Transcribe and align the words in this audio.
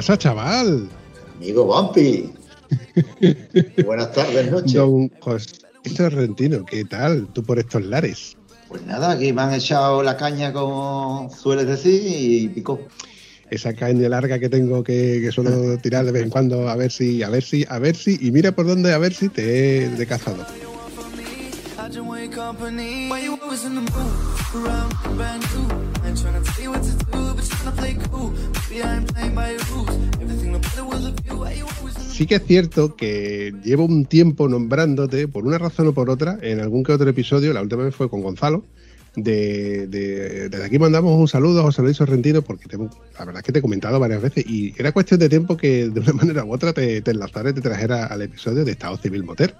Pasa, 0.00 0.16
chaval? 0.16 0.88
Amigo 1.36 1.66
Bumpy. 1.66 2.32
Buenas 3.84 4.12
tardes, 4.14 4.50
noches. 4.50 4.72
Don 4.72 5.10
José 5.20 6.08
Rentino, 6.08 6.64
¿qué 6.64 6.86
tal? 6.86 7.28
Tú 7.34 7.42
por 7.42 7.58
estos 7.58 7.84
lares. 7.84 8.34
Pues 8.68 8.80
nada, 8.86 9.10
aquí 9.10 9.30
me 9.34 9.42
han 9.42 9.52
echado 9.52 10.02
la 10.02 10.16
caña, 10.16 10.54
como 10.54 11.30
sueles 11.36 11.66
decir, 11.66 12.00
y 12.02 12.48
picó. 12.48 12.80
Esa 13.50 13.74
caña 13.74 14.08
larga 14.08 14.38
que 14.38 14.48
tengo 14.48 14.82
que, 14.82 15.20
que 15.22 15.30
suelo 15.32 15.76
tirar 15.82 16.06
de 16.06 16.12
vez 16.12 16.22
en 16.22 16.30
cuando, 16.30 16.70
a 16.70 16.76
ver 16.76 16.90
si, 16.90 17.22
a 17.22 17.28
ver 17.28 17.42
si, 17.42 17.66
a 17.68 17.78
ver 17.78 17.94
si, 17.94 18.16
y 18.22 18.30
mira 18.30 18.52
por 18.52 18.66
dónde, 18.66 18.94
a 18.94 18.98
ver 18.98 19.12
si 19.12 19.28
te 19.28 19.84
he 19.84 19.88
de 19.90 20.06
cazado. 20.06 20.46
Sí 32.12 32.26
que 32.26 32.34
es 32.36 32.42
cierto 32.44 32.96
que 32.96 33.54
llevo 33.64 33.84
un 33.84 34.04
tiempo 34.04 34.48
nombrándote, 34.48 35.26
por 35.28 35.46
una 35.46 35.58
razón 35.58 35.88
o 35.88 35.92
por 35.94 36.10
otra, 36.10 36.38
en 36.42 36.60
algún 36.60 36.82
que 36.84 36.92
otro 36.92 37.08
episodio, 37.08 37.52
la 37.52 37.62
última 37.62 37.84
vez 37.84 37.94
fue 37.94 38.10
con 38.10 38.20
Gonzalo, 38.22 38.64
de, 39.16 39.86
de- 39.88 40.48
desde 40.48 40.64
aquí 40.64 40.78
mandamos 40.78 41.18
un 41.18 41.26
saludo 41.26 41.60
a 41.60 41.62
José 41.64 41.82
Luis 41.82 41.96
Sorrentino 41.96 42.42
porque 42.42 42.66
te- 42.68 42.76
la 42.78 43.24
verdad 43.24 43.38
es 43.38 43.42
que 43.42 43.52
te 43.52 43.58
he 43.58 43.62
comentado 43.62 43.98
varias 43.98 44.22
veces 44.22 44.44
y 44.46 44.72
era 44.78 44.92
cuestión 44.92 45.18
de 45.18 45.28
tiempo 45.28 45.56
que 45.56 45.88
de 45.88 46.00
una 46.00 46.12
manera 46.22 46.44
u 46.44 46.52
otra 46.52 46.72
te, 46.72 47.00
te 47.02 47.10
enlazara 47.10 47.50
y 47.50 47.54
te 47.54 47.60
trajera 47.60 48.06
al 48.06 48.22
episodio 48.22 48.64
de 48.64 48.70
Estado 48.72 48.96
Civil 48.98 49.24
Moter. 49.24 49.54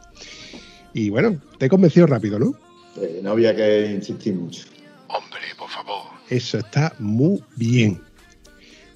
Y 0.95 1.11
bueno, 1.11 1.41
te 1.59 1.67
he 1.67 1.69
convencido 1.69 2.07
rápido, 2.07 2.39
¿no? 2.39 2.55
Eh, 3.01 3.21
no 3.23 3.31
había 3.31 3.55
que 3.57 3.87
insistir 3.93 4.35
mucho. 4.35 4.65
Hombre, 5.09 5.41
por 5.59 5.69
favor. 5.71 6.10
Eso 6.31 6.59
está 6.59 6.95
muy 7.01 7.43
bien. 7.57 8.01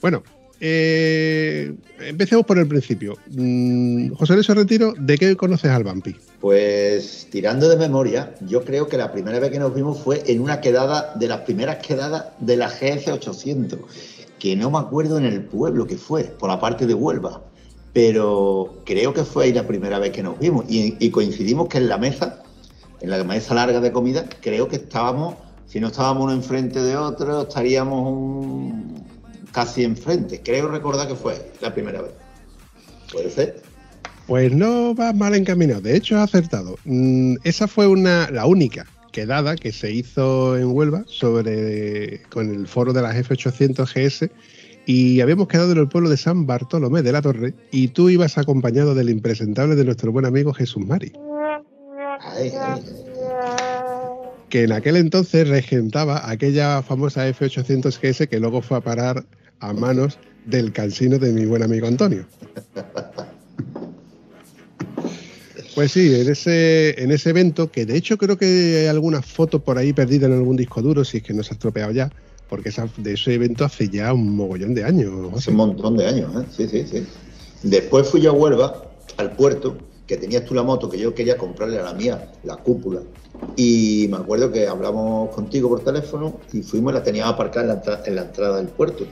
Bueno, 0.01 0.23
eh, 0.61 1.75
empecemos 2.01 2.47
por 2.47 2.59
el 2.59 2.69
principio. 2.69 3.19
Mm, 3.33 4.13
José 4.13 4.35
Luis 4.35 4.47
Sorrentino, 4.47 4.95
¿de 4.97 5.19
qué 5.19 5.37
conoces 5.37 5.71
al 5.71 5.83
Vampi? 5.83 6.17
Pues 6.41 7.27
tirando 7.31 7.69
de 7.69 7.77
memoria, 7.77 8.35
yo 8.47 8.65
creo 8.65 8.87
que 8.87 8.97
la 8.97 9.13
primera 9.13 9.41
vez 9.41 9.51
que 9.51 9.59
nos 9.59 9.75
vimos 9.75 9.99
fue 9.99 10.23
en 10.27 10.41
una 10.41 10.61
quedada, 10.61 11.13
de 11.17 11.27
las 11.27 11.41
primeras 11.41 11.85
quedadas 11.85 12.27
de 12.39 12.57
la 12.57 12.69
GF 12.69 13.09
800, 13.09 13.81
que 14.39 14.55
no 14.55 14.71
me 14.71 14.79
acuerdo 14.79 15.19
en 15.19 15.25
el 15.25 15.43
pueblo 15.43 15.87
que 15.87 15.97
fue, 15.97 16.25
por 16.25 16.49
la 16.49 16.61
parte 16.61 16.87
de 16.87 16.95
Huelva. 16.95 17.43
Pero 17.93 18.83
creo 18.85 19.13
que 19.13 19.25
fue 19.25 19.45
ahí 19.45 19.53
la 19.53 19.67
primera 19.67 19.99
vez 19.99 20.13
que 20.13 20.23
nos 20.23 20.39
vimos. 20.39 20.67
Y, 20.69 20.97
y 20.99 21.11
coincidimos 21.11 21.69
que 21.69 21.79
en 21.79 21.89
la 21.89 21.99
mesa, 21.99 22.43
en 23.01 23.11
la 23.11 23.23
mesa 23.25 23.55
larga 23.55 23.81
de 23.81 23.93
comida, 23.93 24.25
creo 24.41 24.69
que 24.69 24.77
estábamos, 24.77 25.35
si 25.67 25.81
no 25.81 25.89
estábamos 25.89 26.25
uno 26.25 26.33
enfrente 26.33 26.81
de 26.81 26.97
otro, 26.97 27.43
estaríamos 27.43 28.13
un- 28.13 29.05
casi 29.53 29.85
enfrente. 29.85 30.41
Creo 30.45 30.69
recordar 30.69 31.09
que 31.09 31.15
fue 31.15 31.51
la 31.61 31.73
primera 31.73 32.03
vez. 32.03 32.13
¿Puede 33.13 33.31
ser? 33.31 33.63
Pues 34.27 34.53
no 34.53 34.95
vas 34.95 35.15
mal 35.15 35.35
encaminado. 35.35 35.81
De 35.83 35.97
hecho, 35.97 36.17
has 36.17 36.25
acertado. 36.35 36.77
Mm, 36.85 37.37
esa 37.45 37.69
fue 37.69 37.87
una, 37.87 38.31
la 38.31 38.47
única 38.47 38.87
quedada 39.13 39.55
que 39.55 39.71
se 39.73 39.93
hizo 39.93 40.57
en 40.57 40.73
Huelva 40.73 41.05
sobre 41.07 42.23
con 42.31 42.51
el 42.51 42.67
foro 42.67 42.93
de 42.93 43.03
la 43.03 43.15
F800 43.15 43.87
GS 43.95 44.31
y 44.87 45.21
habíamos 45.21 45.47
quedado 45.47 45.71
en 45.73 45.79
el 45.79 45.89
pueblo 45.89 46.11
de 46.11 46.17
San 46.17 46.47
Bartolomé 46.47 47.03
de 47.03 47.13
la 47.13 47.23
Torre 47.23 47.55
y 47.71 47.89
tú 47.89 48.09
ibas 48.11 48.37
acompañado 48.39 48.95
del 48.95 49.11
impresentable 49.11 49.77
de 49.77 49.85
nuestro 49.85 50.11
buen 50.11 50.25
amigo 50.27 50.53
Jesús 50.53 50.85
Mari. 50.85 51.13
Ay, 52.21 52.53
ay, 52.59 52.83
que 54.55 54.63
en 54.63 54.71
aquel 54.71 54.95
entonces 54.95 55.49
regentaba 55.49 56.31
aquella 56.31 56.81
famosa 56.81 57.29
F800 57.29 57.99
GS 58.01 58.29
que 58.29 58.39
luego 58.39 58.63
fue 58.63 58.77
a 58.77 58.81
parar 58.81 59.25
a 59.59 59.73
manos 59.73 60.17
del 60.47 60.73
calcino 60.73 61.19
de 61.19 61.33
mi 61.33 61.45
buen 61.45 61.65
amigo 61.65 61.89
Antonio. 61.89 62.25
Pues 65.75 65.91
sí, 65.91 66.15
en 66.15 66.31
ese, 66.31 67.03
en 67.03 67.11
ese 67.11 67.31
evento, 67.31 67.73
que 67.73 67.85
de 67.85 67.97
hecho 67.97 68.17
creo 68.17 68.39
que 68.39 68.83
hay 68.83 68.87
algunas 68.87 69.27
fotos 69.27 69.61
por 69.61 69.77
ahí 69.77 69.93
perdidas 69.93 70.31
en 70.31 70.37
algún 70.37 70.57
disco 70.57 70.81
duro, 70.83 71.05
si 71.05 71.17
es 71.17 71.25
que 71.25 71.35
no 71.35 71.43
se 71.43 71.51
ha 71.51 71.55
estropeado 71.55 71.91
ya, 71.91 72.13
porque 72.49 72.71
de 72.99 73.13
ese 73.13 73.35
evento 73.35 73.65
hace 73.65 73.89
ya 73.89 74.13
un 74.13 74.37
mogollón 74.37 74.73
de 74.73 74.85
años. 74.85 75.33
Hace 75.35 75.51
un 75.51 75.57
montón 75.57 75.97
de 75.97 76.07
años, 76.07 76.31
¿eh? 76.37 76.47
Sí, 76.57 76.69
sí, 76.69 76.87
sí. 76.89 77.05
Después 77.65 78.09
fui 78.09 78.25
a 78.25 78.31
Huelva, 78.31 78.85
al 79.17 79.33
puerto, 79.33 79.77
que 80.07 80.17
tenías 80.17 80.45
tú 80.45 80.55
la 80.55 80.63
moto, 80.63 80.89
que 80.89 80.99
yo 80.99 81.15
quería 81.15 81.37
comprarle 81.39 81.79
a 81.79 81.83
la 81.83 81.95
mía, 81.95 82.31
la 82.45 82.57
cúpula. 82.57 83.01
Y 83.57 84.07
me 84.11 84.19
acuerdo 84.19 84.53
que 84.53 84.67
hablamos 84.67 85.35
contigo 85.35 85.69
por 85.69 85.83
teléfono 85.83 86.41
y 86.53 86.63
fuimos 86.63 86.93
y 86.93 86.95
la 86.95 87.03
teníamos 87.03 87.35
aparcada 87.35 87.75
en 87.75 87.91
la, 87.91 88.03
en 88.07 88.15
la 88.17 88.23
entrada 88.23 88.57
del 88.59 88.69
puerto, 88.69 89.07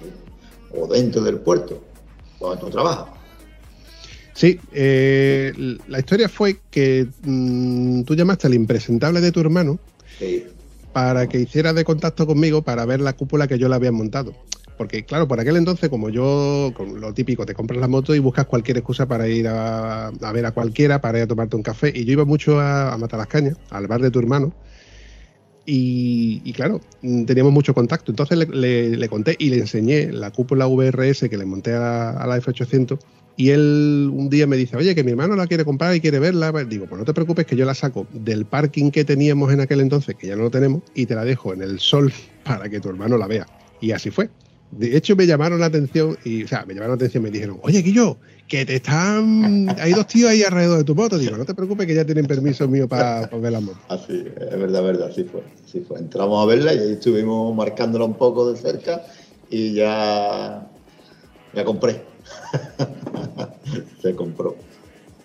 o 0.79 0.87
dentro 0.87 1.23
del 1.23 1.37
puerto, 1.37 1.83
cuando 2.39 2.67
tú 2.67 2.71
trabajas. 2.71 3.07
Sí, 4.35 4.59
eh, 4.73 5.53
la 5.89 5.99
historia 5.99 6.29
fue 6.29 6.59
que 6.71 7.07
mm, 7.23 8.03
tú 8.05 8.15
llamaste 8.15 8.47
al 8.47 8.55
impresentable 8.55 9.21
de 9.21 9.33
tu 9.33 9.41
hermano 9.41 9.79
Sí. 10.19 10.47
para 10.93 11.27
que 11.27 11.41
hiciera 11.41 11.73
de 11.73 11.85
contacto 11.85 12.27
conmigo 12.27 12.63
para 12.63 12.85
ver 12.85 13.01
la 13.01 13.15
cúpula 13.15 13.47
que 13.49 13.59
yo 13.59 13.69
le 13.69 13.75
había 13.75 13.93
montado. 13.93 14.35
Porque, 14.77 15.05
claro, 15.05 15.29
por 15.29 15.39
aquel 15.39 15.57
entonces, 15.57 15.89
como 15.89 16.09
yo, 16.09 16.73
con 16.75 17.01
lo 17.01 17.13
típico, 17.15 17.47
te 17.47 17.55
compras 17.55 17.81
la 17.81 17.89
moto 17.89 18.15
y 18.15 18.19
buscas 18.19 18.47
cualquier 18.47 18.79
excusa 18.79 19.07
para 19.07 19.29
ir 19.29 19.47
a, 19.49 20.11
ver 20.33 20.47
a 20.47 20.53
cualquiera, 20.53 21.01
para 21.01 21.19
ir 21.19 21.25
a 21.25 21.27
tomarte 21.27 21.57
un 21.57 21.63
café. 21.63 21.93
Y 21.95 22.05
yo 22.05 22.13
iba 22.13 22.25
mucho 22.25 22.59
a, 22.59 22.93
a 22.93 22.99
Matar 22.99 23.19
las 23.19 23.29
Cañas, 23.29 23.57
al 23.71 23.87
bar 23.87 24.01
de 24.01 24.11
tu 24.11 24.19
hermano. 24.19 24.53
Y, 25.65 26.53
claro, 26.55 26.81
mm, 27.03 27.25
teníamos 27.25 27.53
mucho 27.53 27.75
contacto. 27.75 28.11
Entonces 28.11 28.49
le, 28.49 29.09
conté 29.09 29.37
y 29.39 29.51
le 29.51 29.59
enseñé 29.59 30.11
la 30.11 30.31
cúpula 30.31 30.67
VRS 30.67 31.29
que 31.29 31.37
le 31.37 31.45
monté 31.45 31.73
a, 31.75 32.11
a 32.11 32.27
la 32.27 32.39
F800. 32.39 32.99
Y 33.37 33.51
él 33.51 34.11
un 34.13 34.29
día 34.29 34.47
me 34.47 34.57
dice, 34.57 34.77
oye, 34.77 34.95
que 34.95 35.05
mi 35.05 35.13
hermano 35.13 35.37
la 35.37 35.47
quiere 35.47 35.65
comprar 35.65 35.95
y 35.95 36.01
quiere 36.01 36.19
verla. 36.19 36.53
Digo, 36.65 36.87
pues 36.87 36.99
no 36.99 37.05
te 37.05 37.15
preocupes, 37.15 37.47
que 37.47 37.57
yo 37.57 37.65
la 37.65 37.75
saco 37.75 38.07
del 38.13 38.45
parking 38.45 38.91
que 38.91 39.05
teníamos 39.05 39.53
en 39.53 39.61
aquel 39.61 39.81
entonces, 39.81 40.17
que 40.17 40.27
ya 40.27 40.37
no 40.37 40.43
lo 40.43 40.51
tenemos, 40.51 40.83
y 40.95 41.07
te 41.07 41.15
la 41.15 41.25
dejo 41.25 41.55
en 41.55 41.63
el 41.63 41.79
sol 41.81 42.13
para 42.45 42.69
que 42.69 42.81
tu 42.81 42.89
hermano 42.89 43.17
la 43.17 43.27
vea. 43.27 43.47
Y 43.81 43.93
así 43.93 44.11
fue. 44.11 44.29
De 44.73 44.97
hecho, 44.97 45.15
me 45.17 45.27
llamaron 45.27 45.61
la 45.61 45.67
atención, 45.67 46.17
y, 46.25 46.45
o 46.45 46.49
sea, 46.49 46.65
me 46.67 46.73
llamaron 46.75 46.93
la 46.93 46.97
atención 46.97 47.23
y 47.23 47.25
me 47.25 47.31
dijeron, 47.31 47.59
oye, 47.63 47.83
Guillo, 47.83 48.17
que 48.49 48.65
te 48.65 48.77
están. 48.77 49.69
Hay 49.79 49.93
dos 49.93 50.07
tíos 50.07 50.31
ahí 50.31 50.43
alrededor 50.43 50.79
de 50.79 50.85
tu 50.85 50.95
moto. 50.95 51.19
Digo, 51.19 51.37
no 51.37 51.45
te 51.45 51.55
preocupes, 51.55 51.87
que 51.87 51.95
ya 51.95 52.05
tienen 52.05 52.27
permiso 52.27 52.67
mío 52.69 52.89
para 52.89 53.27
ver 53.27 53.53
la 53.53 53.61
moto. 53.61 53.79
Así, 53.89 54.25
es 54.27 54.59
verdad, 54.59 54.83
verdad, 54.83 55.09
así 55.11 55.25
fue, 55.25 55.43
así 55.67 55.81
fue. 55.81 55.99
Entramos 55.99 56.43
a 56.43 56.47
verla 56.47 56.75
y 56.75 56.79
ahí 56.79 56.93
estuvimos 56.93 57.55
marcándola 57.55 58.05
un 58.07 58.15
poco 58.15 58.51
de 58.51 58.59
cerca 58.59 59.03
y 59.51 59.75
ya 59.75 60.67
la 61.53 61.65
compré. 61.65 62.03
Se 64.03 64.15
compró. 64.15 64.57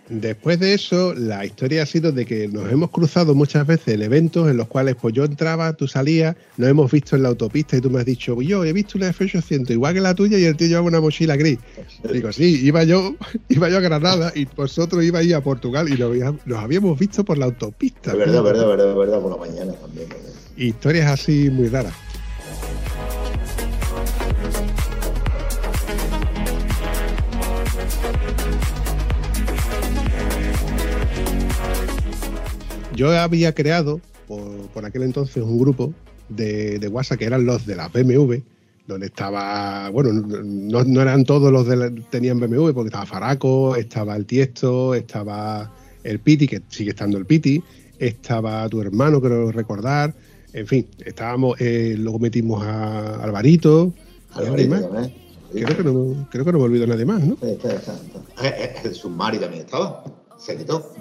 Después 0.10 0.60
de 0.60 0.74
eso, 0.74 1.14
la 1.14 1.46
historia 1.46 1.84
ha 1.84 1.86
sido 1.86 2.12
de 2.14 2.26
que 2.26 2.48
nos 2.48 2.72
hemos 2.72 2.90
cruzado 2.92 3.36
muchas 3.36 3.68
veces 3.68 3.96
en 3.96 4.02
eventos 4.02 4.50
en 4.50 4.56
los 4.56 4.68
cuales 4.68 4.96
pues 4.96 5.14
yo 5.14 5.26
entraba, 5.26 5.74
tú 5.74 5.88
salías, 5.88 6.36
nos 6.56 6.70
hemos 6.70 6.90
visto 6.92 7.16
en 7.18 7.24
la 7.24 7.30
autopista 7.30 7.76
y 7.76 7.82
tú 7.82 7.90
me 7.90 8.00
has 8.00 8.06
dicho, 8.06 8.42
yo 8.42 8.64
he 8.64 8.72
visto 8.72 8.98
una 8.98 9.10
F800 9.12 9.72
igual 9.72 9.94
que 9.96 10.02
la 10.02 10.16
tuya 10.16 10.38
y 10.40 10.46
el 10.46 10.56
tío 10.56 10.68
llevaba 10.68 10.88
una 10.88 11.02
mochila 11.02 11.36
gris. 11.36 11.60
Digo, 12.12 12.32
sí, 12.32 12.62
iba 12.66 12.84
yo, 12.86 13.16
iba 13.50 13.70
yo 13.70 13.78
a 13.78 13.82
Granada 13.82 14.32
y 14.34 14.46
vosotros 14.46 15.04
ibais 15.04 15.34
a 15.34 15.42
Portugal 15.42 15.90
y 15.90 15.98
nos, 15.98 16.12
había- 16.12 16.34
nos 16.46 16.60
habíamos 16.60 16.98
visto 16.98 17.26
por 17.26 17.38
la 17.38 17.46
autopista. 17.46 18.12
Es 18.12 18.18
verdad, 18.18 18.44
verdad, 18.44 18.68
verdad, 18.68 18.96
verdad, 18.96 19.20
por 19.22 19.32
la 19.32 19.38
mañana 19.38 19.74
también. 19.74 20.08
verdad. 20.08 20.24
Historias 20.56 21.12
así 21.12 21.50
muy 21.52 21.68
raras. 21.68 21.94
Yo 32.98 33.12
había 33.12 33.54
creado 33.54 34.02
por, 34.28 34.42
por 34.74 34.84
aquel 34.86 35.04
entonces 35.04 35.38
un 35.44 35.58
grupo 35.60 35.94
de, 36.30 36.80
de 36.80 36.88
WhatsApp 36.88 37.20
que 37.20 37.26
eran 37.26 37.46
los 37.46 37.66
de 37.66 37.76
las 37.76 37.92
BMW, 37.94 38.36
donde 38.88 39.06
estaba, 39.06 39.90
bueno, 39.90 40.12
no, 40.14 40.84
no 40.84 41.02
eran 41.02 41.24
todos 41.24 41.52
los 41.52 41.68
de 41.68 41.76
la- 41.76 41.92
tenían 42.10 42.40
BMW, 42.40 42.72
porque 42.74 42.88
estaba 42.88 43.06
Faraco, 43.06 43.76
estaba 43.76 44.16
el 44.16 44.26
Tiesto, 44.26 44.96
estaba 44.96 45.72
el 46.04 46.20
Piti, 46.20 46.48
que 46.48 46.62
sigue 46.70 46.90
estando 46.92 47.18
el 47.18 47.26
Piti, 47.26 47.62
estaba 48.00 48.68
tu 48.70 48.82
hermano, 48.82 49.22
creo 49.22 49.52
recordar, 49.52 50.14
en 50.54 50.66
fin, 50.66 50.88
estábamos, 51.06 51.60
eh, 51.62 51.96
luego 51.98 52.18
metimos 52.20 52.64
a 52.64 53.24
Alvarito, 53.24 53.94
Alvarito 54.34 54.70
más. 54.70 54.82
también. 54.82 55.14
Creo 55.54 55.78
que, 55.78 55.84
no, 55.84 56.28
creo 56.32 56.44
que 56.46 56.52
no 56.52 56.58
me 56.58 56.64
olvido 56.66 56.88
nadie 56.88 57.06
más, 57.06 57.24
¿no? 57.24 57.34
Está, 57.42 57.74
está, 57.74 57.94
está. 57.94 57.94
Eh, 58.48 58.54
eh, 58.58 58.76
El 58.86 58.94
Submari 58.96 59.38
también 59.38 59.64
estaba, 59.66 60.04
se 60.38 60.58
quitó. 60.58 60.94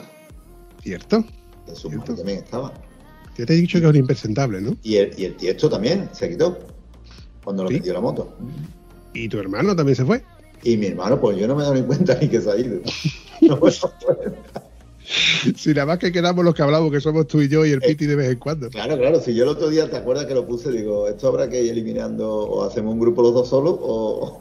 ¿Cierto? 0.82 1.24
El 1.68 1.76
Submari 1.76 2.02
¿Cierto? 2.02 2.14
también 2.16 2.38
estaba. 2.38 2.72
Ya 3.38 3.44
te 3.46 3.52
he 3.52 3.56
dicho 3.56 3.78
que 3.78 3.84
es 3.84 3.90
un 3.90 3.96
impresentable, 3.96 4.60
¿no? 4.60 4.76
Y 4.82 4.96
el, 4.96 5.12
y 5.18 5.24
el 5.24 5.36
Tiesto 5.36 5.68
también 5.68 6.08
se 6.12 6.28
quitó 6.30 6.58
cuando 7.44 7.62
lo 7.64 7.68
Sí. 7.68 7.74
metió 7.76 7.92
la 7.92 8.00
moto. 8.00 8.32
Y 9.12 9.28
tu 9.28 9.38
hermano 9.38 9.74
también 9.76 9.96
se 9.96 10.04
fue. 10.04 10.22
Y 10.62 10.76
mi 10.76 10.86
hermano, 10.86 11.20
pues 11.20 11.36
yo 11.38 11.46
no 11.46 11.54
me 11.54 11.60
he 11.62 11.64
dado 11.64 11.74
ni 11.76 11.82
cuenta 11.82 12.18
ni 12.20 12.28
que 12.28 12.40
se 12.40 12.50
ha 12.50 12.56
ido. 12.56 12.80
No 13.42 13.58
me 13.60 13.68
he 13.68 13.72
dado 13.72 13.94
cuenta. 14.00 14.62
Si 15.56 15.68
nada 15.74 15.86
más 15.86 15.98
que 15.98 16.10
quedamos 16.10 16.44
los 16.44 16.54
que 16.54 16.62
hablamos, 16.62 16.90
que 16.90 17.00
somos 17.00 17.28
tú 17.28 17.40
y 17.42 17.48
yo 17.48 17.64
y 17.64 17.70
el 17.70 17.82
Eh. 17.82 17.88
Piti 17.88 18.06
de 18.06 18.16
vez 18.16 18.30
en 18.32 18.38
cuando. 18.38 18.68
Claro, 18.70 18.96
claro, 18.96 19.20
si 19.20 19.34
yo 19.34 19.44
el 19.44 19.50
otro 19.50 19.68
día, 19.68 19.88
¿te 19.88 19.96
acuerdas 19.96 20.26
que 20.26 20.34
lo 20.34 20.46
puse? 20.46 20.72
Digo, 20.72 21.06
esto 21.06 21.28
habrá 21.28 21.48
que 21.48 21.62
ir 21.62 21.70
eliminando 21.70 22.28
o 22.28 22.64
hacemos 22.64 22.94
un 22.94 23.00
grupo 23.00 23.22
los 23.22 23.34
dos 23.34 23.48
solos 23.48 23.76
o... 23.80 24.40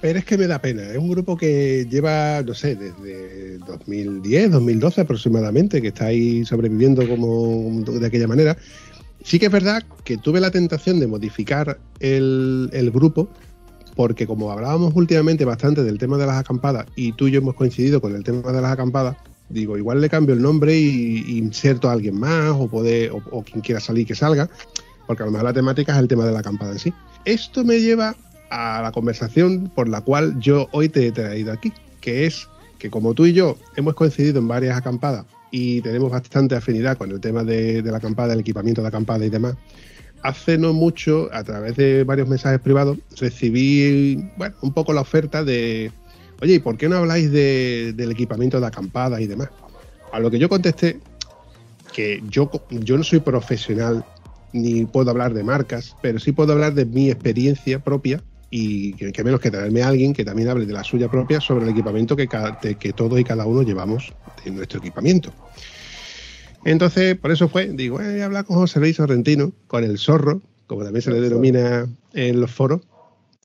Pero 0.00 0.18
es 0.18 0.24
que 0.24 0.36
me 0.36 0.46
da 0.46 0.60
pena. 0.60 0.82
Es 0.82 0.98
un 0.98 1.08
grupo 1.08 1.36
que 1.36 1.86
lleva, 1.90 2.42
no 2.42 2.54
sé, 2.54 2.76
desde 2.76 3.58
2010, 3.58 4.50
2012 4.50 5.00
aproximadamente, 5.00 5.80
que 5.80 5.88
está 5.88 6.06
ahí 6.06 6.44
sobreviviendo 6.44 7.08
como 7.08 7.82
de 7.82 8.06
aquella 8.06 8.28
manera. 8.28 8.56
Sí 9.24 9.38
que 9.38 9.46
es 9.46 9.52
verdad 9.52 9.82
que 10.04 10.18
tuve 10.18 10.40
la 10.40 10.50
tentación 10.50 11.00
de 11.00 11.06
modificar 11.06 11.78
el, 12.00 12.68
el 12.72 12.90
grupo, 12.90 13.28
porque 13.96 14.26
como 14.26 14.52
hablábamos 14.52 14.94
últimamente 14.94 15.44
bastante 15.44 15.82
del 15.82 15.98
tema 15.98 16.18
de 16.18 16.26
las 16.26 16.38
acampadas, 16.38 16.86
y 16.94 17.12
tú 17.12 17.26
y 17.26 17.32
yo 17.32 17.38
hemos 17.38 17.54
coincidido 17.54 18.00
con 18.00 18.14
el 18.14 18.22
tema 18.22 18.52
de 18.52 18.60
las 18.60 18.70
acampadas, 18.70 19.16
digo, 19.48 19.78
igual 19.78 20.00
le 20.00 20.10
cambio 20.10 20.34
el 20.34 20.42
nombre 20.42 20.78
y, 20.78 21.38
inserto 21.38 21.88
a 21.88 21.92
alguien 21.92 22.20
más, 22.20 22.50
o, 22.50 22.68
poder, 22.68 23.10
o, 23.12 23.22
o 23.30 23.42
quien 23.42 23.62
quiera 23.62 23.80
salir 23.80 24.06
que 24.06 24.14
salga, 24.14 24.50
porque 25.06 25.22
a 25.22 25.26
lo 25.26 25.32
mejor 25.32 25.46
la 25.46 25.52
temática 25.54 25.94
es 25.94 25.98
el 25.98 26.08
tema 26.08 26.26
de 26.26 26.32
la 26.32 26.40
acampada 26.40 26.72
en 26.72 26.78
sí. 26.78 26.92
Esto 27.24 27.64
me 27.64 27.80
lleva 27.80 28.14
a 28.50 28.80
la 28.82 28.92
conversación 28.92 29.70
por 29.74 29.88
la 29.88 30.00
cual 30.00 30.38
yo 30.38 30.68
hoy 30.72 30.88
te 30.88 31.06
he 31.06 31.12
traído 31.12 31.52
aquí, 31.52 31.72
que 32.00 32.26
es 32.26 32.48
que 32.78 32.90
como 32.90 33.14
tú 33.14 33.26
y 33.26 33.32
yo 33.32 33.56
hemos 33.76 33.94
coincidido 33.94 34.38
en 34.38 34.48
varias 34.48 34.76
acampadas 34.76 35.24
y 35.50 35.80
tenemos 35.80 36.10
bastante 36.10 36.54
afinidad 36.54 36.96
con 36.96 37.10
el 37.10 37.20
tema 37.20 37.44
de, 37.44 37.82
la 37.82 37.96
acampada, 37.96 38.34
el 38.34 38.40
equipamiento 38.40 38.82
de 38.82 38.88
acampada 38.88 39.24
y 39.24 39.30
demás, 39.30 39.54
hace 40.22 40.58
no 40.58 40.72
mucho, 40.72 41.28
a 41.32 41.44
través 41.44 41.76
de 41.76 42.04
varios 42.04 42.28
mensajes 42.28 42.60
privados, 42.60 42.98
recibí 43.18 44.28
un 44.60 44.72
poco 44.72 44.92
la 44.92 45.00
oferta 45.00 45.44
de, 45.44 45.90
oye, 46.42 46.54
¿y 46.54 46.58
por 46.58 46.76
qué 46.76 46.88
no 46.88 46.96
habláis 46.96 47.30
de- 47.30 47.92
del 47.94 48.10
equipamiento 48.10 48.60
de 48.60 48.66
acampada 48.66 49.20
y 49.20 49.26
demás? 49.26 49.48
A 50.12 50.20
lo 50.20 50.30
que 50.30 50.38
yo 50.38 50.48
contesté 50.48 51.00
que 51.92 52.22
yo, 52.28 52.50
yo 52.70 52.98
no 52.98 53.04
soy 53.04 53.20
profesional 53.20 54.04
ni 54.52 54.84
puedo 54.84 55.10
hablar 55.10 55.32
de 55.32 55.42
marcas, 55.42 55.96
pero 56.02 56.18
sí 56.18 56.32
puedo 56.32 56.52
hablar 56.52 56.74
de 56.74 56.84
mi 56.84 57.10
experiencia 57.10 57.78
propia 57.78 58.22
y 58.50 58.92
que, 58.94 59.24
menos 59.24 59.40
que 59.40 59.50
traerme 59.50 59.82
a 59.82 59.88
alguien 59.88 60.12
que 60.12 60.24
también 60.24 60.48
hable 60.48 60.66
de 60.66 60.72
la 60.72 60.84
suya 60.84 61.08
propia 61.10 61.40
sobre 61.40 61.64
el 61.64 61.70
equipamiento 61.70 62.14
que, 62.16 62.28
ca- 62.28 62.58
de- 62.62 62.76
que 62.76 62.92
todos 62.92 63.18
y 63.18 63.24
cada 63.24 63.44
uno 63.46 63.62
llevamos 63.62 64.12
en 64.44 64.56
nuestro 64.56 64.78
equipamiento. 64.78 65.32
Entonces, 66.64 67.16
por 67.16 67.30
eso 67.30 67.48
fue, 67.48 67.66
digo, 67.68 68.00
eh, 68.00 68.12
voy 68.12 68.20
a 68.20 68.24
hablar 68.26 68.44
con 68.44 68.56
José 68.56 68.80
Luis 68.80 68.96
Sorrentino, 68.96 69.52
con 69.68 69.84
el 69.84 69.98
zorro, 69.98 70.42
como 70.66 70.82
también 70.84 71.02
se 71.02 71.10
le 71.12 71.20
denomina 71.20 71.86
en 72.12 72.40
los 72.40 72.50
foros, 72.50 72.80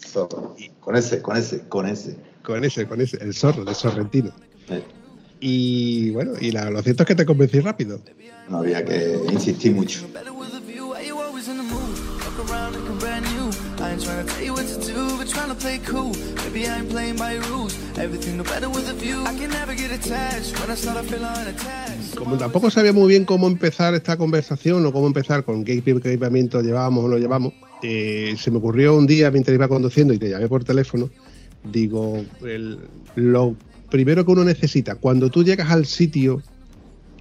Zorro. 0.03 0.55
Con 0.79 0.95
ese, 0.95 1.21
con 1.21 1.37
ese, 1.37 1.59
con 1.67 1.85
ese. 1.87 2.15
con 2.41 2.63
ese, 2.65 2.87
con 2.87 2.99
ese, 3.01 3.17
el 3.23 3.35
zorro 3.35 3.63
de 3.63 3.75
Sorrentino. 3.75 4.31
Eh, 4.69 4.81
Y 5.39 6.09
bueno, 6.11 6.31
y 6.41 6.51
la- 6.51 6.69
lo 6.71 6.81
cierto 6.81 7.03
es 7.03 7.07
que 7.07 7.15
te 7.15 7.25
convencí 7.25 7.59
rápido. 7.59 7.99
No 8.49 8.57
había 8.57 8.83
que 8.83 9.19
insistir 9.31 9.73
mucho. 9.73 10.05
I 13.81 13.91
ain't 13.93 14.03
trying 14.03 14.25
to 14.25 14.31
tell 14.33 14.43
you 14.45 14.53
what 14.53 14.67
to 14.67 14.77
do, 14.85 15.17
but 15.17 15.27
trying 15.27 15.49
to 15.49 15.55
play 15.55 15.79
cool. 15.79 16.11
Maybe 16.45 16.67
I 16.67 16.79
ain't 16.79 16.89
playing 16.89 17.17
by 17.17 17.33
your 17.33 17.43
rules. 17.49 17.73
Everything 17.97 18.37
no 18.37 18.43
better 18.43 18.69
with 18.69 18.87
a 18.89 18.93
view. 18.93 19.21
I 19.25 19.33
can 19.37 19.49
never 19.49 19.73
get 19.75 19.91
attached. 19.91 20.59
When 20.59 20.69
I 20.71 20.75
start, 20.75 20.97
I 20.97 21.03
feel 21.03 21.19
unattached. 21.23 22.15
Como 22.15 22.37
tampoco 22.37 22.69
sabía 22.69 22.93
muy 22.93 23.07
bien 23.07 23.25
cómo 23.25 23.47
empezar 23.47 23.95
esta 23.95 24.17
conversación 24.17 24.85
o 24.85 24.91
cómo 24.93 25.07
empezar 25.07 25.43
con 25.43 25.63
qué 25.63 25.73
equipamiento 25.73 26.61
llevábamos 26.61 27.05
o 27.05 27.07
no 27.07 27.17
llevamos, 27.17 27.53
eh, 27.81 28.35
se 28.37 28.51
me 28.51 28.57
ocurrió 28.57 28.95
un 28.95 29.07
día 29.07 29.31
mientras 29.31 29.55
iba 29.55 29.67
conduciendo 29.67 30.13
y 30.13 30.19
te 30.19 30.29
llamé 30.29 30.47
por 30.47 30.63
teléfono. 30.63 31.09
Digo, 31.63 32.23
el- 32.43 32.79
lo 33.15 33.55
primero 33.89 34.25
que 34.25 34.31
uno 34.31 34.43
necesita, 34.43 34.95
cuando 34.95 35.29
tú 35.29 35.43
llegas 35.43 35.71
al 35.71 35.85
sitio 35.85 36.41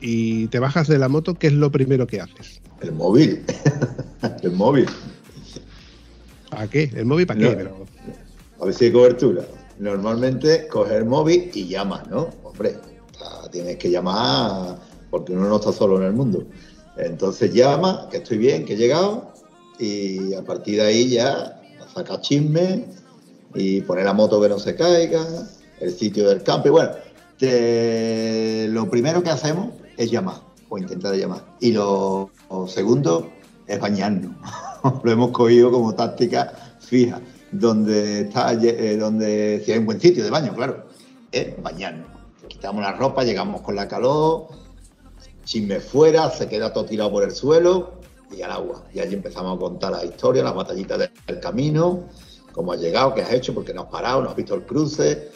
y 0.00 0.46
te 0.48 0.58
bajas 0.58 0.88
de 0.88 0.98
la 0.98 1.08
moto, 1.08 1.34
¿qué 1.34 1.46
es 1.48 1.52
lo 1.54 1.70
primero 1.72 2.06
que 2.06 2.20
haces? 2.20 2.60
El 2.82 2.92
móvil. 2.92 3.40
el 4.42 4.52
móvil. 4.52 4.86
¿Para 6.50 6.66
qué? 6.68 6.90
¿El 6.94 7.06
móvil 7.06 7.26
para 7.26 7.40
qué? 7.40 7.56
Pero, 7.56 7.86
A 8.60 8.64
ver 8.66 8.74
si 8.74 8.86
hay 8.86 8.92
cobertura. 8.92 9.42
Normalmente 9.78 10.68
coger 10.68 10.98
el 10.98 11.04
móvil 11.06 11.50
y 11.54 11.68
llamas, 11.68 12.06
¿no? 12.08 12.28
Hombre, 12.42 12.76
tienes 13.50 13.76
que 13.76 13.90
llamar 13.90 14.76
porque 15.10 15.32
uno 15.32 15.48
no 15.48 15.56
está 15.56 15.72
solo 15.72 15.96
en 15.98 16.04
el 16.04 16.12
mundo. 16.12 16.44
Entonces 16.96 17.52
llama, 17.54 18.08
que 18.10 18.18
estoy 18.18 18.38
bien, 18.38 18.64
que 18.64 18.74
he 18.74 18.76
llegado, 18.76 19.32
y 19.78 20.34
a 20.34 20.42
partir 20.42 20.76
de 20.76 20.82
ahí 20.86 21.08
ya 21.08 21.60
sacar 21.94 22.20
chisme 22.20 22.84
y 23.54 23.80
poner 23.80 24.04
la 24.04 24.12
moto 24.12 24.40
que 24.40 24.48
no 24.48 24.58
se 24.58 24.74
caiga, 24.76 25.26
el 25.80 25.92
sitio 25.92 26.28
del 26.28 26.42
campo. 26.42 26.68
Y 26.68 26.70
bueno, 26.70 26.90
te- 27.38 28.68
lo 28.68 28.88
primero 28.90 29.22
que 29.22 29.30
hacemos 29.30 29.70
es 29.96 30.10
llamar, 30.10 30.42
o 30.68 30.78
intentar 30.78 31.14
llamar. 31.14 31.44
Y 31.60 31.72
lo, 31.72 32.30
lo 32.50 32.68
segundo 32.68 33.32
es 33.66 33.80
bañarnos. 33.80 34.32
lo 35.02 35.10
hemos 35.10 35.30
cogido 35.30 35.70
como 35.70 35.94
táctica 35.94 36.52
fija. 36.80 37.20
Donde 37.52 38.22
está, 38.22 38.52
eh, 38.52 38.96
donde 38.96 39.60
si 39.64 39.72
hay 39.72 39.78
un 39.78 39.86
buen 39.86 40.00
sitio 40.00 40.22
de 40.22 40.30
baño, 40.30 40.54
claro, 40.54 40.86
es 41.32 41.60
bañarnos. 41.60 42.06
Quitamos 42.46 42.82
la 42.82 42.92
ropa, 42.92 43.24
llegamos 43.24 43.60
con 43.62 43.74
la 43.74 43.88
calor, 43.88 44.48
chisme 45.44 45.80
fuera, 45.80 46.30
se 46.30 46.48
queda 46.48 46.72
todo 46.72 46.84
tirado 46.84 47.10
por 47.10 47.24
el 47.24 47.32
suelo 47.32 47.94
y 48.30 48.42
al 48.42 48.52
agua. 48.52 48.84
Y 48.94 49.00
allí 49.00 49.14
empezamos 49.14 49.56
a 49.56 49.60
contar 49.60 49.92
las 49.92 50.04
historias, 50.04 50.44
las 50.44 50.54
batallitas 50.54 51.10
del, 51.26 51.40
camino, 51.40 52.04
cómo 52.52 52.72
has 52.72 52.80
llegado, 52.80 53.14
qué 53.14 53.22
has 53.22 53.32
hecho, 53.32 53.52
por 53.52 53.64
qué 53.64 53.74
no 53.74 53.82
has 53.82 53.88
parado, 53.88 54.22
no 54.22 54.30
has 54.30 54.36
visto 54.36 54.54
el 54.54 54.62
cruce 54.62 55.30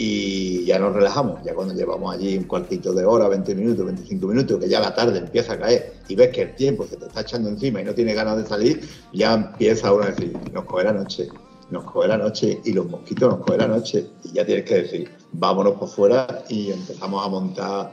y 0.00 0.64
ya 0.64 0.78
nos 0.78 0.94
relajamos. 0.94 1.42
Ya 1.44 1.54
cuando 1.54 1.74
llevamos 1.74 2.14
allí 2.14 2.38
un 2.38 2.44
cuartito 2.44 2.92
de 2.92 3.04
hora, 3.04 3.28
20 3.28 3.54
minutos, 3.56 3.84
25 3.84 4.26
minutos, 4.28 4.60
que 4.60 4.68
ya 4.68 4.78
la 4.78 4.94
tarde 4.94 5.18
empieza 5.18 5.54
a 5.54 5.58
caer 5.58 5.92
y 6.08 6.14
ves 6.14 6.28
que 6.30 6.42
el 6.42 6.54
tiempo 6.54 6.86
se 6.86 6.96
te 6.96 7.06
está 7.06 7.22
echando 7.22 7.48
encima 7.48 7.80
y 7.80 7.84
no 7.84 7.92
tienes 7.92 8.14
ganas 8.14 8.36
de 8.36 8.46
salir, 8.46 8.80
ya 9.12 9.34
empieza 9.34 9.92
uno 9.92 10.04
a 10.04 10.10
decir, 10.10 10.38
nos 10.52 10.64
coge 10.66 10.84
la 10.84 10.92
noche, 10.92 11.28
nos 11.70 11.82
coge 11.82 12.06
la 12.06 12.16
noche 12.16 12.60
y 12.64 12.72
los 12.72 12.88
mosquitos 12.88 13.28
nos 13.28 13.44
coge 13.44 13.58
la 13.58 13.66
noche 13.66 14.06
y 14.22 14.32
ya 14.34 14.46
tienes 14.46 14.64
que 14.64 14.82
decir, 14.82 15.10
vámonos 15.32 15.72
por 15.72 15.88
fuera 15.88 16.44
y 16.48 16.70
empezamos 16.70 17.26
a 17.26 17.28
montar 17.28 17.90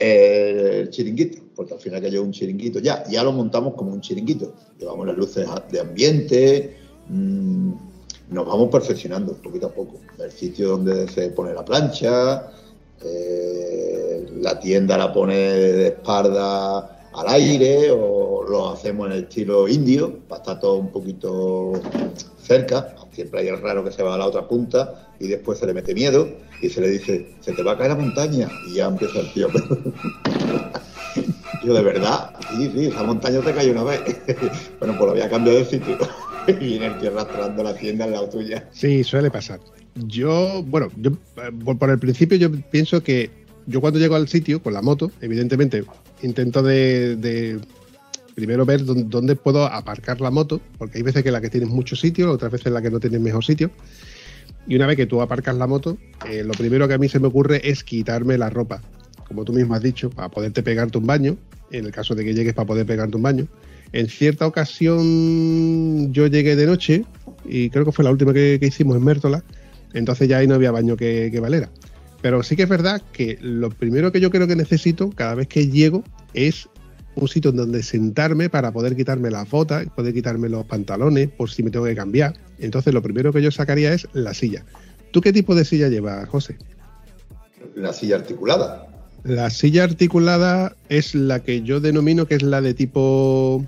el 0.00 0.90
chiringuito, 0.90 1.42
porque 1.54 1.74
al 1.74 1.80
final 1.80 2.00
que 2.00 2.10
lleva 2.10 2.24
un 2.24 2.32
chiringuito, 2.32 2.80
ya, 2.80 3.04
ya 3.08 3.22
lo 3.22 3.30
montamos 3.30 3.74
como 3.74 3.92
un 3.92 4.00
chiringuito. 4.00 4.52
Llevamos 4.80 5.06
las 5.06 5.16
luces 5.16 5.46
de 5.70 5.80
ambiente, 5.80 6.76
mmm, 7.08 7.93
nos 8.30 8.46
vamos 8.46 8.68
perfeccionando 8.70 9.34
poquito 9.34 9.66
a 9.66 9.72
poco. 9.72 10.00
El 10.18 10.30
sitio 10.30 10.70
donde 10.70 11.08
se 11.08 11.28
pone 11.30 11.52
la 11.52 11.64
plancha, 11.64 12.50
eh, 13.02 14.26
la 14.40 14.58
tienda 14.58 14.96
la 14.96 15.12
pone 15.12 15.36
de 15.36 15.86
espalda 15.88 17.08
al 17.12 17.28
aire 17.28 17.90
o 17.92 18.44
lo 18.48 18.70
hacemos 18.70 19.06
en 19.06 19.12
el 19.12 19.22
estilo 19.24 19.68
indio, 19.68 20.18
para 20.28 20.40
estar 20.40 20.60
todo 20.60 20.76
un 20.76 20.90
poquito 20.90 21.72
cerca. 22.42 22.94
Siempre 23.12 23.40
hay 23.40 23.48
el 23.48 23.60
raro 23.60 23.84
que 23.84 23.92
se 23.92 24.02
va 24.02 24.14
a 24.16 24.18
la 24.18 24.26
otra 24.26 24.48
punta 24.48 25.12
y 25.20 25.28
después 25.28 25.58
se 25.58 25.66
le 25.66 25.74
mete 25.74 25.94
miedo 25.94 26.26
y 26.60 26.68
se 26.68 26.80
le 26.80 26.88
dice, 26.88 27.36
se 27.40 27.52
te 27.52 27.62
va 27.62 27.72
a 27.72 27.78
caer 27.78 27.90
la 27.90 27.96
montaña. 27.96 28.48
Y 28.68 28.74
ya 28.74 28.86
empieza 28.86 29.20
el 29.20 29.32
tío. 29.32 29.48
Yo, 31.64 31.72
de 31.72 31.82
verdad, 31.82 32.34
sí, 32.50 32.70
sí, 32.74 32.86
esa 32.86 33.04
montaña 33.04 33.40
te 33.40 33.54
cayó 33.54 33.72
una 33.72 33.84
vez. 33.84 34.00
bueno, 34.80 34.94
pues 34.98 35.06
lo 35.06 35.10
había 35.10 35.30
cambiado 35.30 35.58
de 35.58 35.64
sitio. 35.64 35.96
y 36.60 36.64
viene 36.64 36.86
el 36.86 36.98
tío 36.98 37.10
arrastrando 37.10 37.62
la 37.62 37.74
tienda 37.74 38.04
al 38.04 38.12
lado 38.12 38.28
tuya. 38.28 38.68
Sí, 38.72 39.04
suele 39.04 39.30
pasar. 39.30 39.60
Yo, 39.94 40.62
bueno, 40.66 40.88
yo 40.96 41.12
eh, 41.36 41.50
por, 41.78 41.90
el 41.90 41.98
principio 41.98 42.36
yo 42.36 42.50
pienso 42.50 43.02
que 43.02 43.30
yo 43.66 43.80
cuando 43.80 43.98
llego 43.98 44.14
al 44.16 44.28
sitio 44.28 44.62
con 44.62 44.74
la 44.74 44.82
moto, 44.82 45.10
evidentemente 45.20 45.84
intento 46.22 46.62
de, 46.62 47.60
primero 48.34 48.64
ver 48.64 48.84
dónde, 48.84 49.04
dónde, 49.04 49.36
puedo 49.36 49.66
aparcar 49.66 50.20
la 50.20 50.30
moto, 50.30 50.60
porque 50.78 50.98
hay 50.98 51.02
veces 51.02 51.22
que 51.22 51.30
la 51.30 51.40
que 51.40 51.50
tienes 51.50 51.68
mucho 51.68 51.96
sitio, 51.96 52.30
otras 52.32 52.50
veces 52.50 52.72
la 52.72 52.82
que 52.82 52.90
no 52.90 53.00
tienes 53.00 53.20
mejor 53.20 53.44
sitio. 53.44 53.70
Y 54.66 54.76
una 54.76 54.86
vez 54.86 54.96
que 54.96 55.06
tú 55.06 55.20
aparcas 55.20 55.54
la 55.56 55.66
moto, 55.66 55.98
eh, 56.28 56.42
lo 56.42 56.52
primero 56.52 56.88
que 56.88 56.94
a 56.94 56.98
mí 56.98 57.08
se 57.08 57.20
me 57.20 57.28
ocurre 57.28 57.68
es 57.68 57.84
quitarme 57.84 58.38
la 58.38 58.50
ropa, 58.50 58.80
como 59.28 59.44
tú 59.44 59.52
mismo 59.52 59.74
has 59.74 59.82
dicho, 59.82 60.10
para 60.10 60.28
poderte 60.28 60.62
pegarte 60.62 60.98
un 60.98 61.06
baño, 61.06 61.36
en 61.70 61.84
el 61.84 61.92
caso 61.92 62.14
de 62.14 62.24
que 62.24 62.34
llegues 62.34 62.54
para 62.54 62.66
poder 62.66 62.86
pegarte 62.86 63.16
un 63.16 63.22
baño. 63.22 63.46
En 63.94 64.08
cierta 64.08 64.44
ocasión 64.44 66.12
yo 66.12 66.26
llegué 66.26 66.56
de 66.56 66.66
noche, 66.66 67.04
y 67.44 67.70
creo 67.70 67.84
que 67.84 67.92
fue 67.92 68.04
la 68.04 68.10
última 68.10 68.32
que, 68.32 68.58
que 68.58 68.66
hicimos 68.66 68.96
en 68.96 69.04
Mértola, 69.04 69.44
entonces 69.92 70.26
ya 70.28 70.38
ahí 70.38 70.48
no 70.48 70.56
había 70.56 70.72
baño 70.72 70.96
que, 70.96 71.28
que 71.30 71.38
valera. 71.38 71.70
Pero 72.20 72.42
sí 72.42 72.56
que 72.56 72.64
es 72.64 72.68
verdad 72.68 73.00
que 73.12 73.38
lo 73.40 73.70
primero 73.70 74.10
que 74.10 74.20
yo 74.20 74.32
creo 74.32 74.48
que 74.48 74.56
necesito 74.56 75.10
cada 75.10 75.36
vez 75.36 75.46
que 75.46 75.68
llego 75.68 76.02
es 76.32 76.68
un 77.14 77.28
sitio 77.28 77.52
donde 77.52 77.84
sentarme 77.84 78.50
para 78.50 78.72
poder 78.72 78.96
quitarme 78.96 79.30
las 79.30 79.48
botas, 79.48 79.86
poder 79.94 80.12
quitarme 80.12 80.48
los 80.48 80.66
pantalones 80.66 81.28
por 81.28 81.48
si 81.48 81.62
me 81.62 81.70
tengo 81.70 81.84
que 81.84 81.94
cambiar. 81.94 82.34
Entonces 82.58 82.92
lo 82.92 83.00
primero 83.00 83.32
que 83.32 83.42
yo 83.42 83.52
sacaría 83.52 83.94
es 83.94 84.08
la 84.12 84.34
silla. 84.34 84.64
¿Tú 85.12 85.20
qué 85.20 85.32
tipo 85.32 85.54
de 85.54 85.64
silla 85.64 85.88
llevas, 85.88 86.28
José? 86.28 86.56
La 87.76 87.92
silla 87.92 88.16
articulada. 88.16 88.88
La 89.22 89.50
silla 89.50 89.84
articulada 89.84 90.74
es 90.88 91.14
la 91.14 91.44
que 91.44 91.62
yo 91.62 91.78
denomino 91.78 92.26
que 92.26 92.34
es 92.34 92.42
la 92.42 92.60
de 92.60 92.74
tipo... 92.74 93.64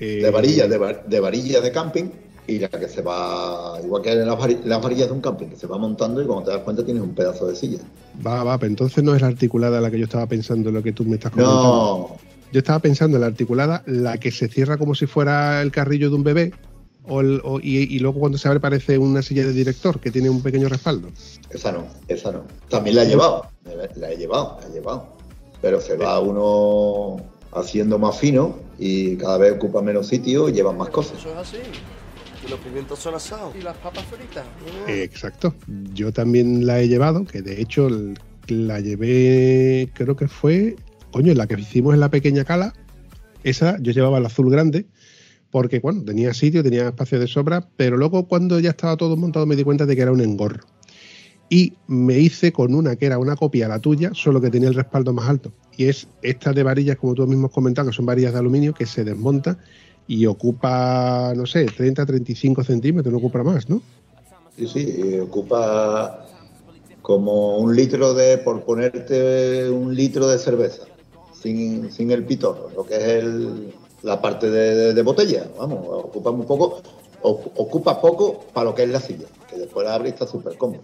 eh, 0.00 0.20
de 0.22 0.30
varilla, 0.30 0.66
de, 0.66 0.78
var 0.78 1.04
de, 1.06 1.20
varilla 1.20 1.60
de 1.60 1.70
camping 1.70 2.10
y 2.46 2.58
la 2.58 2.68
que 2.68 2.88
se 2.88 3.02
va, 3.02 3.78
igual 3.84 4.02
que 4.02 4.14
las, 4.14 4.38
var 4.38 4.50
las, 4.64 4.82
varillas 4.82 5.08
de 5.08 5.12
un 5.12 5.20
camping, 5.20 5.48
que 5.48 5.56
se 5.56 5.66
va 5.66 5.78
montando 5.78 6.22
y 6.22 6.26
cuando 6.26 6.46
te 6.46 6.50
das 6.50 6.60
cuenta 6.60 6.84
tienes 6.84 7.02
un 7.02 7.14
pedazo 7.14 7.46
de 7.46 7.54
silla. 7.54 7.78
Va, 8.26 8.42
va, 8.42 8.58
pero 8.58 8.70
entonces 8.70 9.04
no 9.04 9.14
es 9.14 9.20
la 9.20 9.28
articulada 9.28 9.80
la 9.80 9.90
que 9.90 9.98
yo 9.98 10.04
estaba 10.04 10.26
pensando, 10.26 10.70
lo 10.70 10.82
que 10.82 10.92
tú 10.92 11.04
me 11.04 11.16
estás 11.16 11.32
comentando. 11.32 11.62
No. 11.62 12.16
Yo 12.50 12.58
estaba 12.58 12.80
pensando 12.80 13.16
en 13.18 13.20
la 13.20 13.28
articulada, 13.28 13.82
la 13.86 14.18
que 14.18 14.32
se 14.32 14.48
cierra 14.48 14.78
como 14.78 14.94
si 14.94 15.06
fuera 15.06 15.62
el 15.62 15.70
carrillo 15.70 16.08
de 16.08 16.16
un 16.16 16.24
bebé, 16.24 16.52
o 17.06 17.20
el, 17.20 17.40
o, 17.44 17.60
y, 17.60 17.78
y, 17.94 17.98
luego 17.98 18.20
cuando 18.20 18.38
se 18.38 18.48
abre 18.48 18.58
parece 18.58 18.98
una 18.98 19.22
silla 19.22 19.44
de 19.44 19.52
director 19.52 20.00
que 20.00 20.10
tiene 20.10 20.30
un 20.30 20.42
pequeño 20.42 20.68
respaldo. 20.68 21.08
Esa 21.50 21.72
no, 21.72 21.84
esa 22.08 22.32
no. 22.32 22.44
También 22.68 22.96
la 22.96 23.04
he 23.04 23.06
llevado, 23.06 23.46
la 23.96 24.10
he 24.10 24.16
llevado, 24.16 24.58
la 24.60 24.68
he 24.68 24.72
llevado. 24.72 25.06
Pero 25.62 25.80
se 25.80 25.96
va 25.96 26.18
uno 26.20 27.22
haciendo 27.52 27.98
más 27.98 28.18
fino 28.18 28.69
y 28.80 29.16
cada 29.16 29.36
vez 29.36 29.52
ocupa 29.52 29.82
menos 29.82 30.08
sitio 30.08 30.48
y 30.48 30.52
llevan 30.52 30.78
más 30.78 30.88
cosas. 30.88 31.18
Eso 31.18 31.30
es 31.30 31.36
así. 31.36 31.58
Y 32.44 32.50
los 32.50 32.58
pimientos 32.60 32.98
son 32.98 33.14
asados. 33.14 33.54
Y 33.54 33.62
las 33.62 33.76
papas 33.76 34.04
fritas. 34.06 34.44
Eh, 34.88 35.02
exacto. 35.02 35.54
Yo 35.92 36.12
también 36.12 36.66
la 36.66 36.80
he 36.80 36.88
llevado, 36.88 37.24
que 37.24 37.42
de 37.42 37.60
hecho 37.60 37.88
la 38.48 38.80
llevé, 38.80 39.90
creo 39.92 40.16
que 40.16 40.26
fue, 40.26 40.76
coño, 41.12 41.34
la 41.34 41.46
que 41.46 41.60
hicimos 41.60 41.92
en 41.92 42.00
la 42.00 42.08
pequeña 42.08 42.44
cala. 42.44 42.72
Esa 43.44 43.76
yo 43.80 43.92
llevaba 43.92 44.18
el 44.18 44.26
azul 44.26 44.50
grande 44.50 44.86
porque 45.50 45.80
bueno, 45.80 46.02
tenía 46.04 46.32
sitio, 46.32 46.62
tenía 46.62 46.88
espacio 46.88 47.18
de 47.18 47.26
sobra, 47.26 47.68
pero 47.76 47.96
luego 47.96 48.28
cuando 48.28 48.60
ya 48.60 48.70
estaba 48.70 48.96
todo 48.96 49.16
montado 49.16 49.46
me 49.46 49.56
di 49.56 49.64
cuenta 49.64 49.84
de 49.84 49.96
que 49.96 50.02
era 50.02 50.12
un 50.12 50.20
engorro. 50.20 50.64
Y 51.50 51.74
me 51.88 52.16
hice 52.16 52.52
con 52.52 52.74
una 52.74 52.96
que 52.96 53.06
era 53.06 53.18
una 53.18 53.36
copia 53.36 53.68
la 53.68 53.80
tuya, 53.80 54.12
solo 54.14 54.40
que 54.40 54.50
tenía 54.50 54.68
el 54.68 54.74
respaldo 54.74 55.12
más 55.12 55.28
alto. 55.28 55.52
Y 55.76 55.88
es 55.88 56.06
esta 56.22 56.52
de 56.52 56.62
varillas, 56.62 56.96
como 56.96 57.14
tú 57.14 57.26
mismo 57.26 57.48
has 57.48 57.52
comentado, 57.52 57.90
que 57.90 57.96
son 57.96 58.06
varillas 58.06 58.32
de 58.32 58.38
aluminio, 58.38 58.72
que 58.72 58.86
se 58.86 59.04
desmonta 59.04 59.58
y 60.06 60.26
ocupa, 60.26 61.32
no 61.36 61.46
sé, 61.46 61.66
30, 61.66 62.06
35 62.06 62.64
centímetros, 62.64 63.12
no 63.12 63.18
ocupa 63.18 63.42
más, 63.42 63.68
¿no? 63.68 63.82
Sí, 64.56 64.66
sí, 64.66 65.18
ocupa 65.20 66.26
como 67.00 67.58
un 67.58 67.74
litro 67.74 68.14
de, 68.14 68.38
por 68.38 68.62
ponerte 68.62 69.70
un 69.70 69.94
litro 69.94 70.28
de 70.28 70.38
cerveza, 70.38 70.82
sin, 71.32 71.90
sin 71.90 72.10
el 72.10 72.24
pitorro, 72.24 72.70
lo 72.74 72.84
que 72.84 72.96
es 72.96 73.02
el, 73.02 73.74
la 74.02 74.20
parte 74.20 74.50
de, 74.50 74.94
de, 74.94 75.02
botella, 75.02 75.48
vamos, 75.58 75.86
ocupa 75.88 76.30
muy 76.30 76.46
poco, 76.46 76.82
ocupa 77.22 78.00
poco 78.00 78.46
para 78.52 78.66
lo 78.66 78.74
que 78.74 78.82
es 78.82 78.90
la 78.90 79.00
silla, 79.00 79.26
que 79.48 79.58
después 79.58 79.86
la 79.86 79.94
abre 79.94 80.08
y 80.08 80.12
está 80.12 80.26
súper 80.26 80.58
cómodo. 80.58 80.82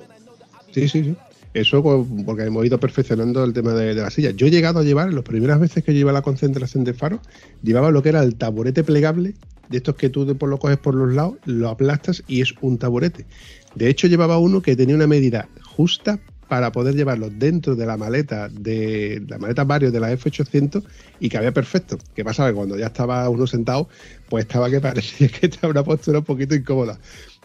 Sí, 0.77 0.89
sí, 0.91 1.05
sí. 1.05 1.17
Eso 1.55 1.83
porque 2.27 2.43
hemos 2.43 2.67
ido 2.67 2.79
perfeccionando 2.79 3.43
el 3.43 3.55
tema 3.55 3.73
de, 3.73 3.95
de, 3.95 4.03
la 4.03 4.11
silla. 4.11 4.33
Yo 4.33 4.47
he 4.47 4.51
llegado 4.51 4.81
a 4.81 4.83
llevar, 4.83 5.11
las 5.11 5.25
primeras 5.25 5.59
veces 5.59 5.83
que 5.83 5.95
llevaba 5.95 6.19
la 6.19 6.23
concentración 6.23 6.85
de 6.85 6.93
faro, 6.93 7.19
llevaba 7.63 7.91
lo 7.91 8.03
que 8.03 8.11
era 8.11 8.23
el 8.23 8.35
taburete 8.35 8.85
plegable, 8.85 9.33
de 9.71 9.79
estos 9.79 9.97
que 9.97 10.11
tú 10.11 10.27
lo 10.27 10.59
coges 10.59 10.77
por 10.77 10.95
los 10.95 11.15
lados, 11.15 11.37
lo 11.47 11.71
aplastas 11.71 12.23
y 12.29 12.43
es 12.43 12.53
un 12.61 12.77
taburete. 12.77 13.25
De 13.75 13.89
hecho, 13.89 14.07
llevaba 14.07 14.37
uno 14.37 14.61
que 14.61 14.77
tenía 14.77 14.95
una 14.95 15.07
medida 15.07 15.49
justa 15.65 16.21
para 16.47 16.73
poder 16.73 16.95
llevarlo 16.95 17.31
dentro 17.31 17.75
de 17.75 17.87
la 17.87 17.97
maleta 17.97 18.51
de 18.51 19.25
la 19.27 19.39
maleta 19.39 19.65
varios 19.65 19.95
de 19.95 20.01
la 20.01 20.13
F800 20.13 20.85
y 21.21 21.31
que 21.31 21.39
había 21.39 21.53
perfecto. 21.53 21.97
¿Qué 22.15 22.23
pasa? 22.23 22.47
Que 22.49 22.53
cuando 22.53 22.77
ya 22.77 22.89
estaba 22.89 23.27
uno 23.31 23.47
sentado, 23.47 23.89
pues 24.29 24.45
estaba 24.45 24.69
que 24.69 24.83
parecía 24.83 25.29
que 25.41 25.47
estaba 25.47 25.71
una 25.71 25.85
postura 25.85 26.19
un 26.19 26.27
poquito 26.27 26.55
incómoda. 26.55 26.99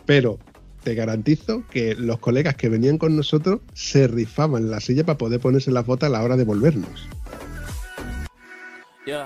Pero 0.06 0.38
te 0.84 0.96
garantizo 0.96 1.64
que 1.70 1.96
los 1.96 2.20
colegas 2.20 2.56
que 2.56 2.70
venían 2.70 2.98
con 2.98 3.16
nosotros 3.16 3.62
se 3.74 4.08
rifaban 4.08 4.70
la 4.70 4.80
silla 4.80 5.06
para 5.06 5.18
poder 5.18 5.40
ponerse 5.40 5.72
las 5.72 5.86
botas 5.86 6.08
a 6.08 6.12
la 6.12 6.24
hora 6.24 6.38
de 6.38 6.44
volvernos. 6.44 7.08
Yeah. 9.06 9.26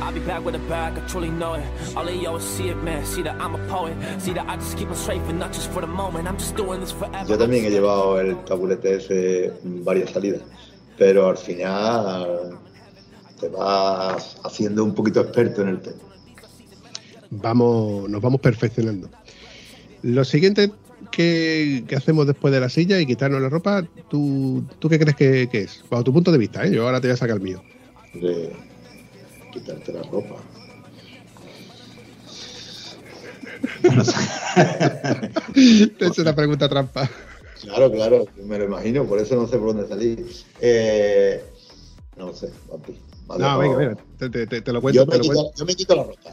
I'll 0.00 0.12
be 0.12 0.20
back 0.20 0.44
with 0.44 0.54
a 0.54 0.68
bag, 0.70 0.96
I 0.96 1.00
truly 1.08 1.28
know 1.28 1.54
it. 1.54 1.64
All 1.96 2.06
of 2.06 2.14
y'all 2.14 2.40
see 2.40 2.68
it, 2.68 2.76
man. 2.82 3.04
See 3.04 3.22
that 3.22 3.34
I'm 3.40 3.54
a 3.54 3.68
poet. 3.68 3.94
See 4.20 4.32
that 4.32 4.48
I 4.48 4.56
just 4.56 4.78
keep 4.78 4.88
on 4.88 4.94
straight, 4.94 5.20
not 5.34 5.52
just 5.52 5.70
for 5.72 5.80
the 5.80 5.86
moment. 5.86 6.28
I'm 6.28 6.38
just 6.38 6.56
doing 6.56 6.80
this 6.80 6.92
forever. 6.92 7.28
Yo 7.28 7.36
también 7.36 7.64
he 7.64 7.70
llevado 7.70 8.20
el 8.20 8.36
taburete 8.44 8.96
ese 8.96 9.52
varias 9.62 10.12
salidas, 10.12 10.42
pero 10.96 11.28
al 11.28 11.36
final 11.36 12.58
te 13.40 13.48
vas 13.48 14.38
haciendo 14.44 14.84
un 14.84 14.94
poquito 14.94 15.20
experto 15.20 15.62
en 15.62 15.68
el 15.68 15.80
tema. 15.80 15.98
Vamos, 17.30 18.08
nos 18.08 18.22
vamos 18.22 18.40
perfeccionando. 18.40 19.10
Lo 20.06 20.24
siguiente 20.24 20.70
que, 21.10 21.82
que, 21.88 21.96
hacemos 21.96 22.28
después 22.28 22.54
de 22.54 22.60
la 22.60 22.68
silla 22.68 23.00
y 23.00 23.06
quitarnos 23.06 23.42
la 23.42 23.48
ropa, 23.48 23.84
¿tú, 24.08 24.62
tú 24.78 24.88
qué 24.88 25.00
crees 25.00 25.16
que, 25.16 25.48
que, 25.50 25.62
es? 25.62 25.82
Bajo 25.90 26.04
tu 26.04 26.12
punto 26.12 26.30
de 26.30 26.38
vista, 26.38 26.64
¿eh? 26.64 26.70
yo 26.70 26.86
ahora 26.86 27.00
te 27.00 27.08
voy 27.08 27.14
a 27.14 27.16
sacar 27.16 27.38
el 27.38 27.42
mío. 27.42 27.60
De 28.14 28.52
quitarte 29.52 29.92
la 29.92 30.04
ropa. 30.04 30.36
es 35.98 36.18
una 36.18 36.36
pregunta 36.36 36.68
trampa. 36.68 37.10
Claro, 37.62 37.90
claro, 37.90 38.26
me 38.44 38.56
lo 38.58 38.66
imagino, 38.66 39.04
por 39.06 39.18
eso 39.18 39.34
no 39.34 39.48
sé 39.48 39.58
por 39.58 39.74
dónde 39.74 39.88
salir. 39.88 40.24
Eh, 40.60 41.42
no 42.16 42.32
sé, 42.32 42.52
papi. 42.70 42.96
Vale, 43.26 43.42
no, 43.42 43.58
venga, 43.58 43.76
venga, 43.76 43.96
te, 44.20 44.46
te, 44.46 44.62
te, 44.62 44.72
lo 44.72 44.80
cuento. 44.80 45.00
Yo 45.00 45.06
me, 45.06 45.12
te 45.12 45.18
lo 45.18 45.22
quito, 45.24 45.34
cuento. 45.34 45.52
yo 45.56 45.64
me 45.64 45.74
quito 45.74 45.96
la 45.96 46.04
ropa. 46.04 46.30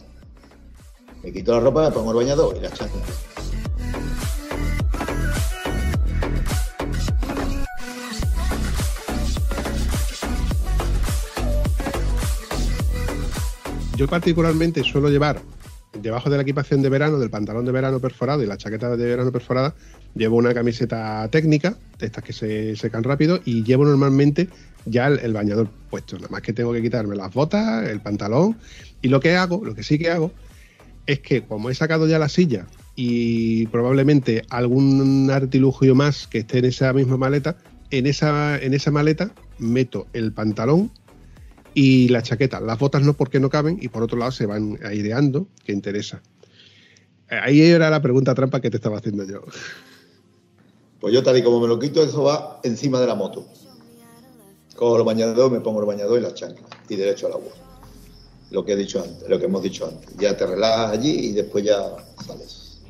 Me 1.23 1.33
quito 1.33 1.53
la 1.53 1.59
ropa, 1.59 1.89
me 1.89 1.91
pongo 1.91 2.11
el 2.11 2.17
bañador 2.17 2.55
y 2.55 2.59
la 2.59 2.69
chancla. 2.69 3.01
Particularmente 14.07 14.83
suelo 14.83 15.09
llevar 15.09 15.41
debajo 16.01 16.29
de 16.29 16.37
la 16.37 16.43
equipación 16.43 16.81
de 16.81 16.89
verano, 16.89 17.19
del 17.19 17.29
pantalón 17.29 17.65
de 17.65 17.71
verano 17.71 17.99
perforado 17.99 18.43
y 18.43 18.45
la 18.45 18.57
chaqueta 18.57 18.95
de 18.95 19.05
verano 19.05 19.31
perforada, 19.31 19.75
llevo 20.15 20.37
una 20.37 20.53
camiseta 20.53 21.27
técnica, 21.29 21.75
de 21.99 22.05
estas 22.07 22.23
que 22.23 22.33
se 22.33 22.75
secan 22.75 23.03
rápido, 23.03 23.39
y 23.45 23.63
llevo 23.63 23.85
normalmente 23.85 24.49
ya 24.85 25.07
el, 25.07 25.19
el, 25.19 25.33
bañador 25.33 25.69
puesto. 25.89 26.15
Nada 26.15 26.29
más 26.29 26.41
que 26.41 26.53
tengo 26.53 26.73
que 26.73 26.81
quitarme 26.81 27.15
las 27.15 27.33
botas, 27.33 27.87
el 27.87 28.01
pantalón, 28.01 28.57
y 29.01 29.09
lo 29.09 29.19
que 29.19 29.35
hago, 29.35 29.63
lo 29.63 29.75
que 29.75 29.83
sí 29.83 29.99
que 29.99 30.09
hago, 30.09 30.31
es 31.05 31.19
que 31.19 31.43
como 31.43 31.69
he 31.69 31.75
sacado 31.75 32.07
ya 32.07 32.17
la 32.17 32.29
silla 32.29 32.65
y 32.95 33.67
probablemente 33.67 34.43
algún 34.49 35.29
artilugio 35.31 35.95
más 35.95 36.27
que 36.27 36.39
esté 36.39 36.59
en 36.59 36.65
esa 36.65 36.93
misma 36.93 37.17
maleta, 37.17 37.57
en 37.91 38.07
esa, 38.07 38.57
en 38.57 38.73
esa 38.73 38.91
maleta 38.91 39.31
meto 39.59 40.07
el 40.13 40.31
pantalón 40.31 40.91
y 41.73 42.09
la 42.09 42.21
chaqueta. 42.21 42.59
Las 42.59 42.79
botas 42.79 43.03
no 43.03 43.13
porque 43.13 43.39
no 43.39 43.49
caben 43.49 43.77
y 43.81 43.87
por 43.87 44.03
otro 44.03 44.17
lado 44.17 44.31
se 44.31 44.45
van 44.45 44.79
aireando, 44.83 45.47
que 45.63 45.71
interesa. 45.71 46.21
Ahí 47.29 47.61
era 47.61 47.89
la 47.89 48.01
pregunta 48.01 48.35
trampa 48.35 48.61
que 48.61 48.69
te 48.69 48.77
estaba 48.77 48.97
haciendo 48.97 49.25
yo. 49.25 49.41
Pues 50.99 51.13
yo 51.13 51.23
tal 51.23 51.37
y 51.37 51.43
como 51.43 51.59
me 51.59 51.67
lo 51.67 51.79
quito, 51.79 52.03
eso 52.03 52.23
va 52.23 52.59
encima 52.63 52.99
de 52.99 53.07
la 53.07 53.15
moto. 53.15 53.45
Cojo 54.75 54.97
el 54.97 55.03
bañador, 55.03 55.51
me 55.51 55.59
pongo 55.59 55.79
el 55.79 55.85
bañador 55.85 56.19
y 56.19 56.23
la 56.23 56.33
chancla 56.33 56.67
y 56.89 56.95
derecho 56.95 57.27
al 57.27 57.33
agua. 57.33 57.51
Lo 58.51 58.63
que 58.63 58.73
he 58.73 58.75
dicho 58.75 59.03
antes, 59.03 59.27
lo 59.27 59.39
que 59.39 59.45
hemos 59.45 59.63
dicho 59.63 59.87
antes. 59.87 60.15
Ya 60.17 60.37
te 60.37 60.45
relajas 60.45 60.91
allí 60.91 61.11
y 61.11 61.31
después 61.31 61.65
ya 61.65 61.77
sales. 62.25 62.81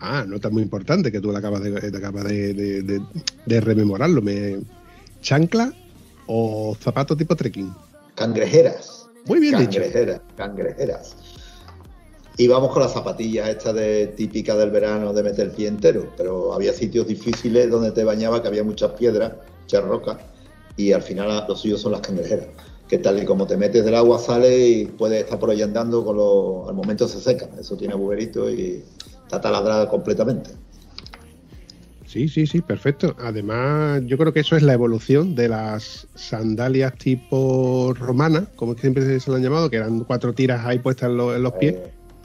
Ah, 0.00 0.24
nota 0.26 0.50
muy 0.50 0.62
importante 0.62 1.10
que 1.10 1.20
tú 1.20 1.32
la 1.32 1.38
acabas 1.38 1.62
de, 1.62 1.90
te 1.90 1.96
acabas 1.96 2.24
de, 2.24 2.52
de, 2.52 2.82
de, 2.82 3.02
de 3.46 3.60
rememorarlo. 3.60 4.20
Me... 4.20 4.58
¿Chancla 5.22 5.72
o 6.26 6.76
zapato 6.78 7.16
tipo 7.16 7.34
trekking? 7.34 7.72
Cangrejeras. 8.14 9.06
Muy 9.26 9.40
bien 9.40 9.54
cangrejeras, 9.54 10.20
dicho. 10.20 10.36
Cangrejeras. 10.36 11.16
Y 12.36 12.48
vamos 12.48 12.72
con 12.72 12.82
las 12.82 12.92
zapatillas 12.92 13.48
estas 13.48 13.74
de 13.74 14.08
típica 14.08 14.56
del 14.56 14.70
verano 14.70 15.12
de 15.12 15.22
meter 15.22 15.46
el 15.46 15.52
pie 15.52 15.68
entero, 15.68 16.12
pero 16.16 16.52
había 16.52 16.72
sitios 16.72 17.06
difíciles 17.06 17.70
donde 17.70 17.92
te 17.92 18.02
bañaba 18.02 18.42
que 18.42 18.48
había 18.48 18.64
muchas 18.64 18.90
piedras, 18.92 19.34
muchas 19.62 19.84
rocas, 19.84 20.16
y 20.76 20.92
al 20.92 21.02
final 21.02 21.44
los 21.46 21.60
suyos 21.60 21.80
son 21.80 21.92
las 21.92 22.00
cangrejeras, 22.00 22.48
que 22.88 22.98
tal 22.98 23.22
y 23.22 23.24
como 23.24 23.46
te 23.46 23.56
metes 23.56 23.84
del 23.84 23.94
agua 23.94 24.18
sale 24.18 24.66
y 24.66 24.86
puedes 24.86 25.22
estar 25.22 25.38
por 25.38 25.50
ahí 25.50 25.62
andando, 25.62 26.04
con 26.04 26.16
lo, 26.16 26.68
al 26.68 26.74
momento 26.74 27.06
se 27.06 27.20
seca, 27.20 27.48
eso 27.58 27.76
tiene 27.76 27.94
agujerito 27.94 28.50
y 28.50 28.82
está 29.22 29.40
taladrada 29.40 29.88
completamente. 29.88 30.50
Sí, 32.14 32.28
sí, 32.28 32.46
sí, 32.46 32.60
perfecto. 32.60 33.16
Además, 33.18 34.00
yo 34.06 34.16
creo 34.16 34.32
que 34.32 34.38
eso 34.38 34.54
es 34.54 34.62
la 34.62 34.72
evolución 34.72 35.34
de 35.34 35.48
las 35.48 36.06
sandalias 36.14 36.94
tipo 36.94 37.92
romana, 37.92 38.46
como 38.54 38.76
siempre 38.76 39.18
se 39.18 39.30
le 39.32 39.36
han 39.36 39.42
llamado, 39.42 39.68
que 39.68 39.78
eran 39.78 39.98
cuatro 40.04 40.32
tiras 40.32 40.64
ahí 40.64 40.78
puestas 40.78 41.10
en, 41.10 41.16
los, 41.16 41.34
en 41.34 41.42
los 41.42 41.54
pies, 41.54 41.74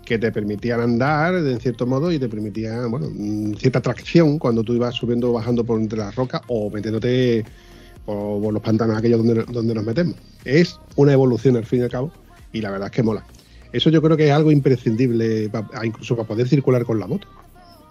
que 0.06 0.20
te 0.20 0.32
permitían 0.32 0.80
andar 0.80 1.34
en 1.34 1.60
cierto 1.60 1.88
modo 1.88 2.12
y 2.12 2.20
te 2.20 2.30
permitían, 2.30 2.92
bueno, 2.92 3.08
mm, 3.12 3.56
cierta 3.56 3.82
tracción 3.82 4.38
cuando 4.38 4.64
tú 4.64 4.76
ibas 4.76 4.94
subiendo 4.94 5.32
o 5.32 5.34
bajando 5.34 5.64
por 5.64 5.80
entre 5.80 5.98
las 5.98 6.14
rocas 6.14 6.44
o 6.50 6.70
metiéndote 6.70 7.44
por, 8.06 8.44
por 8.44 8.54
los 8.54 8.62
pantanos 8.62 8.96
aquellos 8.96 9.26
donde, 9.26 9.44
donde 9.52 9.74
nos 9.74 9.84
metemos. 9.84 10.14
Es 10.46 10.80
una 10.98 11.14
evolución 11.14 11.58
al 11.58 11.66
fin 11.66 11.80
y 11.80 11.84
al 11.86 11.90
cabo 11.90 12.12
y 12.54 12.62
la 12.62 12.70
verdad 12.70 12.90
es 12.90 12.92
que 12.92 13.02
mola. 13.02 13.26
Eso 13.74 13.90
yo 13.90 14.04
creo 14.04 14.16
que 14.16 14.28
es 14.28 14.32
algo 14.32 14.52
imprescindible, 14.52 15.50
incluso 15.84 16.16
para 16.16 16.28
poder 16.28 16.48
circular 16.48 16.86
con 16.86 17.00
la 17.00 17.08
moto. 17.08 17.28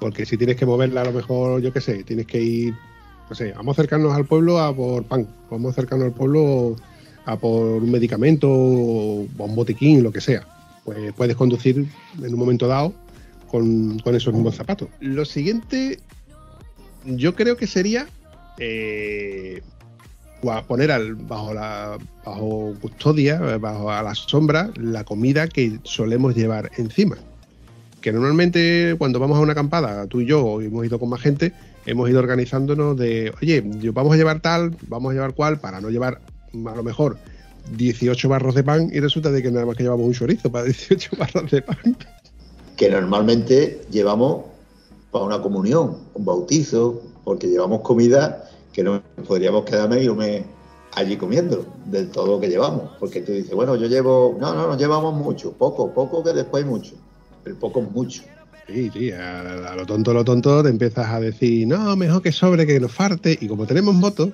Porque 0.01 0.27
si 0.27 0.37
tienes 0.37 0.57
que 0.57 0.67
moverla, 0.67 1.03
a 1.03 1.05
lo 1.05 1.13
mejor, 1.13 1.61
yo 1.61 1.73
qué 1.73 1.81
sé, 1.81 2.05
tienes 2.05 2.27
que 2.27 2.41
ir, 2.41 2.75
no 3.29 3.35
sé, 3.35 3.53
vamos 3.53 3.77
a 3.77 3.83
acercarnos 3.83 4.15
al 4.15 4.27
pueblo 4.27 4.59
a 4.59 4.75
por 4.75 5.05
pan, 5.05 5.27
vamos 5.51 5.67
a 5.67 5.71
acercarnos 5.71 6.07
al 6.07 6.13
pueblo 6.13 6.77
a 7.25 7.37
por 7.37 7.83
un 7.83 7.91
medicamento 7.91 8.49
o 8.49 9.27
un 9.37 9.55
botiquín, 9.55 10.03
lo 10.03 10.13
que 10.13 10.21
sea. 10.21 10.47
Pues 10.85 11.13
puedes 11.13 11.37
conducir 11.37 11.87
en 12.23 12.33
un 12.33 12.39
momento 12.39 12.67
dado 12.67 12.95
con, 13.49 13.99
con 13.99 14.15
esos 14.15 14.33
mismos 14.33 14.55
zapatos. 14.55 14.89
Lo 15.01 15.25
siguiente, 15.25 15.99
yo 17.05 17.35
creo 17.35 17.57
que 17.57 17.67
sería 17.67 18.07
eh, 18.59 19.63
poner 20.67 20.91
al, 20.91 21.15
bajo 21.15 21.53
la 21.53 21.99
bajo 22.25 22.75
custodia, 22.81 23.39
bajo 23.59 23.91
a 23.91 24.03
la 24.03 24.15
sombra, 24.15 24.71
la 24.77 25.05
comida 25.05 25.49
que 25.49 25.79
solemos 25.83 26.35
llevar 26.35 26.71
encima. 26.77 27.17
Que 28.01 28.13
normalmente 28.13 28.95
cuando 28.99 29.19
vamos 29.19 29.39
a 29.39 29.41
una 29.41 29.53
acampada, 29.53 30.07
tú 30.07 30.21
y 30.21 30.27
yo, 30.27 30.61
hemos 30.61 30.87
ido 30.87 30.99
con 30.99 31.09
más 31.09 31.21
gente, 31.21 31.53
hemos 31.87 32.09
ido 32.09 32.21
organizándonos 32.21 32.97
de, 32.97 33.33
oye, 33.43 33.63
vamos 33.93 34.15
a 34.15 34.17
llevar 34.17 34.41
tal, 34.41 34.77
vamos 34.89 35.11
a 35.11 35.15
llevar 35.15 35.35
cual, 35.35 35.59
para 35.59 35.81
no 35.81 35.91
llevar 35.91 36.21
a 36.53 36.75
lo 36.77 36.83
mejor 36.83 37.19
18 37.77 38.29
barros 38.29 38.55
de 38.55 38.63
pan 38.63 38.91
y 38.93 39.01
resulta 39.01 39.31
de 39.31 39.43
que 39.43 39.51
nada 39.51 39.67
más 39.67 39.77
que 39.77 39.83
llevamos 39.83 40.07
un 40.07 40.15
chorizo 40.15 40.51
para 40.51 40.65
18 40.67 41.11
barras 41.19 41.51
de 41.51 41.63
pan. 41.63 41.97
que 42.77 42.89
normalmente 42.91 43.81
llevamos 43.91 44.45
para 45.11 45.25
una 45.25 45.41
comunión, 45.41 45.97
un 46.15 46.25
bautizo, 46.25 47.03
porque 47.25 47.49
llevamos 47.49 47.81
comida 47.81 48.45
que 48.73 48.83
no 48.83 49.03
podríamos 49.27 49.65
quedarme 49.65 50.01
y 50.01 50.05
irme 50.05 50.45
allí 50.95 51.17
comiendo 51.17 51.67
de 51.87 52.05
todo 52.07 52.27
lo 52.27 52.41
que 52.41 52.49
llevamos. 52.49 52.91
Porque 53.01 53.21
tú 53.21 53.33
dices, 53.33 53.55
bueno, 53.55 53.77
yo 53.77 53.87
llevo, 53.87 54.37
no, 54.39 54.55
no, 54.55 54.69
no 54.69 54.77
llevamos 54.77 55.15
mucho, 55.15 55.53
poco, 55.53 55.93
poco 55.93 56.23
que 56.23 56.33
después 56.33 56.65
mucho. 56.65 56.95
El 57.49 57.55
poco 57.55 57.81
mucho. 57.83 58.23
Sí, 58.67 58.91
sí, 58.93 59.11
a, 59.11 59.75
lo 59.75 59.87
tonto, 59.87 60.13
lo 60.13 60.25
tonto, 60.25 60.63
te 60.63 60.69
empiezas 60.69 61.09
a 61.09 61.21
decir, 61.21 61.67
no, 61.67 61.97
mejor 61.97 62.21
que 62.21 62.33
sobre, 62.33 62.67
que 62.67 62.79
nos 62.79 62.93
farte. 62.93 63.39
Y 63.41 63.49
como 63.49 63.67
tenemos 63.67 63.95
motos 63.95 64.31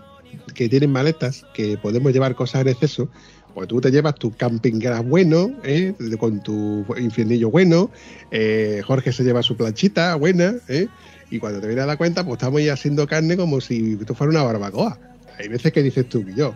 que 0.55 0.69
tienen 0.69 0.91
maletas, 0.91 1.47
que 1.55 1.79
podemos 1.79 2.13
llevar 2.13 2.35
cosas 2.35 2.63
en 2.63 2.69
exceso, 2.69 3.09
pues 3.55 3.69
tú 3.69 3.81
te 3.81 3.93
llevas 3.93 4.17
tu 4.17 4.33
camping 4.33 4.81
gas 4.81 5.07
bueno, 5.07 5.53
¿eh? 5.63 5.95
con 6.19 6.43
tu 6.43 6.85
infiernillo 6.99 7.51
bueno, 7.51 7.91
eh, 8.33 8.83
Jorge 8.85 9.13
se 9.13 9.23
lleva 9.23 9.45
su 9.45 9.57
planchita 9.57 10.17
buena, 10.17 10.57
¿eh? 10.67 10.89
y 11.31 11.39
cuando 11.39 11.61
te 11.61 11.69
vienes 11.69 11.85
a 11.85 11.87
dar 11.87 11.99
cuenta, 11.99 12.25
pues 12.25 12.39
estamos 12.39 12.63
ya 12.63 12.73
haciendo 12.73 13.07
carne 13.07 13.37
como 13.37 13.61
si 13.61 13.97
esto 14.01 14.15
fuera 14.15 14.33
una 14.33 14.43
barbacoa. 14.43 14.99
Hay 15.39 15.47
veces 15.47 15.73
que 15.73 15.83
dices 15.83 16.09
tú 16.09 16.25
y 16.29 16.35
yo, 16.35 16.55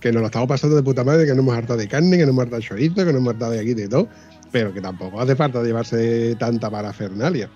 que 0.00 0.12
nos 0.12 0.20
lo 0.20 0.26
estamos 0.26 0.48
pasando 0.48 0.76
de 0.76 0.82
puta 0.82 1.02
madre, 1.02 1.24
que 1.24 1.34
no 1.34 1.40
hemos 1.40 1.56
hartado 1.56 1.78
de 1.78 1.88
carne, 1.88 2.18
que 2.18 2.24
no 2.24 2.32
hemos 2.32 2.42
hartado 2.42 2.60
de 2.60 2.68
chorizo, 2.68 2.94
que 2.94 3.12
no 3.12 3.18
hemos 3.18 3.32
hartado 3.32 3.52
de 3.52 3.60
aquí 3.60 3.72
de 3.72 3.88
todo, 3.88 4.08
pero 4.54 4.72
que 4.72 4.80
tampoco 4.80 5.20
hace 5.20 5.34
falta 5.34 5.60
llevarse 5.64 6.36
tanta 6.36 6.70
parafernalia. 6.70 7.50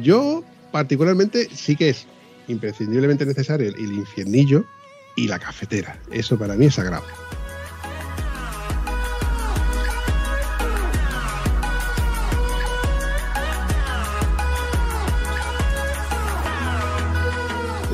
Yo, 0.00 0.44
particularmente, 0.70 1.48
sí 1.52 1.74
que 1.74 1.88
es 1.88 2.06
imprescindiblemente 2.46 3.26
necesario 3.26 3.68
el, 3.68 3.80
infiernillo 3.80 4.64
y 5.16 5.26
la 5.26 5.40
cafetera. 5.40 5.98
Eso 6.12 6.38
para 6.38 6.54
mí 6.54 6.66
es 6.66 6.76
sagrado. 6.76 7.02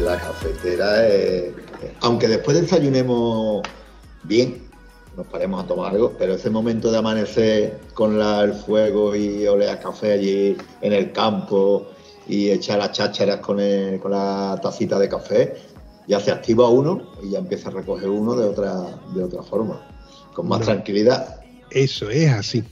La 0.04 0.20
cafetera 0.20 1.08
es... 1.08 1.54
Aunque 2.02 2.28
después 2.28 2.60
desayunemos 2.60 3.62
bien, 4.24 4.73
nos 5.16 5.26
paremos 5.26 5.62
a 5.62 5.66
tomar 5.66 5.92
algo, 5.92 6.12
pero 6.18 6.34
ese 6.34 6.50
momento 6.50 6.90
de 6.90 6.98
amanecer 6.98 7.78
con 7.94 8.18
la- 8.18 8.42
el 8.42 8.52
fuego 8.52 9.14
y 9.14 9.46
olear 9.46 9.80
café 9.80 10.12
allí 10.12 10.56
en 10.80 10.92
el 10.92 11.12
campo 11.12 11.86
y 12.26 12.50
echar 12.50 12.78
las 12.78 12.92
chácharas 12.92 13.38
con, 13.38 13.60
el- 13.60 14.00
con 14.00 14.10
la 14.10 14.58
tacita 14.62 14.98
de 14.98 15.08
café, 15.08 15.54
ya 16.08 16.20
se 16.20 16.30
activa 16.30 16.68
uno 16.68 17.12
y 17.22 17.30
ya 17.30 17.38
empieza 17.38 17.68
a 17.68 17.72
recoger 17.72 18.08
uno 18.08 18.34
de 18.34 18.44
otra, 18.46 18.74
de 19.14 19.22
otra 19.24 19.42
forma, 19.42 19.80
con 20.34 20.48
más 20.48 20.60
No. 20.60 20.66
tranquilidad. 20.66 21.36
Eso 21.70 22.10
es 22.10 22.30
así. 22.30 22.64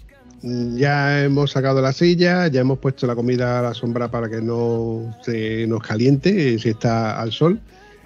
Ya 0.42 1.22
hemos 1.22 1.52
sacado 1.52 1.81
la 1.81 1.92
silla, 1.92 2.48
ya 2.48 2.61
hemos 2.62 2.78
puesto 2.78 3.07
la 3.07 3.14
comida 3.14 3.61
a 3.61 3.62
la 3.62 3.74
sombra 3.74 4.11
para 4.11 4.28
que 4.28 4.40
no 4.42 5.14
se 5.24 5.66
nos 5.68 5.81
caliente 5.83 6.59
si 6.59 6.70
está 6.70 7.20
al 7.20 7.31
sol. 7.31 7.61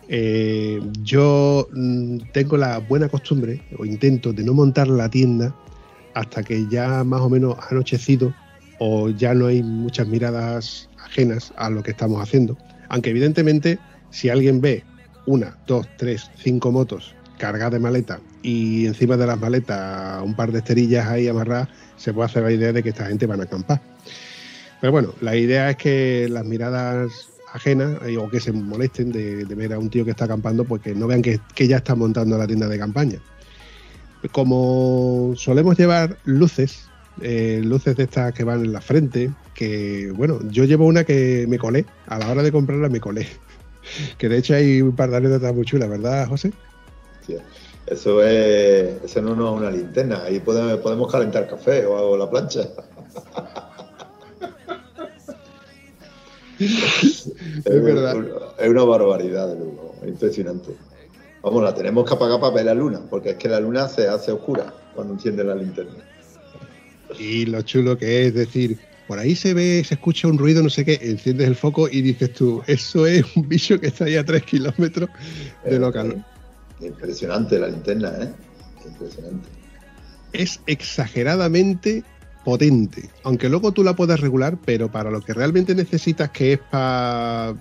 Eh, 0.08 0.80
yo 1.02 1.68
mm, 1.72 2.18
tengo 2.32 2.56
la 2.56 2.78
buena 2.78 3.08
costumbre, 3.08 3.62
o 3.78 3.84
intento, 3.84 4.32
de 4.32 4.44
no 4.44 4.54
montar 4.54 4.88
la 4.88 5.08
tienda 5.08 5.54
hasta 6.14 6.42
que 6.42 6.66
ya 6.68 7.04
más 7.04 7.20
o 7.20 7.28
menos 7.28 7.56
anochecido 7.70 8.34
o 8.78 9.10
ya 9.10 9.34
no 9.34 9.46
hay 9.46 9.62
muchas 9.62 10.06
miradas 10.06 10.88
ajenas 11.04 11.52
a 11.56 11.70
lo 11.70 11.82
que 11.82 11.90
estamos 11.90 12.22
haciendo. 12.22 12.56
Aunque 12.88 13.10
evidentemente 13.10 13.78
si 14.10 14.28
alguien 14.28 14.60
ve 14.60 14.84
una, 15.26 15.56
dos, 15.66 15.86
tres, 15.96 16.30
cinco 16.42 16.72
motos 16.72 17.14
cargadas 17.38 17.72
de 17.72 17.78
maleta 17.80 18.20
y 18.42 18.86
encima 18.86 19.16
de 19.16 19.26
las 19.26 19.38
maletas 19.38 20.22
un 20.22 20.34
par 20.34 20.52
de 20.52 20.58
esterillas 20.58 21.06
ahí 21.06 21.28
amarradas, 21.28 21.68
se 21.96 22.14
puede 22.14 22.26
hacer 22.26 22.44
la 22.44 22.52
idea 22.52 22.72
de 22.72 22.82
que 22.82 22.90
esta 22.90 23.06
gente 23.06 23.26
van 23.26 23.40
a 23.40 23.44
acampar. 23.44 23.82
Pero 24.80 24.92
bueno, 24.92 25.14
la 25.20 25.36
idea 25.36 25.70
es 25.70 25.76
que 25.76 26.28
las 26.30 26.44
miradas 26.44 27.10
ajenas 27.56 28.00
eh, 28.06 28.16
o 28.16 28.28
que 28.28 28.40
se 28.40 28.52
molesten 28.52 29.10
de, 29.12 29.44
ver 29.44 29.72
a 29.72 29.78
un 29.78 29.90
tío 29.90 30.04
que 30.04 30.12
está 30.12 30.26
acampando, 30.26 30.64
pues 30.64 30.82
que 30.82 30.94
no 30.94 31.06
vean 31.06 31.22
que, 31.22 31.40
que 31.54 31.66
ya 31.66 31.78
está 31.78 31.94
montando 31.94 32.38
la 32.38 32.46
tienda 32.46 32.68
de 32.68 32.78
campaña. 32.78 33.18
Como 34.32 35.34
solemos 35.36 35.76
llevar 35.76 36.16
luces, 36.24 36.88
eh, 37.20 37.60
luces 37.62 37.96
de 37.96 38.04
estas 38.04 38.32
que 38.32 38.44
van 38.44 38.64
en 38.64 38.72
la 38.72 38.80
frente, 38.80 39.30
que 39.54 40.12
bueno, 40.14 40.40
yo 40.50 40.64
llevo 40.64 40.86
una 40.86 41.04
que 41.04 41.46
me 41.48 41.58
colé, 41.58 41.84
a 42.06 42.18
la 42.18 42.30
hora 42.30 42.42
de 42.42 42.52
comprarla 42.52 42.88
me 42.88 43.00
colé. 43.00 43.26
Que 44.18 44.28
de 44.28 44.38
hecho 44.38 44.52
hay 44.56 44.82
un 44.82 44.96
par 44.96 45.10
de 45.10 45.18
anécdotas 45.18 45.54
muy 45.54 45.64
chulas, 45.64 45.88
¿verdad, 45.88 46.26
José? 46.26 46.52
Eso 47.86 48.20
es, 48.20 49.00
eso 49.04 49.22
no 49.22 49.32
es 49.32 49.60
una 49.60 49.70
linterna, 49.70 50.24
ahí 50.24 50.40
podemos, 50.40 50.78
podemos 50.78 51.10
calentar 51.10 51.46
café 51.46 51.86
o 51.86 52.16
la 52.16 52.28
plancha. 52.28 52.62
es, 56.58 57.82
verdad. 57.82 58.16
un- 58.16 58.28
es 58.58 58.68
una 58.68 58.84
barbaridad, 58.84 59.54
de 59.56 60.08
impresionante. 60.08 60.70
Vamos, 61.42 61.62
la 61.62 61.74
tenemos 61.74 62.08
que 62.08 62.14
apagar 62.14 62.40
para 62.40 62.54
ver 62.54 62.66
la 62.66 62.74
luna, 62.74 63.00
porque 63.08 63.30
es 63.30 63.36
que 63.36 63.48
la 63.48 63.60
luna 63.60 63.88
se 63.88 64.08
hace 64.08 64.32
oscura 64.32 64.72
cuando 64.94 65.14
enciende 65.14 65.44
la 65.44 65.54
linterna. 65.54 65.92
Y 67.18 67.46
lo 67.46 67.62
chulo 67.62 67.96
que 67.96 68.26
es 68.26 68.34
decir, 68.34 68.78
por 69.06 69.18
ahí 69.18 69.36
se 69.36 69.54
ve, 69.54 69.82
se 69.86 69.94
escucha 69.94 70.26
un 70.28 70.38
ruido, 70.38 70.62
no 70.62 70.70
sé 70.70 70.84
qué, 70.84 70.98
enciendes 71.00 71.46
el 71.46 71.54
foco 71.54 71.88
y 71.88 72.02
dices 72.02 72.32
tú, 72.32 72.62
eso 72.66 73.06
es 73.06 73.24
un 73.36 73.48
bicho 73.48 73.78
que 73.78 73.86
está 73.88 74.06
ahí 74.06 74.16
a 74.16 74.24
tres 74.24 74.42
kilómetros 74.42 75.08
de 75.64 75.78
local. 75.78 76.24
Impresionante 76.80 77.58
la 77.58 77.68
linterna, 77.68 78.12
¿eh? 78.20 78.28
Impresionante. 78.84 79.48
Es 80.32 80.60
exageradamente 80.66 82.02
potente, 82.46 83.10
aunque 83.24 83.48
luego 83.48 83.72
tú 83.72 83.82
la 83.82 83.96
puedas 83.96 84.20
regular, 84.20 84.56
pero 84.64 84.88
para 84.88 85.10
lo 85.10 85.20
que 85.20 85.34
realmente 85.34 85.74
necesitas, 85.74 86.30
que 86.30 86.52
es 86.52 86.60
para 86.60 87.56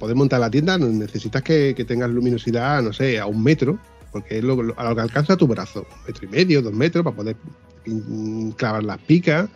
poder 0.00 0.16
montar 0.16 0.40
la 0.40 0.50
tienda, 0.50 0.78
necesitas 0.78 1.42
que, 1.42 1.74
que 1.76 1.84
tengas 1.84 2.08
luminosidad, 2.08 2.82
no 2.82 2.94
sé, 2.94 3.18
a 3.18 3.26
un 3.26 3.42
metro, 3.42 3.78
porque 4.10 4.38
es 4.38 4.44
lo, 4.44 4.54
a 4.78 4.88
lo 4.88 4.94
que 4.94 5.02
alcanza 5.02 5.36
tu 5.36 5.46
brazo, 5.46 5.80
un 5.80 6.06
metro 6.06 6.26
y 6.26 6.30
medio, 6.30 6.62
dos 6.62 6.72
metros, 6.72 7.04
para 7.04 7.16
poder 7.16 7.36
mm, 7.84 8.52
clavar 8.52 8.82
las 8.82 8.96
picas, 8.96 9.50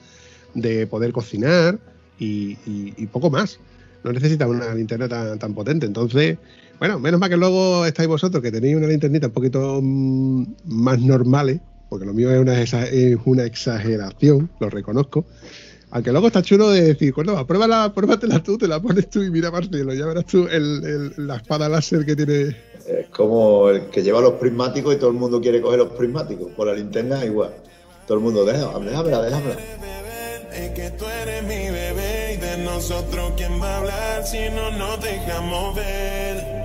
de 0.53 0.87
poder 0.87 1.13
cocinar 1.13 1.79
y, 2.19 3.07
poco 3.07 3.31
más. 3.31 3.59
No 4.05 4.13
necesitas 4.13 4.47
una 4.51 4.75
linterna 4.75 5.09
tan, 5.09 5.39
tan 5.39 5.55
potente. 5.55 5.87
Entonces, 5.87 6.37
bueno, 6.79 6.99
menos 6.99 7.19
mal 7.19 7.31
que 7.31 7.39
luego 7.39 7.87
estáis 7.87 8.07
vosotros 8.07 8.43
que 8.43 8.53
tenéis 8.53 8.77
una 8.77 8.87
linternita 8.87 9.29
un 9.29 9.33
poquito 9.33 9.81
mm, 9.83 10.45
más 10.67 11.01
normales, 11.01 11.63
porque 11.93 12.07
lo 12.07 12.15
mío 12.15 12.31
es 12.31 12.41
una, 12.41 12.59
exa- 12.59 12.89
es 12.91 13.19
una 13.27 13.45
exageración, 13.45 14.49
lo 14.61 14.71
reconozco. 14.71 15.27
Aunque 15.91 16.11
luego 16.11 16.29
está 16.29 16.41
chulo 16.41 16.71
de 16.71 16.81
decir, 16.81 17.13
Córdoba, 17.13 17.47
pruébala, 17.47 17.93
pruébatela 17.95 18.43
tú, 18.43 18.57
te 18.57 18.67
la 18.67 18.81
pones 18.81 19.11
tú 19.11 19.23
y 19.23 19.31
mira 19.31 19.51
para 19.51 19.67
el 19.67 19.71
cielo. 19.71 19.93
Ya 19.93 20.07
verás 20.07 20.25
tú 20.25 20.49
el- 20.51 21.13
el- 21.19 21.27
la 21.27 21.37
espada 21.37 21.69
láser 21.69 22.07
que 22.07 22.17
tiene. 22.17 22.57
Es 22.89 23.09
como 23.15 23.69
el 23.69 23.83
que 23.91 24.03
lleva 24.03 24.23
los 24.23 24.33
prismáticos 24.35 24.95
y 24.95 24.97
todo 24.97 25.11
el 25.11 25.17
mundo 25.17 25.39
quiere 25.39 25.61
coger 25.61 25.81
los 25.81 25.93
prismáticos. 25.93 26.51
Por 26.53 26.67
la 26.69 26.73
linterna 26.73 27.23
igual. 27.27 27.51
Todo 28.07 28.17
el 28.17 28.25
mundo, 28.25 28.43
déjame, 28.47 28.87
déjamela, 28.89 29.21
déjamela. 29.21 29.57
Es 30.55 30.71
que 30.71 30.91
tú 30.99 31.05
eres 31.05 31.43
mi 31.43 31.71
bebé 31.71 32.35
y 32.35 32.37
de 32.39 32.65
nosotros 32.65 33.33
quién 33.37 33.61
va 33.61 33.69
a 33.75 33.79
hablar 33.81 34.27
si 34.27 34.39
no 34.55 34.71
nos 34.79 34.99
dejamos 35.03 35.77
ver. 35.77 36.62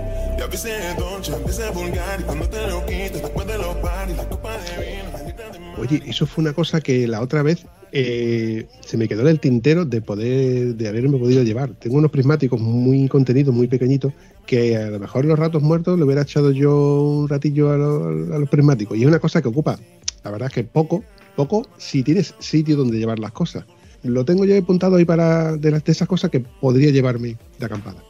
Oye, 5.77 6.01
eso 6.07 6.25
fue 6.25 6.41
una 6.43 6.53
cosa 6.53 6.81
que 6.81 7.07
la 7.07 7.21
otra 7.21 7.43
vez 7.43 7.65
eh, 7.91 8.67
se 8.81 8.97
me 8.97 9.07
quedó 9.07 9.21
en 9.21 9.27
el 9.27 9.39
tintero 9.39 9.85
de 9.85 10.01
poder, 10.01 10.75
de 10.75 10.87
haberme 10.87 11.17
podido 11.17 11.43
llevar. 11.43 11.71
Tengo 11.79 11.97
unos 11.97 12.11
prismáticos 12.11 12.59
muy 12.59 13.07
contenidos, 13.07 13.53
muy 13.53 13.67
pequeñitos, 13.67 14.13
que 14.45 14.75
a 14.77 14.89
lo 14.89 14.99
mejor 14.99 15.25
los 15.25 15.37
ratos 15.37 15.61
muertos 15.61 15.97
le 15.97 16.03
hubiera 16.05 16.21
echado 16.23 16.51
yo 16.51 17.01
un 17.03 17.29
ratillo 17.29 17.71
a, 17.71 17.77
lo- 17.77 18.11
los 18.11 18.49
prismáticos. 18.49 18.97
Y 18.97 19.01
es 19.01 19.07
una 19.07 19.19
cosa 19.19 19.41
que 19.41 19.47
ocupa, 19.49 19.77
la 20.23 20.31
verdad 20.31 20.47
es 20.47 20.53
que 20.53 20.63
poco, 20.63 21.03
poco, 21.35 21.67
si 21.77 22.03
tienes 22.03 22.33
sitio 22.39 22.75
donde 22.75 22.97
llevar 22.97 23.19
las 23.19 23.31
cosas. 23.31 23.65
Lo 24.03 24.23
tengo 24.25 24.45
yo 24.45 24.57
apuntado 24.57 24.95
ahí 24.95 25.05
para 25.05 25.57
de, 25.57 25.71
las, 25.71 25.83
de 25.83 25.91
esas 25.91 26.07
cosas 26.07 26.29
que 26.31 26.39
podría 26.39 26.91
llevarme 26.91 27.35
de 27.59 27.65
acampada. 27.65 28.03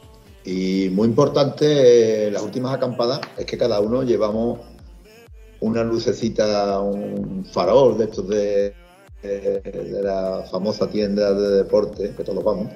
Y 0.44 0.88
muy 0.90 1.08
importante, 1.08 2.26
eh, 2.26 2.30
las 2.30 2.42
últimas 2.42 2.74
acampadas, 2.74 3.20
es 3.36 3.44
que 3.44 3.58
cada 3.58 3.80
uno 3.80 4.02
llevamos 4.02 4.60
una 5.60 5.82
lucecita, 5.84 6.80
un 6.80 7.44
farol 7.52 7.98
de 7.98 8.04
estos 8.04 8.28
de, 8.28 8.74
de- 9.22 10.00
la 10.02 10.44
famosa 10.50 10.88
tienda 10.88 11.34
de 11.34 11.56
deporte, 11.56 12.14
que 12.16 12.24
todos 12.24 12.42
vamos, 12.44 12.68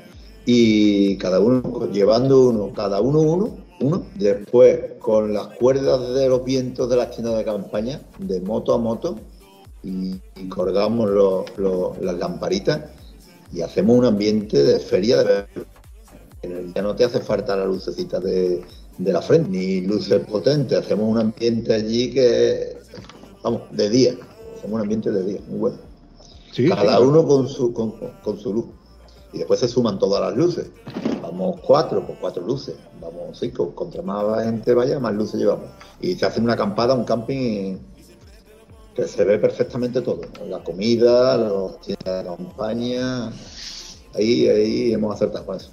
y 0.45 1.17
cada 1.19 1.39
uno 1.39 1.89
llevando 1.93 2.49
uno, 2.49 2.73
cada 2.75 3.01
uno 3.01 3.21
uno, 3.21 3.57
uno, 3.81 4.03
después 4.17 4.95
con 4.99 5.33
las 5.33 5.47
cuerdas 5.49 6.13
de 6.15 6.29
los 6.29 6.45
vientos 6.45 6.91
de 6.91 6.97
las 6.97 7.11
tiendas 7.13 7.37
de 7.39 7.45
campaña, 7.45 8.01
de 8.19 8.41
moto 8.41 8.75
a 8.75 8.79
moto, 8.79 9.19
y, 9.85 10.17
y 10.37 10.49
colgamos 10.49 11.09
las 12.01 12.17
lamparitas 12.17 12.81
y 13.53 13.61
hacemos 13.63 13.97
un 13.99 14.05
ambiente 14.07 14.63
de 14.63 14.79
feria 14.81 15.23
de 15.23 15.45
verano. 16.43 16.59
En 16.61 16.67
el 16.67 16.73
día 16.73 16.83
no 16.83 16.95
te 16.97 17.05
hace 17.05 17.21
falta 17.21 17.57
la 17.57 17.67
lucecita 17.67 18.21
de, 18.21 18.63
de 18.99 19.13
la 19.13 19.23
frente, 19.23 19.51
ni 19.51 19.81
luces 19.83 20.25
potentes. 20.27 20.79
Hacemos 20.79 21.09
un 21.09 21.19
ambiente 21.19 21.75
allí 21.75 22.13
que, 22.13 22.77
vamos, 23.43 23.63
de 23.71 23.89
día. 23.91 24.15
Hacemos 24.57 24.75
un 24.75 24.81
ambiente 24.81 25.11
de 25.11 25.25
día, 25.25 25.41
muy 25.49 25.59
bueno. 25.59 25.79
Sí, 26.53 26.69
Cada 26.69 26.99
sí. 26.99 27.03
uno 27.03 27.27
con 27.27 27.49
su, 27.49 27.73
con, 27.73 27.93
con 28.23 28.39
su 28.39 28.53
luz. 28.53 28.67
Y 29.33 29.39
después 29.39 29.61
se 29.61 29.69
suman 29.69 29.99
todas 29.99 30.21
las 30.21 30.37
luces. 30.37 30.67
Vamos 31.23 31.61
cuatro, 31.63 32.07
pues 32.07 32.19
cuatro 32.21 32.45
luces. 32.47 32.75
Vamos 33.01 33.39
cinco. 33.39 33.75
Contra 33.75 34.03
más 34.03 34.45
gente 34.45 34.75
vaya, 34.75 35.01
más 35.01 35.15
luces 35.15 35.41
llevamos. 35.41 35.71
Y 36.03 36.15
se 36.17 36.27
hace 36.27 36.41
una 36.41 36.53
acampada, 36.53 36.93
un 36.93 37.05
camping 37.05 37.79
que 38.95 39.09
se 39.09 39.25
ve 39.25 39.39
perfectamente 39.39 40.03
todo. 40.03 40.21
La 40.47 40.63
comida, 40.63 41.39
los 41.39 41.81
tiendas 41.81 42.25
de 42.25 42.29
campaña. 42.29 43.33
Ahí, 44.15 44.49
ahí 44.49 44.93
hemos 44.93 45.15
acertado 45.15 45.47
con 45.47 45.57
eso. 45.57 45.71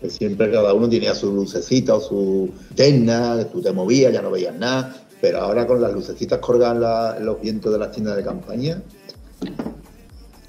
Que 0.00 0.08
siempre 0.08 0.50
cada 0.50 0.72
uno 0.72 0.88
tenía 0.88 1.14
su 1.14 1.32
lucecita 1.32 1.94
o 1.94 2.00
su 2.00 2.50
terna, 2.74 3.44
tú 3.44 3.60
te 3.60 3.72
movías, 3.72 4.12
ya 4.12 4.22
no 4.22 4.30
veías 4.30 4.56
nada. 4.56 4.96
Pero 5.20 5.40
ahora 5.40 5.66
con 5.66 5.82
las 5.82 5.92
lucecitas 5.92 6.38
colgadas 6.38 7.18
en 7.18 7.26
los 7.26 7.40
vientos 7.40 7.72
de 7.72 7.78
las 7.78 7.92
tiendas 7.92 8.16
de 8.16 8.24
campaña, 8.24 8.82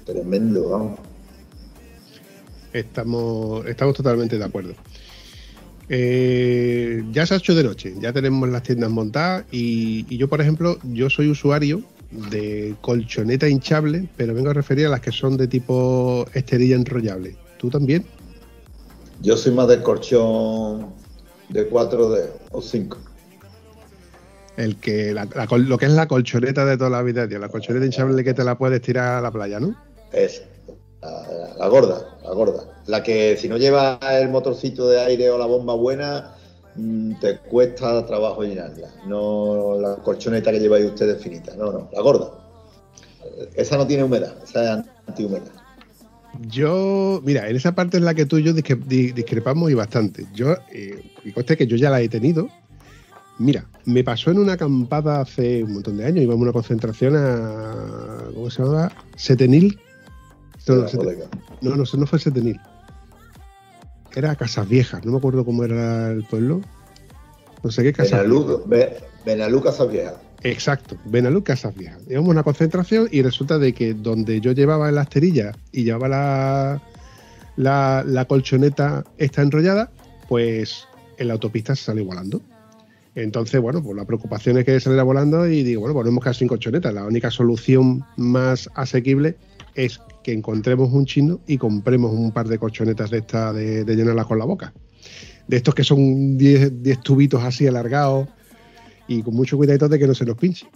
tremendo, 0.06 0.70
vamos. 0.70 0.98
Estamos, 2.72 3.66
estamos 3.66 3.94
totalmente 3.94 4.38
de 4.38 4.44
acuerdo. 4.44 4.74
Eh, 5.90 7.02
ya 7.12 7.26
se 7.26 7.34
ha 7.34 7.36
hecho 7.36 7.54
de 7.54 7.64
noche, 7.64 7.94
ya 8.00 8.14
tenemos 8.14 8.48
las 8.48 8.62
tiendas 8.62 8.90
montadas 8.90 9.44
y, 9.50 10.06
y 10.08 10.16
yo, 10.16 10.26
por 10.28 10.40
ejemplo, 10.40 10.78
yo 10.84 11.10
soy 11.10 11.28
usuario 11.28 11.82
de 12.30 12.74
colchoneta 12.80 13.48
hinchable, 13.48 14.08
pero 14.16 14.32
vengo 14.32 14.50
a 14.50 14.54
referir 14.54 14.86
a 14.86 14.90
las 14.90 15.00
que 15.00 15.12
son 15.12 15.36
de 15.36 15.48
tipo 15.48 16.26
esterilla 16.32 16.76
enrollable. 16.76 17.36
¿Tú 17.58 17.68
también? 17.68 18.06
Yo 19.22 19.36
soy 19.36 19.52
más 19.52 19.68
del 19.68 19.82
colchón 19.82 20.92
de 21.48 21.68
4D 21.68 22.30
o 22.50 22.60
5. 22.60 22.98
El 24.56 24.76
que 24.76 25.12
la- 25.14 25.26
la 25.34 25.46
col- 25.46 25.66
lo 25.68 25.78
que 25.78 25.86
es 25.86 25.92
la 25.92 26.06
colchoneta 26.08 26.64
de 26.64 26.76
toda 26.76 26.90
la 26.90 27.02
vida, 27.02 27.26
tío, 27.28 27.38
la 27.38 27.48
colchoneta 27.48 27.86
hinchable 27.86 28.22
que 28.24 28.34
te 28.34 28.44
la 28.44 28.58
puedes 28.58 28.80
tirar 28.82 29.14
a 29.14 29.20
la 29.20 29.30
playa, 29.30 29.60
¿no? 29.60 29.74
Es 30.12 30.42
la, 31.00 31.10
la- 31.10 31.54
la 31.56 31.68
gorda, 31.68 32.18
la 32.22 32.32
gorda. 32.32 32.64
La 32.86 33.02
que 33.02 33.36
si 33.36 33.48
no 33.48 33.56
lleva 33.56 33.98
el 34.10 34.28
motorcito 34.28 34.88
de 34.88 35.00
aire 35.00 35.30
o 35.30 35.38
la 35.38 35.46
bomba 35.46 35.74
buena, 35.74 36.34
mm, 36.74 37.14
te 37.20 37.38
cuesta 37.38 38.04
trabajo 38.06 38.42
llenarla. 38.42 38.88
No 39.06 39.78
la 39.80 39.96
colchoneta 39.96 40.50
que 40.50 40.60
lleváis 40.60 40.84
ustedes 40.86 41.22
finita, 41.22 41.54
no, 41.56 41.72
no, 41.72 41.88
la 41.92 42.00
gorda. 42.02 42.30
Esa 43.54 43.76
no 43.78 43.86
tiene 43.86 44.02
humedad, 44.04 44.34
esa 44.42 44.80
es 44.80 44.84
antihumedad. 45.06 45.50
Yo, 46.40 47.20
mira, 47.24 47.48
en 47.48 47.56
esa 47.56 47.74
parte 47.74 47.98
en 47.98 48.04
la 48.04 48.14
que 48.14 48.26
tú 48.26 48.38
y 48.38 48.42
yo 48.42 48.52
discre- 48.54 48.82
di- 48.86 49.12
discrepamos 49.12 49.70
y 49.70 49.74
bastante. 49.74 50.26
Yo, 50.34 50.54
eh, 50.72 51.12
y 51.24 51.32
conste 51.32 51.56
que 51.56 51.66
yo 51.66 51.76
ya 51.76 51.90
la 51.90 52.00
he 52.00 52.08
tenido. 52.08 52.48
Mira, 53.38 53.66
me 53.84 54.02
pasó 54.04 54.30
en 54.30 54.38
una 54.38 54.54
acampada 54.54 55.20
hace 55.20 55.62
un 55.64 55.74
montón 55.74 55.96
de 55.98 56.06
años, 56.06 56.22
íbamos 56.22 56.40
a 56.40 56.44
una 56.44 56.52
concentración 56.52 57.16
a. 57.16 58.24
¿Cómo 58.34 58.50
se 58.50 58.62
llamaba? 58.62 58.92
Setenil. 59.16 59.78
No, 60.68 60.74
no, 60.76 60.82
La 60.82 60.88
Sete- 60.88 61.04
bodega. 61.04 61.26
no, 61.60 61.76
no, 61.76 61.84
no 61.96 62.06
fue 62.06 62.18
Setenil. 62.18 62.58
Era 64.14 64.36
Casas 64.36 64.68
Viejas, 64.68 65.04
no 65.04 65.12
me 65.12 65.18
acuerdo 65.18 65.44
cómo 65.44 65.64
era 65.64 66.10
el 66.10 66.24
pueblo. 66.24 66.60
No 67.62 67.70
sé 67.70 67.82
qué 67.82 67.92
Casas 67.92 68.12
Benalú, 68.22 68.62
Be- 68.66 68.96
Benalú 69.24 69.62
Casas 69.62 69.90
Viejas. 69.90 70.14
Exacto, 70.44 70.96
Casas 71.44 71.74
Viejas. 71.76 72.02
Íbamos 72.08 72.28
a 72.28 72.32
una 72.32 72.42
concentración 72.42 73.08
y 73.10 73.22
resulta 73.22 73.58
de 73.58 73.72
que 73.72 73.94
donde 73.94 74.40
yo 74.40 74.52
llevaba 74.52 74.90
la 74.90 75.02
esterilla 75.02 75.52
y 75.70 75.84
llevaba 75.84 76.08
la, 77.56 78.04
la, 78.04 78.24
colchoneta 78.24 79.04
esta 79.18 79.42
enrollada, 79.42 79.90
pues 80.28 80.88
en 81.18 81.28
la 81.28 81.34
autopista 81.34 81.76
se 81.76 81.84
salió 81.84 82.04
volando. 82.04 82.40
Entonces, 83.14 83.60
bueno, 83.60 83.82
pues 83.82 83.96
la 83.96 84.04
preocupación 84.04 84.58
es 84.58 84.64
que 84.64 84.80
saliera 84.80 85.04
volando 85.04 85.46
y 85.46 85.62
digo, 85.62 85.82
bueno, 85.82 85.94
volvemos 85.94 86.24
casi 86.24 86.40
sin 86.40 86.48
colchoneta. 86.48 86.90
La 86.90 87.04
única 87.04 87.30
solución 87.30 88.04
más 88.16 88.68
asequible 88.74 89.36
es 89.74 90.00
que 90.24 90.32
encontremos 90.32 90.92
un 90.92 91.06
chino 91.06 91.40
y 91.46 91.58
compremos 91.58 92.12
un 92.12 92.32
par 92.32 92.48
de 92.48 92.58
colchonetas 92.58 93.10
de 93.10 93.18
estas 93.18 93.54
de, 93.54 93.84
de 93.84 93.96
llenarlas 93.96 94.26
con 94.26 94.38
la 94.38 94.44
boca. 94.44 94.72
De 95.46 95.56
estos 95.56 95.74
que 95.74 95.84
son 95.84 96.36
10 96.38 96.82
10 96.82 97.00
tubitos 97.00 97.42
así 97.42 97.66
alargados 97.66 98.28
y 99.08 99.22
con 99.22 99.34
mucho 99.34 99.56
cuidadito 99.56 99.88
de 99.88 99.98
que 99.98 100.06
no 100.06 100.14
se 100.14 100.24
nos 100.24 100.36
pinche. 100.36 100.66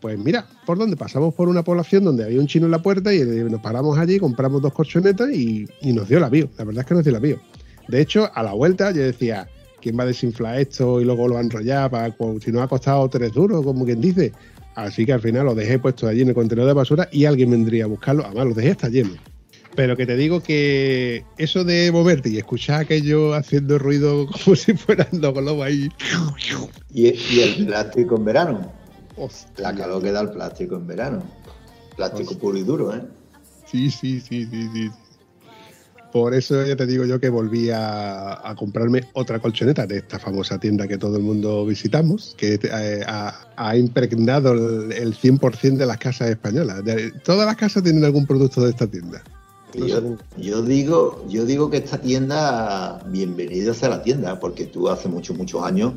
Pues 0.00 0.18
mira, 0.18 0.46
¿por 0.66 0.76
dónde? 0.76 0.96
Pasamos 0.96 1.34
por 1.34 1.48
una 1.48 1.62
población 1.62 2.04
donde 2.04 2.24
había 2.24 2.38
un 2.38 2.46
chino 2.46 2.66
en 2.66 2.72
la 2.72 2.82
puerta 2.82 3.14
y 3.14 3.20
eh, 3.20 3.24
nos 3.24 3.60
paramos 3.60 3.98
allí, 3.98 4.18
compramos 4.18 4.60
dos 4.60 4.72
colchonetas 4.72 5.30
y, 5.30 5.66
y 5.80 5.92
nos 5.92 6.08
dio 6.08 6.20
la 6.20 6.28
bio. 6.28 6.50
La 6.58 6.64
verdad 6.64 6.82
es 6.82 6.86
que 6.86 6.94
nos 6.94 7.04
dio 7.04 7.12
la 7.12 7.20
bio. 7.20 7.40
De 7.88 8.00
hecho, 8.00 8.30
a 8.34 8.42
la 8.42 8.52
vuelta 8.52 8.90
yo 8.90 9.02
decía, 9.02 9.48
¿quién 9.80 9.98
va 9.98 10.02
a 10.02 10.06
desinflar 10.06 10.58
esto 10.58 11.00
y 11.00 11.04
luego 11.04 11.28
lo 11.28 11.34
va 11.34 11.40
a 11.40 11.44
enrollar 11.44 11.90
para 11.90 12.14
si 12.42 12.52
nos 12.52 12.62
ha 12.62 12.68
costado 12.68 13.08
tres 13.08 13.32
duros, 13.32 13.64
como 13.64 13.84
quien 13.84 14.00
dice? 14.00 14.32
Así 14.74 15.06
que 15.06 15.12
al 15.12 15.20
final 15.20 15.46
lo 15.46 15.54
dejé 15.54 15.78
puesto 15.78 16.08
allí 16.08 16.22
en 16.22 16.28
el 16.28 16.34
contenedor 16.34 16.68
de 16.68 16.74
basura 16.74 17.08
y 17.12 17.26
alguien 17.26 17.50
vendría 17.50 17.84
a 17.84 17.86
buscarlo. 17.86 18.24
Además, 18.24 18.46
lo 18.46 18.54
dejé 18.54 18.72
hasta 18.72 18.88
lleno. 18.88 19.12
Pero 19.76 19.96
que 19.96 20.06
te 20.06 20.16
digo 20.16 20.40
que 20.40 21.24
eso 21.36 21.64
de 21.64 21.90
moverte 21.90 22.28
y 22.28 22.38
escuchar 22.38 22.82
aquello 22.82 23.34
haciendo 23.34 23.78
ruido 23.78 24.26
como 24.44 24.56
si 24.56 24.74
fueran 24.74 25.08
los 25.12 25.34
globos 25.34 25.66
ahí. 25.66 25.88
Y, 26.92 27.08
y 27.08 27.40
el 27.40 27.66
plástico 27.66 28.16
en 28.16 28.24
verano. 28.24 28.72
Hostia. 29.16 29.70
La 29.70 29.74
calor 29.74 30.02
que 30.02 30.12
da 30.12 30.20
el 30.20 30.30
plástico 30.30 30.76
en 30.76 30.86
verano. 30.86 31.22
Plástico 31.96 32.30
Hostia. 32.30 32.40
puro 32.40 32.58
y 32.58 32.62
duro, 32.62 32.94
¿eh? 32.94 33.02
Sí, 33.64 33.90
sí, 33.90 34.20
sí, 34.20 34.46
sí, 34.46 34.68
sí. 34.72 34.90
Por 36.12 36.32
eso 36.32 36.64
ya 36.64 36.76
te 36.76 36.86
digo 36.86 37.04
yo 37.04 37.18
que 37.18 37.28
volví 37.28 37.70
a, 37.70 38.48
a 38.48 38.54
comprarme 38.54 39.00
otra 39.14 39.40
colchoneta 39.40 39.84
de 39.84 39.96
esta 39.98 40.20
famosa 40.20 40.58
tienda 40.60 40.86
que 40.86 40.96
todo 40.96 41.16
el 41.16 41.24
mundo 41.24 41.66
visitamos, 41.66 42.36
que 42.38 42.54
eh, 42.62 43.02
ha, 43.04 43.34
ha 43.56 43.76
impregnado 43.76 44.52
el, 44.52 44.92
el 44.92 45.14
100% 45.16 45.76
de 45.78 45.86
las 45.86 45.98
casas 45.98 46.30
españolas. 46.30 46.84
De- 46.84 47.10
todas 47.24 47.46
las 47.46 47.56
casas 47.56 47.82
tienen 47.82 48.04
algún 48.04 48.26
producto 48.26 48.62
de 48.62 48.70
esta 48.70 48.86
tienda. 48.86 49.24
Yo, 49.74 50.00
yo 50.36 50.62
digo, 50.62 51.24
yo 51.28 51.44
digo 51.44 51.68
que 51.68 51.78
esta 51.78 51.98
tienda, 51.98 53.00
bienvenida 53.06 53.74
sea 53.74 53.88
la 53.88 54.02
tienda, 54.02 54.38
porque 54.38 54.66
tú 54.66 54.88
hace 54.88 55.08
muchos, 55.08 55.36
muchos 55.36 55.62
años, 55.64 55.94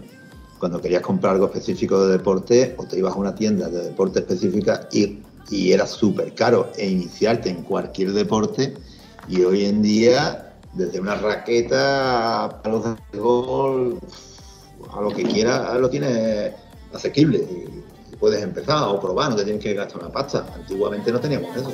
cuando 0.60 0.82
querías 0.82 1.04
comprar 1.04 1.34
algo 1.34 1.46
específico 1.46 2.06
de 2.06 2.14
deporte, 2.14 2.76
o 2.78 2.86
te 2.86 2.98
ibas 2.98 3.14
a 3.14 3.18
una 3.18 3.36
tienda 3.36 3.70
de 3.70 3.84
deporte 3.84 4.20
específica 4.20 4.88
y, 4.92 5.20
y 5.52 5.72
era 5.72 5.86
súper 5.86 6.34
caro 6.34 6.72
e 6.76 6.90
iniciarte 6.90 7.50
en 7.50 7.62
cualquier 7.64 8.14
deporte, 8.14 8.74
y 9.28 9.42
hoy 9.44 9.66
en 9.66 9.82
día, 9.84 10.56
desde 10.74 11.00
una 11.00 11.16
raqueta 11.16 12.46
a 12.46 12.62
palos 12.62 12.84
de 13.12 13.20
gol, 13.20 14.00
a 14.92 15.02
lo 15.02 15.10
que 15.10 15.24
quieras, 15.24 15.80
lo 15.80 15.90
tienes 15.90 16.54
asequible. 16.94 17.40
Y 17.40 18.16
puedes 18.16 18.42
empezar 18.42 18.88
o 18.88 19.00
probar, 19.00 19.30
no 19.30 19.36
te 19.36 19.44
tienes 19.44 19.62
que 19.62 19.74
gastar 19.74 20.02
una 20.02 20.12
pasta. 20.12 20.48
Antiguamente 20.56 21.12
no 21.12 21.20
teníamos 21.20 21.56
eso. 21.56 21.72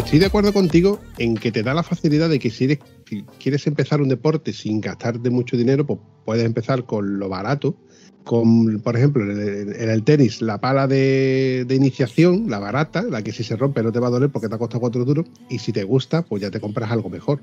Estoy 0.00 0.18
de 0.18 0.26
acuerdo 0.26 0.52
contigo 0.52 1.00
en 1.18 1.36
que 1.36 1.52
te 1.52 1.62
da 1.62 1.74
la 1.74 1.82
facilidad 1.82 2.28
de 2.28 2.38
que 2.38 2.50
si, 2.50 2.64
eres- 2.64 2.78
si 3.08 3.22
quieres 3.42 3.66
empezar 3.66 4.00
un 4.00 4.08
deporte 4.08 4.52
sin 4.52 4.80
gastarte 4.80 5.30
mucho 5.30 5.56
dinero, 5.56 5.86
pues 5.86 5.98
puedes 6.24 6.44
empezar 6.44 6.84
con 6.84 7.18
lo 7.18 7.28
barato. 7.28 7.76
Con, 8.22 8.80
por 8.80 8.96
ejemplo, 8.96 9.24
en 9.24 9.30
el, 9.40 9.74
en 9.76 9.88
el 9.88 10.04
tenis, 10.04 10.42
la 10.42 10.60
pala 10.60 10.86
de, 10.86 11.64
de 11.66 11.74
iniciación, 11.74 12.46
la 12.50 12.58
barata, 12.58 13.02
la 13.02 13.22
que 13.22 13.32
si 13.32 13.42
se 13.42 13.56
rompe 13.56 13.82
no 13.82 13.90
te 13.92 13.98
va 13.98 14.08
a 14.08 14.10
doler 14.10 14.28
porque 14.28 14.46
te 14.48 14.54
ha 14.54 14.58
costado 14.58 14.80
cuatro 14.80 15.04
duros, 15.06 15.24
y 15.48 15.58
si 15.58 15.72
te 15.72 15.84
gusta, 15.84 16.20
pues 16.22 16.42
ya 16.42 16.50
te 16.50 16.60
compras 16.60 16.90
algo 16.92 17.08
mejor. 17.08 17.40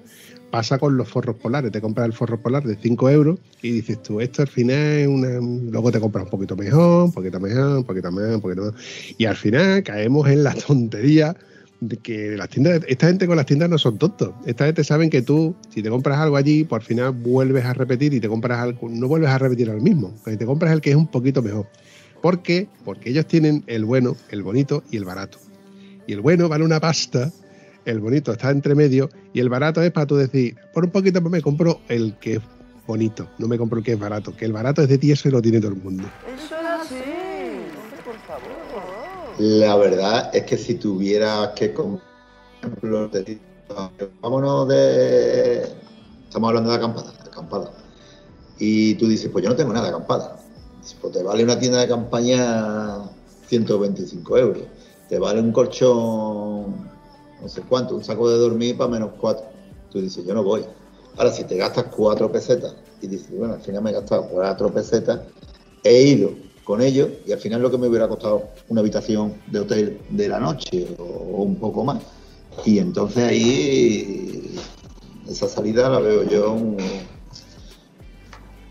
Pasa 0.51 0.77
con 0.77 0.95
los 0.95 1.09
forros 1.09 1.35
polares, 1.37 1.71
te 1.71 1.81
compras 1.81 2.05
el 2.05 2.13
forro 2.13 2.39
polar 2.39 2.63
de 2.63 2.77
5 2.79 3.09
euros 3.09 3.39
y 3.61 3.71
dices 3.71 4.01
tú, 4.03 4.21
esto 4.21 4.43
al 4.43 4.47
final 4.47 4.77
es 4.77 5.07
una... 5.07 5.39
Luego 5.71 5.91
te 5.91 5.99
compras 5.99 6.25
un 6.25 6.29
poquito 6.29 6.55
mejor, 6.55 7.05
un 7.05 7.11
poquito 7.11 7.39
mejor, 7.39 7.77
un 7.79 7.83
poquito 7.83 8.11
más, 8.11 8.35
un 8.35 8.41
poquito 8.41 8.61
más. 8.71 8.73
Y 9.17 9.25
al 9.25 9.35
final 9.35 9.83
caemos 9.83 10.29
en 10.29 10.43
la 10.43 10.53
tontería 10.53 11.35
que 12.01 12.35
las 12.37 12.49
tiendas, 12.49 12.81
esta 12.87 13.07
gente 13.07 13.27
con 13.27 13.35
las 13.35 13.45
tiendas 13.45 13.69
no 13.69 13.77
son 13.77 13.97
tontos. 13.97 14.33
Esta 14.45 14.65
gente 14.65 14.83
saben 14.83 15.09
que 15.09 15.21
tú, 15.21 15.55
si 15.69 15.83
te 15.83 15.89
compras 15.89 16.17
algo 16.19 16.37
allí, 16.37 16.63
pues 16.63 16.81
al 16.81 16.87
final 16.87 17.11
vuelves 17.11 17.65
a 17.65 17.73
repetir 17.73 18.13
y 18.13 18.19
te 18.19 18.27
compras 18.27 18.59
algo, 18.59 18.89
no 18.89 19.07
vuelves 19.07 19.29
a 19.29 19.37
repetir 19.37 19.69
al 19.69 19.81
mismo, 19.81 20.15
porque 20.23 20.37
te 20.37 20.45
compras 20.45 20.71
el 20.73 20.81
que 20.81 20.91
es 20.91 20.95
un 20.95 21.07
poquito 21.07 21.41
mejor. 21.41 21.67
¿Por 22.21 22.41
qué? 22.41 22.67
Porque 22.83 23.11
ellos 23.11 23.27
tienen 23.27 23.63
el 23.67 23.85
bueno, 23.85 24.15
el 24.29 24.41
bonito 24.41 24.83
y 24.89 24.97
el 24.97 25.05
barato. 25.05 25.39
Y 26.07 26.13
el 26.13 26.21
bueno 26.21 26.49
vale 26.49 26.63
una 26.63 26.79
pasta, 26.79 27.31
el 27.85 27.99
bonito 27.99 28.31
está 28.31 28.49
entre 28.49 28.75
medio 28.75 29.09
y 29.33 29.39
el 29.39 29.49
barato 29.49 29.81
es 29.81 29.91
para 29.91 30.07
tú 30.07 30.15
decir, 30.15 30.55
por 30.73 30.85
un 30.85 30.91
poquito 30.91 31.21
me 31.21 31.41
compro 31.41 31.81
el 31.87 32.15
que 32.19 32.35
es 32.35 32.41
bonito, 32.87 33.29
no 33.37 33.47
me 33.47 33.57
compro 33.57 33.79
el 33.79 33.85
que 33.85 33.93
es 33.93 33.99
barato, 33.99 34.35
que 34.35 34.45
el 34.45 34.53
barato 34.53 34.81
es 34.81 34.89
de 34.89 34.97
ti, 34.97 35.11
eso 35.11 35.29
lo 35.29 35.41
tiene 35.41 35.59
todo 35.59 35.71
el 35.71 35.77
mundo. 35.77 36.09
Eso 36.33 36.55
era 36.59 36.81
así. 36.81 37.26
La 39.39 39.75
verdad 39.75 40.35
es 40.35 40.43
que 40.45 40.57
si 40.57 40.75
tuvieras 40.75 41.49
que, 41.49 41.69
por 41.69 41.99
ejemplo, 42.59 43.09
vámonos 44.19 44.67
de. 44.67 45.67
Estamos 46.25 46.47
hablando 46.47 46.71
de 46.71 46.75
acampada, 46.75 47.13
acampada. 47.23 47.71
Y 48.57 48.95
tú 48.95 49.07
dices, 49.07 49.29
pues 49.31 49.43
yo 49.43 49.51
no 49.51 49.55
tengo 49.55 49.73
nada 49.73 49.89
acampada. 49.89 50.39
Pues 51.01 51.13
te 51.13 51.21
vale 51.21 51.43
una 51.43 51.59
tienda 51.59 51.81
de 51.81 51.87
campaña 51.87 53.03
125 53.45 54.37
euros. 54.37 54.63
Te 55.07 55.19
vale 55.19 55.39
un 55.39 55.51
colchón, 55.51 56.89
no 57.39 57.47
sé 57.47 57.61
cuánto, 57.61 57.95
un 57.95 58.03
saco 58.03 58.29
de 58.29 58.37
dormir 58.37 58.75
para 58.75 58.89
menos 58.89 59.11
4. 59.19 59.45
Tú 59.91 60.01
dices, 60.01 60.25
yo 60.25 60.33
no 60.33 60.43
voy. 60.43 60.65
Ahora, 61.15 61.31
si 61.31 61.43
te 61.43 61.57
gastas 61.57 61.85
4 61.95 62.31
pesetas 62.31 62.75
y 63.01 63.07
dices, 63.07 63.29
bueno, 63.37 63.53
al 63.53 63.61
final 63.61 63.83
me 63.83 63.91
he 63.91 63.93
gastado 63.93 64.27
4 64.29 64.73
pesetas, 64.73 65.19
he 65.83 66.01
ido 66.01 66.31
con 66.67 66.81
ellos 66.81 67.07
y 67.25 67.31
al 67.31 67.39
final 67.39 67.61
lo 67.61 67.71
que 67.71 67.77
me 67.77 67.87
hubiera 67.87 68.09
costado 68.09 68.49
una 68.67 68.81
habitación 68.81 69.35
de 69.47 69.61
hotel 69.61 70.01
de 70.09 70.27
la 70.27 70.37
noche 70.37 70.85
o, 70.99 71.43
un 71.43 71.55
poco 71.55 71.85
más. 71.85 72.03
Y 72.65 72.79
entonces 72.79 73.23
ahí 73.23 74.53
esa 75.29 75.47
salida 75.47 75.87
la 75.87 75.99
veo 75.99 76.23
yo 76.23 76.51
un 76.51 76.75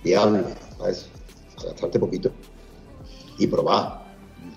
viable 0.04 0.44
para 0.76 0.90
eso, 0.90 1.06
gastarte 1.64 1.98
poquito 1.98 2.30
y 3.38 3.46
probar. 3.46 4.04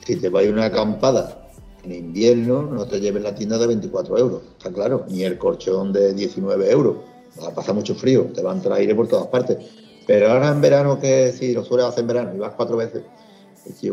Si 0.05 0.17
te 0.17 0.27
vas 0.27 0.45
a 0.45 0.49
una 0.49 0.65
acampada 0.65 1.49
en 1.83 1.93
invierno, 1.93 2.63
no 2.63 2.85
te 2.87 2.99
lleves 2.99 3.23
la 3.23 3.33
tienda 3.33 3.57
de 3.57 3.67
24 3.67 4.17
euros, 4.17 4.41
está 4.57 4.69
claro, 4.69 5.05
ni 5.07 5.23
el 5.23 5.37
colchón 5.37 5.93
de 5.93 6.13
19 6.13 6.69
euros. 6.69 6.97
Va 7.41 7.47
a 7.47 7.55
pasar 7.55 7.73
mucho 7.73 7.95
frío, 7.95 8.25
te 8.35 8.43
va 8.43 8.51
a 8.51 8.55
entrar 8.55 8.77
aire 8.77 8.93
por 8.95 9.07
todas 9.07 9.27
partes. 9.27 9.59
Pero 10.05 10.29
ahora 10.29 10.49
en 10.49 10.59
verano, 10.59 10.99
que 10.99 11.31
si 11.31 11.53
lo 11.53 11.63
sueles 11.63 11.85
hacer 11.85 12.01
en 12.01 12.07
verano 12.07 12.35
y 12.35 12.39
vas 12.39 12.53
cuatro 12.55 12.75
veces, 12.75 13.03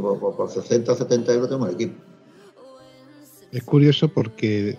por, 0.00 0.36
por 0.36 0.50
60 0.50 0.92
o 0.92 0.96
70 0.96 1.32
euros 1.32 1.50
tengo 1.50 1.66
el 1.66 1.74
equipo. 1.74 1.94
Es 3.52 3.62
curioso 3.62 4.08
porque, 4.08 4.76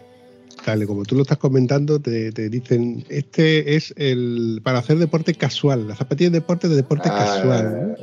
tal 0.65 0.85
como 0.85 1.03
tú 1.03 1.15
lo 1.15 1.21
estás 1.21 1.37
comentando, 1.37 1.99
te, 1.99 2.31
te 2.31 2.49
dicen, 2.49 3.03
este 3.09 3.75
es 3.75 3.93
el 3.97 4.61
para 4.63 4.79
hacer 4.79 4.97
deporte 4.97 5.33
casual, 5.33 5.87
las 5.87 5.97
zapatillas 5.97 6.31
de 6.31 6.39
deporte 6.39 6.67
de 6.67 6.75
deporte 6.75 7.09
casual. 7.09 7.87
¿no? 7.87 7.95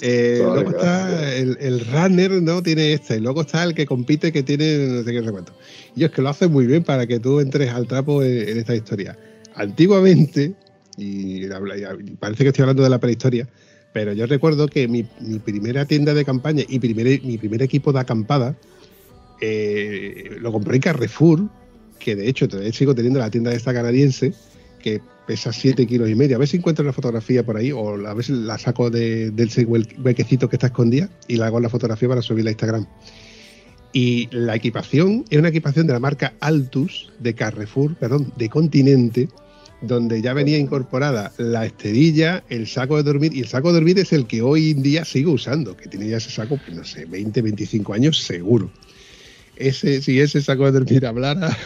Eh, 0.00 0.38
Todo 0.38 0.54
luego 0.54 0.70
está 0.70 1.34
el, 1.34 1.58
el 1.60 1.84
runner, 1.86 2.30
¿no? 2.42 2.62
Tiene 2.62 2.92
este, 2.92 3.16
y 3.16 3.20
luego 3.20 3.42
está 3.42 3.64
el 3.64 3.74
que 3.74 3.84
compite 3.84 4.32
que 4.32 4.42
tiene 4.42 4.86
no 4.88 5.02
sé 5.02 5.12
qué 5.12 5.20
no 5.20 5.26
sé 5.26 5.32
cuánto. 5.32 5.52
Y 5.94 6.04
es 6.04 6.10
que 6.10 6.22
lo 6.22 6.28
hace 6.28 6.48
muy 6.48 6.66
bien 6.66 6.84
para 6.84 7.06
que 7.06 7.18
tú 7.18 7.40
entres 7.40 7.70
al 7.70 7.86
trapo 7.86 8.22
en, 8.22 8.48
en 8.48 8.58
esta 8.58 8.74
historia. 8.74 9.18
Antiguamente, 9.54 10.54
y 10.96 11.46
parece 12.20 12.44
que 12.44 12.48
estoy 12.48 12.62
hablando 12.62 12.82
de 12.82 12.90
la 12.90 13.00
prehistoria, 13.00 13.48
pero 13.96 14.12
yo 14.12 14.26
recuerdo 14.26 14.68
que 14.68 14.88
mi, 14.88 15.04
primera 15.38 15.86
tienda 15.86 16.12
de 16.12 16.22
campaña 16.22 16.64
y 16.68 16.78
mi 16.78 17.38
primer 17.38 17.62
equipo 17.62 17.94
de 17.94 18.00
acampada 18.00 18.54
eh, 19.40 20.36
lo 20.38 20.52
compré 20.52 20.76
en 20.76 20.82
Carrefour, 20.82 21.48
que 21.98 22.14
de 22.14 22.28
hecho 22.28 22.46
todavía 22.46 22.74
sigo 22.74 22.94
teniendo 22.94 23.20
la 23.20 23.30
tienda 23.30 23.54
esta 23.54 23.72
canadiense, 23.72 24.34
que 24.82 25.00
pesa 25.26 25.50
7 25.50 25.86
kilos 25.86 26.10
y 26.10 26.14
medio. 26.14 26.36
A 26.36 26.38
ver 26.38 26.46
si 26.46 26.58
encuentro 26.58 26.84
la 26.84 26.92
fotografía 26.92 27.42
por 27.42 27.56
ahí, 27.56 27.72
o 27.72 28.06
a 28.06 28.12
ver 28.12 28.22
si 28.22 28.32
la 28.34 28.58
saco 28.58 28.90
de- 28.90 29.30
del 29.30 29.48
huequecito 30.04 30.50
que 30.50 30.56
está 30.56 30.66
escondida 30.66 31.08
y 31.26 31.36
la 31.36 31.46
hago 31.46 31.58
la 31.58 31.70
fotografía 31.70 32.06
para 32.06 32.20
subirla 32.20 32.50
a 32.50 32.52
Instagram. 32.52 32.86
Y 33.94 34.28
la 34.30 34.56
equipación 34.56 35.24
es 35.30 35.38
una 35.38 35.48
equipación 35.48 35.86
de 35.86 35.94
la 35.94 36.00
marca 36.00 36.34
Altus, 36.40 37.14
de 37.18 37.32
Carrefour, 37.34 37.94
perdón, 37.94 38.30
de 38.36 38.50
Continente, 38.50 39.30
donde 39.80 40.22
ya 40.22 40.32
venía 40.34 40.58
incorporada 40.58 41.32
la 41.38 41.66
esterilla, 41.66 42.42
el 42.48 42.66
saco 42.66 42.96
de 42.96 43.02
dormir, 43.02 43.34
y 43.34 43.40
el 43.40 43.48
saco 43.48 43.68
de 43.68 43.74
dormir 43.74 43.98
es 43.98 44.12
el 44.12 44.26
que 44.26 44.42
hoy 44.42 44.70
en 44.70 44.82
día 44.82 45.04
sigo 45.04 45.32
usando, 45.32 45.76
que 45.76 45.88
tiene 45.88 46.08
ya 46.08 46.16
ese 46.16 46.30
saco, 46.30 46.58
pues 46.64 46.76
no 46.76 46.84
sé, 46.84 47.04
20, 47.04 47.42
25 47.42 47.92
años 47.92 48.18
seguro. 48.18 48.70
Ese, 49.56 50.02
si 50.02 50.20
ese 50.20 50.42
saco 50.42 50.64
de 50.66 50.72
dormir 50.72 51.06
hablara, 51.06 51.56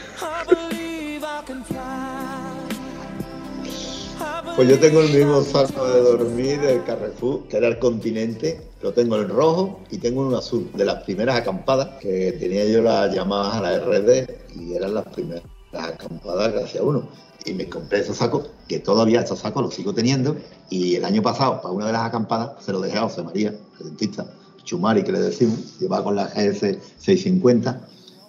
Pues 4.61 4.69
yo 4.69 4.79
tengo 4.79 5.01
el 5.01 5.11
mismo 5.11 5.43
saco 5.43 5.89
de 5.89 6.03
dormir 6.03 6.61
del 6.61 6.85
Carrefour, 6.85 7.49
que 7.49 7.57
era 7.57 7.69
el 7.69 7.79
continente. 7.79 8.61
Lo 8.83 8.93
tengo 8.93 9.17
en 9.17 9.31
rojo 9.31 9.81
y 9.91 9.97
tengo 9.97 10.27
uno 10.27 10.37
azul. 10.37 10.71
De 10.75 10.85
las 10.85 11.03
primeras 11.05 11.37
acampadas 11.37 11.99
que 11.99 12.33
tenía 12.33 12.67
yo 12.67 12.83
las 12.83 13.15
llamadas 13.15 13.55
a 13.55 13.63
la 13.63 13.79
RD 13.79 14.29
y 14.57 14.75
eran 14.75 14.93
las 14.93 15.07
primeras 15.07 15.45
acampadas 15.73 16.53
que 16.53 16.65
hacía 16.65 16.83
uno. 16.83 17.09
Y 17.47 17.55
me 17.55 17.69
compré 17.69 18.01
esos 18.01 18.19
sacos, 18.19 18.49
que 18.69 18.79
todavía 18.81 19.23
esos 19.23 19.39
sacos 19.39 19.63
los 19.63 19.75
sigo 19.75 19.93
teniendo. 19.95 20.37
Y 20.69 20.95
el 20.97 21.05
año 21.05 21.23
pasado, 21.23 21.61
para 21.63 21.73
una 21.75 21.87
de 21.87 21.93
las 21.93 22.03
acampadas, 22.03 22.63
se 22.65 22.73
lo 22.73 22.81
dejé 22.81 22.99
a 22.99 23.03
José 23.03 23.23
María, 23.23 23.55
el 23.81 23.87
dentista, 23.87 24.27
Chumari, 24.65 25.03
que 25.03 25.13
le 25.13 25.21
decimos, 25.21 25.79
lleva 25.81 26.05
con 26.05 26.15
la 26.17 26.27
GS 26.27 26.79
650 26.99 27.81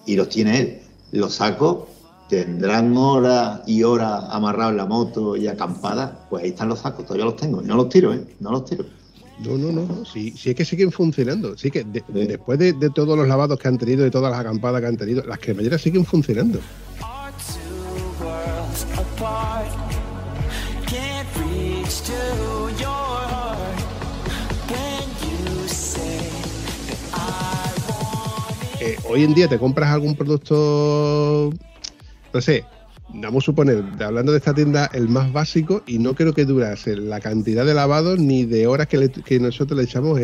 y 0.06 0.16
los 0.16 0.30
tiene 0.30 0.60
él. 0.60 0.80
Los 1.12 1.36
sacos 1.36 1.86
tendrán 2.30 2.96
horas 2.96 3.62
y 3.68 3.84
horas 3.84 4.24
amarrados 4.30 4.72
en 4.72 4.78
la 4.78 4.86
moto 4.86 5.36
y 5.36 5.48
acampadas, 5.48 6.12
pues 6.30 6.44
ahí 6.44 6.50
están 6.52 6.70
los 6.70 6.80
sacos, 6.80 7.06
todavía 7.06 7.26
los 7.26 7.36
tengo. 7.36 7.62
Y 7.62 7.66
no 7.66 7.76
los 7.76 7.90
tiro, 7.90 8.14
¿eh? 8.14 8.24
No 8.40 8.52
los 8.52 8.64
tiro. 8.66 8.86
No, 9.44 9.58
no, 9.58 9.72
no, 9.72 9.86
no. 9.86 10.06
Sí, 10.06 10.34
sí 10.38 10.52
es 10.52 10.56
que 10.56 10.64
siguen 10.64 10.92
funcionando. 10.92 11.58
Sí 11.58 11.70
que 11.70 11.84
de- 11.84 12.00
Sí. 12.00 12.28
después 12.28 12.58
de, 12.60 12.74
de 12.74 12.90
todos 12.92 13.18
los 13.18 13.28
lavados 13.28 13.60
que 13.60 13.68
han 13.68 13.78
tenido, 13.78 14.04
de 14.04 14.12
todas 14.12 14.32
las 14.32 14.40
acampadas 14.40 14.80
que 14.82 14.88
han 14.88 14.98
tenido, 14.98 15.24
las 15.24 15.40
cremalleras 15.40 15.82
siguen 15.82 16.06
funcionando. 16.06 16.60
Hoy 29.08 29.24
en 29.24 29.34
día 29.34 29.48
te 29.48 29.60
compras 29.60 29.90
algún 29.92 30.16
producto, 30.16 31.52
no 32.34 32.42
sé, 32.42 32.64
vamos 33.14 33.44
a 33.44 33.46
suponer, 33.46 33.84
hablando 34.00 34.32
de 34.32 34.38
esta 34.38 34.54
tienda, 34.54 34.90
el 34.94 35.10
más 35.10 35.32
básico, 35.32 35.84
y 35.86 36.00
no 36.00 36.16
creo 36.16 36.34
que 36.34 36.46
durase 36.46 36.96
la 36.96 37.20
cantidad 37.20 37.66
de 37.66 37.74
lavados 37.74 38.20
ni 38.20 38.46
de 38.46 38.68
horas 38.68 38.88
que, 38.88 39.40
nosotros 39.40 39.78
le 39.78 39.84
echamos 39.84 40.18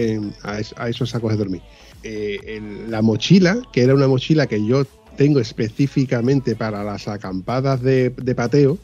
a, 0.43 0.59
es- 0.59 0.73
a 0.77 0.89
esos 0.89 1.09
sacos 1.09 1.31
de 1.31 1.37
dormir. 1.37 1.61
Eh, 2.03 2.61
la 2.87 3.01
mochila, 3.01 3.57
que 3.73 3.83
era 3.83 3.93
una 3.93 4.07
mochila 4.07 4.47
que 4.47 4.65
yo 4.65 4.85
tengo 5.17 5.39
específicamente 5.39 6.55
para 6.55 6.83
las 6.83 7.07
acampadas 7.07 7.81
de, 7.81 8.11
pateo, 8.35 8.77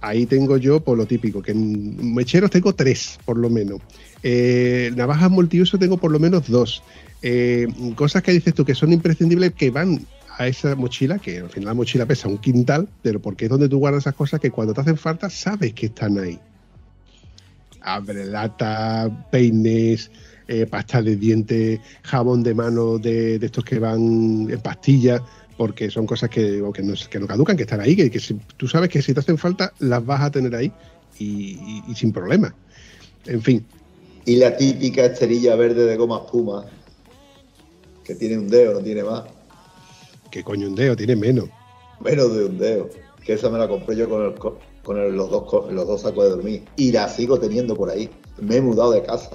ahí 0.00 0.26
tengo 0.26 0.56
yo 0.56 0.80
por 0.80 0.96
lo 0.96 1.06
típico, 1.06 1.42
que 1.42 1.52
en 1.52 2.14
mecheros 2.14 2.50
tengo 2.50 2.74
tres, 2.74 3.18
por 3.24 3.36
lo 3.36 3.50
menos. 3.50 3.80
Eh, 4.22 4.92
navajas 4.94 5.30
multiuso 5.30 5.78
tengo 5.78 5.96
por 5.96 6.12
lo 6.12 6.20
menos 6.20 6.48
dos. 6.48 6.82
Eh, 7.22 7.66
cosas 7.96 8.22
que 8.22 8.32
dices 8.32 8.54
tú 8.54 8.64
que 8.64 8.74
son 8.74 8.92
imprescindibles 8.92 9.52
que 9.54 9.70
van 9.70 10.06
a 10.38 10.46
esa 10.46 10.74
mochila, 10.76 11.18
que 11.18 11.38
al 11.38 11.50
final 11.50 11.66
la 11.66 11.74
mochila 11.74 12.06
pesa 12.06 12.28
un 12.28 12.38
quintal, 12.38 12.88
pero 13.02 13.20
porque 13.20 13.46
es 13.46 13.50
donde 13.50 13.68
tú 13.68 13.78
guardas 13.78 14.04
esas 14.04 14.14
cosas 14.14 14.40
que 14.40 14.50
cuando 14.50 14.72
te 14.72 14.82
hacen 14.82 14.96
falta 14.96 15.28
sabes 15.28 15.72
que 15.72 15.86
están 15.86 16.18
ahí. 16.18 16.38
Abre 17.82 18.26
lata, 18.26 19.28
peines, 19.30 20.10
eh, 20.48 20.66
pasta 20.66 21.00
de 21.00 21.16
dientes, 21.16 21.80
jabón 22.02 22.42
de 22.42 22.54
mano 22.54 22.98
de, 22.98 23.38
de 23.38 23.46
estos 23.46 23.64
que 23.64 23.78
van 23.78 24.48
en 24.50 24.60
pastillas, 24.60 25.22
porque 25.60 25.90
son 25.90 26.06
cosas 26.06 26.30
que, 26.30 26.62
que, 26.72 26.82
no, 26.82 26.94
que 27.10 27.18
no 27.20 27.26
caducan, 27.26 27.54
que 27.54 27.64
están 27.64 27.82
ahí, 27.82 27.94
que, 27.94 28.10
que 28.10 28.18
si- 28.18 28.40
tú 28.56 28.66
sabes 28.66 28.88
que 28.88 29.02
si 29.02 29.12
te 29.12 29.20
hacen 29.20 29.36
falta 29.36 29.74
las 29.80 30.02
vas 30.06 30.22
a 30.22 30.30
tener 30.30 30.54
ahí 30.54 30.72
y, 31.18 31.52
y- 31.52 31.82
y 31.86 31.94
sin 31.94 32.14
problema. 32.14 32.54
En 33.26 33.42
fin, 33.42 33.62
Y 34.24 34.36
la 34.36 34.56
típica 34.56 35.04
esterilla 35.04 35.56
verde 35.56 35.84
de 35.84 35.96
goma 35.98 36.22
espuma, 36.24 36.64
que 38.04 38.14
tiene 38.14 38.38
un 38.38 38.48
dedo, 38.48 38.72
no 38.72 38.80
tiene 38.80 39.04
más. 39.04 39.24
que 40.30 40.42
coño 40.42 40.66
un 40.66 40.74
dedo, 40.74 40.96
tiene 40.96 41.14
menos. 41.14 41.50
menos 42.00 42.34
de 42.34 42.44
un 42.46 42.56
dedo. 42.56 42.88
Que 43.22 43.34
esa 43.34 43.50
me 43.50 43.58
la 43.58 43.68
compré 43.68 43.96
yo 43.96 44.08
con, 44.08 44.24
el 44.24 44.34
co- 44.36 44.58
con 44.82 44.96
el- 44.98 45.14
los, 45.14 45.28
dos, 45.28 45.70
los 45.70 45.86
dos 45.86 46.00
sacos 46.00 46.24
de 46.24 46.30
dormir. 46.30 46.64
Y 46.76 46.90
la 46.90 47.06
sigo 47.06 47.38
teniendo 47.38 47.76
por 47.76 47.90
ahí. 47.90 48.08
Me 48.40 48.56
he 48.56 48.60
mudado 48.62 48.92
de 48.92 49.02
casa. 49.02 49.28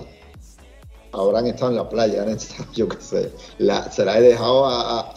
Ahora 1.12 1.38
han 1.40 1.46
estado 1.48 1.70
en 1.70 1.78
la 1.78 1.88
playa, 1.88 2.24
han 2.24 2.30
estado, 2.30 2.68
yo 2.76 2.90
qué 2.90 2.98
sé. 3.00 3.30
La- 3.60 3.92
se 3.92 4.04
la 4.04 4.18
he 4.18 4.24
dejado 4.24 4.66
a, 4.66 5.02
a 5.02 5.14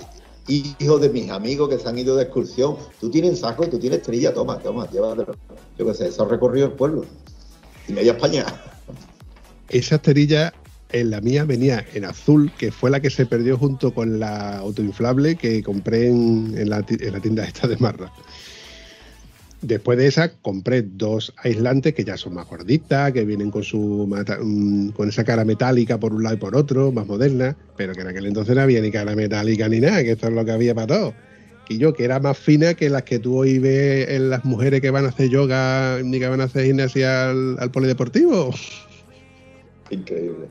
hijos 0.48 1.00
de 1.00 1.10
mis 1.10 1.30
amigos 1.30 1.68
que 1.68 1.78
se 1.78 1.88
han 1.88 1.98
ido 1.98 2.16
de 2.16 2.24
excursión. 2.24 2.76
Tú 3.00 3.10
tienes 3.10 3.40
saco 3.40 3.64
y 3.64 3.68
tú 3.68 3.78
tienes 3.78 4.02
trilla, 4.02 4.32
toma, 4.32 4.58
toma, 4.58 4.90
llévatelo. 4.90 5.34
Yo 5.78 5.86
qué 5.86 5.94
sé, 5.94 6.08
eso 6.08 6.24
ha 6.24 6.28
recorrido 6.28 6.66
el 6.66 6.72
pueblo. 6.72 7.04
Y 7.86 7.92
media 7.92 8.12
España. 8.12 8.46
Esa 9.68 9.96
esterilla 9.96 10.52
en 10.90 11.10
la 11.10 11.20
mía 11.20 11.44
venía 11.44 11.84
en 11.92 12.04
azul, 12.04 12.50
que 12.58 12.72
fue 12.72 12.90
la 12.90 13.00
que 13.00 13.10
se 13.10 13.26
perdió 13.26 13.58
junto 13.58 13.92
con 13.92 14.18
la 14.18 14.58
autoinflable 14.58 15.36
que 15.36 15.62
compré 15.62 16.08
en, 16.08 16.68
la, 16.68 16.84
en 16.88 17.12
la 17.12 17.20
tienda 17.20 17.44
esta 17.44 17.68
de 17.68 17.76
Marra. 17.76 18.10
Después 19.60 19.98
de 19.98 20.06
esa 20.06 20.30
compré 20.30 20.82
dos 20.82 21.34
aislantes 21.38 21.92
que 21.92 22.04
ya 22.04 22.16
son 22.16 22.34
más 22.34 22.46
gorditas, 22.48 23.12
que 23.12 23.24
vienen 23.24 23.50
con 23.50 23.64
su 23.64 24.06
mm, 24.06 24.90
con 24.90 25.08
esa 25.08 25.24
cara 25.24 25.44
metálica 25.44 25.98
por 25.98 26.14
un 26.14 26.22
lado 26.22 26.36
y 26.36 26.38
por 26.38 26.54
otro, 26.54 26.92
más 26.92 27.06
moderna, 27.06 27.56
pero 27.76 27.92
que 27.92 28.02
en 28.02 28.06
aquel 28.06 28.26
entonces 28.26 28.54
no 28.54 28.62
había 28.62 28.80
ni 28.80 28.92
cara 28.92 29.16
metálica 29.16 29.68
ni 29.68 29.80
nada, 29.80 30.04
que 30.04 30.12
esto 30.12 30.28
es 30.28 30.32
lo 30.32 30.44
que 30.44 30.52
había 30.52 30.74
para 30.74 30.86
todo. 30.86 31.14
Y 31.68 31.78
yo, 31.78 31.92
que 31.92 32.04
era 32.04 32.18
más 32.20 32.38
fina 32.38 32.74
que 32.74 32.88
las 32.88 33.02
que 33.02 33.18
tú 33.18 33.36
hoy 33.36 33.58
ves 33.58 34.08
en 34.08 34.30
las 34.30 34.44
mujeres 34.44 34.80
que 34.80 34.90
van 34.90 35.04
a 35.04 35.08
hacer 35.08 35.28
yoga 35.28 35.98
ni 36.02 36.18
que 36.18 36.28
van 36.28 36.40
a 36.40 36.44
hacer 36.44 36.64
gimnasia 36.64 37.30
al, 37.30 37.56
al 37.58 37.70
polideportivo. 37.70 38.54
Increíble. 39.90 40.46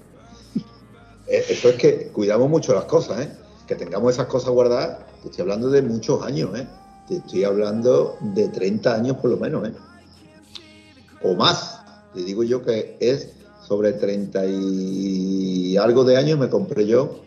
Eh, 1.29 1.43
Eso 1.49 1.67
es 1.67 1.75
que 1.75 2.07
cuidamos 2.13 2.49
mucho 2.49 2.73
las 2.73 2.85
cosas, 2.85 3.19
¿eh? 3.19 3.29
Que 3.67 3.75
tengamos 3.75 4.13
esas 4.13 4.27
cosas 4.27 4.49
guardadas. 4.51 4.99
Te 5.21 5.27
estoy 5.27 5.41
hablando 5.41 5.69
de 5.69 5.81
muchos 5.81 6.25
años, 6.25 6.57
¿eh? 6.57 6.65
Te 7.07 7.17
estoy 7.17 7.43
hablando 7.43 8.17
de 8.19 8.49
30 8.49 8.93
años 8.93 9.17
por 9.17 9.31
lo 9.31 9.37
menos, 9.37 9.67
¿eh? 9.67 9.73
O 11.23 11.35
más. 11.35 11.81
Te 12.13 12.23
digo 12.23 12.43
yo 12.43 12.63
que 12.63 12.97
es 12.99 13.29
sobre 13.67 13.93
30 13.93 14.45
y 14.45 15.77
algo 15.77 16.03
de 16.03 16.17
años 16.17 16.39
me 16.39 16.49
compré 16.49 16.87
yo 16.87 17.21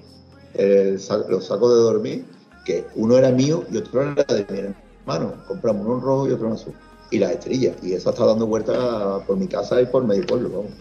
los 1.28 1.46
sacos 1.46 1.74
de 1.74 1.80
dormir, 1.80 2.24
que 2.64 2.86
uno 2.94 3.16
era 3.16 3.30
mío 3.30 3.64
y 3.70 3.76
otro 3.76 4.02
era 4.02 4.24
de 4.24 4.46
mi 4.50 4.58
hermano. 4.58 5.34
Compramos 5.46 5.86
uno 5.86 5.96
en 5.96 6.00
rojo 6.02 6.28
y 6.28 6.32
otro 6.32 6.48
en 6.48 6.52
azul. 6.54 6.74
Y 7.10 7.18
las 7.18 7.32
estrellas. 7.32 7.76
Y 7.82 7.92
eso 7.92 8.10
está 8.10 8.24
dando 8.24 8.46
vueltas 8.46 8.76
por 9.26 9.36
mi 9.36 9.48
casa 9.48 9.80
y 9.80 9.86
por 9.86 10.04
medio 10.04 10.26
pueblo, 10.26 10.50
vamos. 10.50 10.72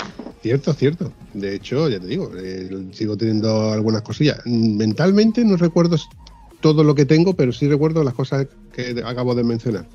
Cierto, 0.42 0.74
cierto. 0.74 1.12
De 1.34 1.56
hecho, 1.56 1.90
ya 1.90 2.00
te 2.00 2.08
digo, 2.08 2.32
eh, 2.38 2.70
sigo 2.94 3.18
teniendo 3.18 3.72
algunas 3.72 4.04
cosillas. 4.04 4.40
Mentalmente 4.46 5.44
no 5.44 5.58
recuerdo 5.58 5.98
todo 6.62 6.84
lo 6.84 6.96
que 6.96 7.06
tengo, 7.06 7.34
pero 7.34 7.52
sí 7.52 7.68
recuerdo 7.68 8.04
las 8.04 8.14
cosas 8.14 8.48
que 8.74 9.02
acabo 9.06 9.36
de 9.36 9.44
mencionar. 9.44 9.86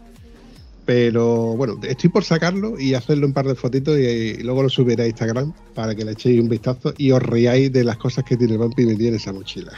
Pero 0.85 1.57
bueno, 1.57 1.81
estoy 1.83 2.11
por 2.11 2.25
sacarlo 2.25 2.79
y 2.79 2.95
hacerlo 2.95 3.27
un 3.27 3.33
par 3.33 3.47
de 3.47 3.55
fotitos 3.55 3.99
y, 3.99 4.03
y 4.03 4.43
luego 4.43 4.63
lo 4.63 4.69
subiré 4.69 5.05
a 5.05 5.07
Instagram 5.07 5.55
para 5.75 5.95
que 5.95 6.05
le 6.05 6.13
echéis 6.13 6.41
un 6.41 6.49
vistazo 6.49 6.93
y 6.99 7.11
os 7.11 7.23
riáis 7.23 7.73
de 7.73 7.85
las 7.85 7.97
cosas 7.97 8.25
que 8.25 8.37
tiene 8.37 8.57
Vampi 8.57 8.85
metido 8.85 9.09
en 9.09 9.15
esa 9.15 9.33
mochila. 9.33 9.73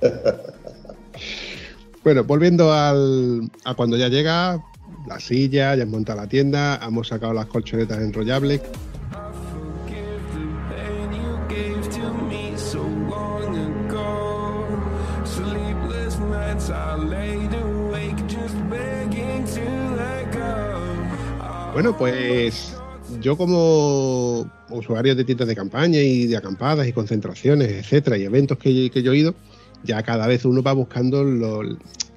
bueno, 2.04 2.24
volviendo 2.24 2.72
al, 2.72 3.50
a 3.64 3.74
cuando 3.74 3.96
ya 3.96 4.08
llega, 4.08 4.62
la 5.08 5.18
silla, 5.18 5.74
ya 5.74 5.82
hemos 5.82 5.94
montado 5.94 6.20
la 6.20 6.28
tienda, 6.28 6.80
hemos 6.86 7.08
sacado 7.08 7.32
las 7.32 7.46
colchonetas 7.46 7.98
enrollables, 7.98 8.60
Bueno, 21.72 21.96
pues 21.96 22.74
yo 23.20 23.36
como 23.36 24.46
usuario 24.70 25.14
de 25.14 25.24
tiendas 25.24 25.48
de 25.48 25.56
campaña 25.56 26.00
y 26.00 26.26
de 26.26 26.36
acampadas 26.36 26.86
y 26.86 26.92
concentraciones, 26.92 27.70
etcétera, 27.70 28.18
y 28.18 28.24
eventos 28.24 28.58
que, 28.58 28.90
que 28.90 29.02
yo 29.02 29.12
he 29.12 29.18
ido, 29.18 29.34
ya 29.84 30.02
cada 30.02 30.26
vez 30.26 30.44
uno 30.44 30.62
va 30.62 30.72
buscando 30.72 31.24
lo- 31.24 31.62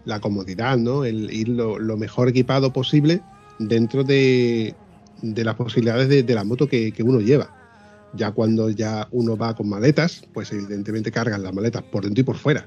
la 0.05 0.19
comodidad, 0.19 0.77
¿no? 0.77 1.03
El 1.03 1.31
ir 1.33 1.49
lo, 1.49 1.79
lo 1.79 1.97
mejor 1.97 2.29
equipado 2.29 2.71
posible 2.71 3.21
dentro 3.57 4.03
de, 4.03 4.75
de 5.21 5.43
las 5.43 5.55
posibilidades 5.55 6.09
de, 6.09 6.21
de 6.23 6.35
la 6.35 6.43
moto 6.43 6.67
que, 6.67 6.91
que 6.91 7.01
uno 7.03 7.19
lleva. 7.21 7.49
Ya 8.13 8.31
cuando 8.31 8.69
ya 8.69 9.07
uno 9.11 9.35
va 9.35 9.55
con 9.55 9.67
maletas, 9.67 10.21
pues 10.33 10.51
evidentemente 10.51 11.11
cargan 11.11 11.41
las 11.43 11.53
maletas 11.53 11.81
por 11.83 12.03
dentro 12.03 12.21
y 12.21 12.23
por 12.23 12.35
fuera. 12.37 12.65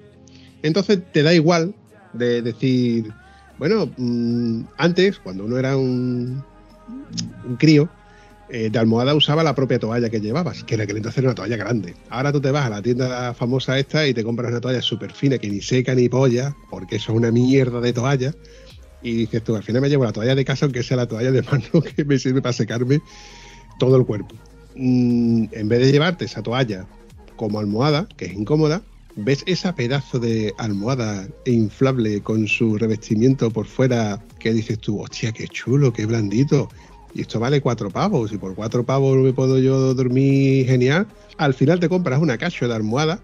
Entonces 0.63 0.99
te 1.13 1.23
da 1.23 1.33
igual 1.33 1.75
de 2.13 2.43
decir, 2.43 3.13
bueno, 3.59 3.89
mm, 3.97 4.63
antes, 4.79 5.19
cuando 5.21 5.45
uno 5.45 5.59
era 5.59 5.77
un, 5.77 6.43
un 7.45 7.57
crío, 7.57 7.89
eh, 8.51 8.71
de 8.71 8.79
almohada 8.79 9.15
usaba 9.15 9.43
la 9.43 9.55
propia 9.55 9.79
toalla 9.79 10.09
que 10.09 10.21
llevabas, 10.21 10.65
que 10.65 10.75
era 10.75 10.87
que 10.87 10.93
entonces 10.93 11.19
era 11.19 11.29
una 11.29 11.35
toalla 11.35 11.57
grande. 11.57 11.95
Ahora 12.09 12.33
tú 12.33 12.41
te 12.41 12.51
vas 12.51 12.65
a 12.65 12.71
la 12.71 12.81
tienda 12.81 13.35
famosa 13.35 13.79
esta 13.79 14.07
y 14.09 14.15
te 14.15 14.25
compras 14.25 14.51
una 14.51 14.61
toalla 14.61 14.81
súper 14.81 15.13
fina 15.13 15.37
que 15.37 15.51
ni 15.51 15.61
seca 15.61 15.95
ni 15.95 16.09
polla, 16.09 16.57
porque 16.71 16.97
eso 16.97 17.13
es 17.13 17.19
una 17.19 17.31
mierda 17.31 17.81
de 17.81 17.93
toalla. 17.93 18.35
Y 19.03 19.15
dices 19.15 19.45
tú, 19.45 19.55
al 19.55 19.63
final 19.63 19.83
me 19.83 19.91
llevo 19.91 20.05
la 20.05 20.13
toalla 20.13 20.35
de 20.35 20.45
casa, 20.47 20.65
aunque 20.65 20.83
sea 20.83 20.97
la 20.97 21.07
toalla 21.07 21.31
de 21.31 21.43
mano 21.51 21.83
que 21.83 22.05
me 22.07 22.19
sirve 22.19 22.41
para 22.41 22.55
secarme 22.55 23.01
todo 23.79 23.97
el 23.97 24.07
cuerpo. 24.07 24.35
Mm, 24.77 25.47
en 25.53 25.69
vez 25.69 25.81
de 25.81 25.93
llevarte 25.93 26.25
esa 26.25 26.43
toalla 26.43 26.87
como 27.37 27.61
almohada, 27.61 28.09
que 28.17 28.25
es 28.25 28.33
incómoda, 28.33 28.83
ves 29.19 29.43
esa 29.47 29.75
pedazo 29.75 30.19
de 30.19 30.55
almohada 30.59 31.27
inflable 31.45 32.23
con 32.23 32.47
su 32.47 32.79
revestimiento 32.79 33.51
por 33.51 33.67
fuera 33.67 34.23
que 34.39 34.53
dices 34.53 34.79
tú, 34.79 35.01
hostia, 35.01 35.33
qué 35.33 35.49
chulo, 35.49 35.93
qué 35.93 36.07
blandito. 36.07 36.69
Y 37.15 37.23
esto 37.23 37.41
vale 37.41 37.61
cuatro 37.61 37.91
pavos, 37.91 38.33
y 38.33 38.39
por 38.39 38.55
cuatro 38.55 38.85
pavos 38.85 39.17
me 39.17 39.33
puedo 39.33 39.59
yo 39.59 39.95
dormir 39.95 40.67
genial. 40.67 41.07
Al 41.37 41.53
final 41.55 41.81
te 41.81 41.89
compras 41.89 42.21
una 42.21 42.39
cacho 42.39 42.69
de 42.69 42.75
almohada, 42.75 43.19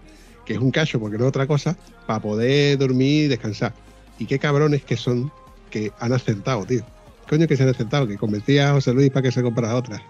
que 0.45 0.53
es 0.53 0.59
un 0.59 0.71
cacho 0.71 0.99
porque 0.99 1.17
no 1.17 1.23
es 1.23 1.29
otra 1.29 1.47
cosa, 1.47 1.77
para 2.05 2.19
poder 2.19 2.77
dormir 2.77 3.25
y 3.25 3.27
descansar. 3.27 3.73
Y 4.19 4.25
qué 4.25 4.37
cabrones 4.37 4.83
que 4.83 4.97
son 4.97 5.31
que 5.69 5.91
han 5.99 6.11
acertado, 6.11 6.65
tío. 6.65 6.83
Coño 7.29 7.47
que 7.47 7.55
se 7.55 7.63
han 7.63 7.69
acertado, 7.69 8.07
que 8.07 8.17
convencía 8.17 8.69
a 8.69 8.73
José 8.73 8.93
Luis 8.93 9.11
para 9.11 9.23
que 9.23 9.31
se 9.31 9.41
comprara 9.41 9.75
otra. 9.75 10.01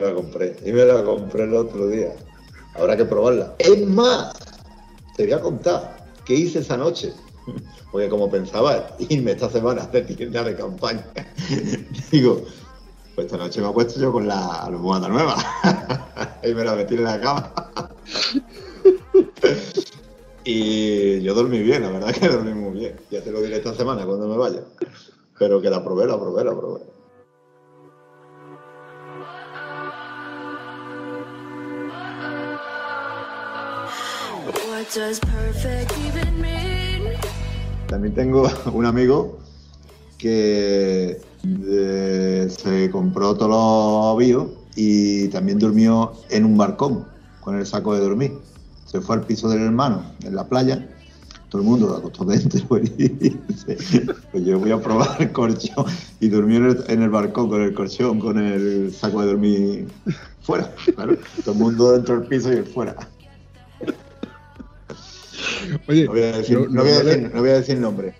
La 0.00 0.12
compré. 0.12 0.56
Y 0.64 0.72
me 0.72 0.84
la 0.84 1.02
compré 1.02 1.44
el 1.44 1.54
otro 1.54 1.88
día. 1.88 2.08
Habrá 2.74 2.96
que 2.96 3.04
probarla. 3.04 3.54
Es 3.58 3.86
más, 3.86 4.34
te 5.16 5.24
voy 5.24 5.32
a 5.32 5.40
contar 5.40 5.96
qué 6.24 6.34
hice 6.34 6.60
esa 6.60 6.76
noche. 6.76 7.12
Porque 7.90 8.08
como 8.08 8.30
pensaba 8.30 8.96
irme 9.08 9.32
esta 9.32 9.48
semana 9.48 9.86
de 9.86 10.02
tienda 10.02 10.42
de 10.42 10.56
campaña, 10.56 11.06
digo, 12.10 12.42
pues 13.14 13.26
esta 13.26 13.38
noche 13.38 13.62
me 13.62 13.70
he 13.70 13.72
puesto 13.72 14.00
yo 14.00 14.12
con 14.12 14.26
la 14.26 14.64
almohada 14.64 15.08
nueva. 15.08 15.36
y 16.42 16.52
me 16.52 16.64
la 16.64 16.74
metí 16.74 16.96
en 16.96 17.04
la 17.04 17.20
cama. 17.20 17.52
y 20.44 21.22
yo 21.22 21.34
dormí 21.34 21.60
bien, 21.60 21.82
la 21.82 21.90
verdad 21.90 22.12
que 22.12 22.28
dormí 22.28 22.52
muy 22.52 22.78
bien. 22.78 22.96
Ya 23.10 23.22
te 23.22 23.30
lo 23.30 23.40
diré 23.40 23.56
esta 23.56 23.74
semana 23.74 24.04
cuando 24.04 24.28
me 24.28 24.36
vaya. 24.36 24.60
Pero 25.38 25.62
que 25.62 25.70
la 25.70 25.82
probé, 25.82 26.06
la 26.06 26.18
probé, 26.18 26.44
la 26.44 26.54
probé. 26.54 26.95
También 37.88 38.14
tengo 38.14 38.48
un 38.72 38.86
amigo 38.86 39.38
que 40.18 41.20
eh, 41.68 42.48
se 42.48 42.90
compró 42.90 43.34
todos 43.34 43.50
los 43.50 44.14
avíos 44.14 44.48
y 44.74 45.28
también 45.28 45.58
durmió 45.58 46.12
en 46.30 46.44
un 46.44 46.56
balcón 46.56 47.06
con 47.40 47.58
el 47.58 47.66
saco 47.66 47.94
de 47.94 48.00
dormir. 48.00 48.38
Se 48.86 49.00
fue 49.00 49.16
al 49.16 49.22
piso 49.22 49.48
del 49.48 49.62
hermano 49.62 50.02
en 50.22 50.34
la 50.34 50.46
playa. 50.46 50.86
Todo 51.48 51.62
el 51.62 51.68
mundo 51.68 51.96
acostó 51.96 52.24
dentro 52.24 52.78
y 52.98 53.08
dice, 53.08 54.06
pues 54.32 54.44
yo 54.44 54.58
voy 54.58 54.72
a 54.72 54.80
probar 54.80 55.16
el 55.20 55.32
colchón 55.32 55.86
y 56.20 56.28
durmió 56.28 56.58
en 56.58 56.66
el, 56.66 56.84
en 56.88 57.02
el 57.02 57.10
balcón 57.10 57.48
con 57.48 57.62
el 57.62 57.72
colchón, 57.72 58.18
con 58.18 58.38
el 58.38 58.92
saco 58.92 59.20
de 59.22 59.26
dormir 59.28 59.88
fuera. 60.42 60.72
Todo 61.44 61.52
el 61.52 61.58
mundo 61.58 61.92
dentro 61.92 62.20
del 62.20 62.28
piso 62.28 62.52
y 62.52 62.56
él 62.56 62.64
fuera. 62.64 62.96
Oye, 65.86 66.04
No 66.06 66.12
voy 66.12 66.22
a 66.22 66.36
decir, 66.38 66.58
no- 66.58 66.66
no 66.68 66.82
voy 66.82 66.92
a 66.92 66.98
no 66.98 67.02
le- 67.04 67.10
decir, 67.16 67.30
no 67.34 67.40
voy 67.40 67.50
a 67.50 67.54
decir 67.54 67.78
nombre. 67.78 68.14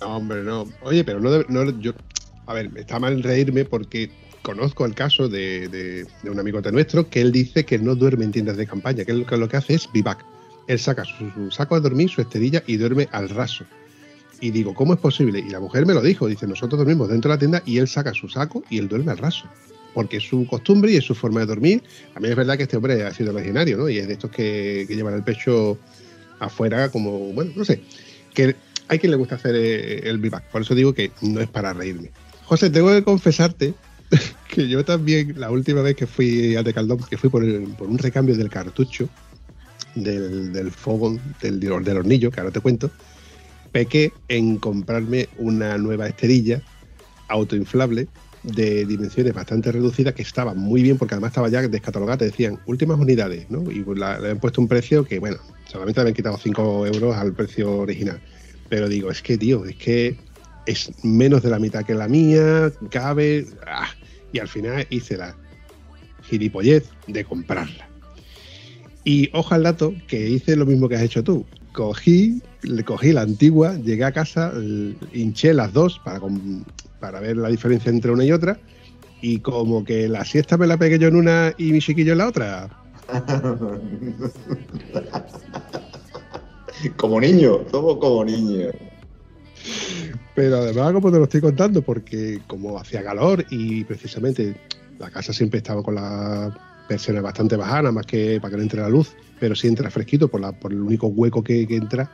No, 0.00 0.16
hombre, 0.16 0.42
no. 0.42 0.68
Oye, 0.82 1.04
pero 1.04 1.20
no, 1.20 1.30
no 1.48 1.80
yo, 1.80 1.92
a 2.46 2.54
ver, 2.54 2.70
está 2.76 2.98
mal 2.98 3.22
reírme 3.22 3.64
porque 3.64 4.10
conozco 4.42 4.84
el 4.84 4.94
caso 4.94 5.28
de, 5.28 5.68
de- 5.68 6.06
de 6.22 6.30
un 6.30 6.38
amigo 6.38 6.60
de 6.60 6.70
nuestro 6.72 7.08
que 7.08 7.20
él 7.20 7.32
dice 7.32 7.64
que 7.64 7.78
no 7.78 7.94
duerme 7.94 8.24
en 8.24 8.32
tiendas 8.32 8.56
de 8.56 8.66
campaña, 8.66 9.04
que 9.04 9.12
él 9.12 9.20
lo 9.20 9.26
que, 9.26 9.36
lo 9.36 9.48
que 9.48 9.56
hace 9.56 9.74
es 9.74 9.90
vivac. 9.92 10.24
Él 10.68 10.78
saca 10.78 11.04
su, 11.04 11.30
su 11.30 11.50
saco 11.50 11.76
de 11.76 11.80
dormir, 11.80 12.10
su 12.10 12.20
esterilla 12.20 12.62
y 12.66 12.76
duerme 12.76 13.08
al 13.12 13.28
raso. 13.28 13.64
Y 14.40 14.50
digo, 14.50 14.74
¿cómo 14.74 14.92
es 14.92 15.00
posible? 15.00 15.38
Y 15.38 15.48
la 15.48 15.60
mujer 15.60 15.86
me 15.86 15.94
lo 15.94 16.02
dijo, 16.02 16.26
dice, 16.26 16.46
nosotros 16.46 16.78
dormimos 16.78 17.08
dentro 17.08 17.30
de 17.30 17.34
la 17.36 17.38
tienda 17.38 17.62
y 17.64 17.78
él 17.78 17.88
saca 17.88 18.12
su 18.12 18.28
saco 18.28 18.62
y 18.68 18.78
él 18.78 18.86
duerme 18.88 19.12
al 19.12 19.18
raso. 19.18 19.44
Porque 19.94 20.18
es 20.18 20.24
su 20.28 20.46
costumbre 20.46 20.92
y 20.92 20.96
es 20.96 21.04
su 21.04 21.14
forma 21.14 21.40
de 21.40 21.46
dormir. 21.46 21.82
A 22.14 22.20
mí 22.20 22.28
es 22.28 22.36
verdad 22.36 22.56
que 22.58 22.64
este 22.64 22.76
hombre 22.76 23.02
ha 23.02 23.14
sido 23.14 23.32
legionario, 23.32 23.78
¿no? 23.78 23.88
Y 23.88 23.96
es 23.98 24.06
de 24.06 24.12
estos 24.12 24.30
que, 24.30 24.84
que 24.86 24.94
llevan 24.94 25.14
el 25.14 25.22
pecho 25.22 25.78
afuera 26.38 26.90
como, 26.90 27.32
bueno, 27.32 27.52
no 27.56 27.64
sé. 27.64 27.82
Que 28.34 28.54
hay 28.88 28.98
quien 28.98 29.10
le 29.10 29.16
gusta 29.16 29.36
hacer 29.36 29.54
eh, 29.56 30.08
el 30.08 30.18
vivac, 30.18 30.44
por 30.50 30.62
eso 30.62 30.74
digo 30.74 30.92
que 30.92 31.10
no 31.22 31.40
es 31.40 31.48
para 31.48 31.72
reírme. 31.72 32.10
José, 32.44 32.70
tengo 32.70 32.90
que 32.90 33.02
confesarte 33.02 33.74
que 34.48 34.68
yo 34.68 34.84
también, 34.84 35.38
la 35.38 35.50
última 35.50 35.82
vez 35.82 35.96
que 35.96 36.06
fui 36.06 36.54
al 36.56 36.64
Decaldón, 36.64 36.98
que 36.98 37.16
fui 37.16 37.30
por 37.30 37.42
un 37.42 37.98
recambio 37.98 38.36
del 38.36 38.50
cartucho, 38.50 39.08
del, 39.94 40.52
del 40.52 40.70
fogón, 40.70 41.20
del, 41.40 41.58
del 41.58 41.96
hornillo, 41.96 42.30
que 42.30 42.40
ahora 42.40 42.52
te 42.52 42.60
cuento, 42.60 42.90
pequé 43.72 44.12
en 44.28 44.58
comprarme 44.58 45.28
una 45.38 45.76
nueva 45.78 46.06
esterilla 46.06 46.62
autoinflable 47.28 48.08
de 48.46 48.86
dimensiones 48.86 49.34
bastante 49.34 49.72
reducidas 49.72 50.14
que 50.14 50.22
estaba 50.22 50.54
muy 50.54 50.82
bien 50.82 50.96
porque 50.98 51.14
además 51.14 51.30
estaba 51.30 51.48
ya 51.48 51.66
descatalogada, 51.66 52.18
te 52.18 52.24
decían 52.26 52.60
últimas 52.66 52.98
unidades, 52.98 53.50
¿no? 53.50 53.70
Y 53.70 53.80
pues 53.80 53.98
le 53.98 54.30
han 54.30 54.38
puesto 54.38 54.60
un 54.60 54.68
precio 54.68 55.04
que, 55.04 55.18
bueno, 55.18 55.38
solamente 55.66 55.98
le 55.98 56.02
habían 56.02 56.14
quitado 56.14 56.38
5 56.38 56.86
euros 56.86 57.16
al 57.16 57.32
precio 57.32 57.78
original. 57.78 58.20
Pero 58.68 58.88
digo, 58.88 59.10
es 59.10 59.20
que, 59.22 59.36
tío, 59.36 59.64
es 59.64 59.76
que 59.76 60.16
es 60.66 60.92
menos 61.04 61.42
de 61.42 61.50
la 61.50 61.58
mitad 61.58 61.84
que 61.84 61.94
la 61.94 62.08
mía, 62.08 62.72
cabe. 62.90 63.46
ah, 63.66 63.88
y 64.32 64.38
al 64.38 64.48
final 64.48 64.86
hice 64.90 65.16
la 65.16 65.36
gilipollez 66.22 66.88
de 67.06 67.24
comprarla. 67.24 67.88
Y 69.04 69.30
ojo 69.32 69.54
al 69.54 69.62
dato 69.62 69.94
que 70.08 70.28
hice 70.28 70.56
lo 70.56 70.66
mismo 70.66 70.88
que 70.88 70.96
has 70.96 71.02
hecho 71.02 71.22
tú. 71.22 71.46
Cogí, 71.72 72.42
le 72.62 72.84
cogí 72.84 73.12
la 73.12 73.22
antigua, 73.22 73.76
llegué 73.76 74.04
a 74.04 74.12
casa, 74.12 74.52
hinché 75.12 75.52
las 75.54 75.72
dos 75.72 76.00
para, 76.04 76.20
para 77.00 77.20
ver 77.20 77.36
la 77.36 77.48
diferencia 77.48 77.90
entre 77.90 78.10
una 78.10 78.24
y 78.24 78.32
otra. 78.32 78.58
Y 79.20 79.40
como 79.40 79.84
que 79.84 80.08
la 80.08 80.24
siesta 80.24 80.56
me 80.56 80.66
la 80.66 80.76
pegué 80.76 80.98
yo 80.98 81.08
en 81.08 81.16
una 81.16 81.54
y 81.56 81.72
mi 81.72 81.80
chiquillo 81.80 82.12
en 82.12 82.18
la 82.18 82.28
otra. 82.28 82.68
como 86.96 87.20
niño, 87.20 87.60
somos 87.70 87.98
como 87.98 88.24
niños. 88.24 88.74
Pero 90.34 90.56
además, 90.56 90.92
como 90.92 91.10
te 91.10 91.18
lo 91.18 91.24
estoy 91.24 91.40
contando, 91.40 91.82
porque 91.82 92.40
como 92.46 92.78
hacía 92.78 93.02
calor 93.02 93.44
y 93.50 93.84
precisamente 93.84 94.54
la 94.98 95.10
casa 95.10 95.32
siempre 95.32 95.58
estaba 95.58 95.82
con 95.82 95.94
la 95.94 96.56
persiana 96.88 97.20
bastante 97.20 97.56
bajana, 97.56 97.90
más 97.90 98.06
que 98.06 98.38
para 98.40 98.50
que 98.50 98.56
no 98.58 98.62
entre 98.62 98.80
la 98.80 98.88
luz, 98.88 99.14
pero 99.40 99.54
sí 99.54 99.66
entra 99.66 99.90
fresquito 99.90 100.28
por, 100.28 100.40
la, 100.40 100.52
por 100.52 100.72
el 100.72 100.80
único 100.80 101.08
hueco 101.08 101.42
que, 101.42 101.66
que 101.66 101.76
entra 101.76 102.10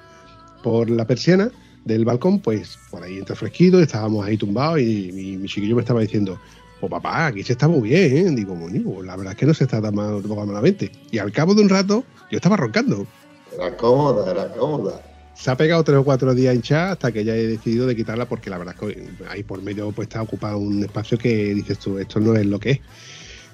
por 0.63 0.89
la 0.89 1.07
persiana 1.07 1.51
del 1.85 2.05
balcón, 2.05 2.41
pues 2.41 2.79
por 2.91 3.03
ahí 3.03 3.19
entra 3.19 3.35
fresquito, 3.37 3.81
estábamos 3.81 4.27
ahí 4.27 4.37
tumbados 4.37 4.81
y 4.81 5.11
mi, 5.13 5.37
mi 5.37 5.49
chiquillo 5.49 5.77
me 5.77 5.83
estaba 5.83 6.01
diciendo, 6.01 6.39
pues 6.81 6.91
papá, 6.91 7.27
aquí 7.27 7.43
se 7.45 7.53
está 7.53 7.69
muy 7.69 7.91
bien, 7.91 8.17
¿eh? 8.17 8.31
Digo, 8.35 8.55
bueno, 8.55 9.03
la 9.03 9.17
verdad 9.17 9.35
es 9.35 9.39
que 9.39 9.47
no 9.47 9.55
se 9.55 9.65
está 9.65 9.81
tan 9.81 9.95
mal, 9.95 10.21
tan 10.21 10.35
malamente. 10.35 10.91
Y 11.13 11.19
al 11.19 11.31
cabo 11.31 11.55
de 11.55 11.63
un 11.63 11.69
rato, 11.69 12.05
yo 12.29 12.37
estaba 12.37 12.57
roncando. 12.57 13.07
Era 13.55 13.77
cómoda, 13.77 14.29
era 14.29 14.53
cómoda. 14.53 15.01
Se 15.35 15.51
ha 15.51 15.57
pegado 15.57 15.85
tres 15.85 15.99
o 15.99 16.05
cuatro 16.05 16.35
días 16.35 16.55
hinchada 16.55 16.93
hasta 16.93 17.13
que 17.13 17.25
ya 17.25 17.37
he 17.37 17.47
decidido 17.47 17.87
de 17.87 17.95
quitarla 17.95 18.27
porque 18.27 18.51
la 18.51 18.59
verdad 18.59 18.75
es 18.75 18.81
que 18.81 19.09
ahí 19.29 19.43
por 19.43 19.63
medio 19.63 19.93
pues 19.93 20.07
está 20.07 20.23
ocupado 20.23 20.59
un 20.59 20.83
espacio 20.83 21.19
que 21.19 21.55
dices 21.55 21.79
tú, 21.79 21.99
esto 21.99 22.19
no 22.21 22.35
es 22.35 22.47
lo 22.47 22.59
que 22.59 22.71
es. 22.73 22.81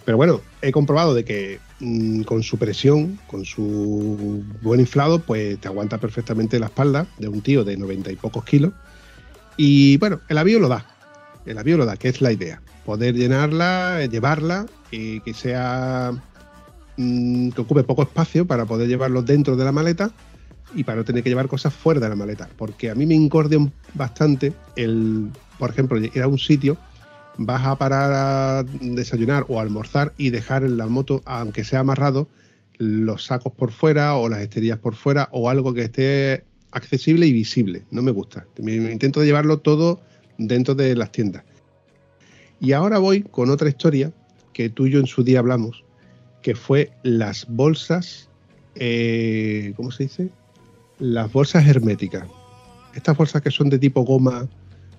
Pero 0.08 0.16
bueno, 0.16 0.40
he 0.62 0.72
comprobado 0.72 1.12
de 1.12 1.22
que 1.22 1.60
mm, 1.80 2.22
con 2.22 2.42
su 2.42 2.56
presión, 2.56 3.18
con 3.26 3.44
su 3.44 4.42
buen 4.62 4.80
inflado, 4.80 5.18
pues 5.18 5.60
te 5.60 5.68
aguanta 5.68 5.98
perfectamente 5.98 6.58
la 6.58 6.68
espalda 6.68 7.06
de 7.18 7.28
un 7.28 7.42
tío 7.42 7.62
de 7.62 7.76
noventa 7.76 8.10
y 8.10 8.16
pocos 8.16 8.42
kilos. 8.42 8.72
Y 9.58 9.98
bueno, 9.98 10.22
el 10.30 10.38
avión 10.38 10.62
lo 10.62 10.68
da. 10.68 10.86
El 11.44 11.58
avión 11.58 11.78
lo 11.78 11.84
da, 11.84 11.98
que 11.98 12.08
es 12.08 12.22
la 12.22 12.32
idea. 12.32 12.62
Poder 12.86 13.16
llenarla, 13.16 14.06
llevarla 14.06 14.64
y 14.90 15.20
que 15.20 15.34
sea 15.34 16.12
mm, 16.96 17.50
que 17.50 17.60
ocupe 17.60 17.82
poco 17.82 18.00
espacio 18.00 18.46
para 18.46 18.64
poder 18.64 18.88
llevarlo 18.88 19.20
dentro 19.20 19.56
de 19.56 19.64
la 19.66 19.72
maleta 19.72 20.10
y 20.74 20.84
para 20.84 20.96
no 20.96 21.04
tener 21.04 21.22
que 21.22 21.28
llevar 21.28 21.48
cosas 21.48 21.74
fuera 21.74 22.00
de 22.00 22.08
la 22.08 22.16
maleta. 22.16 22.48
Porque 22.56 22.88
a 22.88 22.94
mí 22.94 23.04
me 23.04 23.14
incordia 23.14 23.58
bastante 23.92 24.54
el, 24.74 25.28
por 25.58 25.68
ejemplo, 25.68 25.98
ir 25.98 26.22
a 26.22 26.28
un 26.28 26.38
sitio, 26.38 26.78
vas 27.38 27.64
a 27.64 27.76
parar 27.76 28.12
a 28.12 28.64
desayunar 28.80 29.46
o 29.48 29.58
a 29.58 29.62
almorzar 29.62 30.12
y 30.18 30.30
dejar 30.30 30.64
en 30.64 30.76
la 30.76 30.86
moto, 30.86 31.22
aunque 31.24 31.64
sea 31.64 31.80
amarrado, 31.80 32.28
los 32.78 33.24
sacos 33.26 33.52
por 33.52 33.72
fuera 33.72 34.16
o 34.16 34.28
las 34.28 34.40
esterillas 34.40 34.78
por 34.78 34.94
fuera 34.94 35.28
o 35.32 35.48
algo 35.48 35.72
que 35.72 35.82
esté 35.82 36.44
accesible 36.72 37.26
y 37.26 37.32
visible. 37.32 37.84
No 37.90 38.02
me 38.02 38.10
gusta. 38.10 38.46
Intento 38.58 39.24
llevarlo 39.24 39.58
todo 39.58 40.00
dentro 40.36 40.74
de 40.74 40.94
las 40.94 41.12
tiendas. 41.12 41.44
Y 42.60 42.72
ahora 42.72 42.98
voy 42.98 43.22
con 43.22 43.50
otra 43.50 43.68
historia 43.68 44.12
que 44.52 44.68
tú 44.68 44.86
y 44.86 44.90
yo 44.90 45.00
en 45.00 45.06
su 45.06 45.22
día 45.22 45.38
hablamos, 45.38 45.84
que 46.42 46.56
fue 46.56 46.90
las 47.04 47.46
bolsas, 47.48 48.28
eh, 48.74 49.72
¿cómo 49.76 49.92
se 49.92 50.04
dice? 50.04 50.30
Las 50.98 51.32
bolsas 51.32 51.66
herméticas. 51.66 52.26
Estas 52.94 53.16
bolsas 53.16 53.42
que 53.42 53.52
son 53.52 53.70
de 53.70 53.78
tipo 53.78 54.02
goma, 54.02 54.48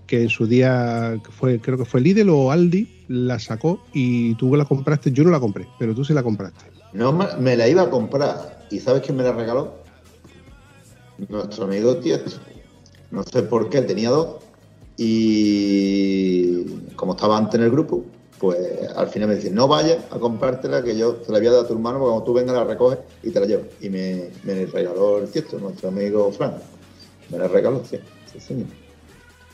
que 0.10 0.24
en 0.24 0.30
su 0.30 0.47
día 0.47 1.22
fue, 1.30 1.62
creo 1.62 1.78
que 1.78 1.86
fue 1.86 2.01
Lidl 2.01 2.32
o 2.32 2.49
Aldi, 2.49 3.05
la 3.10 3.38
sacó 3.38 3.80
y 3.93 4.34
tú 4.36 4.55
la 4.55 4.66
compraste. 4.66 5.12
Yo 5.12 5.24
no 5.24 5.30
la 5.30 5.39
compré, 5.39 5.68
pero 5.78 5.93
tú 5.93 6.03
sí 6.03 6.14
la 6.14 6.24
compraste. 6.24 6.66
No 6.93 7.14
me, 7.14 7.55
la 7.55 7.68
iba 7.68 7.84
a 7.84 7.91
comprar. 7.91 8.66
¿Y 8.72 8.80
sabes 8.80 9.03
quién 9.03 9.18
me 9.18 9.24
la 9.24 9.34
regaló? 9.34 9.76
Nuestro 11.30 11.66
amigo 11.66 11.97
Tieto. 11.97 12.32
No 13.12 13.22
sé 13.22 13.43
por 13.43 13.70
qué, 13.70 13.84
tenía 13.84 14.10
dos. 14.10 14.38
Y 14.97 16.64
como 16.95 17.14
estaba 17.14 17.38
antes 17.38 17.60
en 17.60 17.66
el 17.66 17.70
grupo, 17.70 18.03
pues 18.39 18.57
al 18.95 19.10
final 19.10 19.30
me 19.30 19.36
dice, 19.36 19.51
no 19.51 19.68
vayas 19.68 19.99
a 20.10 20.18
comprártela, 20.18 20.82
que 20.82 20.97
yo 20.97 21.14
te 21.18 21.32
la 21.32 21.38
voy 21.38 21.47
a 21.49 21.51
dar 21.51 21.66
a 21.66 21.68
tu 21.68 21.74
hermano, 21.74 21.99
porque 21.99 22.10
cuando 22.10 22.26
tú 22.26 22.34
vengas 22.34 22.55
la 22.55 22.64
recoges 22.64 22.97
y 23.22 23.30
te 23.30 23.39
la 23.39 23.45
llevas. 23.45 23.68
Y 23.80 23.89
me, 23.91 24.30
me 24.43 24.66
regaló 24.66 25.20
el 25.20 25.30
Tieto, 25.30 25.60
nuestro 25.60 25.89
amigo 25.89 26.32
Fran. 26.32 26.55
Me 27.30 27.38
la 27.38 27.47
regaló, 27.47 27.84
sí. 27.88 27.99
sí 28.34 28.39
señor. 28.39 28.78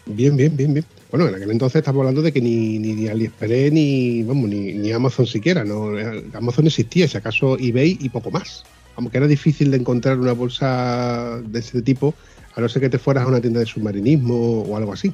Bien, 0.05 0.35
bien, 0.37 0.55
bien, 0.55 0.73
bien. 0.73 0.85
Bueno, 1.09 1.27
en 1.27 1.35
aquel 1.35 1.51
entonces 1.51 1.79
estamos 1.79 2.01
hablando 2.01 2.21
de 2.21 2.31
que 2.31 2.41
ni, 2.41 2.77
ni, 2.77 2.93
ni 2.93 3.07
AliExpress 3.07 3.71
ni, 3.71 4.23
vamos, 4.23 4.49
ni, 4.49 4.73
ni 4.73 4.91
Amazon 4.91 5.25
siquiera. 5.25 5.63
¿no? 5.63 5.91
Amazon 6.33 6.67
existía, 6.67 7.07
si 7.07 7.17
acaso 7.17 7.57
eBay 7.57 7.97
y 7.99 8.09
poco 8.09 8.31
más. 8.31 8.63
Vamos, 8.95 9.11
que 9.11 9.17
era 9.17 9.27
difícil 9.27 9.71
de 9.71 9.77
encontrar 9.77 10.19
una 10.19 10.33
bolsa 10.33 11.41
de 11.45 11.59
ese 11.59 11.81
tipo, 11.81 12.13
a 12.55 12.61
no 12.61 12.69
ser 12.69 12.81
que 12.81 12.89
te 12.89 12.99
fueras 12.99 13.25
a 13.25 13.27
una 13.27 13.41
tienda 13.41 13.59
de 13.59 13.65
submarinismo 13.65 14.61
o 14.61 14.77
algo 14.77 14.93
así. 14.93 15.13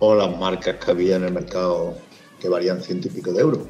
O 0.00 0.14
las 0.14 0.36
marcas 0.36 0.76
que 0.84 0.90
había 0.90 1.16
en 1.16 1.24
el 1.24 1.32
mercado 1.32 1.96
que 2.40 2.48
valían 2.48 2.82
ciento 2.82 3.08
y 3.08 3.10
pico 3.10 3.32
de 3.32 3.40
euros. 3.40 3.60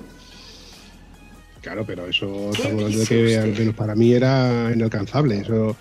Claro, 1.60 1.84
pero 1.86 2.06
eso 2.06 2.50
estamos 2.50 2.82
hablando 2.82 2.98
de 2.98 3.06
que 3.06 3.38
al 3.38 3.52
menos 3.52 3.74
para 3.74 3.94
mí 3.94 4.12
era 4.12 4.70
inalcanzable. 4.74 5.38
Eso, 5.38 5.76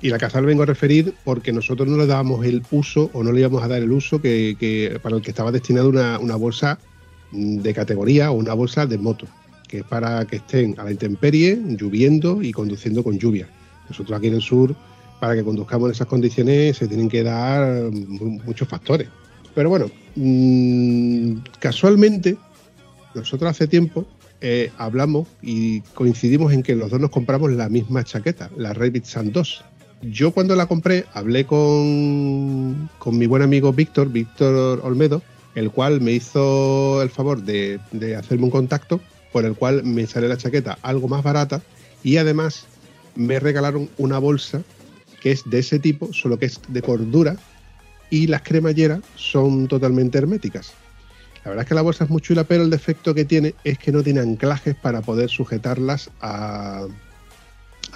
y 0.00 0.10
la 0.10 0.18
cazal 0.18 0.44
vengo 0.46 0.62
a 0.62 0.66
referir 0.66 1.14
porque 1.24 1.52
nosotros 1.52 1.88
no 1.88 1.96
le 1.96 2.06
dábamos 2.06 2.44
el 2.46 2.62
uso 2.70 3.10
o 3.12 3.22
no 3.24 3.32
le 3.32 3.40
íbamos 3.40 3.62
a 3.62 3.68
dar 3.68 3.82
el 3.82 3.90
uso 3.90 4.20
que, 4.20 4.98
para 5.02 5.16
el 5.16 5.22
que 5.22 5.30
estaba 5.30 5.50
destinado 5.52 5.88
una, 5.88 6.36
bolsa 6.36 6.78
de 7.32 7.74
categoría 7.74 8.30
o 8.30 8.34
una 8.34 8.54
bolsa 8.54 8.86
de 8.86 8.96
moto, 8.98 9.26
que 9.66 9.78
es 9.78 9.84
para 9.84 10.24
que 10.26 10.36
estén 10.36 10.74
a 10.78 10.84
la 10.84 10.92
intemperie, 10.92 11.56
lloviendo 11.78 12.42
y 12.42 12.52
conduciendo 12.52 13.02
con 13.02 13.18
lluvia. 13.18 13.48
Nosotros 13.88 14.16
aquí 14.16 14.28
en 14.28 14.34
el 14.34 14.42
sur, 14.42 14.74
para 15.20 15.34
que 15.34 15.42
conduzcamos 15.42 15.88
en 15.88 15.92
esas 15.92 16.06
condiciones, 16.06 16.76
se 16.76 16.86
tienen 16.86 17.08
que 17.08 17.22
dar 17.22 17.90
mu- 17.90 18.40
muchos 18.44 18.68
factores. 18.68 19.08
Pero 19.54 19.68
bueno, 19.68 19.90
mm, 20.14 21.38
casualmente, 21.58 22.36
nosotros 23.14 23.50
hace 23.50 23.66
tiempo 23.66 24.06
eh, 24.40 24.70
hablamos 24.78 25.26
y 25.42 25.80
coincidimos 25.94 26.52
en 26.52 26.62
que 26.62 26.76
los 26.76 26.90
dos 26.90 27.00
nos 27.00 27.10
compramos 27.10 27.50
la 27.50 27.68
misma 27.68 28.04
chaqueta, 28.04 28.50
la 28.56 28.72
Rabbit 28.72 29.04
Sun 29.04 29.32
2. 29.32 29.64
Yo 30.02 30.30
cuando 30.32 30.54
la 30.54 30.66
compré 30.66 31.06
hablé 31.12 31.44
con, 31.44 32.88
con 32.98 33.18
mi 33.18 33.26
buen 33.26 33.42
amigo 33.42 33.72
Víctor, 33.72 34.10
Víctor 34.10 34.80
Olmedo, 34.84 35.22
el 35.54 35.70
cual 35.70 36.00
me 36.00 36.12
hizo 36.12 37.02
el 37.02 37.10
favor 37.10 37.42
de, 37.42 37.80
de 37.90 38.14
hacerme 38.14 38.44
un 38.44 38.50
contacto 38.50 39.00
por 39.32 39.44
el 39.44 39.54
cual 39.54 39.82
me 39.84 40.06
sale 40.06 40.28
la 40.28 40.36
chaqueta 40.36 40.78
algo 40.82 41.08
más 41.08 41.22
barata 41.24 41.62
y 42.04 42.16
además 42.16 42.66
me 43.16 43.40
regalaron 43.40 43.88
una 43.98 44.18
bolsa 44.18 44.62
que 45.20 45.32
es 45.32 45.42
de 45.50 45.58
ese 45.58 45.80
tipo, 45.80 46.12
solo 46.12 46.38
que 46.38 46.46
es 46.46 46.60
de 46.68 46.80
cordura 46.80 47.36
y 48.08 48.28
las 48.28 48.42
cremalleras 48.42 49.00
son 49.16 49.66
totalmente 49.66 50.18
herméticas. 50.18 50.72
La 51.44 51.50
verdad 51.50 51.64
es 51.64 51.68
que 51.68 51.74
la 51.74 51.82
bolsa 51.82 52.04
es 52.04 52.10
muy 52.10 52.20
chula, 52.20 52.44
pero 52.44 52.62
el 52.62 52.70
defecto 52.70 53.14
que 53.14 53.24
tiene 53.24 53.54
es 53.64 53.78
que 53.78 53.90
no 53.90 54.02
tiene 54.02 54.20
anclajes 54.20 54.76
para 54.76 55.02
poder 55.02 55.28
sujetarlas 55.28 56.10
a, 56.20 56.86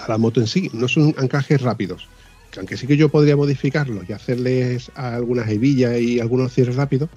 a 0.03 0.09
la 0.09 0.17
moto 0.17 0.39
en 0.39 0.47
sí. 0.47 0.69
No 0.73 0.87
son 0.87 1.15
anclajes 1.17 1.61
rápidos. 1.61 2.07
Que 2.51 2.59
aunque 2.59 2.77
sí 2.77 2.85
que 2.85 2.97
yo 2.97 3.09
podría 3.09 3.35
modificarlos 3.35 4.07
y 4.07 4.13
hacerles 4.13 4.91
algunas 4.95 5.49
hebillas 5.49 5.99
y 5.99 6.19
algunos 6.19 6.53
cierres 6.53 6.75
rápidos, 6.75 7.09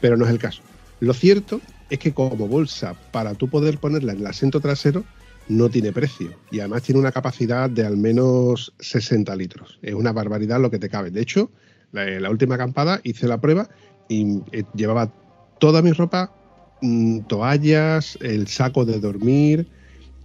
pero 0.00 0.16
no 0.16 0.24
es 0.24 0.30
el 0.30 0.38
caso. 0.38 0.62
Lo 1.00 1.12
cierto 1.12 1.60
es 1.90 1.98
que 1.98 2.12
como 2.12 2.48
bolsa, 2.48 2.94
para 3.10 3.34
tú 3.34 3.48
poder 3.48 3.78
ponerla 3.78 4.12
en 4.12 4.20
el 4.20 4.26
asiento 4.26 4.60
trasero, 4.60 5.04
no 5.48 5.68
tiene 5.68 5.92
precio. 5.92 6.30
Y 6.50 6.60
además 6.60 6.82
tiene 6.82 7.00
una 7.00 7.12
capacidad 7.12 7.68
de 7.68 7.84
al 7.84 7.96
menos 7.96 8.72
60 8.78 9.34
litros. 9.36 9.78
Es 9.82 9.94
una 9.94 10.12
barbaridad 10.12 10.60
lo 10.60 10.70
que 10.70 10.78
te 10.78 10.88
cabe. 10.88 11.10
De 11.10 11.20
hecho, 11.20 11.50
la, 11.90 12.04
la 12.04 12.30
última 12.30 12.54
acampada 12.54 13.00
hice 13.02 13.28
la 13.28 13.40
prueba 13.40 13.68
y 14.08 14.40
eh, 14.52 14.64
llevaba 14.74 15.12
toda 15.58 15.82
mi 15.82 15.92
ropa, 15.92 16.32
mm, 16.80 17.20
toallas, 17.20 18.18
el 18.20 18.48
saco 18.48 18.84
de 18.84 18.98
dormir, 19.00 19.68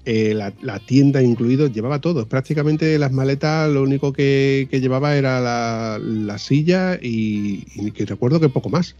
eh, 0.09 0.33
la, 0.33 0.79
tienda 0.79 1.21
incluido, 1.21 1.67
llevaba 1.67 1.99
todo. 1.99 2.29
Prácticamente 2.29 2.97
las 2.97 3.11
maletas 3.11 3.69
lo 3.69 3.83
único 3.83 4.13
que, 4.13 4.69
que 4.71 4.79
llevaba 4.79 5.17
era 5.17 5.41
la, 5.41 5.99
la 6.01 6.37
silla 6.37 6.95
y, 6.95 7.65
y 7.75 7.91
que 7.91 8.05
recuerdo 8.05 8.39
que 8.39 8.47
poco 8.47 8.69
más. 8.69 8.95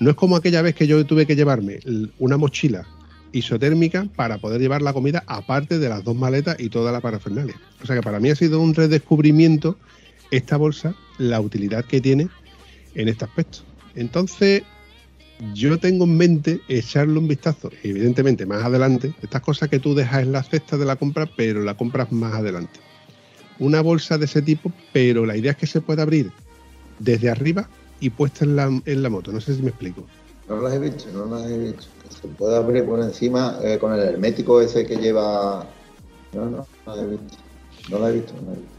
No 0.00 0.10
es 0.10 0.16
como 0.16 0.34
aquella 0.34 0.60
vez 0.60 0.74
que 0.74 0.88
yo 0.88 1.06
tuve 1.06 1.24
que 1.24 1.36
llevarme 1.36 1.78
una 2.18 2.36
mochila 2.36 2.84
isotérmica 3.30 4.08
para 4.16 4.38
poder 4.38 4.60
llevar 4.60 4.82
la 4.82 4.92
comida 4.92 5.22
aparte 5.28 5.78
de 5.78 5.88
las 5.88 6.02
dos 6.02 6.16
maletas 6.16 6.58
y 6.58 6.68
toda 6.68 6.90
la 6.90 7.00
parafernalia. 7.00 7.54
O 7.80 7.86
sea 7.86 7.94
que 7.94 8.02
para 8.02 8.18
mí 8.18 8.28
ha 8.28 8.34
sido 8.34 8.60
un 8.60 8.74
redescubrimiento 8.74 9.78
esta 10.32 10.56
bolsa, 10.56 10.96
la 11.16 11.40
utilidad 11.40 11.84
que 11.84 12.00
tiene 12.00 12.28
en 12.96 13.06
este 13.06 13.24
aspecto. 13.24 13.58
Entonces, 13.94 14.64
yo 15.52 15.78
tengo 15.78 16.04
en 16.04 16.16
mente 16.16 16.60
echarle 16.68 17.18
un 17.18 17.28
vistazo, 17.28 17.70
evidentemente 17.82 18.46
más 18.46 18.64
adelante, 18.64 19.12
estas 19.22 19.42
cosas 19.42 19.68
que 19.68 19.80
tú 19.80 19.94
dejas 19.94 20.22
en 20.22 20.32
la 20.32 20.42
cesta 20.42 20.76
de 20.76 20.84
la 20.84 20.96
compra, 20.96 21.28
pero 21.36 21.62
la 21.62 21.76
compras 21.76 22.12
más 22.12 22.34
adelante. 22.34 22.80
Una 23.58 23.80
bolsa 23.80 24.18
de 24.18 24.26
ese 24.26 24.42
tipo, 24.42 24.72
pero 24.92 25.26
la 25.26 25.36
idea 25.36 25.52
es 25.52 25.56
que 25.56 25.66
se 25.66 25.80
pueda 25.80 26.02
abrir 26.02 26.30
desde 26.98 27.30
arriba 27.30 27.68
y 28.00 28.10
puesta 28.10 28.44
en 28.44 28.56
la, 28.56 28.64
en 28.84 29.02
la 29.02 29.10
moto. 29.10 29.32
No 29.32 29.40
sé 29.40 29.54
si 29.54 29.62
me 29.62 29.70
explico. 29.70 30.06
No 30.48 30.60
las 30.60 30.74
he 30.74 30.78
visto, 30.78 31.06
no 31.12 31.26
las 31.26 31.50
he 31.50 31.58
visto. 31.58 31.84
Que 32.02 32.14
se 32.14 32.28
puede 32.28 32.56
abrir 32.56 32.84
por 32.84 33.00
encima 33.00 33.58
eh, 33.62 33.78
con 33.78 33.92
el 33.92 34.00
hermético 34.00 34.60
ese 34.60 34.86
que 34.86 34.96
lleva. 34.96 35.66
No, 36.32 36.44
no, 36.44 36.66
no 36.86 36.96
las 36.96 36.98
he 36.98 37.06
visto. 37.06 37.36
No 37.90 37.98
las 37.98 38.10
he 38.10 38.12
visto, 38.14 38.32
no 38.34 38.50
las 38.50 38.58
he 38.58 38.60
visto. 38.60 38.74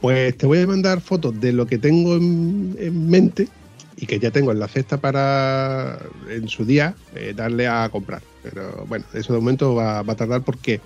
Pues 0.00 0.36
te 0.36 0.46
voy 0.46 0.60
a 0.60 0.66
mandar 0.66 1.00
fotos 1.00 1.38
de 1.40 1.52
lo 1.52 1.66
que 1.66 1.78
tengo 1.78 2.16
en, 2.16 2.76
en 2.78 3.10
mente 3.10 3.48
y 4.00 4.06
que 4.06 4.20
ya 4.20 4.30
tengo 4.30 4.52
en 4.52 4.60
la 4.60 4.68
cesta 4.68 5.00
para 5.00 5.98
en 6.30 6.48
su 6.48 6.64
día 6.64 6.94
eh, 7.16 7.34
darle 7.36 7.66
a 7.66 7.88
comprar. 7.90 8.22
Pero 8.42 8.86
bueno, 8.86 9.04
eso 9.12 9.32
de 9.32 9.40
momento 9.40 9.74
va, 9.74 9.98
a 9.98 10.14
tardar 10.14 10.42
porque, 10.42 10.80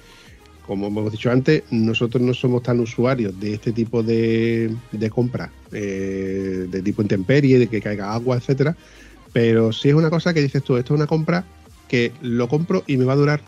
como 0.66 0.86
hemos 0.86 1.12
dicho 1.12 1.30
antes, 1.30 1.62
nosotros 1.70 2.22
no 2.22 2.32
somos 2.32 2.62
tan 2.62 2.80
usuarios 2.80 3.38
de 3.38 3.54
este 3.54 3.72
tipo 3.72 4.02
de, 4.02 4.74
de 4.92 5.10
compra, 5.10 5.52
eh, 5.72 6.66
de 6.70 6.82
tipo 6.82 7.02
intemperie, 7.02 7.58
de 7.58 7.68
que 7.68 7.82
caiga 7.82 8.14
agua, 8.14 8.36
etcétera. 8.36 8.74
Pero 9.32 9.72
sí 9.72 9.90
es 9.90 9.94
una 9.94 10.08
cosa 10.08 10.32
que 10.32 10.40
dices 10.40 10.62
tú, 10.62 10.78
esto 10.78 10.94
es 10.94 10.98
una 10.98 11.06
compra 11.06 11.44
que 11.88 12.12
lo 12.22 12.48
compro 12.48 12.82
y 12.86 12.96
me 12.96 13.04
va 13.04 13.12
a 13.12 13.16
durar 13.16 13.42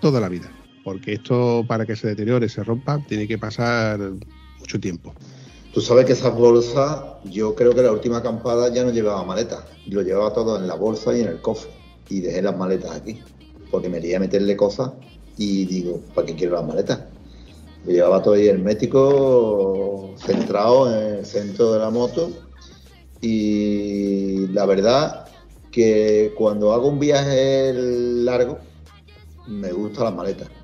toda 0.00 0.20
la 0.20 0.30
vida. 0.30 0.50
Porque 0.84 1.12
esto, 1.12 1.66
para 1.68 1.84
que 1.84 1.96
se 1.96 2.08
deteriore, 2.08 2.48
se 2.48 2.64
rompa, 2.64 2.98
tiene 3.06 3.28
que 3.28 3.36
pasar 3.36 4.00
mucho 4.58 4.80
tiempo. 4.80 5.14
Tú 5.72 5.80
sabes 5.80 6.04
que 6.04 6.12
esas 6.12 6.36
bolsas, 6.36 7.00
yo 7.24 7.54
creo 7.54 7.74
que 7.74 7.80
la 7.80 7.92
última 7.92 8.18
acampada 8.18 8.68
ya 8.68 8.84
no 8.84 8.90
llevaba 8.90 9.24
maletas. 9.24 9.64
Lo 9.86 10.02
llevaba 10.02 10.32
todo 10.34 10.58
en 10.58 10.66
la 10.66 10.74
bolsa 10.74 11.16
y 11.16 11.22
en 11.22 11.28
el 11.28 11.40
cofre. 11.40 11.70
Y 12.10 12.20
dejé 12.20 12.42
las 12.42 12.58
maletas 12.58 12.90
aquí. 12.90 13.22
Porque 13.70 13.88
me 13.88 13.96
iría 13.96 14.18
a 14.18 14.20
meterle 14.20 14.54
cosas 14.54 14.92
y 15.38 15.64
digo, 15.64 16.00
¿para 16.14 16.26
qué 16.26 16.34
quiero 16.34 16.56
las 16.56 16.66
maletas? 16.66 17.00
Lo 17.86 17.92
llevaba 17.92 18.22
todo 18.22 18.34
ahí 18.34 18.48
hermético, 18.48 20.14
centrado 20.18 20.92
en 20.92 21.14
el 21.20 21.26
centro 21.26 21.72
de 21.72 21.78
la 21.78 21.88
moto. 21.88 22.30
Y 23.22 24.48
la 24.48 24.66
verdad 24.66 25.26
que 25.70 26.34
cuando 26.36 26.74
hago 26.74 26.88
un 26.88 26.98
viaje 26.98 27.72
largo, 27.72 28.58
me 29.48 29.72
gustan 29.72 30.04
las 30.04 30.14
maletas. 30.14 30.61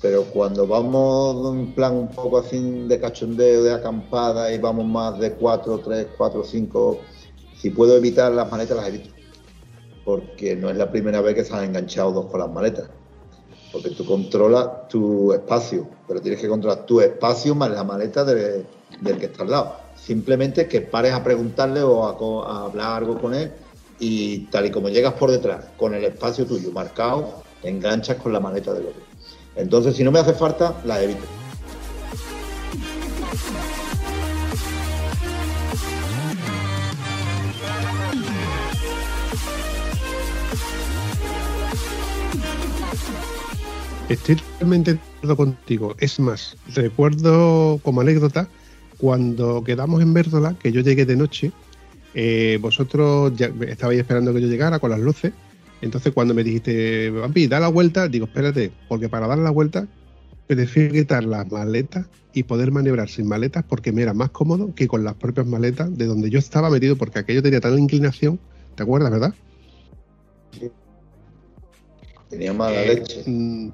Pero 0.00 0.24
cuando 0.26 0.66
vamos 0.66 1.54
en 1.56 1.72
plan 1.74 1.94
un 1.96 2.08
poco 2.08 2.38
así 2.38 2.86
de 2.86 3.00
cachondeo, 3.00 3.64
de 3.64 3.72
acampada 3.72 4.52
y 4.52 4.58
vamos 4.58 4.86
más 4.86 5.18
de 5.18 5.32
4, 5.32 5.80
3, 5.80 6.06
4, 6.16 6.44
5, 6.44 7.00
si 7.56 7.70
puedo 7.70 7.96
evitar 7.96 8.30
las 8.32 8.50
maletas 8.50 8.76
las 8.76 8.88
evito. 8.88 9.10
Porque 10.04 10.54
no 10.54 10.70
es 10.70 10.76
la 10.76 10.90
primera 10.90 11.20
vez 11.20 11.34
que 11.34 11.44
se 11.44 11.54
han 11.54 11.64
enganchado 11.64 12.12
dos 12.12 12.26
con 12.26 12.40
las 12.40 12.50
maletas. 12.50 12.88
Porque 13.72 13.90
tú 13.90 14.04
controlas 14.06 14.88
tu 14.88 15.32
espacio, 15.32 15.86
pero 16.06 16.20
tienes 16.20 16.40
que 16.40 16.48
controlar 16.48 16.86
tu 16.86 17.00
espacio 17.00 17.54
más 17.54 17.70
la 17.70 17.84
maleta 17.84 18.24
de- 18.24 18.64
del 19.02 19.18
que 19.18 19.26
está 19.26 19.42
al 19.42 19.50
lado. 19.50 19.76
Simplemente 19.96 20.68
que 20.68 20.80
pares 20.80 21.12
a 21.12 21.22
preguntarle 21.22 21.82
o 21.82 22.04
a, 22.04 22.10
a 22.50 22.64
hablar 22.66 22.98
algo 23.02 23.20
con 23.20 23.34
él 23.34 23.52
y 23.98 24.46
tal 24.46 24.66
y 24.66 24.70
como 24.70 24.88
llegas 24.88 25.14
por 25.14 25.30
detrás, 25.30 25.66
con 25.76 25.92
el 25.94 26.04
espacio 26.04 26.46
tuyo 26.46 26.70
marcado, 26.72 27.42
te 27.60 27.68
enganchas 27.68 28.16
con 28.16 28.32
la 28.32 28.40
maleta 28.40 28.72
del 28.72 28.86
otro. 28.86 29.07
Entonces, 29.58 29.96
si 29.96 30.04
no 30.04 30.12
me 30.12 30.20
hace 30.20 30.32
falta, 30.34 30.80
la 30.84 31.02
evito. 31.02 31.24
Estoy 44.08 44.36
totalmente 44.36 44.94
de 44.94 44.98
acuerdo 45.18 45.36
contigo. 45.36 45.94
Es 45.98 46.18
más, 46.18 46.56
recuerdo 46.74 47.78
como 47.82 48.00
anécdota 48.00 48.48
cuando 48.96 49.62
quedamos 49.64 50.00
en 50.00 50.14
Vérdola, 50.14 50.54
que 50.58 50.72
yo 50.72 50.80
llegué 50.80 51.04
de 51.04 51.16
noche, 51.16 51.52
eh, 52.14 52.58
vosotros 52.60 53.32
ya 53.36 53.50
estabais 53.66 54.00
esperando 54.00 54.32
que 54.32 54.40
yo 54.40 54.48
llegara 54.48 54.78
con 54.78 54.90
las 54.90 55.00
luces. 55.00 55.32
Entonces, 55.80 56.12
cuando 56.12 56.34
me 56.34 56.42
dijiste, 56.44 57.10
Vampi, 57.10 57.46
da 57.46 57.60
la 57.60 57.68
vuelta, 57.68 58.08
digo, 58.08 58.26
espérate, 58.26 58.72
porque 58.88 59.08
para 59.08 59.26
dar 59.26 59.38
la 59.38 59.50
vuelta 59.50 59.86
prefiero 60.46 60.94
quitar 60.94 61.24
las 61.24 61.50
maletas 61.52 62.06
y 62.32 62.42
poder 62.44 62.72
maniobrar 62.72 63.08
sin 63.08 63.28
maletas 63.28 63.64
porque 63.68 63.92
me 63.92 64.02
era 64.02 64.14
más 64.14 64.30
cómodo 64.30 64.74
que 64.74 64.88
con 64.88 65.04
las 65.04 65.14
propias 65.14 65.46
maletas 65.46 65.96
de 65.96 66.06
donde 66.06 66.30
yo 66.30 66.38
estaba 66.38 66.70
metido, 66.70 66.96
porque 66.96 67.18
aquello 67.18 67.42
tenía 67.42 67.60
tal 67.60 67.78
inclinación. 67.78 68.40
¿Te 68.74 68.82
acuerdas, 68.82 69.10
verdad? 69.10 69.34
Tenía 72.28 72.52
mala 72.52 72.82
Eh, 72.82 72.96
leche. 72.96 73.22
mm, 73.26 73.68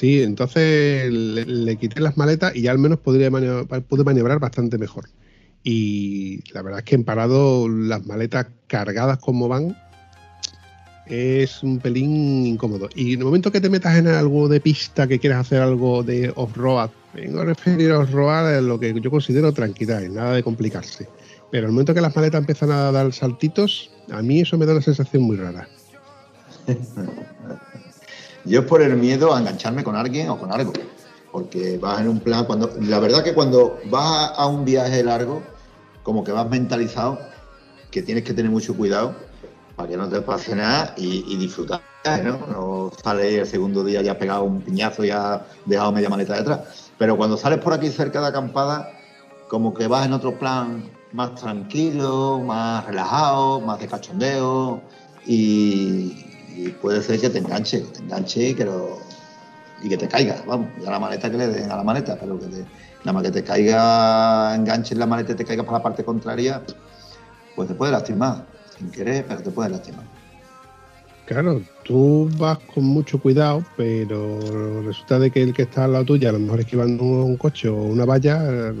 Sí, 0.00 0.22
entonces 0.22 1.10
le, 1.12 1.44
le 1.44 1.76
quité 1.76 2.00
las 2.00 2.16
maletas 2.16 2.54
y 2.56 2.62
ya 2.62 2.72
al 2.72 2.78
menos 2.78 2.98
podría 2.98 3.30
maniobrar, 3.30 3.82
pude 3.84 4.02
maniobrar 4.02 4.40
bastante 4.40 4.76
mejor. 4.76 5.08
Y 5.62 6.42
la 6.52 6.62
verdad 6.62 6.80
es 6.80 6.84
que 6.84 6.96
en 6.96 7.04
parado 7.04 7.68
las 7.68 8.04
maletas 8.04 8.48
cargadas 8.66 9.18
como 9.18 9.48
van 9.48 9.76
es 11.06 11.62
un 11.62 11.78
pelín 11.78 12.46
incómodo. 12.46 12.88
Y 12.94 13.14
en 13.14 13.20
el 13.20 13.24
momento 13.24 13.52
que 13.52 13.60
te 13.60 13.68
metas 13.68 13.96
en 13.96 14.08
algo 14.08 14.48
de 14.48 14.60
pista, 14.60 15.06
que 15.06 15.18
quieras 15.18 15.46
hacer 15.46 15.60
algo 15.60 16.02
de 16.02 16.32
off-road, 16.34 16.90
vengo 17.12 17.40
a 17.40 17.44
referir 17.44 17.92
a 17.92 18.00
off-road 18.00 18.56
a 18.56 18.60
lo 18.60 18.78
que 18.78 18.98
yo 19.00 19.10
considero 19.10 19.52
tranquilidad, 19.52 20.00
nada 20.02 20.34
de 20.34 20.42
complicarse. 20.42 21.08
Pero 21.50 21.64
en 21.64 21.70
el 21.70 21.72
momento 21.72 21.94
que 21.94 22.00
las 22.00 22.16
maletas 22.16 22.40
empiezan 22.40 22.70
a 22.70 22.90
dar 22.90 23.12
saltitos, 23.12 23.90
a 24.10 24.22
mí 24.22 24.40
eso 24.40 24.58
me 24.58 24.66
da 24.66 24.72
una 24.72 24.82
sensación 24.82 25.22
muy 25.22 25.36
rara. 25.36 25.68
Yo 28.46 28.60
es 28.60 28.66
por 28.66 28.82
el 28.82 28.96
miedo 28.96 29.34
a 29.34 29.40
engancharme 29.40 29.82
con 29.82 29.96
alguien 29.96 30.28
o 30.28 30.38
con 30.38 30.52
algo. 30.52 30.72
Porque 31.32 31.78
vas 31.78 32.00
en 32.00 32.08
un 32.08 32.20
plan, 32.20 32.44
cuando 32.44 32.70
la 32.80 33.00
verdad 33.00 33.24
que 33.24 33.32
cuando 33.32 33.78
vas 33.90 34.32
a 34.36 34.46
un 34.46 34.64
viaje 34.64 35.02
largo, 35.02 35.42
como 36.02 36.22
que 36.22 36.30
vas 36.30 36.48
mentalizado 36.48 37.18
que 37.90 38.02
tienes 38.02 38.24
que 38.24 38.34
tener 38.34 38.50
mucho 38.50 38.76
cuidado 38.76 39.14
para 39.76 39.88
que 39.88 39.96
no 39.96 40.08
te 40.08 40.20
pase 40.20 40.54
nada 40.54 40.94
y, 40.96 41.24
y 41.32 41.36
disfrutar, 41.36 41.82
¿no? 42.22 42.46
No 42.46 42.92
sales 43.02 43.38
el 43.40 43.46
segundo 43.46 43.84
día 43.84 44.02
ya 44.02 44.18
pegado 44.18 44.44
un 44.44 44.62
piñazo 44.62 45.04
y 45.04 45.08
ya 45.08 45.44
dejado 45.64 45.92
media 45.92 46.08
maleta 46.08 46.34
detrás. 46.36 46.92
Pero 46.98 47.16
cuando 47.16 47.36
sales 47.36 47.58
por 47.58 47.72
aquí 47.72 47.90
cerca 47.90 48.20
de 48.20 48.28
acampada, 48.28 48.92
como 49.48 49.74
que 49.74 49.86
vas 49.88 50.06
en 50.06 50.12
otro 50.12 50.38
plan 50.38 50.90
más 51.12 51.34
tranquilo, 51.34 52.40
más 52.44 52.86
relajado, 52.86 53.60
más 53.60 53.78
de 53.80 53.88
cachondeo 53.88 54.82
y, 55.26 56.12
y 56.56 56.68
puede 56.80 57.02
ser 57.02 57.20
que 57.20 57.30
te 57.30 57.38
enganche, 57.38 57.82
que 57.82 57.88
te 57.88 58.00
enganche 58.00 58.48
y 58.50 58.54
que, 58.54 58.64
lo- 58.64 58.98
y 59.82 59.88
que 59.88 59.96
te 59.96 60.08
caiga, 60.08 60.42
vamos, 60.46 60.68
ya 60.82 60.90
la 60.90 60.98
maleta 61.00 61.30
que 61.30 61.36
le 61.36 61.48
den 61.48 61.70
a 61.70 61.76
la 61.76 61.82
maleta, 61.84 62.16
pero 62.18 62.38
que 62.38 62.46
te, 62.46 62.60
nada 63.04 63.12
más 63.12 63.22
que 63.24 63.30
te 63.32 63.44
caiga, 63.44 64.54
enganche 64.54 64.94
en 64.94 65.00
la 65.00 65.06
maleta 65.06 65.32
y 65.32 65.34
te 65.36 65.44
caiga 65.44 65.62
para 65.64 65.78
la 65.78 65.82
parte 65.82 66.04
contraria, 66.04 66.62
pues 67.54 67.68
te 67.68 67.74
puede 67.74 67.92
lastimar, 67.92 68.46
sin 68.78 68.90
querer, 68.90 69.24
pero 69.26 69.42
te 69.42 69.50
puede 69.50 69.70
lastimar. 69.70 70.04
Claro, 71.26 71.62
tú 71.84 72.30
vas 72.36 72.58
con 72.74 72.84
mucho 72.84 73.18
cuidado, 73.18 73.64
pero 73.78 74.82
resulta 74.82 75.18
de 75.18 75.30
que 75.30 75.42
el 75.42 75.54
que 75.54 75.62
está 75.62 75.84
al 75.84 75.92
lado 75.92 76.04
tuyo, 76.04 76.28
a 76.28 76.32
lo 76.32 76.38
mejor 76.38 76.60
esquivando 76.60 77.02
un 77.02 77.36
coche 77.38 77.68
o 77.68 77.76
una 77.76 78.04
valla, 78.04 78.42
eh, 78.46 78.74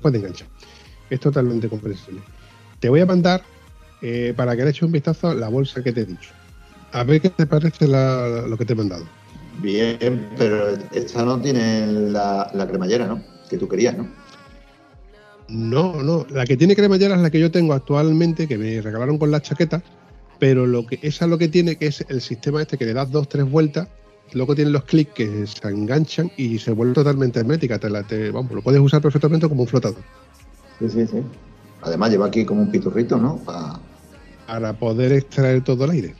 puede 0.00 0.18
enganchar. 0.18 0.48
Es 1.10 1.20
totalmente 1.20 1.68
comprensible. 1.68 2.22
Te 2.78 2.88
voy 2.88 3.00
a 3.00 3.06
mandar, 3.06 3.42
eh, 4.00 4.32
para 4.34 4.56
que 4.56 4.64
le 4.64 4.70
eches 4.70 4.84
un 4.84 4.92
vistazo, 4.92 5.28
a 5.28 5.34
la 5.34 5.48
bolsa 5.48 5.82
que 5.82 5.92
te 5.92 6.00
he 6.00 6.06
dicho. 6.06 6.30
A 6.92 7.04
ver 7.04 7.20
qué 7.20 7.28
te 7.28 7.46
parece 7.46 7.86
la- 7.86 8.46
lo 8.48 8.56
que 8.56 8.64
te 8.64 8.72
he 8.72 8.76
mandado. 8.76 9.04
Bien, 9.60 10.30
pero 10.38 10.68
esta 10.92 11.24
no 11.26 11.38
tiene 11.42 11.86
la, 11.86 12.50
la 12.54 12.66
cremallera, 12.66 13.06
¿no? 13.06 13.22
Que 13.50 13.58
tú 13.58 13.68
querías, 13.68 13.98
¿no? 13.98 14.08
No, 15.50 16.02
no, 16.02 16.26
la 16.30 16.44
que 16.46 16.56
tiene 16.56 16.76
cremallera 16.76 17.16
es 17.16 17.20
la 17.20 17.30
que 17.30 17.40
yo 17.40 17.50
tengo 17.50 17.72
actualmente, 17.72 18.46
que 18.46 18.56
me 18.56 18.80
regalaron 18.80 19.18
con 19.18 19.30
la 19.30 19.40
chaqueta, 19.42 19.82
pero 20.38 20.66
lo 20.66 20.86
que 20.86 20.98
esa 21.02 21.24
es 21.24 21.30
lo 21.30 21.38
que 21.38 21.48
tiene, 21.48 21.76
que 21.76 21.86
es 21.88 22.04
el 22.08 22.20
sistema 22.20 22.62
este 22.62 22.78
que 22.78 22.86
le 22.86 22.94
das 22.94 23.10
dos, 23.10 23.28
tres 23.28 23.50
vueltas, 23.50 23.88
luego 24.32 24.54
tiene 24.54 24.70
los 24.70 24.84
clics 24.84 25.12
que 25.12 25.46
se 25.46 25.68
enganchan 25.68 26.30
y 26.36 26.58
se 26.58 26.70
vuelve 26.72 26.94
totalmente 26.94 27.40
hermética. 27.40 27.78
Te 27.78 27.90
la, 27.90 28.02
te- 28.04 28.30
vamos, 28.30 28.52
lo 28.52 28.62
puedes 28.62 28.80
usar 28.80 29.02
perfectamente 29.02 29.48
como 29.48 29.62
un 29.62 29.68
flotador. 29.68 29.98
Sí, 30.78 30.88
sí, 30.88 31.06
sí. 31.06 31.18
Además 31.82 32.10
lleva 32.10 32.26
aquí 32.26 32.44
como 32.44 32.62
un 32.62 32.70
piturrito, 32.70 33.16
¿no? 33.18 33.36
Para 33.38 33.80
Para 34.46 34.72
poder 34.72 35.12
extraer 35.12 35.62
todo 35.64 35.84
el 35.86 35.90
aire. 35.90 36.14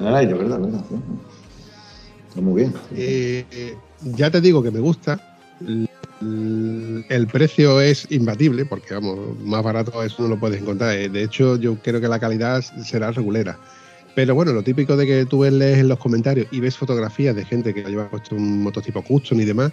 el 0.00 0.14
aire, 0.14 0.34
¿verdad? 0.34 0.58
¿verdad? 0.58 0.84
Sí. 2.34 2.40
Muy 2.40 2.62
bien. 2.62 2.74
Eh, 2.94 3.44
eh, 3.50 3.76
ya 4.16 4.30
te 4.30 4.40
digo 4.40 4.62
que 4.62 4.70
me 4.70 4.80
gusta. 4.80 5.20
El 6.20 7.26
precio 7.32 7.80
es 7.80 8.06
imbatible, 8.10 8.66
porque 8.66 8.94
vamos, 8.94 9.38
más 9.42 9.62
barato 9.62 10.02
eso 10.02 10.22
no 10.22 10.28
lo 10.28 10.38
puedes 10.38 10.60
encontrar. 10.60 10.94
Eh, 10.96 11.08
De 11.08 11.22
hecho, 11.22 11.56
yo 11.56 11.76
creo 11.76 12.00
que 12.00 12.08
la 12.08 12.20
calidad 12.20 12.62
será 12.84 13.10
regulera. 13.10 13.58
Pero 14.14 14.34
bueno, 14.34 14.52
lo 14.52 14.62
típico 14.62 14.96
de 14.96 15.06
que 15.06 15.24
tú 15.24 15.44
lees 15.44 15.78
en 15.78 15.88
los 15.88 15.98
comentarios 15.98 16.46
y 16.50 16.60
ves 16.60 16.76
fotografías 16.76 17.34
de 17.34 17.44
gente 17.44 17.72
que 17.72 17.84
lleva 17.84 18.10
puesto 18.10 18.34
un 18.34 18.62
mototipo 18.62 19.02
custom 19.02 19.40
y 19.40 19.44
demás, 19.44 19.72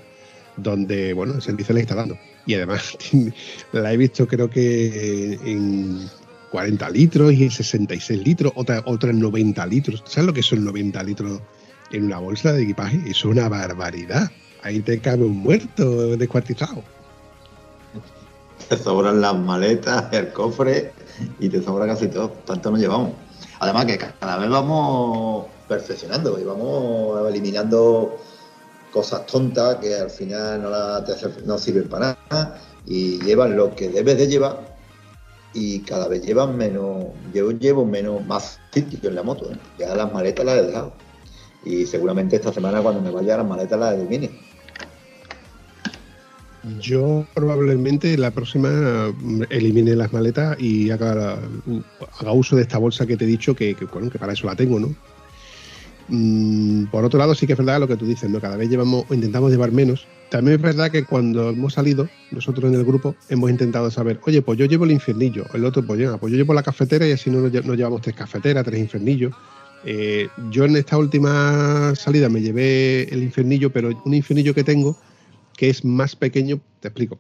donde, 0.55 1.11
bueno, 1.13 1.33
el 1.33 1.41
servicio 1.41 1.75
le 1.75 1.81
está 1.81 1.95
dando. 1.95 2.17
Y 2.45 2.53
además, 2.53 2.97
la 3.73 3.91
he 3.91 3.97
visto 3.97 4.27
creo 4.27 4.49
que 4.49 5.33
en 5.43 6.07
40 6.51 6.89
litros 6.91 7.33
y 7.33 7.43
en 7.43 7.51
66 7.51 8.23
litros, 8.23 8.53
otra, 8.55 8.83
otra 8.85 9.09
en 9.09 9.19
90 9.19 9.65
litros. 9.65 10.03
¿Sabes 10.05 10.27
lo 10.27 10.33
que 10.33 10.43
son 10.43 10.63
90 10.63 11.03
litros 11.03 11.41
en 11.91 12.05
una 12.05 12.19
bolsa 12.19 12.53
de 12.53 12.63
equipaje? 12.63 13.01
Es 13.05 13.25
una 13.25 13.49
barbaridad. 13.49 14.31
Ahí 14.67 14.81
te 14.81 14.99
cabe 14.99 15.23
un 15.23 15.37
muerto 15.37 16.17
descuartizado. 16.17 16.83
Te 18.67 18.75
sobran 18.75 19.21
las 19.21 19.33
maletas, 19.33 20.11
el 20.11 20.33
cofre 20.33 20.91
y 21.39 21.47
te 21.47 21.63
sobra 21.63 21.87
casi 21.87 22.09
todo. 22.09 22.31
Tanto 22.45 22.71
nos 22.71 22.81
llevamos. 22.81 23.13
Además 23.61 23.85
que 23.85 23.97
cada 23.97 24.37
vez 24.37 24.49
vamos 24.49 25.45
perfeccionando 25.69 26.37
y 26.37 26.43
vamos 26.43 27.29
eliminando 27.29 28.17
cosas 28.91 29.25
tontas 29.25 29.77
que 29.77 29.95
al 29.95 30.09
final 30.09 30.61
no, 30.61 30.69
la- 30.69 31.57
sirven 31.57 31.87
para 31.87 32.17
nada 32.29 32.61
y 32.85 33.21
llevan 33.23 33.55
lo 33.55 33.73
que 33.73 33.87
debes 33.87 34.17
de 34.17 34.27
llevar 34.27 34.75
y 35.53 35.79
cada 35.79 36.09
vez 36.09 36.25
llevan 36.25 36.57
menos, 36.57 37.05
yo 37.33 37.51
llevo 37.51 37.85
menos, 37.85 38.25
más 38.25 38.59
sitio 38.73 39.07
en 39.07 39.15
la 39.15 39.23
moto. 39.23 39.49
¿eh? 39.49 39.57
Ya 39.79 39.95
las 39.95 40.11
maletas 40.11 40.45
las 40.45 40.57
he 40.57 40.63
dejado. 40.63 40.91
Y 41.63 41.85
seguramente 41.85 42.35
esta 42.35 42.51
semana 42.51 42.81
cuando 42.81 43.01
me 43.01 43.11
vaya 43.11 43.37
las 43.37 43.47
maletas 43.47 43.79
las 43.79 43.93
elimine. 43.93 44.46
Yo 46.81 47.25
probablemente 47.33 48.17
la 48.17 48.31
próxima 48.31 49.13
mm, 49.19 49.43
elimine 49.49 49.95
las 49.95 50.13
maletas 50.13 50.59
y 50.59 50.89
haga, 50.89 51.39
haga 52.19 52.31
uso 52.31 52.55
de 52.55 52.63
esta 52.63 52.77
bolsa 52.77 53.05
que 53.05 53.17
te 53.17 53.25
he 53.25 53.27
dicho 53.27 53.55
que, 53.55 53.75
bueno, 53.91 54.09
que 54.09 54.19
para 54.19 54.33
eso 54.33 54.47
la 54.47 54.55
tengo, 54.55 54.79
¿no? 54.79 54.95
Mm, 56.09 56.85
por 56.85 57.03
otro 57.03 57.19
lado, 57.19 57.35
sí 57.35 57.45
que 57.45 57.53
es 57.53 57.57
verdad 57.57 57.79
lo 57.79 57.87
que 57.87 57.97
tú 57.97 58.05
dices, 58.05 58.29
¿no? 58.29 58.39
Cada 58.39 58.57
vez 58.57 58.69
llevamos 58.69 59.05
o 59.09 59.13
intentamos 59.13 59.51
llevar 59.51 59.71
menos. 59.71 60.07
También 60.29 60.55
es 60.55 60.61
verdad 60.61 60.91
que 60.91 61.03
cuando 61.03 61.49
hemos 61.49 61.73
salido, 61.73 62.09
nosotros 62.31 62.71
en 62.71 62.79
el 62.79 62.85
grupo 62.85 63.15
hemos 63.29 63.49
intentado 63.49 63.89
saber, 63.91 64.19
oye, 64.25 64.41
pues 64.41 64.57
yo 64.57 64.65
llevo 64.65 64.85
el 64.85 64.91
infiernillo, 64.91 65.45
el 65.53 65.65
otro, 65.65 65.85
pues, 65.85 65.99
ya, 65.99 66.17
pues 66.17 66.31
yo 66.31 66.37
llevo 66.37 66.53
la 66.53 66.63
cafetera 66.63 67.07
y 67.07 67.11
así 67.11 67.29
no 67.29 67.41
nos 67.41 67.77
llevamos 67.77 68.01
tres 68.01 68.15
cafeteras, 68.15 68.65
tres 68.65 68.79
infernillos. 68.79 69.33
Eh, 69.85 70.27
yo 70.49 70.65
en 70.65 70.75
esta 70.75 70.97
última 70.97 71.93
salida 71.95 72.29
me 72.29 72.41
llevé 72.41 73.03
el 73.13 73.23
infernillo, 73.23 73.71
pero 73.71 73.89
un 74.03 74.13
infernillo 74.13 74.53
que 74.53 74.63
tengo 74.63 74.97
que 75.57 75.69
es 75.69 75.83
más 75.83 76.15
pequeño, 76.15 76.61
te 76.79 76.87
explico. 76.87 77.19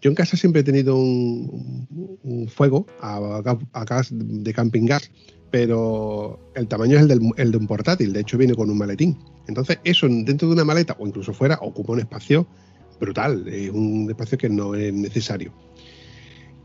Yo 0.00 0.08
en 0.08 0.14
casa 0.16 0.36
siempre 0.36 0.62
he 0.62 0.64
tenido 0.64 0.96
un, 0.96 2.48
fuego 2.48 2.86
a, 3.00 3.20
ga- 3.42 3.68
a 3.72 3.84
gas 3.84 4.08
de 4.10 4.52
camping 4.54 4.86
gas, 4.86 5.10
pero 5.50 6.40
el 6.54 6.66
tamaño 6.66 6.96
es 6.96 7.02
el, 7.02 7.08
del, 7.08 7.20
el 7.36 7.50
de 7.52 7.56
un 7.58 7.66
portátil, 7.66 8.12
de 8.12 8.20
hecho 8.20 8.38
viene 8.38 8.54
con 8.54 8.70
un 8.70 8.78
maletín. 8.78 9.18
Entonces 9.48 9.78
eso 9.84 10.08
dentro 10.08 10.48
de 10.48 10.54
una 10.54 10.64
maleta 10.64 10.96
o 10.98 11.06
incluso 11.06 11.34
fuera 11.34 11.58
ocupa 11.60 11.92
un 11.92 12.00
espacio 12.00 12.46
brutal, 12.98 13.46
es 13.48 13.70
un 13.70 14.06
espacio 14.08 14.38
que 14.38 14.48
no 14.48 14.74
es 14.74 14.92
necesario. 14.94 15.52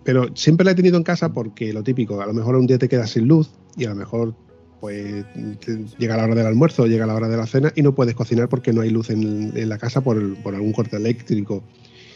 Pero 0.03 0.33
siempre 0.35 0.63
la 0.63 0.71
he 0.71 0.75
tenido 0.75 0.97
en 0.97 1.03
casa 1.03 1.33
porque 1.33 1.73
lo 1.73 1.83
típico, 1.83 2.21
a 2.21 2.25
lo 2.25 2.33
mejor 2.33 2.55
un 2.55 2.65
día 2.65 2.77
te 2.77 2.87
quedas 2.87 3.11
sin 3.11 3.27
luz 3.27 3.49
y 3.75 3.85
a 3.85 3.89
lo 3.89 3.95
mejor 3.95 4.33
pues 4.79 5.25
llega 5.97 6.17
la 6.17 6.25
hora 6.25 6.35
del 6.35 6.45
almuerzo, 6.45 6.85
llega 6.85 7.05
la 7.05 7.15
hora 7.15 7.27
de 7.27 7.37
la 7.37 7.47
cena 7.47 7.71
y 7.75 7.81
no 7.81 7.95
puedes 7.95 8.15
cocinar 8.15 8.49
porque 8.49 8.73
no 8.73 8.81
hay 8.81 8.89
luz 8.89 9.09
en, 9.09 9.69
la 9.69 9.77
casa 9.77 10.01
por, 10.01 10.17
algún 10.17 10.73
corte 10.73 10.97
eléctrico. 10.97 11.63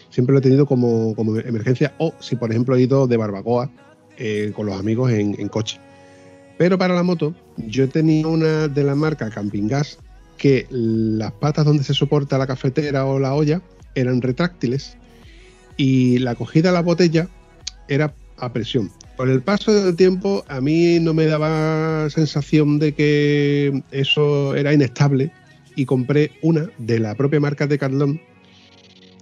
Siempre 0.10 0.34
lo 0.34 0.40
he 0.40 0.42
tenido 0.42 0.66
como, 0.66 1.16
emergencia 1.46 1.94
o 1.98 2.14
si 2.20 2.36
por 2.36 2.52
ejemplo 2.52 2.76
he 2.76 2.82
ido 2.82 3.08
de 3.08 3.18
barbacoa 3.18 3.72
eh, 4.18 4.52
con 4.56 4.66
los 4.66 4.80
amigos 4.80 5.12
en, 5.12 5.36
en 5.40 5.50
coche. 5.50 5.80
Pero 6.58 6.78
para 6.78 6.94
la 6.94 7.04
moto 7.04 7.34
yo 7.58 7.90
tenía 7.90 8.28
una 8.28 8.68
de 8.68 8.84
la 8.84 8.96
marca 8.96 9.30
Camping 9.30 9.68
Gas 9.68 9.98
que 10.38 10.68
las 10.70 11.32
patas 11.34 11.66
donde 11.66 11.84
se 11.84 11.94
soporta 11.94 12.38
la 12.38 12.48
cafetera 12.48 13.06
o 13.06 13.20
la 13.20 13.34
olla 13.34 13.62
eran 13.96 14.22
retráctiles 14.22 14.98
y 15.78 16.20
la 16.20 16.36
cogida 16.36 16.70
de 16.70 16.74
la 16.74 16.82
botella 16.82 17.28
era 17.88 18.14
a 18.38 18.54
presión. 18.54 18.92
Con 19.22 19.30
el 19.30 19.44
paso 19.44 19.72
del 19.72 19.96
tiempo 19.96 20.44
a 20.48 20.62
mí 20.62 21.00
no 21.00 21.14
me 21.14 21.28
daba 21.28 22.10
sensación 22.10 22.80
de 22.80 22.94
que 22.94 23.84
eso 23.92 24.56
era 24.56 24.74
inestable 24.74 25.32
y 25.76 25.86
compré 25.86 26.32
una 26.42 26.72
de 26.80 26.98
la 26.98 27.14
propia 27.14 27.40
marca 27.40 27.68
de 27.68 27.78
Carlón 27.78 28.20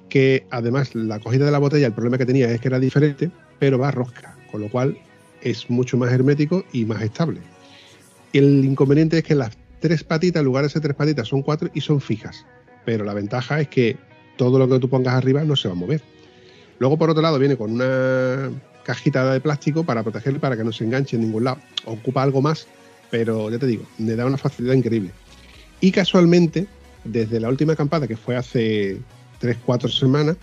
que 0.07 0.45
además 0.51 0.95
la 0.95 1.19
cogida 1.19 1.43
de 1.43 1.51
la 1.51 1.57
botella 1.57 1.87
el 1.87 1.91
problema 1.91 2.17
que 2.17 2.25
tenía 2.25 2.49
es 2.49 2.61
que 2.61 2.69
era 2.69 2.79
diferente 2.79 3.29
pero 3.59 3.77
va 3.77 3.91
rosca, 3.91 4.37
con 4.49 4.61
lo 4.61 4.69
cual 4.69 4.97
es 5.41 5.69
mucho 5.69 5.97
más 5.97 6.13
hermético 6.13 6.63
y 6.71 6.85
más 6.85 7.01
estable. 7.01 7.41
El 8.31 8.63
inconveniente 8.63 9.17
es 9.17 9.25
que 9.25 9.35
las 9.35 9.57
tres 9.81 10.05
patitas, 10.05 10.39
en 10.39 10.45
lugar 10.45 10.63
de 10.63 10.69
ser 10.69 10.81
tres 10.81 10.95
patitas, 10.95 11.27
son 11.27 11.41
cuatro 11.41 11.69
y 11.73 11.81
son 11.81 11.99
fijas. 11.99 12.45
Pero 12.85 13.03
la 13.03 13.13
ventaja 13.13 13.59
es 13.59 13.67
que 13.67 13.97
todo 14.37 14.59
lo 14.59 14.69
que 14.69 14.79
tú 14.79 14.87
pongas 14.87 15.15
arriba 15.15 15.43
no 15.43 15.57
se 15.57 15.67
va 15.67 15.73
a 15.73 15.77
mover. 15.77 16.01
Luego, 16.79 16.97
por 16.97 17.09
otro 17.09 17.21
lado, 17.21 17.37
viene 17.37 17.57
con 17.57 17.73
una 17.73 18.49
cajita 18.89 19.31
de 19.31 19.39
plástico 19.39 19.83
para 19.83 20.01
protegerle 20.01 20.39
para 20.39 20.57
que 20.57 20.63
no 20.63 20.71
se 20.71 20.83
enganche 20.83 21.15
en 21.15 21.21
ningún 21.21 21.43
lado. 21.43 21.59
Ocupa 21.85 22.23
algo 22.23 22.41
más, 22.41 22.65
pero 23.11 23.51
ya 23.51 23.59
te 23.59 23.67
digo, 23.67 23.83
le 23.99 24.15
da 24.15 24.25
una 24.25 24.37
facilidad 24.37 24.73
increíble. 24.73 25.11
Y 25.79 25.91
casualmente, 25.91 26.65
desde 27.03 27.39
la 27.39 27.49
última 27.49 27.73
acampada, 27.73 28.07
que 28.07 28.17
fue 28.17 28.35
hace 28.35 28.97
3-4 29.41 29.91
semanas, 29.91 30.37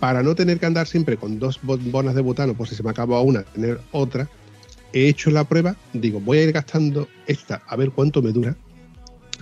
para 0.00 0.24
no 0.24 0.34
tener 0.34 0.58
que 0.58 0.66
andar 0.66 0.88
siempre 0.88 1.16
con 1.16 1.38
dos 1.38 1.60
bombonas 1.62 2.16
de 2.16 2.22
butano, 2.22 2.54
por 2.54 2.66
si 2.66 2.74
se 2.74 2.82
me 2.82 2.90
acaba 2.90 3.20
una, 3.20 3.44
tener 3.44 3.80
otra, 3.92 4.28
he 4.92 5.06
hecho 5.06 5.30
la 5.30 5.44
prueba, 5.44 5.76
digo, 5.92 6.18
voy 6.18 6.38
a 6.38 6.42
ir 6.42 6.50
gastando 6.50 7.06
esta 7.28 7.62
a 7.68 7.76
ver 7.76 7.92
cuánto 7.92 8.20
me 8.20 8.32
dura, 8.32 8.56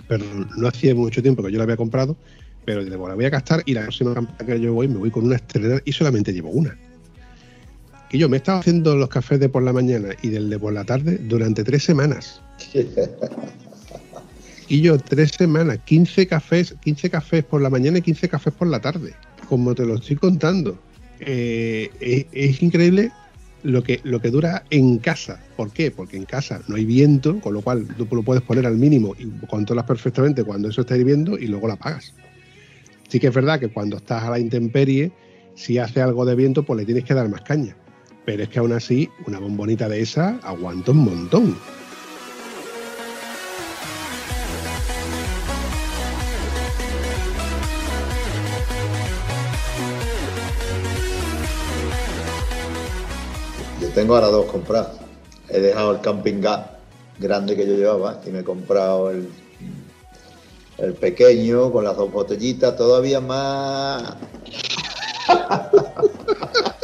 pero 0.07 0.23
no 0.55 0.67
hacía 0.67 0.93
mucho 0.93 1.23
tiempo 1.23 1.41
que 1.41 1.51
yo 1.51 1.57
la 1.57 1.63
había 1.63 1.77
comprado, 1.77 2.15
pero 2.63 2.85
digo, 2.85 3.07
la 3.07 3.15
voy 3.15 3.25
a 3.25 3.31
gastar 3.31 3.63
y 3.65 3.73
la 3.73 3.81
próxima 3.81 4.13
campaña 4.13 4.53
que 4.53 4.61
yo 4.61 4.71
voy 4.71 4.87
me 4.87 4.97
voy 4.97 5.09
con 5.09 5.25
una 5.25 5.37
estrella 5.37 5.81
y 5.83 5.91
solamente 5.91 6.31
llevo 6.31 6.51
una. 6.51 6.77
Y 8.13 8.19
yo 8.19 8.29
me 8.29 8.37
he 8.37 8.39
estado 8.39 8.59
haciendo 8.59 8.95
los 8.95 9.09
cafés 9.09 9.39
de 9.39 9.49
por 9.49 9.63
la 9.63 9.73
mañana 9.73 10.09
y 10.21 10.29
del 10.29 10.47
de 10.47 10.59
por 10.59 10.71
la 10.71 10.83
tarde 10.83 11.17
durante 11.17 11.63
tres 11.63 11.83
semanas. 11.83 12.41
Y 14.69 14.81
yo 14.81 14.99
tres 14.99 15.31
semanas, 15.31 15.79
15 15.83 16.27
cafés, 16.27 16.75
15 16.83 17.09
cafés 17.09 17.43
por 17.43 17.59
la 17.59 17.71
mañana 17.71 17.97
y 17.97 18.01
15 18.03 18.29
cafés 18.29 18.53
por 18.53 18.67
la 18.67 18.79
tarde, 18.79 19.15
como 19.49 19.73
te 19.73 19.83
lo 19.83 19.95
estoy 19.95 20.15
contando. 20.15 20.77
Eh, 21.21 21.89
es, 21.99 22.27
es 22.31 22.61
increíble 22.61 23.11
lo 23.63 23.81
que, 23.81 23.99
lo 24.03 24.21
que 24.21 24.29
dura 24.29 24.63
en 24.69 24.99
casa. 24.99 25.39
¿Por 25.57 25.71
qué? 25.71 25.89
Porque 25.89 26.15
en 26.15 26.25
casa 26.25 26.61
no 26.67 26.75
hay 26.75 26.85
viento, 26.85 27.41
con 27.41 27.55
lo 27.55 27.61
cual 27.61 27.87
tú 27.97 28.07
lo 28.15 28.21
puedes 28.21 28.43
poner 28.43 28.67
al 28.67 28.77
mínimo 28.77 29.15
y 29.17 29.25
controlas 29.47 29.85
perfectamente 29.85 30.43
cuando 30.43 30.69
eso 30.69 30.81
está 30.81 30.95
hirviendo 30.95 31.35
y 31.39 31.47
luego 31.47 31.67
la 31.67 31.73
apagas. 31.73 32.13
Sí 33.09 33.19
que 33.19 33.27
es 33.27 33.33
verdad 33.33 33.59
que 33.59 33.69
cuando 33.69 33.97
estás 33.97 34.23
a 34.23 34.29
la 34.29 34.37
intemperie, 34.37 35.11
si 35.55 35.79
hace 35.79 35.99
algo 35.99 36.25
de 36.25 36.35
viento, 36.35 36.61
pues 36.61 36.77
le 36.77 36.85
tienes 36.85 37.05
que 37.05 37.15
dar 37.15 37.27
más 37.27 37.41
caña. 37.41 37.75
Pero 38.25 38.43
es 38.43 38.49
que 38.49 38.59
aún 38.59 38.71
así, 38.71 39.09
una 39.27 39.39
bombonita 39.39 39.89
de 39.89 40.01
esa 40.01 40.39
aguanta 40.43 40.91
un 40.91 40.97
montón. 40.99 41.57
Yo 53.81 53.89
tengo 53.89 54.15
ahora 54.15 54.27
dos 54.27 54.45
compradas. 54.45 54.99
He 55.49 55.59
dejado 55.59 55.91
el 55.91 56.01
camping 56.01 56.39
gas 56.39 56.67
grande 57.19 57.57
que 57.57 57.67
yo 57.67 57.75
llevaba 57.75 58.21
y 58.25 58.29
me 58.29 58.39
he 58.39 58.43
comprado 58.43 59.11
el, 59.11 59.29
el 60.77 60.93
pequeño 60.93 61.71
con 61.73 61.83
las 61.83 61.97
dos 61.97 62.09
botellitas, 62.09 62.77
todavía 62.77 63.19
más. 63.19 64.15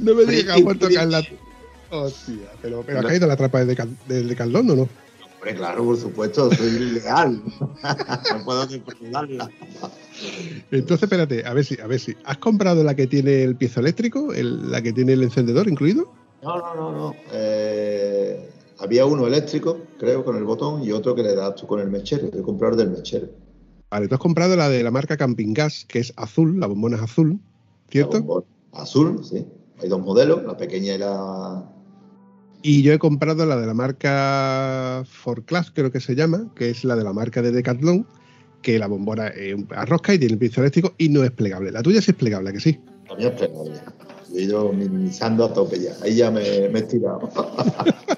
No 0.00 0.14
me 0.14 0.24
digas 0.24 0.44
que 0.44 0.52
ha 0.52 0.64
vuelto 0.64 0.86
a 0.86 0.90
caer 0.90 1.08
la. 1.08 1.22
Hostia, 1.90 2.50
pero, 2.60 2.82
pero 2.84 3.00
ha 3.00 3.04
caído 3.04 3.26
la 3.26 3.36
trampa 3.36 3.64
Cal- 3.74 3.96
desde 4.06 4.36
Caldón, 4.36 4.70
¿o 4.70 4.76
no? 4.76 4.88
Hombre, 5.34 5.54
claro, 5.54 5.84
por 5.84 5.96
supuesto, 5.96 6.54
soy 6.54 6.70
leal. 6.78 7.42
no 8.32 8.44
puedo 8.44 8.66
defraudarla. 8.66 9.50
Entonces, 10.70 11.04
espérate, 11.04 11.46
a 11.46 11.54
ver 11.54 11.64
si, 11.64 11.80
a 11.80 11.86
ver 11.86 12.00
si. 12.00 12.14
¿Has 12.24 12.38
comprado 12.38 12.82
la 12.84 12.94
que 12.94 13.06
tiene 13.06 13.42
el 13.44 13.56
piezo 13.56 13.80
eléctrico? 13.80 14.34
El- 14.34 14.70
¿La 14.70 14.82
que 14.82 14.92
tiene 14.92 15.14
el 15.14 15.22
encendedor 15.22 15.68
incluido? 15.68 16.12
No, 16.42 16.56
no, 16.58 16.74
no, 16.74 16.92
no. 16.92 17.16
Eh, 17.32 18.50
había 18.78 19.06
uno 19.06 19.26
eléctrico, 19.26 19.86
creo, 19.98 20.24
con 20.24 20.36
el 20.36 20.44
botón, 20.44 20.82
y 20.84 20.92
otro 20.92 21.14
que 21.14 21.22
le 21.22 21.34
das 21.34 21.54
tú 21.56 21.66
con 21.66 21.80
el 21.80 21.88
mechero. 21.88 22.28
He 22.28 22.42
comprado 22.42 22.74
el 22.74 22.78
del 22.80 22.90
mechero. 22.98 23.28
Vale, 23.90 24.08
tú 24.08 24.14
has 24.14 24.20
comprado 24.20 24.54
la 24.56 24.68
de 24.68 24.82
la 24.82 24.90
marca 24.90 25.16
Camping 25.16 25.54
Gas, 25.54 25.86
que 25.88 26.00
es 26.00 26.12
azul, 26.16 26.60
la 26.60 26.66
bombona 26.66 26.96
es 26.96 27.02
azul, 27.02 27.30
La 27.30 27.92
¿cierto? 27.92 28.18
bombona 28.18 28.46
Azul, 28.72 29.24
sí. 29.24 29.46
Hay 29.80 29.88
dos 29.88 30.00
modelos, 30.00 30.42
la 30.44 30.56
pequeña 30.56 30.94
y 30.94 30.98
la, 30.98 31.64
Y 32.62 32.82
yo 32.82 32.92
he 32.92 32.98
comprado 32.98 33.46
la 33.46 33.56
de 33.56 33.66
la 33.66 33.74
marca 33.74 35.04
For 35.06 35.44
Class, 35.44 35.70
creo 35.70 35.92
que 35.92 36.00
se 36.00 36.14
llama, 36.14 36.50
que 36.56 36.70
es 36.70 36.84
la 36.84 36.96
de 36.96 37.04
la 37.04 37.12
marca 37.12 37.42
de 37.42 37.52
Decathlon, 37.52 38.06
que 38.62 38.78
la 38.78 38.88
bombona 38.88 39.28
es 39.28 39.56
arrosca 39.70 40.14
y 40.14 40.18
tiene 40.18 40.34
el 40.34 40.38
piso 40.38 40.60
eléctrico 40.60 40.94
y 40.98 41.08
no 41.08 41.22
es 41.22 41.30
plegable. 41.30 41.70
La 41.70 41.82
tuya 41.82 42.02
sí 42.02 42.10
es 42.10 42.16
plegable, 42.16 42.50
¿a 42.50 42.52
que 42.52 42.60
sí. 42.60 42.80
También 43.08 43.32
es 43.32 43.38
plegable. 43.38 43.80
Yo 44.30 44.36
he 44.36 44.42
ido 44.42 44.72
minimizando 44.72 45.44
a 45.44 45.52
tope 45.52 45.80
ya. 45.80 45.92
Ahí 46.02 46.16
ya 46.16 46.30
me, 46.30 46.68
me 46.68 46.80
he 46.80 46.82
estirado. 46.82 47.30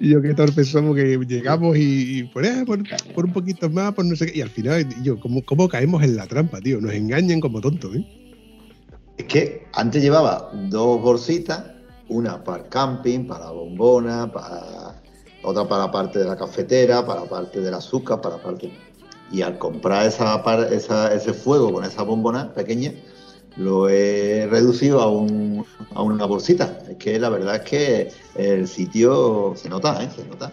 Y 0.00 0.10
yo 0.10 0.22
qué 0.22 0.34
torpe 0.34 0.64
somos 0.64 0.96
que 0.96 1.18
llegamos 1.26 1.76
y, 1.76 2.18
y 2.18 2.22
por, 2.24 2.44
eh, 2.44 2.64
por, 2.66 2.80
por 3.14 3.24
un 3.24 3.32
poquito 3.32 3.70
más, 3.70 3.94
por 3.94 4.04
no 4.04 4.16
sé 4.16 4.26
qué. 4.26 4.38
Y 4.38 4.42
al 4.42 4.50
final, 4.50 4.86
yo, 5.02 5.18
¿cómo, 5.20 5.44
cómo 5.44 5.68
caemos 5.68 6.02
en 6.02 6.16
la 6.16 6.26
trampa, 6.26 6.60
tío? 6.60 6.80
Nos 6.80 6.92
engañan 6.92 7.40
como 7.40 7.60
tontos, 7.60 7.94
¿eh? 7.96 8.27
Es 9.18 9.24
que 9.24 9.66
antes 9.74 10.02
llevaba 10.02 10.50
dos 10.52 11.00
bolsitas, 11.02 11.64
una 12.08 12.42
para 12.42 12.62
el 12.62 12.68
camping, 12.68 13.26
para 13.26 13.46
la 13.46 13.50
bombona, 13.50 14.30
para 14.32 14.94
otra 15.42 15.68
para 15.68 15.86
la 15.86 15.90
parte 15.90 16.18
de 16.20 16.24
la 16.24 16.36
cafetera, 16.36 17.04
para 17.04 17.22
la 17.22 17.28
parte 17.28 17.60
del 17.60 17.74
azúcar, 17.74 18.20
para 18.20 18.36
la 18.36 18.42
parte. 18.42 18.72
Y 19.30 19.42
al 19.42 19.58
comprar 19.58 20.06
esa, 20.06 20.42
esa- 20.70 21.12
ese 21.12 21.34
fuego 21.34 21.72
con 21.72 21.84
esa 21.84 22.02
bombona 22.02 22.54
pequeña, 22.54 22.92
lo 23.56 23.88
he 23.88 24.46
reducido 24.48 25.00
a, 25.02 25.10
un, 25.10 25.64
a 25.94 26.02
una 26.02 26.24
bolsita. 26.24 26.78
Es 26.88 26.96
que 26.96 27.18
la 27.18 27.28
verdad 27.28 27.56
es 27.56 27.62
que 27.62 28.12
el 28.36 28.68
sitio 28.68 29.52
se 29.56 29.68
nota, 29.68 30.02
¿eh? 30.02 30.08
Se 30.14 30.24
nota. 30.24 30.50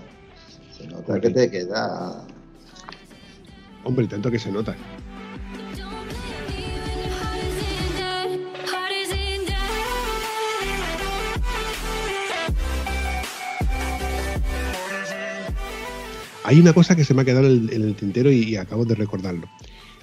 Se 0.78 0.88
nota 0.88 1.20
que 1.22 1.30
te 1.30 1.50
queda. 1.52 2.26
Hombre, 3.84 4.08
tanto 4.08 4.30
que 4.32 4.40
se 4.40 4.52
nota. 4.52 4.76
Hay 16.48 16.60
una 16.60 16.74
cosa 16.74 16.96
que 16.96 17.04
se 17.04 17.14
me 17.14 17.22
ha 17.22 17.26
quedado 17.26 17.48
en 17.48 17.52
el, 17.70 17.74
en 17.74 17.82
el 17.84 17.96
tintero 17.96 18.32
y, 18.32 18.44
y 18.44 18.56
acabo 18.56 18.86
de 18.86 18.96
recordarlo. 18.96 19.48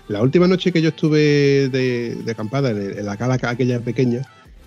La 0.08 0.20
última 0.20 0.48
noche 0.48 0.72
que 0.72 0.82
yo 0.82 0.88
estuve 0.88 1.68
de, 1.68 2.16
de 2.24 2.30
acampada 2.32 2.70
en, 2.70 2.78
el- 2.78 2.98
en 2.98 3.06
la 3.06 3.16
cala 3.16 3.38
aquella 3.40 3.78
pequeña, 3.80 4.22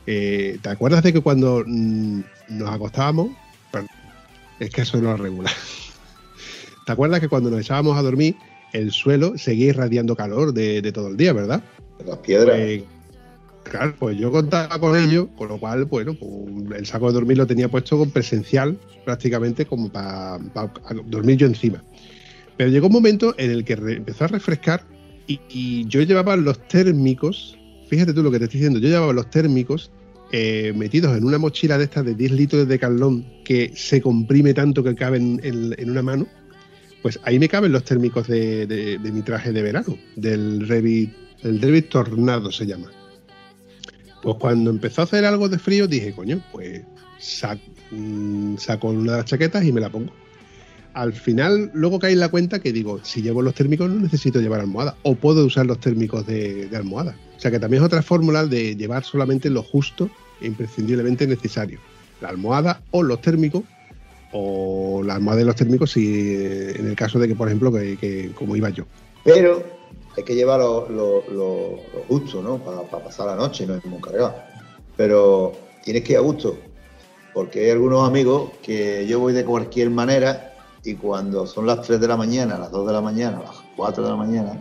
eh, 0.07 0.57
¿te 0.61 0.69
acuerdas 0.69 1.03
de 1.03 1.11
que 1.13 1.19
cuando 1.21 1.63
mm, 1.65 2.19
nos 2.49 2.69
acostábamos? 2.69 3.29
Perdón, 3.71 3.89
es 4.59 4.69
que 4.69 4.81
eso 4.81 5.01
no 5.01 5.13
es 5.13 5.19
regular. 5.19 5.51
¿Te 6.85 6.91
acuerdas 6.91 7.19
que 7.19 7.27
cuando 7.27 7.49
nos 7.49 7.59
echábamos 7.59 7.97
a 7.97 8.01
dormir, 8.01 8.35
el 8.71 8.91
suelo 8.91 9.37
seguía 9.37 9.67
irradiando 9.67 10.15
calor 10.15 10.53
de, 10.53 10.81
de 10.81 10.91
todo 10.91 11.07
el 11.09 11.17
día, 11.17 11.33
¿verdad? 11.33 11.61
Las 12.05 12.17
piedras. 12.19 12.55
Pues, 12.57 12.83
claro, 13.69 13.95
pues 13.99 14.17
yo 14.17 14.31
contaba 14.31 14.79
con 14.79 14.97
ello, 14.97 15.27
con 15.35 15.49
lo 15.49 15.59
cual, 15.59 15.85
bueno, 15.85 16.13
pues, 16.15 16.79
el 16.79 16.85
saco 16.85 17.07
de 17.07 17.13
dormir 17.13 17.37
lo 17.37 17.47
tenía 17.47 17.67
puesto 17.69 17.97
con 17.97 18.11
presencial 18.11 18.77
prácticamente 19.03 19.65
como 19.65 19.91
para 19.91 20.39
dormir 21.05 21.37
yo 21.37 21.47
encima. 21.47 21.83
Pero 22.57 22.69
llegó 22.69 22.87
un 22.87 22.93
momento 22.93 23.35
en 23.37 23.51
el 23.51 23.65
que 23.65 23.73
empezó 23.73 24.25
a 24.25 24.27
refrescar 24.27 24.83
y, 25.27 25.85
yo 25.87 26.01
llevaba 26.03 26.35
los 26.35 26.67
térmicos, 26.67 27.57
fíjate 27.89 28.13
tú 28.13 28.23
lo 28.23 28.31
que 28.31 28.39
te 28.39 28.45
estoy 28.45 28.59
diciendo, 28.59 28.79
yo 28.79 28.89
llevaba 28.89 29.13
los 29.13 29.29
térmicos 29.29 29.91
eh, 30.31 30.73
metidos 30.75 31.17
en 31.17 31.23
una 31.23 31.37
mochila 31.37 31.77
de 31.77 31.85
estas 31.85 32.05
de 32.05 32.15
10 32.15 32.31
litros 32.31 32.67
de 32.67 32.79
calón 32.79 33.25
que 33.43 33.71
se 33.75 34.01
comprime 34.01 34.53
tanto 34.53 34.83
que 34.83 34.95
cabe 34.95 35.17
en, 35.17 35.89
una 35.89 36.01
mano. 36.01 36.27
Pues 37.01 37.19
ahí 37.23 37.37
me 37.39 37.47
caben 37.47 37.71
los 37.71 37.83
térmicos 37.83 38.27
de, 38.27 38.65
de- 38.65 38.97
de 38.97 39.11
mi 39.11 39.21
traje 39.21 39.51
de 39.51 39.61
verano, 39.61 39.97
del 40.15 40.67
Revit, 40.67 41.13
el 41.43 41.61
Revit 41.61 41.89
Tornado 41.89 42.51
se 42.51 42.65
llama. 42.65 42.91
Pues 44.25 44.37
cuando 44.37 44.71
empezó 44.71 45.01
a 45.01 45.03
hacer 45.03 45.23
algo 45.23 45.49
de 45.49 45.59
frío 45.59 45.87
dije, 45.87 46.11
coño, 46.11 46.41
pues 46.51 46.81
mm, 47.91 48.57
saco 48.57 48.87
una 48.87 49.11
de 49.11 49.17
las 49.19 49.25
chaquetas 49.25 49.63
y 49.63 49.71
me 49.71 49.79
la 49.79 49.91
pongo. 49.91 50.11
Al 50.95 51.13
final, 51.13 51.69
luego 51.75 51.99
caí 51.99 52.13
en 52.13 52.21
la 52.21 52.29
cuenta 52.29 52.57
que 52.57 52.73
digo, 52.73 52.99
si 53.03 53.21
llevo 53.21 53.43
los 53.43 53.53
térmicos 53.53 53.87
no 53.87 53.99
necesito 53.99 54.41
llevar 54.41 54.61
almohada, 54.61 54.95
o 55.03 55.13
puedo 55.13 55.45
usar 55.45 55.67
los 55.67 55.79
térmicos 55.79 56.25
de, 56.25 56.67
de 56.67 56.75
almohada. 56.75 57.15
O 57.37 57.39
sea 57.39 57.51
que 57.51 57.59
también 57.59 57.83
es 57.83 57.85
otra 57.85 58.01
fórmula 58.01 58.47
de 58.47 58.75
llevar 58.75 59.03
solamente 59.03 59.51
lo 59.51 59.61
justo 59.61 60.09
e 60.41 60.47
imprescindiblemente 60.47 61.27
necesario. 61.27 61.77
La 62.19 62.29
almohada 62.29 62.81
o 62.89 63.03
los 63.03 63.21
térmicos, 63.21 63.61
o 64.31 65.03
la 65.05 65.13
almohada 65.13 65.41
y 65.41 65.45
los 65.45 65.55
térmicos 65.55 65.91
si 65.91 66.33
eh, 66.33 66.79
en 66.79 66.87
el 66.87 66.95
caso 66.95 67.19
de 67.19 67.27
que, 67.27 67.35
por 67.35 67.47
ejemplo, 67.47 67.71
que 67.71 68.31
como 68.33 68.55
iba 68.55 68.71
yo. 68.71 68.85
Pero 69.23 69.63
hay 70.17 70.23
que 70.23 70.35
llevar 70.35 70.59
lo, 70.59 71.79
justo, 72.07 72.41
¿no? 72.41 72.57
Para, 72.57 72.81
para 72.83 73.03
pasar 73.03 73.27
la 73.27 73.35
noche, 73.35 73.65
no 73.65 73.75
es 73.75 73.85
muy 73.85 73.99
cargado. 74.01 74.35
Pero 74.95 75.53
tienes 75.83 76.03
que 76.03 76.13
ir 76.13 76.17
a 76.17 76.21
gusto, 76.21 76.57
porque 77.33 77.65
hay 77.65 77.71
algunos 77.71 78.07
amigos 78.07 78.51
que 78.61 79.05
yo 79.07 79.19
voy 79.19 79.33
de 79.33 79.43
cualquier 79.43 79.89
manera 79.89 80.53
y 80.85 80.95
cuando 80.95 81.47
son 81.47 81.65
las 81.65 81.81
3 81.81 81.99
de 81.99 82.07
la 82.07 82.15
mañana, 82.15 82.57
las 82.57 82.71
2 82.71 82.87
de 82.87 82.93
la 82.93 83.01
mañana, 83.01 83.39
las 83.39 83.57
4 83.75 84.03
de 84.03 84.09
la 84.09 84.15
mañana, 84.15 84.59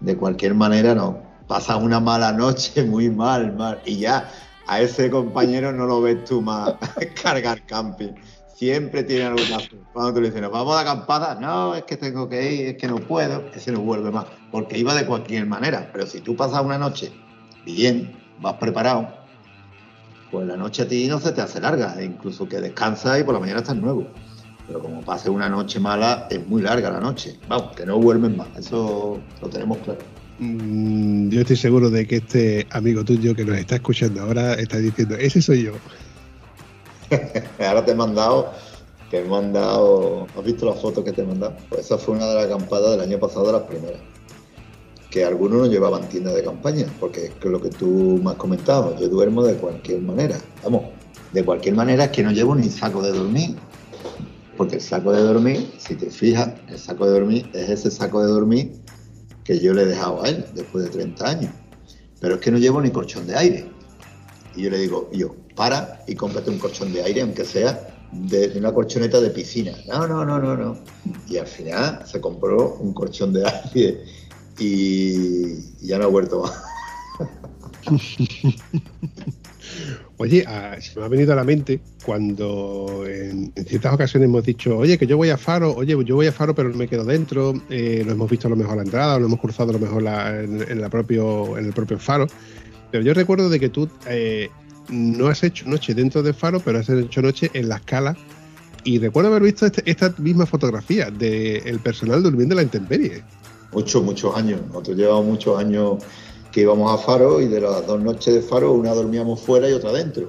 de 0.00 0.16
cualquier 0.16 0.54
manera 0.54 0.94
no. 0.94 1.22
Pasas 1.46 1.82
una 1.82 1.98
mala 1.98 2.32
noche, 2.32 2.82
muy 2.84 3.10
mal, 3.10 3.54
mal. 3.56 3.80
Y 3.84 3.98
ya 3.98 4.30
a 4.66 4.80
ese 4.80 5.10
compañero 5.10 5.72
no 5.72 5.86
lo 5.86 6.02
ves 6.02 6.24
tú 6.24 6.42
más 6.42 6.74
cargar 7.22 7.64
camping. 7.66 8.12
Siempre 8.58 9.04
tiene 9.04 9.26
alguna 9.26 9.58
Cuando 9.92 10.14
tú 10.14 10.20
le 10.20 10.26
dices, 10.26 10.42
¿nos 10.42 10.50
vamos 10.50 10.74
de 10.74 10.82
acampada? 10.82 11.36
No, 11.36 11.76
es 11.76 11.84
que 11.84 11.96
tengo 11.96 12.28
que 12.28 12.52
ir, 12.52 12.66
es 12.70 12.76
que 12.76 12.88
no 12.88 12.96
puedo. 12.96 13.44
Ese 13.54 13.70
no 13.70 13.82
vuelve 13.82 14.10
más. 14.10 14.26
Porque 14.50 14.76
iba 14.76 14.92
de 14.94 15.06
cualquier 15.06 15.46
manera. 15.46 15.88
Pero 15.92 16.06
si 16.06 16.18
tú 16.20 16.34
pasas 16.34 16.64
una 16.64 16.76
noche 16.76 17.12
bien, 17.64 18.10
vas 18.40 18.54
preparado, 18.54 19.14
pues 20.32 20.44
la 20.48 20.56
noche 20.56 20.82
a 20.82 20.88
ti 20.88 21.06
no 21.06 21.20
se 21.20 21.30
te 21.30 21.40
hace 21.40 21.60
larga. 21.60 21.94
e 22.00 22.04
incluso 22.04 22.48
que 22.48 22.60
descansas 22.60 23.20
y 23.20 23.22
por 23.22 23.34
la 23.34 23.38
mañana 23.38 23.60
estás 23.60 23.76
nuevo. 23.76 24.08
Pero 24.66 24.80
como 24.80 25.02
pase 25.02 25.30
una 25.30 25.48
noche 25.48 25.78
mala, 25.78 26.26
es 26.28 26.44
muy 26.44 26.60
larga 26.60 26.90
la 26.90 26.98
noche. 26.98 27.38
Vamos, 27.46 27.76
que 27.76 27.86
no 27.86 28.00
vuelven 28.00 28.36
más. 28.36 28.48
Eso 28.58 29.20
lo 29.40 29.48
tenemos 29.48 29.78
claro. 29.78 30.00
Mm, 30.40 31.28
yo 31.28 31.42
estoy 31.42 31.56
seguro 31.56 31.90
de 31.90 32.08
que 32.08 32.16
este 32.16 32.66
amigo 32.70 33.04
tuyo 33.04 33.36
que 33.36 33.44
nos 33.44 33.56
está 33.56 33.76
escuchando 33.76 34.20
ahora 34.20 34.54
está 34.54 34.78
diciendo, 34.78 35.14
ese 35.14 35.40
soy 35.40 35.62
yo. 35.62 35.74
Ahora 37.58 37.84
te 37.84 37.92
he 37.92 37.94
mandado, 37.94 38.52
te 39.10 39.20
he 39.20 39.24
mandado, 39.24 40.26
¿has 40.36 40.44
visto 40.44 40.66
la 40.66 40.74
foto 40.74 41.02
que 41.02 41.12
te 41.12 41.22
he 41.22 41.24
mandado? 41.24 41.56
Pues 41.68 41.86
esa 41.86 41.98
fue 41.98 42.14
una 42.14 42.26
de 42.26 42.34
las 42.34 42.46
acampadas 42.46 42.92
del 42.92 43.00
año 43.00 43.18
pasado, 43.18 43.50
las 43.52 43.62
primeras. 43.62 44.00
Que 45.10 45.24
algunos 45.24 45.58
no 45.58 45.66
llevaban 45.66 46.08
tienda 46.08 46.32
de 46.32 46.44
campaña, 46.44 46.86
porque 47.00 47.26
es 47.26 47.44
lo 47.44 47.60
que 47.60 47.70
tú 47.70 48.20
me 48.22 48.30
has 48.30 48.36
comentado, 48.36 48.98
yo 48.98 49.08
duermo 49.08 49.42
de 49.42 49.54
cualquier 49.54 50.02
manera. 50.02 50.38
Vamos, 50.62 50.82
de 51.32 51.44
cualquier 51.44 51.74
manera 51.74 52.04
es 52.04 52.10
que 52.10 52.22
no 52.22 52.30
llevo 52.30 52.54
ni 52.54 52.68
saco 52.68 53.02
de 53.02 53.12
dormir. 53.12 53.56
Porque 54.56 54.76
el 54.76 54.80
saco 54.80 55.12
de 55.12 55.22
dormir, 55.22 55.72
si 55.78 55.94
te 55.94 56.10
fijas, 56.10 56.50
el 56.68 56.78
saco 56.78 57.06
de 57.06 57.12
dormir 57.12 57.48
es 57.54 57.70
ese 57.70 57.90
saco 57.90 58.20
de 58.20 58.28
dormir 58.28 58.72
que 59.44 59.60
yo 59.60 59.72
le 59.72 59.82
he 59.82 59.86
dejado 59.86 60.22
a 60.22 60.28
él 60.28 60.44
después 60.54 60.84
de 60.84 60.90
30 60.90 61.26
años. 61.26 61.52
Pero 62.20 62.34
es 62.34 62.40
que 62.40 62.50
no 62.50 62.58
llevo 62.58 62.80
ni 62.80 62.90
colchón 62.90 63.26
de 63.26 63.36
aire. 63.36 63.70
Y 64.56 64.62
yo 64.62 64.70
le 64.70 64.78
digo, 64.78 65.08
yo, 65.12 65.36
para 65.58 66.04
y 66.06 66.14
cómprate 66.14 66.50
un 66.50 66.58
colchón 66.58 66.92
de 66.92 67.02
aire, 67.02 67.20
aunque 67.20 67.44
sea 67.44 67.88
de, 68.12 68.52
una 68.56 68.72
colchoneta 68.72 69.20
de 69.20 69.30
piscina. 69.30 69.72
No, 69.88 70.06
no, 70.06 70.24
no, 70.24 70.38
no, 70.38 70.56
no. 70.56 70.78
Y 71.28 71.36
al 71.36 71.48
final 71.48 72.06
se 72.06 72.20
compró 72.20 72.76
un 72.76 72.94
colchón 72.94 73.32
de 73.32 73.44
aire 73.44 74.04
y, 74.58 75.60
ya 75.84 75.98
no 75.98 76.04
ha 76.04 76.08
vuelto 76.08 76.42
más. 76.42 76.62
Oye, 80.20 80.44
ah, 80.48 80.76
se 80.80 80.98
me 80.98 81.04
ha 81.04 81.08
venido 81.08 81.32
a 81.32 81.36
la 81.36 81.44
mente 81.44 81.80
cuando 82.04 83.04
en, 83.06 83.52
ciertas 83.66 83.94
ocasiones 83.94 84.28
hemos 84.28 84.44
dicho, 84.44 84.76
oye, 84.76 84.98
que 84.98 85.06
yo 85.06 85.16
voy 85.16 85.30
a 85.30 85.36
Faro, 85.36 85.72
oye, 85.74 85.96
yo 86.04 86.16
voy 86.16 86.26
a 86.26 86.32
Faro 86.32 86.56
pero 86.56 86.70
no 86.70 86.76
me 86.76 86.88
quedo 86.88 87.04
dentro, 87.04 87.54
eh, 87.70 88.02
lo 88.04 88.12
hemos 88.12 88.28
visto 88.28 88.48
a 88.48 88.50
lo 88.50 88.56
mejor 88.56 88.76
la 88.76 88.82
entrada, 88.82 89.16
lo 89.18 89.26
hemos 89.26 89.38
cruzado 89.38 89.70
a 89.70 89.74
lo 89.74 89.78
mejor 89.78 90.02
en 90.02 90.80
la 90.80 90.88
propio, 90.88 91.56
en 91.56 91.66
el 91.66 91.72
propio 91.72 92.00
Faro. 92.00 92.26
Pero 92.90 93.04
yo 93.04 93.14
recuerdo 93.14 93.48
de 93.48 93.60
que 93.60 93.68
tú 93.68 93.88
eh, 94.08 94.50
no 94.88 95.28
has 95.28 95.42
hecho 95.42 95.66
noche 95.68 95.94
dentro 95.94 96.22
de 96.22 96.32
Faro, 96.32 96.60
pero 96.60 96.78
has 96.78 96.88
hecho 96.88 97.22
noche 97.22 97.50
en 97.54 97.68
la 97.68 97.76
escala. 97.76 98.16
Y 98.84 98.98
recuerdo 98.98 99.30
haber 99.30 99.42
visto 99.42 99.66
este- 99.66 99.88
esta 99.90 100.14
misma 100.18 100.46
fotografía 100.46 101.10
del 101.10 101.78
personal 101.80 102.22
durmiendo 102.22 102.54
en 102.54 102.56
la 102.56 102.62
intemperie. 102.62 103.22
Muchos, 103.72 104.02
muchos 104.02 104.34
años. 104.36 104.60
Nosotros 104.68 104.96
llevamos 104.96 105.26
muchos 105.26 105.58
años 105.58 105.98
que 106.52 106.62
íbamos 106.62 106.92
a 106.92 107.02
Faro 107.04 107.40
y 107.40 107.48
de 107.48 107.60
las 107.60 107.86
dos 107.86 108.00
noches 108.00 108.32
de 108.32 108.40
Faro, 108.40 108.72
una 108.72 108.94
dormíamos 108.94 109.40
fuera 109.40 109.68
y 109.68 109.72
otra 109.72 109.92
dentro. 109.92 110.26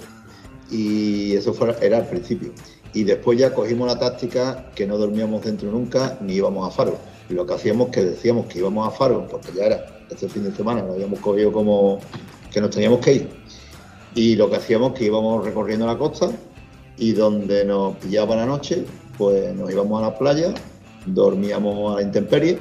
Y 0.70 1.34
eso 1.34 1.54
fue, 1.54 1.76
era 1.82 1.98
al 1.98 2.08
principio. 2.08 2.52
Y 2.94 3.04
después 3.04 3.40
ya 3.40 3.54
cogimos 3.54 3.88
la 3.88 3.98
táctica 3.98 4.70
que 4.76 4.86
no 4.86 4.98
dormíamos 4.98 5.44
dentro 5.44 5.72
nunca 5.72 6.18
ni 6.22 6.34
íbamos 6.34 6.68
a 6.68 6.72
Faro. 6.72 6.98
Lo 7.30 7.46
que 7.46 7.54
hacíamos 7.54 7.90
que 7.90 8.04
decíamos 8.04 8.48
que 8.48 8.60
íbamos 8.60 8.88
a 8.88 8.92
Faro, 8.92 9.28
porque 9.30 9.50
ya 9.56 9.66
era 9.66 9.86
este 10.10 10.28
fin 10.28 10.44
de 10.44 10.52
semana, 10.52 10.82
lo 10.82 10.94
habíamos 10.94 11.20
cogido 11.20 11.52
como 11.52 12.00
que 12.52 12.60
nos 12.60 12.72
teníamos 12.72 13.00
que 13.00 13.14
ir. 13.14 13.30
Y 14.16 14.36
lo 14.36 14.50
que 14.50 14.58
hacíamos 14.58 14.94
que 14.94 15.06
íbamos 15.06 15.46
recorriendo 15.46 15.86
la 15.86 15.98
costa 15.98 16.30
y 16.98 17.14
donde 17.14 17.64
nos 17.64 17.96
pillaba 17.98 18.36
la 18.36 18.46
noche, 18.46 18.86
pues 19.18 19.56
nos 19.56 19.72
íbamos 19.72 20.02
a 20.02 20.10
la 20.10 20.18
playa, 20.18 20.54
dormíamos 21.06 21.94
a 21.94 21.96
la 21.98 22.02
intemperie 22.02 22.60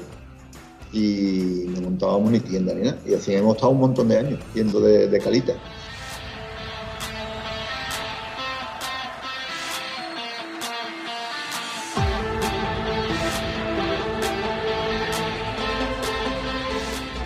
y 0.92 1.64
nos 1.68 1.82
montábamos 1.82 2.30
ni 2.30 2.40
tienda 2.40 2.74
ni 2.74 2.82
nada. 2.82 2.99
Y 3.07 3.14
así 3.14 3.34
hemos 3.34 3.57
estado 3.57 3.72
un 3.72 3.80
montón 3.80 4.09
de 4.09 4.18
años 4.18 4.40
yendo 4.55 4.80
de, 4.80 5.09
de 5.09 5.18
calita. 5.18 5.55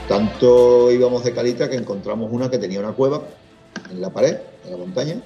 Tanto 0.08 0.90
íbamos 0.92 1.24
de 1.24 1.32
calita 1.32 1.68
que 1.70 1.76
encontramos 1.76 2.30
una 2.30 2.50
que 2.50 2.58
tenía 2.58 2.80
una 2.80 2.92
cueva 2.92 3.22
en 3.92 4.00
la 4.00 4.10
pared, 4.10 4.38
en 4.64 4.70
la 4.72 4.76
montaña, 4.76 5.22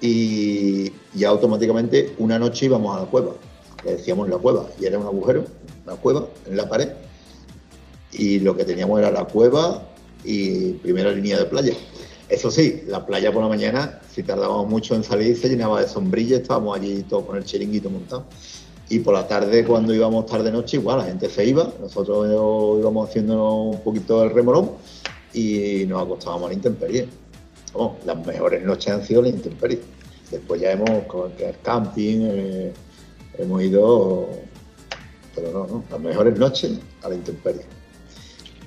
y 0.00 0.92
ya 1.14 1.28
automáticamente 1.28 2.14
una 2.18 2.38
noche 2.38 2.66
íbamos 2.66 2.96
a 2.96 3.00
la 3.00 3.06
cueva, 3.06 3.32
le 3.84 3.92
decíamos 3.92 4.28
la 4.28 4.38
cueva, 4.38 4.66
y 4.80 4.86
era 4.86 4.98
un 4.98 5.06
agujero, 5.06 5.44
una 5.86 5.96
cueva 5.96 6.26
en 6.46 6.56
la 6.56 6.68
pared, 6.68 6.88
y 8.12 8.40
lo 8.40 8.56
que 8.56 8.64
teníamos 8.64 8.98
era 8.98 9.10
la 9.10 9.24
cueva 9.24 9.82
y 10.24 10.72
primera 10.74 11.10
línea 11.12 11.38
de 11.38 11.46
playa. 11.46 11.74
Eso 12.28 12.50
sí, 12.50 12.82
la 12.86 13.04
playa 13.04 13.32
por 13.32 13.42
la 13.42 13.48
mañana, 13.48 14.00
si 14.08 14.22
tardábamos 14.22 14.68
mucho 14.68 14.94
en 14.94 15.02
salir, 15.02 15.36
se 15.36 15.48
llenaba 15.48 15.80
de 15.80 15.88
sombrilla, 15.88 16.36
estábamos 16.36 16.78
allí 16.78 17.02
todos 17.02 17.24
con 17.24 17.36
el 17.36 17.44
chiringuito 17.44 17.90
montado. 17.90 18.24
Y 18.88 19.00
por 19.00 19.14
la 19.14 19.26
tarde, 19.26 19.64
cuando 19.64 19.94
íbamos 19.94 20.26
tarde 20.26 20.50
noche, 20.50 20.76
igual 20.76 20.98
la 20.98 21.04
gente 21.04 21.28
se 21.28 21.44
iba, 21.44 21.72
nosotros 21.80 22.26
íbamos 22.78 23.08
haciendo 23.08 23.54
un 23.54 23.80
poquito 23.80 24.22
el 24.22 24.30
remolón 24.30 24.72
y 25.32 25.84
nos 25.86 26.02
acostábamos 26.02 26.46
a 26.46 26.48
la 26.48 26.54
intemperie. 26.54 27.08
Vamos, 27.72 28.04
las 28.04 28.26
mejores 28.26 28.62
noches 28.64 28.92
han 28.92 29.04
sido 29.04 29.22
la 29.22 29.28
intemperie. 29.28 29.80
Después 30.30 30.60
ya 30.60 30.72
hemos 30.72 30.90
el 30.90 31.56
camping, 31.62 32.18
eh, 32.22 32.72
hemos 33.38 33.62
ido, 33.62 34.28
pero 35.34 35.52
no, 35.52 35.66
no, 35.66 35.84
las 35.90 36.00
mejores 36.00 36.38
noches 36.38 36.78
a 37.02 37.08
la 37.08 37.14
intemperie. 37.14 37.62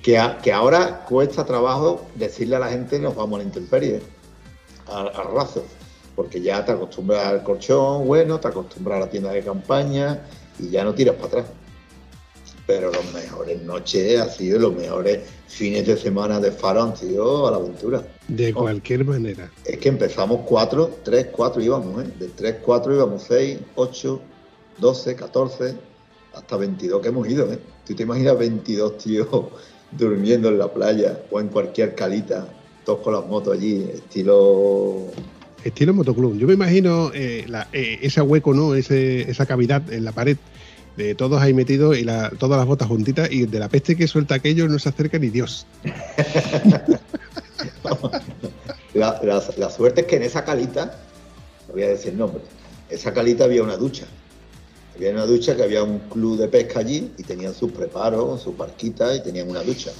Que, 0.01 0.21
que 0.41 0.51
ahora 0.51 1.05
cuesta 1.05 1.45
trabajo 1.45 2.01
decirle 2.15 2.57
a 2.57 2.59
la 2.59 2.69
gente 2.69 2.99
nos 2.99 3.15
vamos 3.15 3.35
a 3.35 3.43
la 3.43 3.43
intemperie, 3.45 4.01
al, 4.87 5.07
al 5.07 5.33
raso, 5.33 5.63
porque 6.15 6.41
ya 6.41 6.65
te 6.65 6.73
acostumbras 6.73 7.25
al 7.25 7.43
colchón, 7.43 8.05
bueno, 8.05 8.39
te 8.39 8.49
acostumbras 8.49 8.97
a 8.97 8.99
la 9.01 9.09
tienda 9.09 9.31
de 9.31 9.43
campaña 9.43 10.19
y 10.59 10.69
ya 10.69 10.83
no 10.83 10.93
tiras 10.93 11.15
para 11.15 11.27
atrás. 11.27 11.45
Pero 12.66 12.91
las 12.91 13.14
mejores 13.14 13.61
noches 13.61 14.20
han 14.22 14.30
sido, 14.30 14.57
los 14.59 14.74
mejores 14.76 15.20
fines 15.47 15.86
de 15.86 15.97
semana 15.97 16.39
de 16.39 16.51
faro 16.51 16.84
han 16.84 16.95
sido 16.95 17.47
a 17.47 17.51
la 17.51 17.57
aventura. 17.57 18.07
De 18.28 18.53
cualquier 18.53 19.03
manera. 19.03 19.51
Es 19.66 19.78
que 19.80 19.89
empezamos 19.89 20.41
cuatro, 20.45 20.99
tres, 21.03 21.28
cuatro 21.32 21.61
íbamos, 21.61 22.03
¿eh? 22.03 22.07
De 22.20 22.28
tres, 22.30 22.55
cuatro 22.64 22.95
íbamos 22.95 23.24
seis, 23.24 23.59
ocho, 23.76 24.22
doce, 24.78 25.14
catorce, 25.16 25.76
hasta 26.34 26.55
22 26.57 27.01
que 27.01 27.09
hemos 27.09 27.28
ido, 27.28 27.51
¿eh? 27.51 27.59
¿Tú 27.86 27.93
te 27.95 28.03
imaginas 28.03 28.38
22 28.38 28.97
tíos 28.97 29.28
durmiendo 29.91 30.47
en 30.47 30.57
la 30.57 30.72
playa 30.74 31.20
o 31.32 31.39
en 31.41 31.49
cualquier 31.49 31.93
calita, 31.95 32.47
todos 32.86 32.99
con 32.99 33.14
las 33.14 33.26
motos 33.28 33.57
allí, 33.57 33.86
estilo... 33.93 35.07
Estilo 35.64 35.93
motoclub. 35.93 36.38
Yo 36.38 36.47
me 36.47 36.53
imagino 36.55 37.11
eh, 37.14 37.45
la- 37.47 37.68
eh, 37.72 37.99
ese 38.01 38.22
hueco, 38.22 38.53
¿no? 38.53 38.74
Ese, 38.76 39.30
esa 39.30 39.45
cavidad 39.45 39.91
en 39.93 40.03
la 40.03 40.11
pared 40.11 40.36
de 40.97 41.15
todos 41.15 41.41
ahí 41.41 41.53
metidos 41.53 41.97
y 41.97 42.05
todas 42.05 42.57
las 42.57 42.65
botas 42.65 42.87
juntitas 42.87 43.31
y 43.31 43.45
de 43.45 43.59
la 43.59 43.69
peste 43.69 43.95
que 43.95 44.07
suelta 44.07 44.35
aquello 44.35 44.67
no 44.67 44.77
se 44.79 44.89
acerca 44.89 45.17
ni 45.19 45.29
Dios. 45.29 45.65
La, 48.93 49.19
la- 49.57 49.69
suerte 49.71 50.01
es 50.01 50.07
que 50.07 50.17
en 50.17 50.23
esa 50.23 50.43
calita, 50.45 50.85
no 51.67 51.73
voy 51.73 51.83
a 51.83 51.89
decir 51.89 52.13
nombre, 52.13 52.41
esa 52.89 53.11
calita 53.13 53.45
había 53.45 53.63
una 53.63 53.75
ducha. 53.75 54.05
Había 54.95 55.09
una 55.11 55.25
ducha 55.25 55.55
que 55.55 55.63
había 55.63 55.83
un 55.83 55.97
club 55.99 56.37
de 56.37 56.47
pesca 56.47 56.79
allí 56.81 57.11
y 57.17 57.23
tenían 57.23 57.55
sus 57.55 57.71
preparos, 57.71 58.43
sus 58.43 58.55
barquitas 58.55 59.17
y 59.17 59.21
tenían 59.23 59.49
una 59.49 59.63
ducha. 59.63 59.91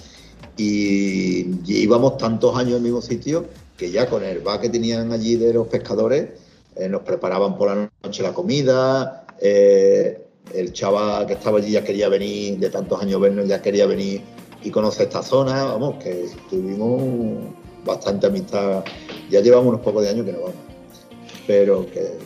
Y, 0.58 1.48
íbamos 1.66 2.18
tantos 2.18 2.56
años 2.56 2.76
al 2.76 2.82
mismo 2.82 3.02
sitio 3.02 3.48
que 3.76 3.90
ya 3.90 4.08
con 4.08 4.24
el 4.24 4.40
bar 4.40 4.62
que 4.62 4.70
tenían 4.70 5.12
allí 5.12 5.36
de 5.36 5.52
los 5.54 5.68
pescadores 5.68 6.30
eh, 6.76 6.88
nos 6.88 7.02
preparaban 7.02 7.58
por 7.58 7.70
la 7.76 7.90
noche 8.04 8.22
la 8.22 8.34
comida. 8.34 9.26
eh, 9.42 10.23
el 10.54 10.74
chaval 10.74 11.26
que 11.26 11.34
estaba 11.34 11.60
allí 11.60 11.72
ya 11.72 11.84
quería 11.84 12.10
venir, 12.10 12.58
de 12.58 12.70
tantos 12.70 13.02
años 13.02 13.20
vernos, 13.22 13.48
ya 13.48 13.62
quería 13.62 13.86
venir 13.86 14.22
y 14.64 14.70
conocer 14.70 15.08
esta 15.08 15.22
zona. 15.22 15.64
Vamos, 15.64 16.04
que 16.04 16.28
tuvimos 16.50 17.54
bastante 17.86 18.28
amistad. 18.28 18.84
Ya 19.30 19.42
llevamos 19.42 19.68
unos 19.68 19.82
pocos 19.82 20.04
de 20.04 20.10
años 20.10 20.26
que 20.26 20.32
no 20.34 20.40
vamos. 20.40 20.56
Pero 21.48 21.86
que 21.92 22.18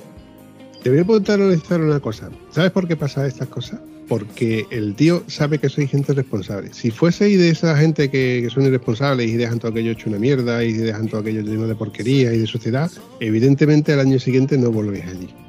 Te 0.83 0.89
voy 0.89 0.99
a 0.99 1.03
preguntar 1.03 1.41
analizar 1.41 1.81
una 1.81 1.99
cosa. 1.99 2.29
¿Sabes 2.51 2.71
por 2.71 2.87
qué 2.87 2.95
pasa 2.95 3.25
estas 3.25 3.47
cosas? 3.47 3.79
Porque 4.07 4.65
el 4.69 4.95
tío 4.95 5.23
sabe 5.27 5.59
que 5.59 5.67
soy 5.67 5.87
gente 5.87 6.13
responsable. 6.13 6.73
Si 6.73 6.91
fueseis 6.91 7.37
de 7.37 7.49
esa 7.49 7.75
gente 7.75 8.09
que, 8.09 8.41
que 8.43 8.49
son 8.49 8.63
irresponsables 8.63 9.29
y 9.29 9.35
dejan 9.35 9.59
todo 9.59 9.71
aquello 9.71 9.91
hecho 9.91 10.09
una 10.09 10.19
mierda 10.19 10.63
y 10.63 10.73
dejan 10.73 11.09
todo 11.09 11.21
aquello 11.21 11.41
lleno 11.41 11.67
de 11.67 11.75
porquería 11.75 12.33
y 12.33 12.39
de 12.39 12.47
suciedad, 12.47 12.89
evidentemente 13.19 13.91
al 13.93 13.99
año 13.99 14.19
siguiente 14.19 14.57
no 14.57 14.71
volvéis 14.71 15.05
allí. 15.05 15.46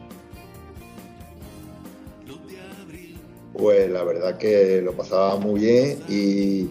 Pues 3.59 3.90
la 3.90 4.04
verdad 4.04 4.38
que 4.38 4.80
lo 4.80 4.92
pasaba 4.92 5.34
muy 5.34 5.59
bien 5.59 5.98
y, 6.09 6.68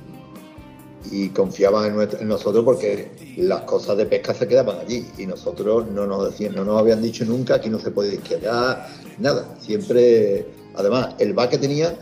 y 1.12 1.28
confiaban 1.30 2.00
en, 2.00 2.10
en 2.22 2.28
nosotros 2.30 2.64
porque 2.64 3.12
las 3.36 3.64
cosas 3.64 3.98
de 3.98 4.06
pesca 4.06 4.34
se 4.34 4.48
quedaban 4.48 4.80
allí 4.80 5.06
y 5.18 5.26
nosotros 5.26 5.88
no 5.92 6.08
nos 6.08 6.32
decían, 6.32 6.56
no 6.56 6.64
nos 6.64 6.80
habían 6.80 7.02
dicho 7.02 7.26
nunca 7.26 7.56
aquí 7.56 7.70
no 7.70 7.78
se 7.78 7.92
puede 7.92 8.20
quedar, 8.20 8.88
nada. 9.18 9.54
Siempre, 9.60 10.46
además, 10.76 11.16
el 11.20 11.34
bar 11.34 11.50
que 11.50 11.58
tenía, 11.58 11.94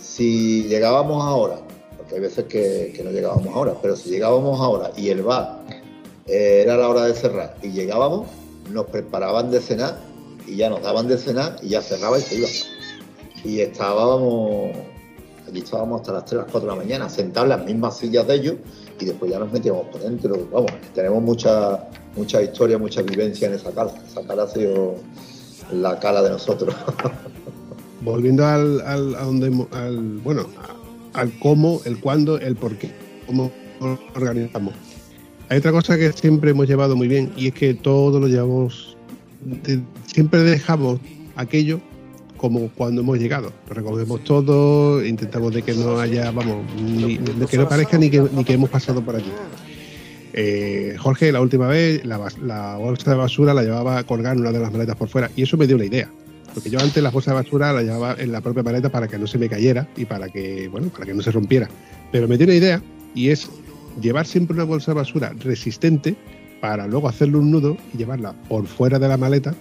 si 0.00 0.62
llegábamos 0.68 1.24
ahora, 1.24 1.56
porque 1.96 2.14
hay 2.14 2.20
veces 2.20 2.44
que, 2.44 2.92
que 2.94 3.02
no 3.02 3.10
llegábamos 3.10 3.48
ahora, 3.48 3.74
pero 3.82 3.96
si 3.96 4.10
llegábamos 4.10 4.60
ahora 4.60 4.92
y 4.96 5.08
el 5.08 5.22
bar 5.24 5.60
eh, 6.28 6.60
era 6.62 6.76
la 6.76 6.88
hora 6.88 7.06
de 7.06 7.14
cerrar 7.14 7.56
y 7.64 7.70
llegábamos, 7.70 8.28
nos 8.70 8.86
preparaban 8.86 9.50
de 9.50 9.60
cenar 9.60 9.98
y 10.46 10.54
ya 10.54 10.70
nos 10.70 10.82
daban 10.82 11.08
de 11.08 11.18
cenar 11.18 11.56
y 11.62 11.70
ya 11.70 11.82
cerraba 11.82 12.16
y 12.16 12.22
se 12.22 12.36
iba 12.36 12.46
y 13.44 13.60
estábamos 13.60 14.70
allí 15.48 15.58
estábamos 15.60 16.00
hasta 16.00 16.12
las 16.12 16.24
3 16.26 16.42
las 16.42 16.50
4 16.50 16.60
de 16.70 16.76
la 16.76 16.82
mañana 16.82 17.08
sentados 17.08 17.50
en 17.50 17.56
las 17.58 17.66
mismas 17.66 17.96
sillas 17.98 18.26
de 18.26 18.34
ellos 18.34 18.54
y 19.00 19.04
después 19.06 19.30
ya 19.30 19.38
nos 19.38 19.50
metíamos 19.52 19.86
por 19.86 20.00
dentro 20.02 20.48
vamos 20.52 20.70
tenemos 20.94 21.22
mucha 21.22 21.88
mucha 22.16 22.42
historia 22.42 22.78
mucha 22.78 23.02
vivencia 23.02 23.48
en 23.48 23.54
esa 23.54 23.70
cala 23.72 23.92
esa 24.08 24.22
cala 24.26 24.44
ha 24.44 24.48
sido 24.48 24.94
la 25.72 25.98
cala 25.98 26.22
de 26.22 26.30
nosotros 26.30 26.74
Volviendo 28.02 28.46
al, 28.46 28.80
al- 28.80 29.14
a 29.14 29.24
donde, 29.24 29.52
al, 29.72 29.98
bueno, 30.24 30.46
al 31.12 31.38
cómo, 31.38 31.82
el 31.84 32.00
cuándo, 32.00 32.38
el 32.38 32.56
por 32.56 32.74
qué, 32.78 32.90
cómo 33.26 33.52
organizamos. 34.16 34.72
Hay 35.50 35.58
otra 35.58 35.70
cosa 35.70 35.98
que 35.98 36.10
siempre 36.12 36.52
hemos 36.52 36.66
llevado 36.66 36.96
muy 36.96 37.08
bien 37.08 37.30
y 37.36 37.48
es 37.48 37.52
que 37.54 37.74
todo 37.74 38.18
lo 38.18 38.26
llevamos, 38.26 38.96
siempre 40.06 40.40
dejamos 40.40 40.98
aquello 41.36 41.78
como 42.40 42.68
cuando 42.70 43.02
hemos 43.02 43.18
llegado. 43.18 43.52
Recogemos 43.68 44.24
todo, 44.24 45.04
intentamos 45.04 45.52
de 45.52 45.60
que 45.62 45.74
no 45.74 45.98
haya, 46.00 46.30
vamos, 46.30 46.64
ni- 46.82 47.18
de 47.18 47.46
que 47.46 47.58
no 47.58 47.68
parezca 47.68 47.98
ni 47.98 48.08
que, 48.08 48.22
ni 48.34 48.44
que 48.44 48.54
hemos 48.54 48.70
pasado 48.70 49.02
por 49.02 49.14
aquí. 49.16 49.30
Eh, 50.32 50.94
Jorge, 50.98 51.32
la 51.32 51.40
última 51.42 51.66
vez, 51.66 52.02
la, 52.06 52.18
la 52.42 52.76
bolsa 52.76 53.10
de 53.10 53.16
basura 53.18 53.52
la 53.52 53.62
llevaba 53.62 53.98
a 53.98 54.04
colgar 54.04 54.34
en 54.36 54.40
una 54.40 54.52
de 54.52 54.58
las 54.60 54.72
maletas 54.72 54.96
por 54.96 55.08
fuera 55.08 55.30
y 55.36 55.42
eso 55.42 55.56
me 55.58 55.66
dio 55.66 55.76
una 55.76 55.84
idea. 55.84 56.08
Porque 56.54 56.70
yo 56.70 56.80
antes 56.80 57.02
la 57.02 57.10
bolsa 57.10 57.32
de 57.32 57.36
basura 57.42 57.72
la 57.72 57.82
llevaba 57.82 58.16
en 58.18 58.32
la 58.32 58.40
propia 58.40 58.62
maleta 58.62 58.88
para 58.88 59.06
que 59.06 59.18
no 59.18 59.26
se 59.26 59.36
me 59.38 59.48
cayera 59.48 59.86
y 59.96 60.04
para 60.06 60.28
que, 60.30 60.68
bueno, 60.68 60.88
para 60.88 61.04
que 61.04 61.12
no 61.14 61.22
se 61.22 61.30
rompiera. 61.32 61.68
Pero 62.10 62.26
me 62.26 62.38
dio 62.38 62.46
una 62.46 62.54
idea 62.54 62.82
y 63.14 63.28
es 63.28 63.48
llevar 64.00 64.26
siempre 64.26 64.54
una 64.54 64.64
bolsa 64.64 64.92
de 64.92 64.96
basura 64.96 65.32
resistente 65.40 66.16
para 66.60 66.86
luego 66.86 67.08
hacerle 67.08 67.36
un 67.36 67.50
nudo 67.50 67.76
y 67.94 67.98
llevarla 67.98 68.32
por 68.48 68.66
fuera 68.66 68.98
de 68.98 69.08
la 69.08 69.16
maleta 69.16 69.54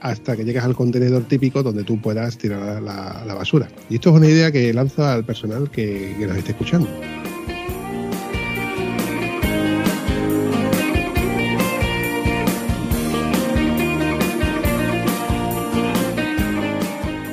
hasta 0.00 0.36
que 0.36 0.44
llegues 0.44 0.64
al 0.64 0.74
contenedor 0.74 1.24
típico 1.24 1.62
donde 1.62 1.84
tú 1.84 2.00
puedas 2.00 2.38
tirar 2.38 2.82
la, 2.82 3.34
basura. 3.34 3.68
Y 3.88 3.96
esto 3.96 4.10
es 4.10 4.16
una 4.16 4.28
idea 4.28 4.50
que 4.50 4.72
lanzo 4.72 5.04
al 5.04 5.24
personal 5.24 5.70
que, 5.70 6.14
nos 6.26 6.36
esté 6.36 6.52
escuchando. 6.52 6.88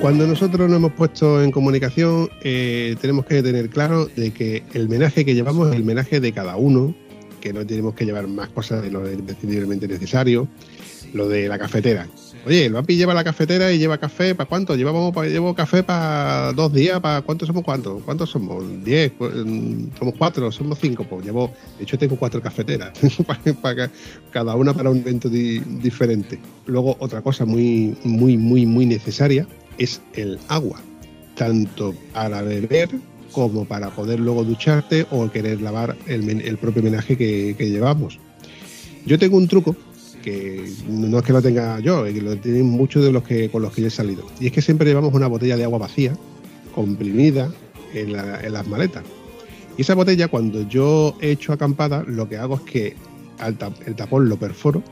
Cuando 0.01 0.25
nosotros 0.25 0.69
nos 0.69 0.77
hemos 0.77 0.93
puesto 0.93 1.43
en 1.43 1.51
comunicación, 1.51 2.29
eh, 2.41 2.95
tenemos 3.01 3.25
que 3.25 3.43
tener 3.43 3.69
claro 3.69 4.05
de 4.05 4.31
que 4.31 4.63
el 4.73 4.87
menaje 4.87 5.25
que 5.25 5.35
llevamos 5.35 5.69
es 5.69 5.75
el 5.75 5.83
menaje 5.83 6.21
de 6.21 6.31
cada 6.31 6.55
uno, 6.55 6.95
que 7.41 7.51
no 7.51 7.65
tenemos 7.65 7.93
que 7.93 8.05
llevar 8.05 8.27
más 8.27 8.47
cosas 8.49 8.83
de 8.83 8.91
lo 8.91 9.01
decidiblemente 9.01 9.85
necesario. 9.87 10.47
Lo 11.13 11.27
de 11.29 11.47
la 11.47 11.57
cafetera. 11.57 12.07
Oye, 12.45 12.65
el 12.65 12.73
vapi 12.73 12.95
lleva 12.95 13.13
la 13.13 13.23
cafetera 13.23 13.71
y 13.73 13.77
lleva 13.77 13.97
café, 13.97 14.35
¿para 14.35 14.47
cuánto? 14.47 14.75
Llevamos 14.75 15.13
llevo 15.27 15.53
café 15.53 15.83
para 15.83 16.53
dos 16.53 16.71
días, 16.73 16.99
¿para 16.99 17.21
cuántos 17.21 17.47
somos 17.47 17.63
cuántos? 17.63 18.03
¿Cuántos 18.03 18.29
somos? 18.29 18.63
¿Diez? 18.85 19.11
Mm, 19.19 19.87
¿Somos 19.97 20.13
cuatro? 20.17 20.51
¿Somos 20.51 20.77
cinco? 20.79 21.03
Pues 21.03 21.25
llevo, 21.25 21.51
de 21.77 21.83
hecho 21.83 21.97
tengo 21.97 22.15
cuatro 22.15 22.41
cafeteras, 22.41 22.91
cada 24.31 24.55
una 24.55 24.73
para 24.73 24.89
un 24.89 24.97
evento 24.97 25.29
di- 25.29 25.59
diferente. 25.59 26.39
Luego, 26.65 26.95
otra 26.99 27.21
cosa 27.21 27.45
muy, 27.45 27.95
muy, 28.03 28.37
muy, 28.37 28.65
muy 28.65 28.85
necesaria 28.85 29.47
es 29.77 30.01
el 30.13 30.39
agua, 30.47 30.79
tanto 31.35 31.93
para 32.13 32.41
beber 32.41 32.89
como 33.31 33.65
para 33.65 33.89
poder 33.89 34.19
luego 34.19 34.43
ducharte 34.43 35.05
o 35.11 35.29
querer 35.29 35.61
lavar 35.61 35.95
el 36.07 36.57
propio 36.57 36.81
menaje 36.81 37.17
que, 37.17 37.55
que 37.57 37.69
llevamos. 37.69 38.19
Yo 39.05 39.17
tengo 39.19 39.37
un 39.37 39.47
truco 39.47 39.75
que 40.23 40.69
no 40.87 41.17
es 41.19 41.23
que 41.23 41.33
lo 41.33 41.41
tenga 41.41 41.79
yo, 41.79 42.03
que 42.05 42.21
lo 42.21 42.35
tienen 42.37 42.65
muchos 42.65 43.03
de 43.03 43.11
los 43.11 43.23
que 43.23 43.49
con 43.49 43.61
los 43.61 43.73
que 43.73 43.81
yo 43.81 43.87
he 43.87 43.91
salido. 43.91 44.25
Y 44.39 44.47
es 44.47 44.51
que 44.51 44.61
siempre 44.61 44.87
llevamos 44.87 45.13
una 45.13 45.27
botella 45.27 45.55
de 45.57 45.63
agua 45.63 45.79
vacía, 45.79 46.13
comprimida, 46.73 47.51
en, 47.93 48.13
la- 48.13 48.41
en 48.41 48.53
las 48.53 48.67
maletas. 48.67 49.03
Y 49.77 49.81
esa 49.81 49.95
botella, 49.95 50.27
cuando 50.27 50.67
yo 50.67 51.15
he 51.21 51.31
hecho 51.31 51.53
acampada, 51.53 52.03
lo 52.07 52.27
que 52.27 52.37
hago 52.37 52.55
es 52.55 52.61
que 52.61 52.95
el 53.85 53.95
tapón 53.95 54.27
lo 54.29 54.37
perforo 54.37 54.83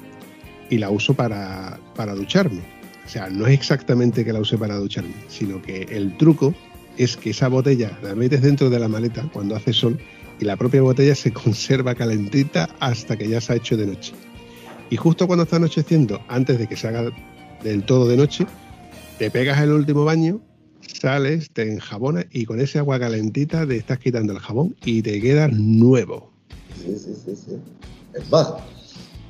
y 0.69 0.77
la 0.77 0.89
uso 0.89 1.13
para, 1.13 1.79
para 1.95 2.13
ducharme. 2.15 2.61
O 3.05 3.09
sea, 3.09 3.29
no 3.29 3.45
es 3.47 3.53
exactamente 3.53 4.23
que 4.25 4.33
la 4.33 4.39
use 4.39 4.57
para 4.57 4.75
ducharme, 4.77 5.13
sino 5.27 5.61
que 5.61 5.83
el 5.91 6.15
truco 6.17 6.53
es 6.97 7.17
que 7.17 7.31
esa 7.31 7.47
botella 7.49 7.97
la 8.01 8.15
metes 8.15 8.41
dentro 8.41 8.69
de 8.69 8.79
la 8.79 8.87
maleta 8.87 9.27
cuando 9.33 9.55
hace 9.55 9.73
sol 9.73 9.99
y 10.39 10.45
la 10.45 10.55
propia 10.55 10.81
botella 10.81 11.13
se 11.15 11.31
conserva 11.33 11.93
calentita 11.95 12.69
hasta 12.79 13.15
que 13.17 13.27
ya 13.27 13.41
se 13.41 13.53
ha 13.53 13.55
hecho 13.57 13.77
de 13.77 13.87
noche. 13.87 14.13
Y 14.89 14.97
justo 14.97 15.27
cuando 15.27 15.43
está 15.43 15.55
anocheciendo, 15.55 16.21
antes 16.27 16.59
de 16.59 16.67
que 16.67 16.77
se 16.77 16.87
haga 16.87 17.11
del 17.63 17.83
todo 17.83 18.07
de 18.07 18.17
noche, 18.17 18.45
te 19.17 19.31
pegas 19.31 19.59
el 19.61 19.71
último 19.71 20.05
baño, 20.05 20.41
sales, 20.81 21.49
te 21.51 21.63
enjabonas 21.63 22.25
y 22.31 22.45
con 22.45 22.59
ese 22.59 22.79
agua 22.79 22.99
calentita 22.99 23.65
te 23.65 23.77
estás 23.77 23.99
quitando 23.99 24.33
el 24.33 24.39
jabón 24.39 24.75
y 24.85 25.01
te 25.01 25.19
quedas 25.21 25.51
nuevo. 25.53 26.31
Sí, 26.75 26.95
sí, 26.97 27.15
sí, 27.25 27.35
sí. 27.35 27.57
Es 28.13 28.29
más, 28.29 28.53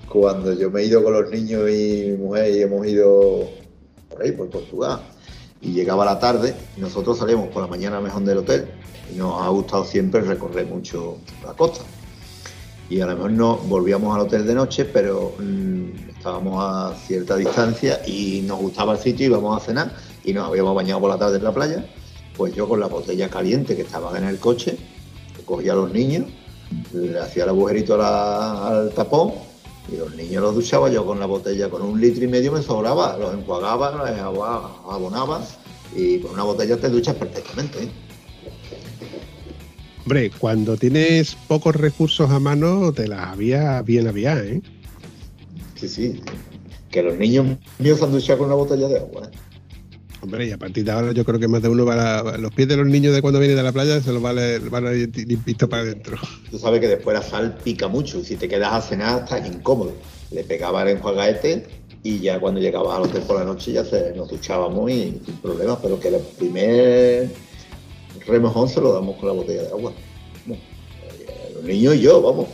cuando 0.09 0.53
yo 0.53 0.69
me 0.69 0.81
he 0.81 0.85
ido 0.85 1.03
con 1.03 1.13
los 1.13 1.31
niños 1.31 1.69
y 1.69 2.11
mi 2.11 2.17
mujer 2.17 2.53
y 2.53 2.61
hemos 2.61 2.85
ido 2.85 3.49
por 4.09 4.23
ahí, 4.23 4.31
por 4.31 4.49
Portugal, 4.49 4.99
y 5.61 5.71
llegaba 5.71 6.05
la 6.05 6.19
tarde, 6.19 6.53
nosotros 6.77 7.17
salíamos 7.17 7.47
por 7.49 7.63
la 7.63 7.67
mañana 7.67 8.01
mejor 8.01 8.23
del 8.23 8.39
hotel, 8.39 8.65
y 9.13 9.17
nos 9.17 9.41
ha 9.41 9.49
gustado 9.49 9.85
siempre 9.85 10.21
recorrer 10.21 10.65
mucho 10.67 11.17
la 11.43 11.53
costa. 11.53 11.85
Y 12.89 13.01
a 13.01 13.05
lo 13.07 13.15
mejor 13.15 13.31
no 13.31 13.57
volvíamos 13.57 14.13
al 14.15 14.21
hotel 14.21 14.45
de 14.45 14.53
noche, 14.53 14.85
pero 14.85 15.33
mm, 15.39 16.09
estábamos 16.17 16.55
a 16.59 16.93
cierta 17.07 17.35
distancia 17.35 18.01
y 18.05 18.41
nos 18.45 18.59
gustaba 18.59 18.93
el 18.93 18.99
sitio, 18.99 19.25
íbamos 19.27 19.61
a 19.61 19.65
cenar 19.65 19.91
y 20.23 20.33
nos 20.33 20.47
habíamos 20.47 20.75
bañado 20.75 21.01
por 21.01 21.09
la 21.09 21.17
tarde 21.17 21.37
en 21.37 21.43
la 21.43 21.53
playa. 21.53 21.85
Pues 22.37 22.53
yo 22.53 22.67
con 22.67 22.79
la 22.79 22.87
botella 22.87 23.29
caliente 23.29 23.75
que 23.75 23.81
estaba 23.83 24.15
en 24.17 24.25
el 24.25 24.37
coche, 24.39 24.77
cogía 25.45 25.73
a 25.73 25.75
los 25.75 25.91
niños, 25.91 26.25
le 26.93 27.17
hacía 27.19 27.43
el 27.43 27.49
agujerito 27.49 27.99
al 28.01 28.91
tapón 28.91 29.33
y 29.91 29.97
los 29.97 30.13
niños 30.15 30.41
los 30.43 30.55
duchaba 30.55 30.89
yo 30.89 31.05
con 31.05 31.19
la 31.19 31.25
botella, 31.27 31.69
con 31.69 31.81
un 31.81 31.99
litro 32.01 32.23
y 32.25 32.27
medio 32.27 32.51
me 32.51 32.61
sobraba, 32.61 33.17
los 33.17 33.33
enjuagaba, 33.33 33.91
los 33.91 34.09
aba- 34.19 34.71
abonaba 34.89 35.41
y 35.95 36.19
con 36.19 36.31
una 36.33 36.43
botella 36.43 36.77
te 36.77 36.89
duchas 36.89 37.15
perfectamente. 37.15 37.83
¿eh? 37.83 37.89
Hombre, 40.05 40.29
cuando 40.37 40.77
tienes 40.77 41.35
pocos 41.47 41.75
recursos 41.75 42.29
a 42.29 42.39
mano, 42.39 42.93
te 42.93 43.07
las 43.07 43.27
había 43.27 43.81
bien 43.81 44.07
había, 44.07 44.37
¿eh? 44.37 44.61
Sí, 45.73 45.89
sí. 45.89 46.21
Que 46.91 47.01
los 47.01 47.17
niños 47.17 47.57
míos 47.79 48.03
han 48.03 48.11
duchado 48.11 48.37
con 48.37 48.47
una 48.47 48.55
botella 48.55 48.87
de 48.87 48.99
agua. 48.99 49.23
¿eh? 49.25 49.37
Hombre, 50.21 50.45
y 50.45 50.51
a 50.51 50.59
partir 50.59 50.85
de 50.85 50.91
ahora 50.91 51.11
yo 51.11 51.25
creo 51.25 51.39
que 51.39 51.47
más 51.47 51.63
de 51.63 51.69
uno 51.69 51.85
va 51.85 52.19
a, 52.19 52.37
los 52.37 52.53
pies 52.53 52.67
de 52.67 52.77
los 52.77 52.85
niños 52.85 53.15
de 53.15 53.23
cuando 53.23 53.39
vienen 53.39 53.57
de 53.57 53.63
la 53.63 53.71
playa 53.71 53.99
se 53.99 54.13
los 54.13 54.21
van 54.21 54.37
a, 54.37 54.69
van 54.69 54.85
a 54.85 54.93
ir 54.93 55.09
limpitos 55.27 55.67
para 55.67 55.81
adentro. 55.81 56.17
Tú 56.51 56.59
sabes 56.59 56.81
que 56.81 56.87
después 56.87 57.17
la 57.17 57.23
sal 57.23 57.57
pica 57.63 57.87
mucho 57.87 58.19
y 58.19 58.25
si 58.25 58.35
te 58.35 58.47
quedas 58.47 58.73
a 58.73 58.81
cenar 58.81 59.23
estás 59.23 59.47
incómodo. 59.47 59.93
Le 60.29 60.43
pegaba 60.43 60.83
el 60.83 60.89
enjuagaete 60.89 61.65
y 62.03 62.19
ya 62.19 62.39
cuando 62.39 62.59
llegabas 62.59 62.95
al 62.95 63.03
hotel 63.05 63.23
por 63.23 63.39
la 63.39 63.43
noche 63.45 63.71
ya 63.71 63.83
se, 63.83 64.13
nos 64.15 64.29
duchábamos 64.29 64.91
y 64.91 65.19
sin 65.25 65.35
problemas, 65.41 65.79
pero 65.81 65.99
que 65.99 66.09
el 66.09 66.21
primer 66.37 67.31
remojón 68.27 68.69
se 68.69 68.81
lo 68.81 68.93
damos 68.93 69.15
con 69.17 69.27
la 69.27 69.33
botella 69.33 69.63
de 69.63 69.69
agua. 69.69 69.91
Eh, 70.49 70.55
Los 71.55 71.63
niños 71.63 71.95
y 71.95 72.01
yo, 72.01 72.21
vamos. 72.21 72.47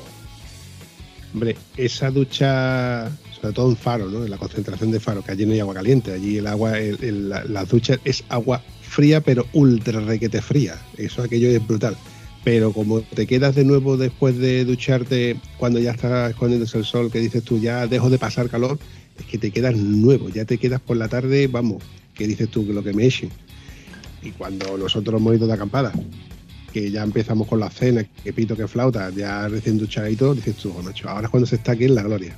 Hombre, 1.34 1.56
esa 1.78 2.12
ducha, 2.12 3.10
sobre 3.40 3.54
todo 3.54 3.70
en 3.70 3.78
Faro, 3.78 4.10
¿no? 4.10 4.24
En 4.26 4.30
la 4.32 4.38
concentración 4.38 4.92
de 4.92 5.00
Faro, 5.00 5.24
que 5.24 5.32
allí 5.32 5.46
no 5.46 5.54
hay 5.54 5.60
agua 5.62 5.74
caliente, 5.76 6.12
allí 6.12 6.38
el 6.38 6.48
agua, 6.48 6.78
el- 6.78 7.30
la 7.30 7.64
ducha 7.66 7.98
es 8.04 8.24
agua 8.30 8.62
fría, 8.82 9.22
pero 9.22 9.46
ultra 9.54 10.02
requete 10.02 10.42
fría. 10.42 10.78
Eso 10.98 11.22
aquello 11.24 11.50
es 11.50 11.66
brutal. 11.66 11.96
Pero 12.44 12.74
como 12.74 13.02
te 13.02 13.28
quedas 13.28 13.56
de 13.56 13.64
nuevo 13.64 13.96
después 13.98 14.38
de 14.38 14.66
ducharte, 14.66 15.38
cuando 15.58 15.80
ya 15.80 15.92
está 15.92 16.30
escondiéndose 16.32 16.78
el 16.80 16.86
sol, 16.86 17.10
que 17.12 17.20
dices 17.20 17.44
tú, 17.44 17.60
ya 17.60 17.88
dejo 17.88 18.10
de 18.10 18.18
pasar 18.18 18.50
calor, 18.50 18.78
es 19.18 19.26
que 19.26 19.38
te 19.38 19.52
quedas 19.52 19.78
nuevo, 19.78 20.28
ya 20.30 20.44
te 20.44 20.58
quedas 20.58 20.82
por 20.82 20.98
la 20.98 21.08
tarde, 21.08 21.48
vamos, 21.48 21.82
que 22.16 22.28
dices 22.28 22.50
tú, 22.50 22.66
que 22.68 22.74
lo 22.74 22.84
que 22.84 22.94
me 22.94 23.06
echen. 23.06 23.30
Y 24.22 24.32
cuando 24.32 24.78
nosotros 24.78 25.20
hemos 25.20 25.36
ido 25.36 25.48
de 25.48 25.54
acampada, 25.54 25.92
que 26.72 26.90
ya 26.92 27.04
empezamos 27.04 27.48
con 27.48 27.60
la 27.60 27.70
cena, 27.70 28.04
que 28.24 28.34
pito, 28.34 28.56
que 28.56 28.68
flauta, 28.68 29.10
ya 29.10 29.48
recién 29.48 29.78
duchadito, 29.78 30.34
dices 30.34 30.56
tú, 30.56 30.74
"Oh, 30.78 30.82
macho, 30.82 31.10
ahora 31.10 31.26
es 31.26 31.32
cuando 31.32 31.48
se 31.48 31.56
está 31.56 31.74
aquí 31.74 31.86
en 31.86 31.96
la 31.96 32.04
gloria. 32.04 32.36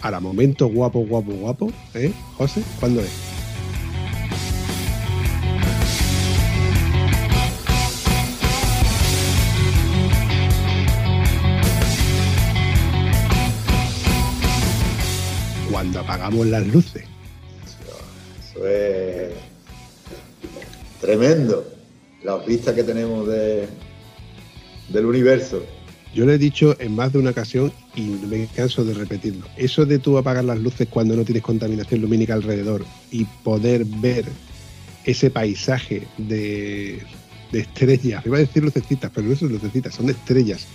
Ahora, 0.00 0.20
momento 0.20 0.68
guapo, 0.68 1.00
guapo, 1.00 1.32
guapo, 1.32 1.72
¿eh? 1.94 2.12
José, 2.36 2.62
¿cuándo 2.78 3.00
es? 3.00 3.10
Cuando 15.70 16.00
apagamos 16.00 16.46
las 16.46 16.66
luces. 16.66 17.04
Eso 18.40 18.66
es 18.66 19.47
tremendo. 21.00 21.66
Las 22.22 22.44
vistas 22.44 22.74
que 22.74 22.82
tenemos 22.82 23.28
de, 23.28 23.68
del 24.88 25.06
universo. 25.06 25.62
Yo 26.14 26.26
le 26.26 26.34
he 26.34 26.38
dicho 26.38 26.74
en 26.80 26.96
más 26.96 27.12
de 27.12 27.18
una 27.18 27.30
ocasión 27.30 27.72
y 27.94 28.02
me 28.02 28.46
canso 28.46 28.84
de 28.84 28.94
repetirlo. 28.94 29.46
Eso 29.56 29.86
de 29.86 29.98
tú 29.98 30.18
apagar 30.18 30.44
las 30.44 30.58
luces 30.58 30.88
cuando 30.88 31.14
no 31.14 31.24
tienes 31.24 31.42
contaminación 31.42 32.00
lumínica 32.00 32.34
alrededor 32.34 32.84
y 33.10 33.24
poder 33.44 33.84
ver 33.84 34.24
ese 35.04 35.30
paisaje 35.30 36.06
de, 36.16 37.02
de 37.52 37.60
estrellas, 37.60 38.24
iba 38.26 38.36
a 38.36 38.40
decir 38.40 38.62
lucecitas, 38.62 39.10
pero 39.14 39.26
no 39.26 39.36
son 39.36 39.50
lucecitas, 39.50 39.94
son 39.94 40.06
de 40.06 40.12
estrellas. 40.12 40.66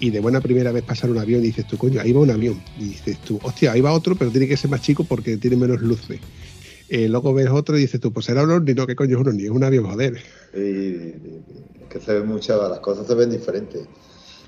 Y 0.00 0.10
de 0.10 0.20
buena 0.20 0.40
primera 0.40 0.70
vez 0.70 0.84
pasar 0.84 1.10
un 1.10 1.18
avión 1.18 1.42
y 1.42 1.48
dices 1.48 1.66
tú, 1.66 1.76
coño, 1.76 2.00
ahí 2.00 2.12
va 2.12 2.20
un 2.20 2.30
avión. 2.30 2.62
Y 2.78 2.84
dices 2.84 3.18
tú, 3.18 3.40
hostia, 3.42 3.72
ahí 3.72 3.80
va 3.80 3.92
otro, 3.92 4.14
pero 4.14 4.30
tiene 4.30 4.46
que 4.46 4.56
ser 4.56 4.70
más 4.70 4.80
chico 4.80 5.02
porque 5.02 5.36
tiene 5.38 5.56
menos 5.56 5.80
luces. 5.80 6.20
Eh, 6.88 7.08
luego 7.08 7.34
ves 7.34 7.48
otro 7.50 7.76
y 7.76 7.82
dices 7.82 8.00
tú, 8.00 8.12
pues 8.12 8.26
será 8.26 8.42
un 8.44 8.50
ovni, 8.50 8.74
no, 8.74 8.86
¿qué 8.86 8.96
coño 8.96 9.16
es 9.16 9.20
un 9.20 9.28
ovni? 9.28 9.44
Es 9.44 9.50
un 9.50 9.64
avión, 9.64 9.84
joder. 9.90 10.18
Y- 10.54 10.58
y 11.82 11.86
que 11.88 12.00
se 12.00 12.14
ven 12.14 12.26
muchas, 12.26 12.58
las 12.70 12.80
cosas 12.80 13.06
se 13.06 13.14
ven 13.14 13.30
diferentes. 13.30 13.88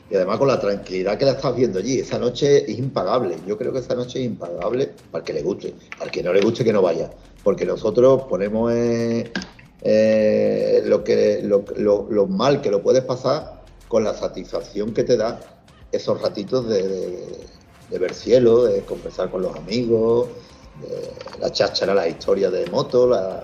Y 0.09 0.17
además 0.17 0.39
con 0.39 0.49
la 0.49 0.59
tranquilidad 0.59 1.19
que 1.19 1.25
la 1.25 1.33
estás 1.33 1.55
viendo 1.55 1.79
allí, 1.79 2.01
esa 2.01 2.19
noche 2.19 2.71
es 2.71 2.79
impagable. 2.79 3.37
Yo 3.47 3.57
creo 3.57 3.73
que 3.73 3.79
esa 3.79 3.95
noche 3.95 4.19
es 4.21 4.27
impagable 4.27 4.89
para 5.11 5.21
el 5.23 5.25
que 5.27 5.33
le 5.35 5.43
guste. 5.43 5.77
Para 5.97 6.07
el 6.07 6.11
que 6.11 6.23
no 6.23 6.33
le 6.33 6.41
guste, 6.41 6.65
que 6.65 6.73
no 6.73 6.83
vaya. 6.83 7.13
Porque 7.43 7.65
nosotros 7.65 8.23
ponemos 8.29 8.73
eh, 8.75 9.33
eh, 9.81 10.83
lo, 10.87 11.05
que, 11.05 11.43
lo, 11.45 11.65
lo- 12.11 12.27
mal 12.27 12.61
que 12.61 12.71
lo 12.71 12.83
puedes 12.83 13.05
pasar 13.05 13.69
con 13.87 14.03
la 14.05 14.15
satisfacción 14.15 14.93
que 14.95 15.05
te 15.05 15.17
da 15.17 15.65
esos 15.93 16.21
ratitos 16.21 16.69
de 16.69 17.99
ver 17.99 18.15
cielo, 18.15 18.65
de 18.65 18.85
conversar 18.85 19.31
con 19.31 19.43
los 19.43 19.57
amigos, 19.57 20.37
de 20.81 21.41
la 21.41 21.51
cháchara, 21.51 21.95
las 21.95 22.09
historias 22.09 22.53
de 22.53 22.67
moto, 22.71 23.09
la, 23.09 23.43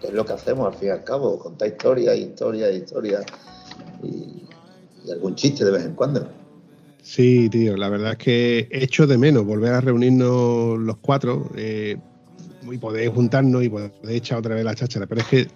que 0.00 0.08
es 0.08 0.12
lo 0.12 0.24
que 0.24 0.32
hacemos 0.32 0.72
al 0.72 0.78
fin 0.78 0.88
y 0.88 0.90
al 0.90 1.04
cabo, 1.04 1.38
contar 1.38 1.68
historias, 1.68 2.18
historias, 2.18 2.74
historias 2.74 3.24
y, 4.02 4.42
algún 5.10 5.34
chiste 5.34 5.64
de 5.64 5.70
vez 5.70 5.84
en 5.84 5.94
cuando. 5.94 6.28
Sí, 7.02 7.48
tío, 7.48 7.76
la 7.76 7.88
verdad 7.88 8.12
es 8.12 8.18
que 8.18 8.68
echo 8.70 9.06
de 9.06 9.18
menos 9.18 9.44
volver 9.44 9.72
a 9.72 9.80
reunirnos 9.80 10.78
los 10.78 10.96
cuatro 10.98 11.50
eh, 11.56 11.96
y 12.70 12.78
poder 12.78 13.08
juntarnos 13.08 13.64
y 13.64 13.68
poder 13.68 13.92
echar 14.08 14.38
otra 14.38 14.54
vez 14.54 14.64
la 14.64 14.74
cháchara. 14.74 15.06
Pero 15.06 15.20
es 15.20 15.26
que 15.26 15.48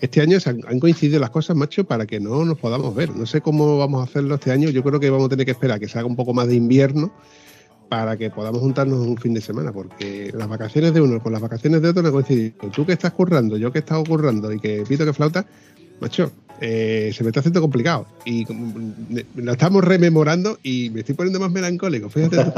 este 0.00 0.20
año 0.20 0.38
han 0.46 0.80
coincidido 0.80 1.18
las 1.18 1.30
cosas, 1.30 1.56
macho, 1.56 1.84
para 1.84 2.06
que 2.06 2.20
no 2.20 2.44
nos 2.44 2.58
podamos 2.58 2.94
ver. 2.94 3.14
No 3.14 3.26
sé 3.26 3.40
cómo 3.40 3.78
vamos 3.78 4.00
a 4.00 4.04
hacerlo 4.04 4.36
este 4.36 4.52
año. 4.52 4.68
Yo 4.70 4.82
creo 4.84 5.00
que 5.00 5.10
vamos 5.10 5.26
a 5.26 5.30
tener 5.30 5.46
que 5.46 5.52
esperar 5.52 5.76
a 5.76 5.80
que 5.80 5.88
se 5.88 5.98
haga 5.98 6.06
un 6.06 6.16
poco 6.16 6.32
más 6.32 6.46
de 6.46 6.54
invierno 6.54 7.12
para 7.92 8.16
que 8.16 8.30
podamos 8.30 8.62
juntarnos 8.62 9.06
un 9.06 9.18
fin 9.18 9.34
de 9.34 9.42
semana, 9.42 9.70
porque 9.70 10.32
las 10.32 10.48
vacaciones 10.48 10.94
de 10.94 11.02
uno 11.02 11.22
con 11.22 11.30
las 11.30 11.42
vacaciones 11.42 11.82
de 11.82 11.90
otro 11.90 12.00
no 12.00 12.10
coinciden. 12.10 12.54
Tú 12.74 12.86
que 12.86 12.94
estás 12.94 13.12
currando, 13.12 13.58
yo 13.58 13.70
que 13.70 13.80
he 13.80 13.84
estado 13.84 14.02
currando 14.02 14.50
y 14.50 14.58
que 14.58 14.82
pito 14.88 15.04
que 15.04 15.12
flauta, 15.12 15.44
macho, 16.00 16.32
eh, 16.58 17.12
se 17.14 17.22
me 17.22 17.28
está 17.28 17.40
haciendo 17.40 17.60
complicado. 17.60 18.06
Y 18.24 18.46
como, 18.46 18.64
mm, 18.64 19.16
lo 19.34 19.52
estamos 19.52 19.84
rememorando 19.84 20.58
y 20.62 20.88
me 20.88 21.00
estoy 21.00 21.14
poniendo 21.14 21.38
más 21.38 21.50
melancólico, 21.50 22.08
fíjate. 22.08 22.38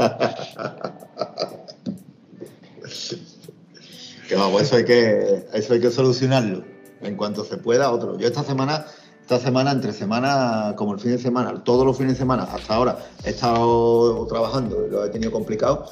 Que 4.29 4.35
vamos, 4.35 4.61
eso 4.61 4.77
hay 4.77 4.85
que, 4.85 5.45
eso 5.53 5.73
hay 5.73 5.81
que 5.81 5.91
solucionarlo. 5.91 6.63
En 7.01 7.15
cuanto 7.15 7.43
se 7.43 7.57
pueda, 7.57 7.91
otro. 7.91 8.17
Yo 8.17 8.25
esta 8.25 8.43
semana, 8.43 8.85
esta 9.25 9.39
semana, 9.39 9.71
entre 9.71 9.91
semana, 9.91 10.75
como 10.77 10.93
el 10.93 10.99
fin 10.99 11.09
de 11.09 11.17
semana, 11.17 11.63
todos 11.63 11.83
los 11.83 11.97
fines 11.97 12.13
de 12.13 12.19
semana, 12.19 12.43
hasta 12.43 12.75
ahora, 12.75 12.99
he 13.25 13.31
estado 13.31 14.27
trabajando, 14.27 14.85
lo 14.87 15.03
he 15.03 15.09
tenido 15.09 15.31
complicado. 15.31 15.87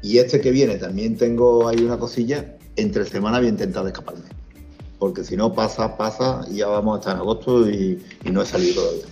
Y 0.00 0.16
este 0.16 0.40
que 0.40 0.52
viene 0.52 0.76
también 0.76 1.18
tengo 1.18 1.68
ahí 1.68 1.84
una 1.84 1.98
cosilla. 1.98 2.56
Entre 2.76 3.04
semana 3.04 3.38
voy 3.38 3.48
a 3.48 3.50
intentar 3.50 3.86
escaparme. 3.86 4.24
Porque 4.98 5.22
si 5.22 5.36
no 5.36 5.52
pasa, 5.52 5.98
pasa 5.98 6.46
y 6.50 6.56
ya 6.56 6.68
vamos 6.68 6.96
a 6.96 7.00
estar 7.00 7.16
en 7.16 7.20
agosto 7.20 7.68
y, 7.68 8.02
no 8.24 8.40
he 8.40 8.46
salido 8.46 8.76
todavía. 8.76 9.04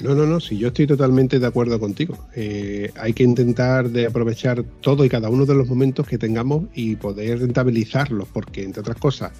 No, 0.00 0.14
no, 0.16 0.26
no, 0.26 0.40
si 0.40 0.58
yo 0.58 0.68
estoy 0.68 0.88
totalmente 0.88 1.38
de 1.38 1.46
acuerdo 1.46 1.78
contigo. 1.78 2.18
Eh, 2.34 2.90
hay 2.96 3.12
que 3.12 3.22
intentar 3.22 3.88
de 3.88 4.06
aprovechar 4.06 4.64
todo 4.80 5.04
y 5.04 5.08
cada 5.08 5.28
uno 5.28 5.46
de 5.46 5.54
los 5.54 5.68
momentos 5.68 6.08
que 6.08 6.18
tengamos 6.18 6.64
y 6.74 6.96
poder 6.96 7.38
rentabilizarlos, 7.38 8.26
porque 8.32 8.64
entre 8.64 8.80
otras 8.80 8.96
cosas, 8.96 9.30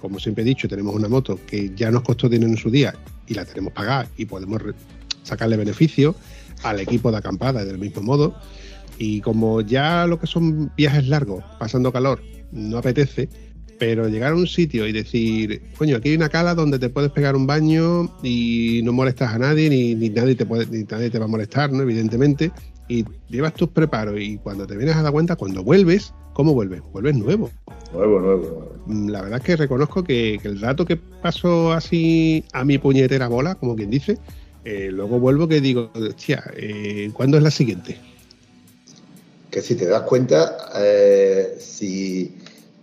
como 0.00 0.18
siempre 0.18 0.42
he 0.42 0.46
dicho, 0.46 0.68
tenemos 0.68 0.94
una 0.94 1.08
moto 1.08 1.38
que 1.46 1.72
ya 1.74 1.90
nos 1.90 2.02
costó 2.02 2.28
dinero 2.28 2.50
en 2.50 2.56
su 2.56 2.70
día 2.70 2.94
y 3.26 3.34
la 3.34 3.44
tenemos 3.44 3.72
pagada 3.72 4.08
y 4.16 4.24
podemos 4.24 4.62
sacarle 5.22 5.56
beneficio 5.56 6.14
al 6.62 6.80
equipo 6.80 7.10
de 7.10 7.18
acampada 7.18 7.64
del 7.64 7.78
mismo 7.78 8.02
modo. 8.02 8.34
Y 8.98 9.20
como 9.20 9.60
ya 9.60 10.06
lo 10.06 10.18
que 10.18 10.26
son 10.26 10.72
viajes 10.76 11.06
largos, 11.06 11.44
pasando 11.58 11.92
calor, 11.92 12.22
no 12.50 12.78
apetece, 12.78 13.28
pero 13.78 14.08
llegar 14.08 14.32
a 14.32 14.36
un 14.36 14.46
sitio 14.46 14.86
y 14.86 14.92
decir, 14.92 15.62
coño, 15.76 15.96
aquí 15.96 16.08
hay 16.08 16.16
una 16.16 16.28
cala 16.28 16.54
donde 16.54 16.78
te 16.78 16.88
puedes 16.88 17.12
pegar 17.12 17.36
un 17.36 17.46
baño 17.46 18.12
y 18.22 18.80
no 18.82 18.92
molestas 18.92 19.34
a 19.34 19.38
nadie, 19.38 19.70
ni 19.70 20.08
nadie 20.10 20.34
te 20.34 20.46
puede, 20.46 20.66
ni 20.66 20.84
nadie 20.84 21.10
te 21.10 21.18
va 21.18 21.26
a 21.26 21.28
molestar, 21.28 21.72
¿no? 21.72 21.82
Evidentemente. 21.82 22.50
Y 22.88 23.04
llevas 23.28 23.54
tus 23.54 23.68
preparos 23.68 24.18
y 24.18 24.38
cuando 24.38 24.66
te 24.66 24.76
vienes 24.76 24.96
a 24.96 25.02
dar 25.02 25.12
cuenta, 25.12 25.36
cuando 25.36 25.62
vuelves, 25.62 26.12
¿cómo 26.38 26.54
vuelves? 26.54 26.80
Vuelves 26.92 27.16
nuevo. 27.16 27.50
Nuevo, 27.92 28.20
nuevo, 28.20 28.42
nuevo. 28.42 28.72
Mm, 28.86 29.08
La 29.08 29.22
verdad 29.22 29.40
es 29.40 29.44
que 29.44 29.56
reconozco 29.56 30.04
que, 30.04 30.38
que 30.40 30.46
el 30.46 30.60
rato 30.60 30.86
que 30.86 30.96
paso 30.96 31.72
así 31.72 32.44
a 32.52 32.64
mi 32.64 32.78
puñetera 32.78 33.26
bola, 33.26 33.56
como 33.56 33.74
quien 33.74 33.90
dice, 33.90 34.18
eh, 34.64 34.88
luego 34.92 35.18
vuelvo 35.18 35.48
que 35.48 35.60
digo, 35.60 35.90
hostia, 35.96 36.44
eh, 36.56 37.10
¿cuándo 37.12 37.38
es 37.38 37.42
la 37.42 37.50
siguiente? 37.50 37.98
que 39.50 39.62
si 39.62 39.74
te 39.74 39.86
das 39.86 40.02
cuenta, 40.02 40.70
eh, 40.76 41.56
si 41.58 42.36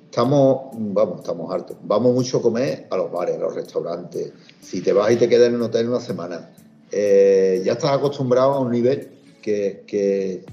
estamos, 0.05 0.71
vamos, 0.73 1.19
estamos 1.19 1.53
hartos, 1.53 1.77
vamos 1.83 2.13
mucho 2.13 2.39
a 2.39 2.41
comer 2.41 2.87
a 2.89 2.97
los 2.97 3.09
bares, 3.09 3.35
a 3.35 3.39
los 3.39 3.55
restaurantes, 3.55 4.33
si 4.59 4.81
te 4.81 4.91
vas 4.91 5.11
y 5.11 5.15
te 5.15 5.29
quedas 5.29 5.47
en 5.47 5.55
un 5.55 5.61
hotel 5.61 5.87
una 5.87 6.01
semana, 6.01 6.51
eh, 6.91 7.61
ya 7.63 7.73
estás 7.73 7.91
acostumbrado 7.91 8.53
a 8.53 8.59
un 8.59 8.71
nivel 8.71 9.09
que, 9.41 9.83
que, 9.87 10.43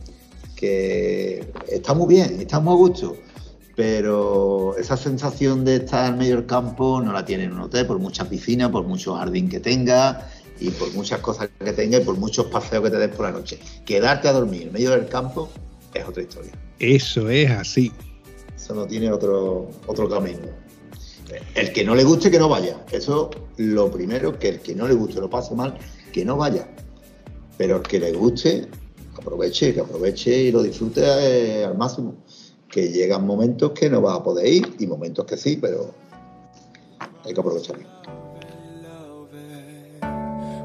que 0.62 1.44
está 1.68 1.92
muy 1.92 2.06
bien, 2.06 2.40
está 2.40 2.60
muy 2.60 2.72
a 2.72 2.76
gusto, 2.76 3.16
pero 3.74 4.76
esa 4.78 4.96
sensación 4.96 5.64
de 5.64 5.76
estar 5.76 6.12
en 6.12 6.18
medio 6.18 6.36
del 6.36 6.46
campo 6.46 7.02
no 7.02 7.12
la 7.12 7.24
tiene 7.24 7.44
en 7.44 7.54
un 7.54 7.62
hotel, 7.62 7.84
por 7.84 7.98
mucha 7.98 8.28
piscina, 8.28 8.70
por 8.70 8.84
mucho 8.84 9.16
jardín 9.16 9.48
que 9.48 9.58
tenga 9.58 10.30
y 10.60 10.70
por 10.70 10.92
muchas 10.94 11.18
cosas 11.18 11.48
que 11.58 11.72
tenga 11.72 11.98
y 11.98 12.04
por 12.04 12.16
muchos 12.16 12.46
paseos 12.46 12.84
que 12.84 12.90
te 12.90 12.98
des 12.98 13.08
por 13.08 13.24
la 13.24 13.32
noche. 13.32 13.58
Quedarte 13.84 14.28
a 14.28 14.32
dormir 14.34 14.68
en 14.68 14.72
medio 14.72 14.92
del 14.92 15.08
campo 15.08 15.48
es 15.94 16.06
otra 16.06 16.22
historia. 16.22 16.52
Eso 16.78 17.28
es 17.28 17.50
así. 17.50 17.90
Eso 18.54 18.72
no 18.76 18.86
tiene 18.86 19.10
otro, 19.10 19.68
otro 19.88 20.08
camino. 20.08 20.38
El 21.56 21.72
que 21.72 21.82
no 21.82 21.96
le 21.96 22.04
guste, 22.04 22.30
que 22.30 22.38
no 22.38 22.48
vaya. 22.48 22.76
Eso 22.92 23.30
lo 23.56 23.90
primero, 23.90 24.38
que 24.38 24.48
el 24.48 24.60
que 24.60 24.76
no 24.76 24.86
le 24.86 24.94
guste, 24.94 25.20
lo 25.20 25.28
pase 25.28 25.56
mal, 25.56 25.76
que 26.12 26.24
no 26.24 26.36
vaya. 26.36 26.68
Pero 27.58 27.78
el 27.78 27.82
que 27.82 27.98
le 27.98 28.12
guste, 28.12 28.68
aproveche, 29.22 29.72
que 29.72 29.80
aproveche 29.80 30.44
y 30.44 30.52
lo 30.52 30.62
disfrute 30.62 31.00
eh, 31.02 31.64
al 31.64 31.76
máximo. 31.76 32.14
Que 32.68 32.88
llegan 32.90 33.26
momentos 33.26 33.72
que 33.72 33.88
no 33.88 34.00
vas 34.00 34.18
a 34.18 34.22
poder 34.22 34.46
ir 34.46 34.76
y 34.78 34.86
momentos 34.86 35.24
que 35.26 35.36
sí, 35.36 35.58
pero 35.60 35.94
hay 37.24 37.32
que 37.34 37.40
aprovecharlo. 37.40 37.86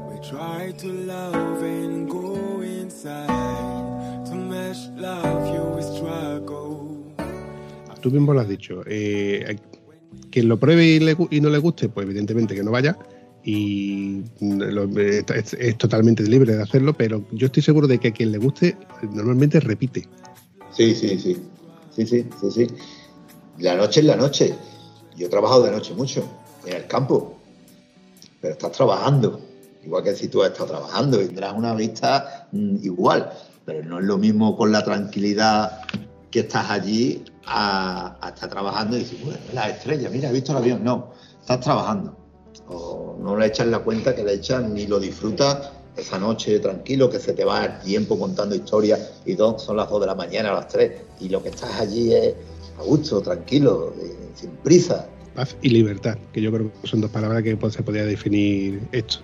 We 0.08 0.18
try 0.20 0.72
to 0.78 0.88
love 0.88 1.62
and 1.62 2.08
go 2.08 2.62
inside. 2.62 3.28
To 4.26 4.34
mesh 4.34 4.88
love, 4.96 5.46
you 5.54 5.62
will 5.74 5.82
struggle. 5.82 6.98
Tú 8.00 8.10
mismo 8.10 8.32
lo 8.32 8.40
has 8.40 8.48
dicho. 8.48 8.82
eh, 8.86 9.56
quien 10.30 10.48
lo 10.48 10.58
pruebe 10.58 10.86
y, 10.86 11.00
le 11.00 11.16
y 11.30 11.40
no 11.40 11.50
le 11.50 11.58
guste, 11.58 11.88
pues 11.88 12.06
evidentemente 12.06 12.54
que 12.54 12.62
no 12.62 12.70
vaya. 12.70 12.96
Y 13.50 14.24
eh, 14.42 15.24
es, 15.58 15.78
totalmente 15.78 16.22
libre 16.22 16.54
de 16.54 16.62
hacerlo, 16.62 16.92
pero 16.92 17.24
yo 17.32 17.46
estoy 17.46 17.62
seguro 17.62 17.86
de 17.86 17.98
que 17.98 18.08
a 18.08 18.10
quien 18.12 18.30
le 18.30 18.36
guste 18.36 18.76
normalmente 19.10 19.58
repite. 19.58 20.06
Sí, 20.70 20.94
sí, 20.94 21.18
sí. 21.18 21.34
Sí, 21.96 22.04
sí, 22.04 22.26
sí, 22.38 22.50
sí. 22.50 22.66
La 23.56 23.74
noche 23.74 24.00
es 24.00 24.06
la 24.06 24.16
noche. 24.16 24.54
Yo 25.16 25.28
he 25.28 25.30
trabajado 25.30 25.62
de 25.62 25.70
noche 25.70 25.94
mucho, 25.94 26.28
en 26.66 26.76
el 26.76 26.86
campo. 26.88 27.38
Pero 28.42 28.52
estás 28.52 28.72
trabajando. 28.72 29.40
Igual 29.82 30.04
que 30.04 30.14
si 30.14 30.28
tú 30.28 30.42
has 30.42 30.50
estado 30.50 30.68
trabajando 30.68 31.16
tendrás 31.16 31.54
una 31.54 31.74
vista 31.74 32.48
mm, 32.52 32.84
igual. 32.84 33.32
Pero 33.64 33.82
no 33.82 33.98
es 33.98 34.04
lo 34.04 34.18
mismo 34.18 34.58
con 34.58 34.72
la 34.72 34.84
tranquilidad 34.84 35.86
que 36.30 36.40
estás 36.40 36.68
allí 36.68 37.24
a, 37.46 38.18
a 38.20 38.28
estar 38.28 38.50
trabajando 38.50 38.98
y 38.98 39.00
dices, 39.00 39.24
bueno, 39.24 39.40
la 39.54 39.70
estrella, 39.70 40.10
mira, 40.10 40.28
he 40.28 40.34
visto 40.34 40.52
el 40.52 40.58
avión. 40.58 40.84
No, 40.84 41.14
estás 41.40 41.60
trabajando. 41.60 42.17
O 42.70 43.16
no 43.20 43.36
le 43.36 43.46
echas 43.46 43.66
la 43.66 43.80
cuenta 43.80 44.14
que 44.14 44.24
le 44.24 44.34
echas 44.34 44.62
ni 44.68 44.86
lo 44.86 44.98
disfrutas 44.98 45.70
esa 45.96 46.18
noche 46.18 46.58
tranquilo, 46.60 47.10
que 47.10 47.18
se 47.18 47.32
te 47.32 47.44
va 47.44 47.64
el 47.64 47.78
tiempo 47.80 48.18
contando 48.18 48.54
historias 48.54 49.14
y 49.26 49.34
dos, 49.34 49.62
son 49.62 49.76
las 49.76 49.90
2 49.90 50.00
de 50.00 50.06
la 50.06 50.14
mañana, 50.14 50.52
las 50.52 50.68
3, 50.68 50.92
y 51.20 51.28
lo 51.28 51.42
que 51.42 51.48
estás 51.48 51.80
allí 51.80 52.14
es 52.14 52.34
a 52.78 52.82
gusto, 52.82 53.20
tranquilo, 53.20 53.92
sin 54.34 54.50
prisa. 54.62 55.08
Paz 55.34 55.56
y 55.62 55.70
libertad, 55.70 56.16
que 56.32 56.40
yo 56.40 56.52
creo 56.52 56.70
que 56.80 56.88
son 56.88 57.00
dos 57.00 57.10
palabras 57.10 57.42
que 57.42 57.56
se 57.70 57.82
podría 57.82 58.04
definir 58.04 58.80
esto. 58.92 59.18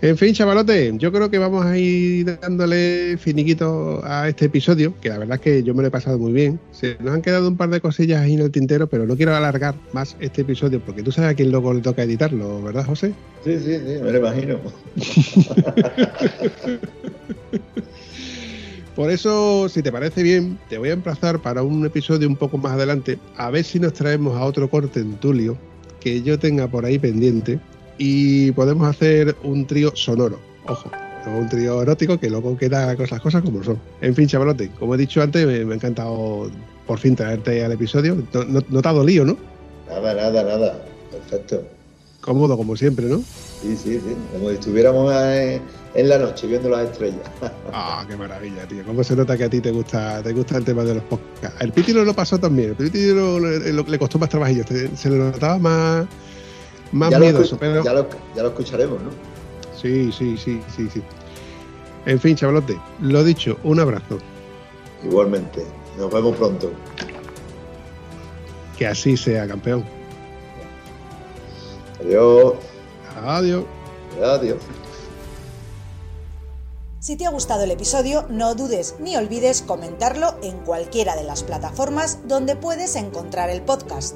En 0.00 0.16
fin, 0.16 0.32
chavalote, 0.32 0.94
yo 0.96 1.10
creo 1.10 1.28
que 1.28 1.38
vamos 1.38 1.66
a 1.66 1.76
ir 1.76 2.38
dándole 2.40 3.16
finiquito 3.18 4.00
a 4.04 4.28
este 4.28 4.44
episodio, 4.44 4.94
que 5.00 5.08
la 5.08 5.18
verdad 5.18 5.34
es 5.34 5.40
que 5.40 5.64
yo 5.64 5.74
me 5.74 5.82
lo 5.82 5.88
he 5.88 5.90
pasado 5.90 6.20
muy 6.20 6.32
bien. 6.32 6.60
Se 6.70 6.96
nos 7.00 7.14
han 7.14 7.22
quedado 7.22 7.48
un 7.48 7.56
par 7.56 7.68
de 7.70 7.80
cosillas 7.80 8.20
ahí 8.20 8.34
en 8.34 8.40
el 8.40 8.52
tintero, 8.52 8.86
pero 8.86 9.06
no 9.06 9.16
quiero 9.16 9.34
alargar 9.34 9.74
más 9.92 10.14
este 10.20 10.42
episodio, 10.42 10.78
porque 10.78 11.02
tú 11.02 11.10
sabes 11.10 11.32
a 11.32 11.34
quién 11.34 11.50
luego 11.50 11.74
le 11.74 11.80
toca 11.80 12.04
editarlo, 12.04 12.62
¿verdad, 12.62 12.86
José? 12.86 13.12
Sí, 13.44 13.58
sí, 13.58 13.76
sí, 13.76 13.98
me 14.00 14.12
lo 14.12 14.18
imagino. 14.18 14.60
Por 18.94 19.10
eso, 19.10 19.68
si 19.68 19.82
te 19.82 19.90
parece 19.90 20.22
bien, 20.22 20.60
te 20.68 20.78
voy 20.78 20.90
a 20.90 20.92
emplazar 20.92 21.40
para 21.40 21.64
un 21.64 21.84
episodio 21.84 22.28
un 22.28 22.36
poco 22.36 22.56
más 22.56 22.74
adelante, 22.74 23.18
a 23.36 23.50
ver 23.50 23.64
si 23.64 23.80
nos 23.80 23.94
traemos 23.94 24.36
a 24.36 24.44
otro 24.44 24.70
corte 24.70 25.00
en 25.00 25.14
Tulio 25.14 25.58
que 25.98 26.22
yo 26.22 26.38
tenga 26.38 26.68
por 26.68 26.84
ahí 26.84 27.00
pendiente 27.00 27.58
y 27.98 28.52
podemos 28.52 28.88
hacer 28.88 29.36
un 29.42 29.66
trío 29.66 29.92
sonoro. 29.94 30.38
Ojo, 30.66 30.90
no 31.26 31.38
un 31.38 31.48
trío 31.48 31.82
erótico 31.82 32.18
que 32.18 32.30
luego 32.30 32.56
queda 32.56 32.94
con 32.96 33.06
las 33.10 33.20
cosas 33.20 33.42
como 33.42 33.62
son. 33.62 33.78
En 34.00 34.14
fin, 34.14 34.26
chavalote, 34.28 34.70
como 34.78 34.94
he 34.94 34.98
dicho 34.98 35.20
antes, 35.22 35.46
me, 35.46 35.64
me 35.64 35.72
ha 35.72 35.76
encantado 35.76 36.50
por 36.86 36.98
fin 36.98 37.14
traerte 37.16 37.64
al 37.64 37.72
episodio. 37.72 38.16
No, 38.32 38.44
no, 38.44 38.60
no 38.68 38.82
te 38.82 38.88
ha 38.88 38.92
dolido, 38.92 39.24
¿no? 39.24 39.36
Nada, 39.88 40.14
nada, 40.14 40.42
nada. 40.44 40.84
Perfecto. 41.10 41.62
Cómodo 42.20 42.56
como 42.56 42.76
siempre, 42.76 43.06
¿no? 43.06 43.22
Sí, 43.62 43.76
sí, 43.76 43.94
sí. 43.94 44.14
Como 44.32 44.48
si 44.50 44.54
estuviéramos 44.54 45.12
en, 45.14 45.60
en 45.94 46.08
la 46.08 46.18
noche 46.18 46.46
viendo 46.46 46.68
las 46.68 46.90
estrellas. 46.90 47.20
Ah, 47.70 48.02
qué 48.08 48.16
maravilla, 48.16 48.66
tío. 48.66 48.82
¿Cómo 48.84 49.04
se 49.04 49.14
nota 49.14 49.36
que 49.36 49.44
a 49.44 49.50
ti 49.50 49.60
te 49.60 49.70
gusta, 49.70 50.22
te 50.22 50.32
gusta 50.32 50.56
el 50.56 50.64
tema 50.64 50.82
de 50.84 50.94
los 50.94 51.04
podcasts? 51.04 51.60
El 51.60 51.70
Piti 51.70 51.92
no 51.92 52.02
lo 52.02 52.14
pasó 52.14 52.38
también. 52.38 52.70
El 52.70 52.76
Piti 52.76 53.12
lo- 53.12 53.38
le, 53.38 53.72
lo- 53.74 53.82
le 53.86 53.98
costó 53.98 54.18
más 54.18 54.30
trabajillo. 54.30 54.64
Se, 54.66 54.96
se 54.96 55.10
le 55.10 55.16
notaba 55.18 55.58
más, 55.58 56.06
más 56.92 57.10
ya, 57.10 57.18
miedoso. 57.18 57.56
Pero... 57.58 57.82
ya, 57.82 57.92
lo, 57.92 58.08
ya 58.34 58.42
lo 58.42 58.48
escucharemos, 58.48 59.00
¿no? 59.02 59.10
Sí, 59.80 60.10
sí, 60.12 60.36
sí, 60.36 60.60
sí, 60.74 60.88
sí. 60.92 61.02
En 62.06 62.20
fin, 62.20 62.36
chavalote, 62.36 62.80
lo 63.00 63.22
dicho, 63.22 63.58
un 63.64 63.80
abrazo. 63.80 64.18
Igualmente. 65.04 65.64
Nos 65.96 66.12
vemos 66.12 66.36
pronto. 66.36 66.70
Que 68.76 68.86
así 68.86 69.16
sea, 69.16 69.46
campeón. 69.46 69.84
Adiós. 72.00 72.54
Adiós. 73.24 73.64
Adiós. 74.22 74.58
Si 77.00 77.16
te 77.16 77.26
ha 77.26 77.30
gustado 77.30 77.64
el 77.64 77.70
episodio, 77.70 78.26
no 78.28 78.54
dudes 78.54 78.96
ni 79.00 79.16
olvides 79.16 79.62
comentarlo 79.62 80.36
en 80.42 80.58
cualquiera 80.58 81.16
de 81.16 81.24
las 81.24 81.42
plataformas 81.42 82.28
donde 82.28 82.54
puedes 82.54 82.96
encontrar 82.96 83.50
el 83.50 83.62
podcast. 83.62 84.14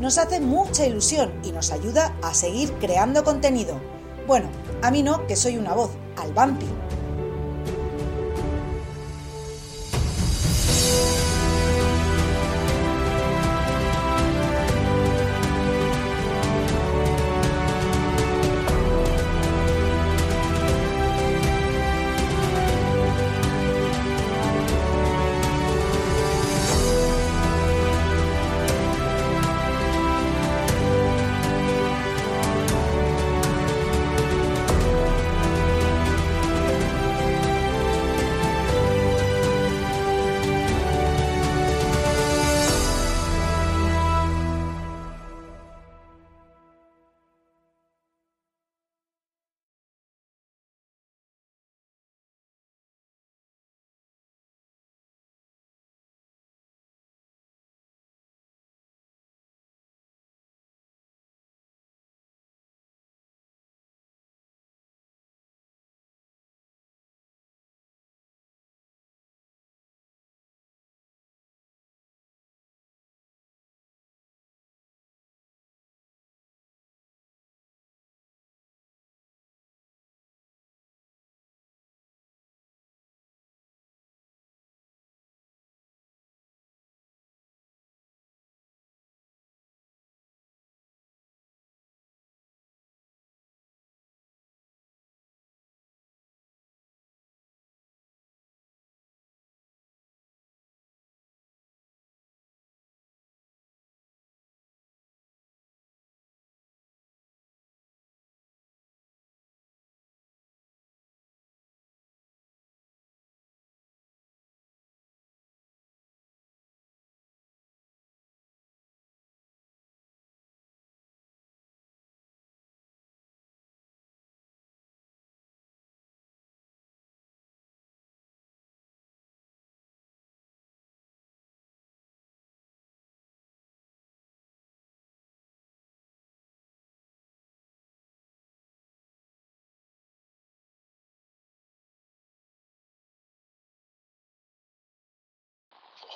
Nos 0.00 0.16
hace 0.16 0.40
mucha 0.40 0.86
ilusión 0.86 1.30
y 1.44 1.52
nos 1.52 1.72
ayuda 1.72 2.16
a 2.22 2.32
seguir 2.32 2.72
creando 2.80 3.22
contenido. 3.22 3.78
Bueno, 4.26 4.48
a 4.80 4.90
mí 4.90 5.02
no, 5.02 5.26
que 5.26 5.36
soy 5.36 5.58
una 5.58 5.74
voz, 5.74 5.90
al 6.16 6.32
vampi. 6.32 6.64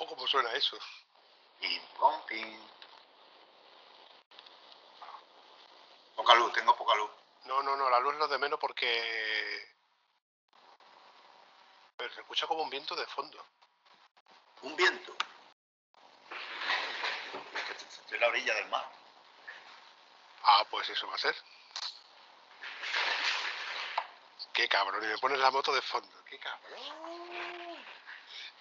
Ojo 0.05 0.15
cómo 0.15 0.27
suena 0.27 0.51
eso. 0.53 0.77
Pim, 1.59 1.81
pom, 1.97 2.21
pim. 2.27 2.59
Poca 6.15 6.35
luz, 6.35 6.53
tengo 6.53 6.75
poca 6.75 6.93
luz. 6.93 7.09
No, 7.45 7.63
no, 7.63 7.75
no, 7.75 7.89
la 7.89 7.99
luz 7.99 8.13
es 8.13 8.19
lo 8.19 8.27
de 8.27 8.37
menos 8.37 8.59
porque... 8.59 9.67
Pero 11.97 12.13
se 12.13 12.21
escucha 12.21 12.45
como 12.45 12.61
un 12.61 12.69
viento 12.69 12.95
de 12.95 13.07
fondo. 13.07 13.43
Un 14.61 14.75
viento. 14.75 15.15
Estoy 17.73 18.15
en 18.15 18.21
la 18.21 18.27
orilla 18.27 18.53
del 18.53 18.69
mar. 18.69 18.87
Ah, 20.43 20.67
pues 20.69 20.87
eso 20.89 21.07
va 21.07 21.15
a 21.15 21.19
ser. 21.19 21.35
Qué 24.53 24.67
cabrón, 24.69 25.03
y 25.03 25.07
me 25.07 25.17
pones 25.17 25.39
la 25.39 25.49
moto 25.49 25.73
de 25.73 25.81
fondo. 25.81 26.23
Qué 26.25 26.37
cabrón. 26.37 27.14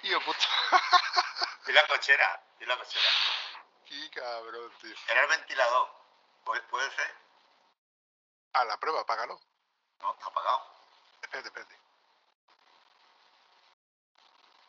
Tío 0.04 0.20
puta. 0.20 0.46
Y 1.66 1.72
la 1.72 1.86
cochera, 1.86 2.44
y 2.60 2.66
la 2.66 2.76
cochera. 2.76 3.08
Qué 3.86 4.10
cabrón, 4.10 4.70
tío. 4.82 4.94
Era 5.08 5.22
el 5.22 5.28
ventilador. 5.28 5.88
¿Puede, 6.44 6.60
puede 6.64 6.90
ser? 6.90 7.14
A 8.52 8.64
la 8.66 8.76
prueba, 8.78 9.00
apágalo. 9.00 9.40
No, 10.00 10.12
está 10.12 10.26
apagado. 10.26 10.60
Espérate, 11.22 11.48
espérate. 11.48 11.78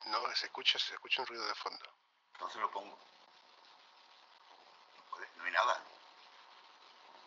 No, 0.05 0.35
se 0.35 0.45
escucha, 0.45 0.79
se 0.79 0.93
escucha 0.93 1.21
un 1.23 1.27
ruido 1.27 1.45
de 1.45 1.55
fondo. 1.55 1.85
Entonces 2.31 2.61
lo 2.61 2.71
pongo. 2.71 2.97
No 5.35 5.43
hay 5.43 5.51
nada. 5.51 5.83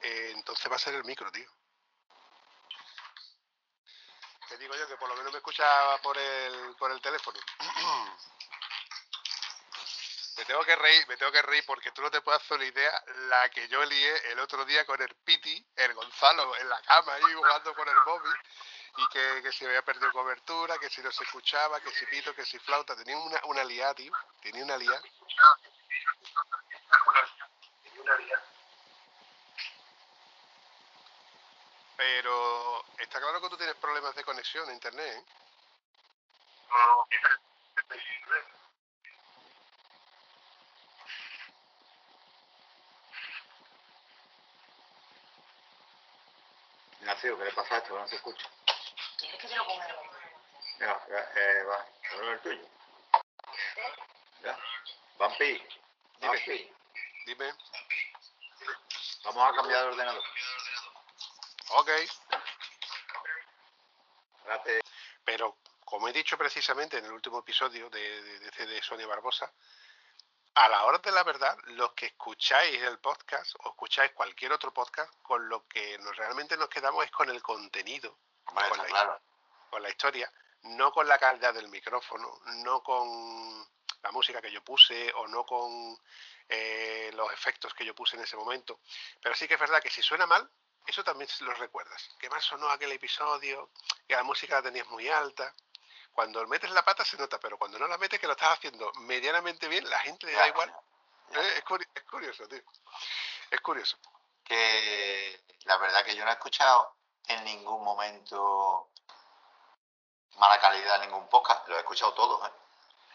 Eh, 0.01 0.33
entonces 0.35 0.73
va 0.73 0.77
a 0.77 0.79
ser 0.79 0.95
el 0.95 1.05
micro, 1.05 1.31
tío. 1.31 1.51
Te 4.49 4.57
digo 4.57 4.75
yo 4.75 4.89
que 4.89 4.97
por 4.97 5.09
lo 5.09 5.17
menos 5.17 5.33
me 5.33 5.39
escucha 5.39 5.65
por 6.03 6.17
el, 6.17 6.75
por 6.77 6.91
el 6.91 7.01
teléfono. 7.01 7.39
me 10.39 10.45
tengo 10.45 10.65
que 10.65 10.77
reír, 10.77 11.07
me 11.09 11.17
tengo 11.17 11.33
que 11.33 11.43
reír 11.43 11.65
porque 11.67 11.93
tú 11.93 12.01
no 12.01 12.11
te 12.11 12.23
puedes 12.23 12.41
hacer 12.41 12.59
la 12.59 12.65
idea 12.65 13.05
la 13.29 13.49
que 13.51 13.69
yo 13.69 13.85
lié 13.85 14.31
el 14.33 14.39
otro 14.39 14.65
día 14.65 14.87
con 14.87 15.03
el 15.03 15.15
Piti, 15.17 15.67
el 15.77 15.93
Gonzalo, 15.93 16.57
en 16.57 16.69
la 16.69 16.81
cama 16.83 17.13
ahí 17.15 17.35
jugando 17.35 17.75
con 17.75 17.89
el 17.89 17.97
móvil 18.07 18.33
y 18.97 19.09
que, 19.09 19.43
que 19.43 19.53
si 19.53 19.67
había 19.67 19.83
perdido 19.83 20.11
cobertura, 20.13 20.79
que 20.79 20.89
si 20.89 21.03
no 21.03 21.13
se 21.13 21.25
escuchaba, 21.25 21.81
que 21.81 21.91
si 21.91 22.07
pito, 22.07 22.35
que 22.35 22.45
si 22.45 22.59
flauta. 22.59 22.97
Tenía 22.97 23.17
una, 23.17 23.41
una 23.45 23.65
liada, 23.65 23.95
tío. 23.95 24.13
Tenía 24.41 24.65
una 24.65 24.77
liada. 24.77 25.03
Pero 31.97 32.78
está 32.99 33.21
claro 33.21 33.41
que 33.41 33.49
tú 33.49 33.57
tienes 33.57 33.77
problemas 33.77 34.15
de 34.15 34.25
conexión 34.25 34.69
a 34.69 34.73
internet, 34.73 35.17
¿eh? 35.17 35.25
Ignacio, 47.01 47.39
¿qué 47.39 47.45
le 47.45 47.53
pasa 47.53 47.75
a 47.75 47.79
esto? 47.79 47.95
Que 47.95 48.01
no 48.01 48.09
se 48.09 48.17
escucha. 48.17 48.47
¿Quieres 49.19 49.41
que 49.41 49.49
te 49.49 49.57
lo 49.57 49.65
ponga 49.67 49.89
en? 49.89 49.97
Mira, 50.79 51.07
ya, 51.09 51.41
eh, 51.41 51.63
va. 51.65 51.87
¿Ponlo 52.11 52.27
en 52.27 52.33
el 52.33 52.41
tuyo? 52.41 52.69
Ya. 54.43 54.59
Vampi. 55.19 55.67
Vampi. 56.21 56.73
Dime. 57.27 57.55
Vamos 59.25 59.53
a 59.53 59.57
cambiar 59.57 59.83
de 59.83 59.89
ordenador. 59.89 60.25
Ok. 61.71 61.91
Pero, 65.25 65.59
como 65.85 66.09
he 66.09 66.13
dicho 66.13 66.37
precisamente 66.39 66.99
en 66.99 67.05
el 67.05 67.13
último 67.13 67.41
episodio 67.41 67.89
de, 67.91 68.23
de, 68.23 68.67
de, 68.67 68.83
Sonia 68.83 69.07
Barbosa, 69.07 69.53
a 70.55 70.69
la 70.69 70.85
hora 70.85 70.99
de 70.99 71.13
la 71.13 71.23
verdad, 71.23 71.57
los 71.67 71.93
que 71.93 72.07
escucháis 72.07 72.83
el 72.83 72.99
podcast 72.99 73.55
o 73.61 73.69
escucháis 73.69 74.13
cualquier 74.13 74.53
otro 74.53 74.73
podcast, 74.73 75.13
con 75.23 75.49
lo 75.49 75.67
que 75.67 75.99
nos, 75.99 76.17
realmente 76.17 76.57
nos 76.57 76.69
quedamos 76.69 77.05
es 77.05 77.11
con 77.11 77.31
el 77.31 77.43
contenido, 77.43 78.19
con 78.45 78.57
la, 78.57 78.85
claro. 78.87 79.21
con 79.71 79.83
la 79.83 79.91
historia, 79.91 80.33
no 80.63 80.93
con 80.93 81.07
la 81.07 81.19
calidad 81.19 81.55
del 81.55 81.69
micrófono, 81.69 82.41
no 82.65 82.83
con 82.83 83.67
la 84.03 84.11
música 84.13 84.41
que 84.41 84.51
yo 84.51 84.63
puse 84.65 85.13
o 85.15 85.27
no 85.29 85.45
con 85.45 85.97
eh, 86.49 87.11
los 87.15 87.33
efectos 87.33 87.75
que 87.75 87.85
yo 87.85 87.95
puse 87.95 88.17
en 88.17 88.23
ese 88.23 88.37
momento. 88.37 88.81
Pero 89.21 89.35
sí 89.35 89.47
que 89.47 89.55
es 89.55 89.61
verdad 89.61 89.83
que 89.83 89.91
si 89.91 90.03
suena 90.03 90.27
mal, 90.27 90.49
eso 90.89 91.05
también 91.05 91.29
lo 91.41 91.53
recuerdas. 91.55 92.09
Que 92.19 92.29
más 92.31 92.43
sonó 92.45 92.69
aquel 92.71 92.93
episodio, 92.93 93.71
que 94.07 94.15
la 94.17 94.23
música 94.23 94.57
la 94.57 94.63
tenías 94.63 94.87
muy 94.89 95.09
alta. 95.09 95.55
Cuando 96.13 96.45
metes 96.49 96.71
la 96.71 96.85
pata 96.85 97.05
se 97.05 97.17
nota, 97.17 97.39
pero 97.39 97.57
cuando 97.59 97.79
no 97.79 97.87
la 97.87 97.97
metes, 97.99 98.19
que 98.19 98.27
lo 98.27 98.33
estás 98.33 98.59
haciendo 98.59 98.93
medianamente 99.01 99.69
bien, 99.69 99.89
la 99.89 99.99
gente 100.01 100.27
le 100.27 100.33
da 100.33 100.49
igual. 100.49 100.75
Eh, 101.33 101.55
Es, 101.59 101.65
curi- 101.65 101.87
es 101.95 102.03
curioso, 102.05 102.49
tío. 102.49 102.63
Es 103.51 103.61
curioso. 103.61 103.97
que 104.45 105.45
la 105.65 105.77
verdad 105.77 106.05
que 106.05 106.17
yo 106.17 106.25
no 106.25 106.31
he 106.31 106.35
escuchado 106.35 106.97
en 107.27 107.45
ningún 107.45 107.85
momento 107.85 108.91
mala 110.37 110.59
calidad 110.59 110.99
ningún 111.01 111.29
podcast. 111.29 111.69
Lo 111.69 111.77
he 111.77 111.81
escuchado 111.81 112.15
todos, 112.15 112.49
¿eh? 112.49 112.53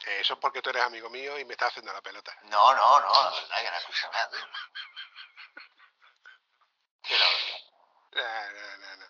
Eh, 0.05 0.19
Eso 0.19 0.33
es 0.35 0.39
porque 0.39 0.61
tú 0.61 0.69
eres 0.69 0.83
amigo 0.83 1.09
mío 1.09 1.39
y 1.39 1.45
me 1.45 1.53
estás 1.53 1.69
haciendo 1.69 1.91
la 1.91 2.01
pelota. 2.01 2.37
No, 2.43 2.73
no, 2.75 2.99
no, 2.99 3.13
la 3.23 3.29
verdad 3.31 3.57
que 3.57 3.69
no 3.71 3.75
he 3.75 3.79
escuchado 3.79 4.13
nada, 4.13 4.29
tío. 4.29 4.39
Que 7.03 7.17
la 7.17 7.25
verdad. 7.25 7.42
No, 8.15 8.21
no, 8.21 8.77
no, 8.77 8.95
no. 8.97 9.05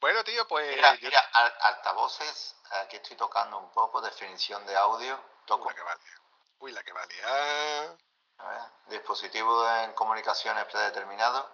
Bueno, 0.00 0.22
tío, 0.24 0.46
pues 0.46 0.74
Mira, 0.76 0.94
yo- 0.94 1.08
mira, 1.08 1.20
al- 1.32 1.56
altavoces, 1.60 2.56
aquí 2.70 2.96
estoy 2.96 3.16
tocando 3.16 3.58
un 3.58 3.70
poco, 3.72 4.00
definición 4.00 4.64
de 4.66 4.76
audio, 4.76 5.20
toco. 5.44 5.68
Uy, 5.68 5.72
la 5.74 5.74
que 5.74 5.82
va 5.82 5.92
a 5.92 5.96
liar. 5.96 6.18
Uy, 6.60 6.72
la 6.72 6.82
que 6.84 6.92
va 6.92 7.02
a 7.02 7.06
liar. 7.06 7.98
A 8.38 8.48
ver, 8.48 8.60
dispositivo 8.86 9.68
en 9.80 9.92
comunicaciones 9.94 10.64
predeterminado, 10.66 11.50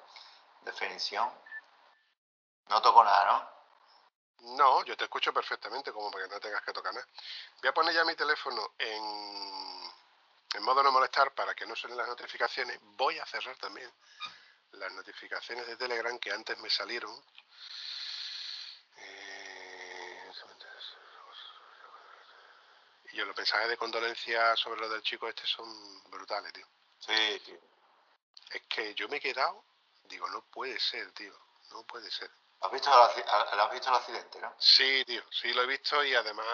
definición. 0.62 1.32
No 2.68 2.82
toco 2.82 3.02
nada, 3.02 3.24
¿no? 3.26 3.54
No, 4.56 4.84
yo 4.84 4.96
te 4.96 5.04
escucho 5.04 5.32
perfectamente, 5.32 5.92
como 5.92 6.10
para 6.10 6.24
que 6.28 6.34
no 6.34 6.40
tengas 6.40 6.62
que 6.62 6.72
tocar 6.72 6.92
nada. 6.92 7.06
Voy 7.62 7.68
a 7.70 7.74
poner 7.74 7.94
ya 7.94 8.04
mi 8.04 8.14
teléfono 8.14 8.74
en, 8.78 9.92
en 10.54 10.62
modo 10.62 10.82
no 10.82 10.92
molestar 10.92 11.32
para 11.34 11.54
que 11.54 11.66
no 11.66 11.74
suenen 11.74 11.96
las 11.96 12.08
notificaciones. 12.08 12.78
Voy 12.82 13.18
a 13.18 13.26
cerrar 13.26 13.56
también 13.56 13.90
las 14.78 14.92
notificaciones 14.92 15.66
de 15.66 15.76
Telegram 15.76 16.18
que 16.18 16.30
antes 16.32 16.58
me 16.58 16.70
salieron. 16.70 17.12
Eh, 18.96 20.30
Y 23.12 23.16
yo 23.16 23.24
los 23.26 23.36
mensajes 23.36 23.68
de 23.68 23.76
condolencia 23.76 24.56
sobre 24.56 24.80
lo 24.80 24.88
del 24.88 25.02
chico 25.02 25.28
este 25.28 25.46
son 25.46 26.10
brutales, 26.10 26.52
tío. 26.52 26.66
Sí, 26.98 27.40
tío. 27.44 27.58
Es 28.50 28.62
que 28.68 28.94
yo 28.94 29.08
me 29.08 29.18
he 29.18 29.20
quedado, 29.20 29.64
digo, 30.04 30.28
no 30.30 30.42
puede 30.46 30.78
ser, 30.80 31.12
tío, 31.12 31.32
no 31.70 31.84
puede 31.84 32.10
ser. 32.10 32.30
¿Has 32.60 32.72
visto 32.72 32.88
el, 32.90 33.22
has- 33.60 33.70
visto 33.72 33.88
el 33.90 33.94
accidente, 33.96 34.40
no? 34.40 34.54
Sí, 34.58 35.04
tío, 35.06 35.22
sí 35.30 35.52
lo 35.52 35.62
he 35.62 35.66
visto 35.66 36.02
y 36.02 36.14
además 36.14 36.46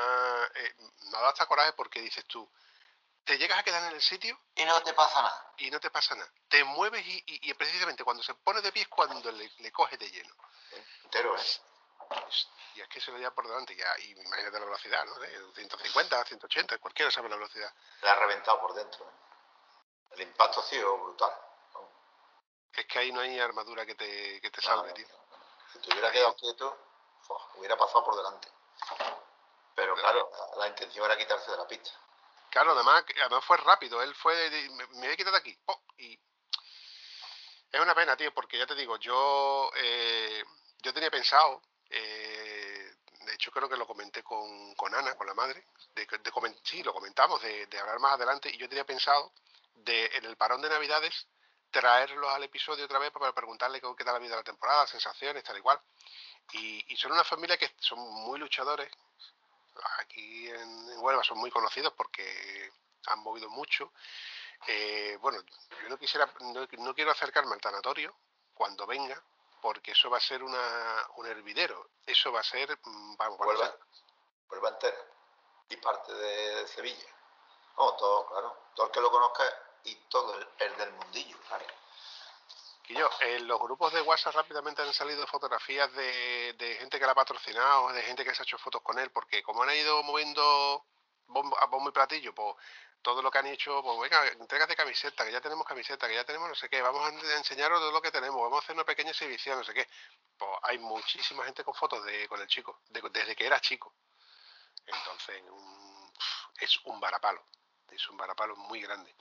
eh, 0.55 0.75
me 1.05 1.11
dado 1.13 1.27
hasta 1.29 1.47
coraje 1.47 1.73
porque 1.75 2.01
dices 2.01 2.25
tú, 2.27 2.47
te 3.25 3.39
llegas 3.39 3.59
a 3.59 3.63
quedar 3.63 3.83
en 3.89 3.95
el 3.95 4.03
sitio 4.03 4.39
Y 4.57 4.65
no 4.65 4.83
te 4.83 4.93
pasa 4.95 5.23
nada. 5.23 5.53
y 5.59 5.71
no 5.71 5.79
te 5.81 5.91
pasa 5.91 6.15
nada. 6.15 6.31
Te 6.49 6.65
mueves 6.65 7.07
y, 7.07 7.17
y- 7.27 7.51
y 7.51 7.55
precisamente 7.55 8.03
cuando 8.05 8.23
se 8.23 8.35
pone 8.35 8.61
de 8.61 8.73
pie 8.73 8.83
es 8.83 8.89
cuando 8.89 9.31
le, 9.33 9.51
le 9.59 9.73
coges 9.73 9.99
de 9.99 10.11
lleno. 10.11 10.35
Entero, 11.05 11.37
¿eh? 11.37 11.43
Y 12.75 12.81
es 12.81 12.89
que 12.89 13.01
se 13.01 13.11
lo 13.13 13.19
lleva 13.19 13.31
por 13.33 13.47
delante 13.47 13.77
ya, 13.77 13.87
y 13.99 14.11
imagínate 14.13 14.59
la 14.59 14.65
velocidad, 14.65 15.05
¿no? 15.05 15.15
De 15.19 15.29
150, 15.55 16.25
180, 16.25 16.79
cualquiera 16.79 17.11
sabe 17.11 17.29
la 17.29 17.37
velocidad. 17.37 17.73
Le 18.03 18.09
ha 18.11 18.15
reventado 18.17 18.61
por 18.61 18.75
dentro, 18.75 19.05
¿eh? 19.05 19.13
El 20.13 20.23
impacto 20.23 20.61
ha 20.61 20.65
sido 20.65 20.97
brutal. 20.99 21.33
Es 22.73 22.87
que 22.87 22.99
ahí 22.99 23.13
no 23.13 23.21
hay 23.21 23.39
armadura 23.39 23.85
que 23.87 23.95
te, 23.95 24.41
que 24.41 24.51
te 24.51 24.61
salve, 24.61 24.89
no, 24.89 24.95
tío. 24.95 25.07
Si 25.73 25.79
te 25.81 25.93
hubiera 25.93 26.11
quedado 26.11 26.35
quieto, 26.37 26.77
hubiera 27.57 27.77
pasado 27.77 28.05
por 28.05 28.17
delante. 28.17 28.49
Pero 29.75 29.95
claro, 29.95 30.31
la, 30.33 30.57
la 30.63 30.69
intención 30.69 31.05
era 31.05 31.17
quitarse 31.17 31.51
de 31.51 31.57
la 31.57 31.67
pista. 31.69 31.91
Claro, 32.51 32.73
además, 32.73 33.05
además 33.21 33.45
fue 33.45 33.57
rápido, 33.59 34.03
él 34.03 34.15
fue, 34.15 34.35
de- 34.51 34.71
me, 34.71 34.85
voy 34.87 35.07
a 35.09 35.17
quitar 35.17 35.33
de 35.33 35.39
aquí. 35.39 35.59
Y 35.99 36.19
es 37.73 37.81
una 37.81 37.95
pena, 37.95 38.17
tío, 38.17 38.33
porque 38.35 38.59
ya 38.59 38.67
te 38.67 38.75
digo, 38.75 38.97
yo, 38.99 39.71
eh, 39.77 40.43
yo 40.83 40.93
tenía 40.93 41.11
pensado, 41.11 41.63
eh, 41.89 42.93
de 43.27 43.35
hecho 43.35 43.51
creo 43.53 43.69
que 43.69 43.77
lo 43.77 43.87
comenté 43.87 44.23
con, 44.23 44.75
con 44.75 44.95
Ana, 44.95 45.15
con 45.15 45.27
la 45.27 45.35
madre, 45.35 45.65
de, 45.95 46.07
de 46.07 46.57
sí, 46.65 46.83
lo 46.83 46.93
comentamos, 46.93 47.41
de, 47.43 47.67
de 47.67 47.79
hablar 47.79 48.01
más 48.01 48.15
adelante, 48.15 48.51
y 48.51 48.57
yo 48.59 48.69
tenía 48.69 48.85
pensado 48.85 49.33
de 49.75 50.07
en 50.15 50.25
el 50.25 50.37
parón 50.37 50.61
de 50.61 50.69
Navidades 50.69 51.27
traerlos 51.71 52.29
al 52.31 52.43
episodio 52.43 52.85
otra 52.85 52.99
vez 52.99 53.13
para 53.13 53.33
preguntarle 53.33 53.81
qué 53.81 54.05
tal 54.05 54.15
ha 54.15 54.17
habido 54.17 54.35
la 54.37 54.43
temporada, 54.43 54.87
sensaciones, 54.89 55.45
tal 55.45 55.57
igual. 55.57 55.81
Y, 56.53 56.85
y 56.93 56.97
son 56.97 57.13
una 57.13 57.23
familia 57.25 57.57
que 57.57 57.71
son 57.79 57.99
muy 58.01 58.39
luchadores. 58.41 58.91
Aquí 59.99 60.49
en, 60.49 60.99
Huelva 60.99 61.23
son 61.25 61.39
muy 61.39 61.51
conocidos 61.51 61.93
porque 61.95 62.73
han 63.07 63.21
movido 63.21 63.49
mucho. 63.51 63.93
Eh, 64.67 65.17
bueno, 65.21 65.43
yo 65.83 65.89
no 65.89 65.99
quisiera, 65.99 66.31
no, 66.41 66.67
no 66.79 66.95
quiero 66.95 67.11
acercarme 67.11 67.55
al 67.55 67.61
tanatorio 67.61 68.15
cuando 68.55 68.87
venga, 68.87 69.23
porque 69.63 69.93
eso 69.93 70.11
va 70.11 70.19
a 70.19 70.21
ser 70.21 70.43
una, 70.43 71.07
un 71.17 71.27
hervidero. 71.27 71.91
Eso 72.05 72.31
va 72.33 72.41
a 72.41 72.45
ser, 72.45 72.79
mm, 72.83 73.17
vamos, 73.17 73.41
a 73.41 73.45
Huelva, 73.47 73.67
ser- 73.67 73.81
Huelva 74.51 74.69
entera. 74.71 74.99
Y 75.71 75.77
parte 75.77 76.13
de, 76.13 76.67
Sevilla. 76.69 77.07
Oh, 77.77 77.95
todo, 77.97 78.27
claro. 78.27 78.57
Todo 78.75 78.87
el 78.87 78.93
que 78.93 79.01
lo 79.01 79.11
conozca 79.11 79.45
y 79.85 79.95
todo 80.09 80.37
el, 80.39 80.49
el 80.59 80.77
del 80.77 80.93
mundillo, 80.93 81.39
claro. 81.49 81.65
Y 82.91 82.95
yo, 82.95 83.09
en 83.21 83.47
los 83.47 83.61
grupos 83.61 83.93
de 83.93 84.03
WhatsApp 84.03 84.35
rápidamente 84.35 84.83
han 84.83 84.93
salido 84.93 85.25
fotografías 85.29 85.93
de, 85.95 86.77
gente 86.81 86.99
que 86.99 87.07
la 87.07 87.13
ha 87.13 87.15
patrocinado, 87.15 87.93
de 87.93 88.03
gente 88.03 88.25
que 88.25 88.35
se 88.35 88.43
ha 88.43 88.45
hecho 88.45 88.59
fotos 88.59 88.83
con 88.83 88.99
él, 88.99 89.13
porque 89.13 89.45
como 89.45 89.63
han 89.63 89.73
ido 89.77 90.03
moviendo 90.03 90.85
bombo, 91.29 91.57
a 91.61 91.67
bombo 91.67 91.91
y 91.91 91.93
platillo, 91.93 92.35
pues 92.35 92.57
todo 93.01 93.23
lo 93.23 93.31
que 93.31 93.39
han 93.39 93.47
hecho, 93.47 93.81
pues 93.85 94.01
venga, 94.01 94.27
entregas 94.33 94.67
de 94.67 94.75
camiseta, 94.75 95.25
que 95.25 95.31
ya 95.31 95.41
tenemos 95.41 95.65
camiseta, 95.69 96.09
que 96.09 96.15
ya 96.17 96.25
tenemos 96.25 96.49
no 96.49 96.55
sé 96.57 96.69
qué, 96.69 96.83
vamos 96.83 97.05
a 97.07 97.11
en- 97.11 97.31
enseñaros 97.39 97.79
todo 97.79 97.93
lo 97.93 98.03
que 98.03 98.11
tenemos, 98.11 98.43
vamos 98.43 98.61
a 98.61 98.65
hacer 98.65 98.75
una 98.75 98.85
pequeña 98.85 99.11
exhibición, 99.11 99.57
no 99.59 99.65
sé 99.65 99.73
qué. 99.73 99.87
Pues 100.37 100.51
hay 100.65 100.79
muchísima 100.81 101.45
gente 101.45 101.63
con 101.63 101.75
fotos 101.75 102.05
de, 102.05 102.27
con 102.27 102.41
el 102.41 102.49
chico, 102.49 102.81
de- 102.89 103.03
desde 103.13 103.37
que 103.37 103.47
era 103.47 103.61
chico. 103.61 103.95
Entonces, 104.85 105.45
un- 105.49 106.13
es 106.59 106.77
un 106.87 106.99
varapalo, 106.99 107.45
es 107.89 108.09
un 108.09 108.17
varapalo 108.17 108.57
muy 108.57 108.81
grande. 108.83 109.15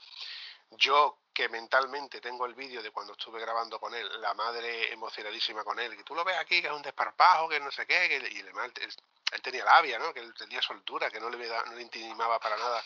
Yo 0.70 1.18
que 1.32 1.48
mentalmente 1.48 2.20
tengo 2.20 2.46
el 2.46 2.54
vídeo 2.54 2.82
de 2.82 2.90
cuando 2.90 3.12
estuve 3.12 3.40
grabando 3.40 3.78
con 3.78 3.94
él, 3.94 4.08
la 4.20 4.34
madre 4.34 4.92
emocionadísima 4.92 5.64
con 5.64 5.78
él, 5.78 5.96
que 5.96 6.04
tú 6.04 6.14
lo 6.14 6.24
ves 6.24 6.36
aquí, 6.36 6.60
que 6.60 6.68
es 6.68 6.72
un 6.72 6.82
desparpajo, 6.82 7.48
que 7.48 7.60
no 7.60 7.70
sé 7.70 7.86
qué, 7.86 8.08
que, 8.08 8.28
y 8.32 8.40
además 8.40 8.70
él, 8.80 8.92
él 9.32 9.42
tenía 9.42 9.64
labia, 9.64 9.98
¿no? 9.98 10.12
Que 10.12 10.20
él 10.20 10.34
tenía 10.34 10.60
soltura, 10.60 11.10
que 11.10 11.20
no 11.20 11.30
le, 11.30 11.48
no 11.48 11.74
le 11.74 11.82
intimaba 11.82 12.38
para 12.38 12.56
nada. 12.56 12.84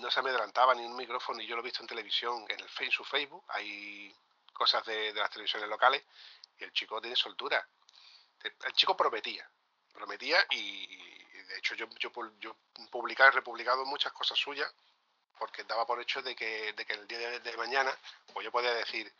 No 0.00 0.10
se 0.10 0.20
amedrantaba 0.20 0.74
ni 0.74 0.84
un 0.84 0.96
micrófono, 0.96 1.40
y 1.40 1.46
yo 1.46 1.54
lo 1.56 1.62
he 1.62 1.64
visto 1.64 1.82
en 1.82 1.88
televisión, 1.88 2.44
en, 2.48 2.60
el, 2.60 2.68
en 2.78 2.90
su 2.90 3.04
Facebook, 3.04 3.44
hay 3.48 4.14
cosas 4.52 4.84
de, 4.84 5.12
de 5.12 5.20
las 5.20 5.30
televisiones 5.30 5.68
locales, 5.68 6.04
y 6.58 6.64
el 6.64 6.72
chico 6.72 7.00
tiene 7.00 7.16
soltura. 7.16 7.66
El 8.42 8.72
chico 8.72 8.96
prometía, 8.96 9.48
prometía, 9.92 10.44
y, 10.50 10.86
de 11.44 11.58
hecho 11.58 11.74
yo, 11.74 11.86
yo, 11.98 12.10
yo 12.38 12.56
publicado 12.90 13.30
y 13.30 13.34
republicado 13.34 13.84
muchas 13.84 14.12
cosas 14.12 14.38
suyas, 14.38 14.72
porque 15.42 15.64
daba 15.64 15.84
por 15.84 16.00
hecho 16.00 16.22
de 16.22 16.36
que, 16.36 16.72
de 16.72 16.86
que 16.86 16.92
el 16.92 17.04
día 17.08 17.18
de, 17.18 17.40
de 17.40 17.56
mañana, 17.56 17.92
pues 18.32 18.44
yo 18.44 18.52
podía 18.52 18.72
decir, 18.74 19.12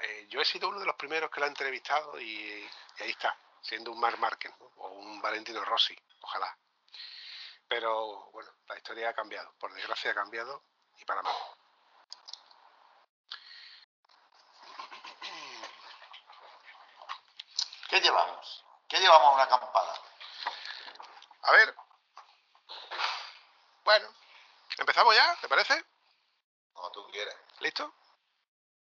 eh, 0.00 0.26
yo 0.28 0.40
he 0.40 0.44
sido 0.44 0.68
uno 0.68 0.80
de 0.80 0.86
los 0.86 0.96
primeros 0.96 1.30
que 1.30 1.38
lo 1.38 1.46
ha 1.46 1.48
entrevistado 1.48 2.20
y, 2.20 2.68
y 2.98 3.02
ahí 3.04 3.10
está, 3.10 3.38
siendo 3.62 3.92
un 3.92 4.00
Marc 4.00 4.18
Márquez 4.18 4.52
¿no? 4.58 4.66
o 4.78 4.88
un 4.88 5.22
Valentino 5.22 5.64
Rossi, 5.64 5.96
ojalá. 6.22 6.58
Pero 7.68 8.32
bueno, 8.32 8.50
la 8.66 8.76
historia 8.76 9.10
ha 9.10 9.14
cambiado, 9.14 9.54
por 9.60 9.72
desgracia 9.72 10.10
ha 10.10 10.14
cambiado 10.14 10.64
y 10.96 11.04
para 11.04 11.22
mal. 11.22 11.36
¿Qué 17.90 18.00
llevamos? 18.00 18.64
¿Qué 18.88 18.98
llevamos 18.98 19.28
a 19.28 19.34
una 19.34 19.42
acampada? 19.44 20.02
A 21.42 21.52
ver. 21.52 21.76
Bueno, 23.84 24.08
empezamos 24.84 25.14
ya, 25.14 25.34
¿te 25.40 25.48
parece? 25.48 25.82
Como 26.74 26.90
tú 26.92 27.10
quieras. 27.10 27.34
¿Listo? 27.60 27.90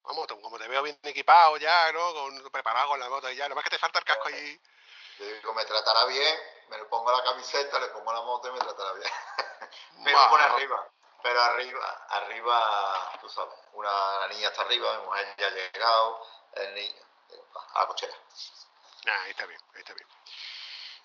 Vamos, 0.04 0.28
como 0.28 0.60
te 0.60 0.68
veo 0.68 0.84
bien 0.84 1.00
equipado 1.04 1.56
ya, 1.58 1.92
¿no? 1.94 2.14
Con, 2.14 2.52
preparado 2.52 2.90
con 2.90 3.00
la 3.00 3.08
moto 3.08 3.32
y 3.32 3.36
ya, 3.38 3.48
nomás 3.48 3.64
que 3.64 3.70
te 3.70 3.80
falta 3.80 4.00
el 4.00 4.06
casco 4.06 4.28
ahí. 4.28 4.62
Yo 5.18 5.26
digo, 5.26 5.54
me 5.54 5.64
tratará 5.64 6.06
bien, 6.06 6.40
me 6.70 6.78
le 6.78 6.86
pongo 6.86 7.10
la 7.10 7.24
camiseta, 7.24 7.80
le 7.80 7.88
pongo 7.88 8.12
la 8.12 8.22
moto 8.22 8.50
y 8.50 8.52
me 8.52 8.60
tratará 8.60 8.92
bien. 8.94 9.10
me 10.00 10.12
lo 10.12 10.30
pone 10.30 10.44
arriba. 10.44 10.92
Pero 11.22 11.42
arriba, 11.42 12.06
arriba, 12.10 13.18
tú 13.22 13.30
sabes, 13.30 13.56
una 13.72 14.20
la 14.20 14.28
niña 14.28 14.50
está 14.50 14.64
arriba, 14.64 15.00
mi 15.00 15.06
mujer 15.06 15.36
ya 15.38 15.48
ha 15.48 15.52
llegado, 15.52 16.28
el 16.56 16.76
niño, 16.76 17.02
a 17.76 17.80
la 17.80 17.88
cochera. 17.88 18.14
Ah, 19.08 19.22
ahí 19.24 19.32
está 19.32 19.46
bien, 19.46 19.62
ahí 19.74 19.80
está 19.80 19.94
bien. 19.94 20.08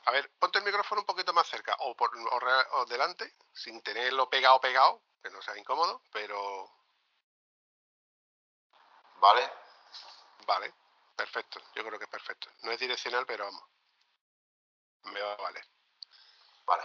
A 0.08 0.10
ver, 0.10 0.30
ponte 0.38 0.58
el 0.58 0.64
micrófono 0.64 1.02
un 1.02 1.06
poquito 1.06 1.34
más 1.34 1.46
cerca, 1.46 1.76
o, 1.80 1.94
por, 1.94 2.16
o, 2.16 2.38
re- 2.40 2.66
o 2.72 2.86
delante, 2.86 3.30
sin 3.52 3.82
tenerlo 3.82 4.30
pegado, 4.30 4.58
pegado, 4.58 5.02
que 5.22 5.28
no 5.28 5.42
sea 5.42 5.54
incómodo, 5.58 6.00
pero 6.10 6.72
¿Vale? 9.16 9.52
vale, 10.46 10.72
perfecto, 11.14 11.60
yo 11.74 11.84
creo 11.84 11.98
que 11.98 12.06
es 12.06 12.10
perfecto. 12.10 12.48
No 12.62 12.72
es 12.72 12.78
direccional, 12.80 13.26
pero 13.26 13.44
vamos. 13.44 13.62
Me 15.02 15.20
va 15.20 15.34
a 15.34 15.36
valer. 15.36 15.66
Vale. 16.64 16.84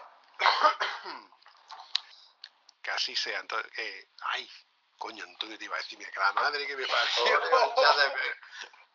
Que 2.82 2.92
así 2.92 3.16
sea, 3.16 3.40
entonces, 3.40 3.72
que, 3.72 4.10
ay, 4.24 4.52
coño, 4.98 5.24
Antonio 5.24 5.58
te 5.58 5.64
iba 5.64 5.76
a 5.76 5.80
decir, 5.80 5.98
mira, 5.98 6.12
que 6.12 6.20
la 6.20 6.34
madre 6.34 6.68
que 6.68 6.76
me 6.76 6.86
parió. 6.88 7.42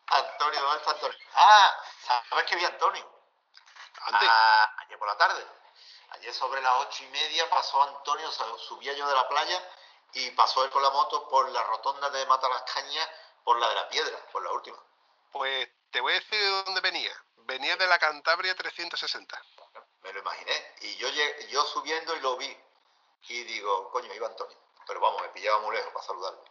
Antonio, 0.05 0.61
¿dónde 0.61 0.77
está 0.77 0.91
Antonio? 0.91 1.17
Ah, 1.33 1.83
¿sabes 2.29 2.45
que 2.45 2.55
vi 2.57 2.65
a 2.65 2.67
Antonio? 2.67 3.18
Ah, 4.01 4.75
ayer 4.79 4.97
por 4.97 5.07
la 5.07 5.17
tarde. 5.17 5.45
Ayer 6.11 6.33
sobre 6.33 6.61
las 6.61 6.73
ocho 6.79 7.03
y 7.03 7.07
media 7.07 7.49
pasó 7.49 7.81
Antonio, 7.83 8.29
subía 8.57 8.93
yo 8.93 9.07
de 9.07 9.15
la 9.15 9.27
playa 9.27 9.61
y 10.13 10.31
pasó 10.31 10.63
él 10.63 10.71
con 10.71 10.81
la 10.81 10.89
moto 10.89 11.27
por 11.29 11.49
la 11.49 11.63
rotonda 11.63 12.09
de 12.09 12.25
Mata 12.25 12.49
las 12.49 12.63
Cañas, 12.63 13.09
por 13.43 13.59
la 13.59 13.69
de 13.69 13.75
la 13.75 13.89
piedra, 13.89 14.17
por 14.31 14.43
la 14.43 14.51
última. 14.51 14.77
Pues 15.31 15.69
te 15.91 16.01
voy 16.01 16.13
a 16.13 16.19
decir 16.19 16.39
de 16.39 16.63
dónde 16.63 16.81
venía. 16.81 17.11
Venía 17.37 17.75
de 17.77 17.87
la 17.87 17.99
Cantabria 17.99 18.55
360. 18.55 19.41
Me 20.01 20.13
lo 20.13 20.19
imaginé. 20.19 20.75
Y 20.81 20.95
yo, 20.97 21.07
yo 21.49 21.63
subiendo 21.65 22.15
y 22.15 22.19
lo 22.21 22.37
vi. 22.37 22.57
Y 23.27 23.43
digo, 23.43 23.91
coño, 23.91 24.13
iba 24.13 24.27
Antonio. 24.27 24.57
Pero 24.87 24.99
vamos, 24.99 25.21
me 25.21 25.29
pillaba 25.29 25.59
muy 25.59 25.75
lejos 25.75 25.93
para 25.93 26.05
saludarlo. 26.05 26.43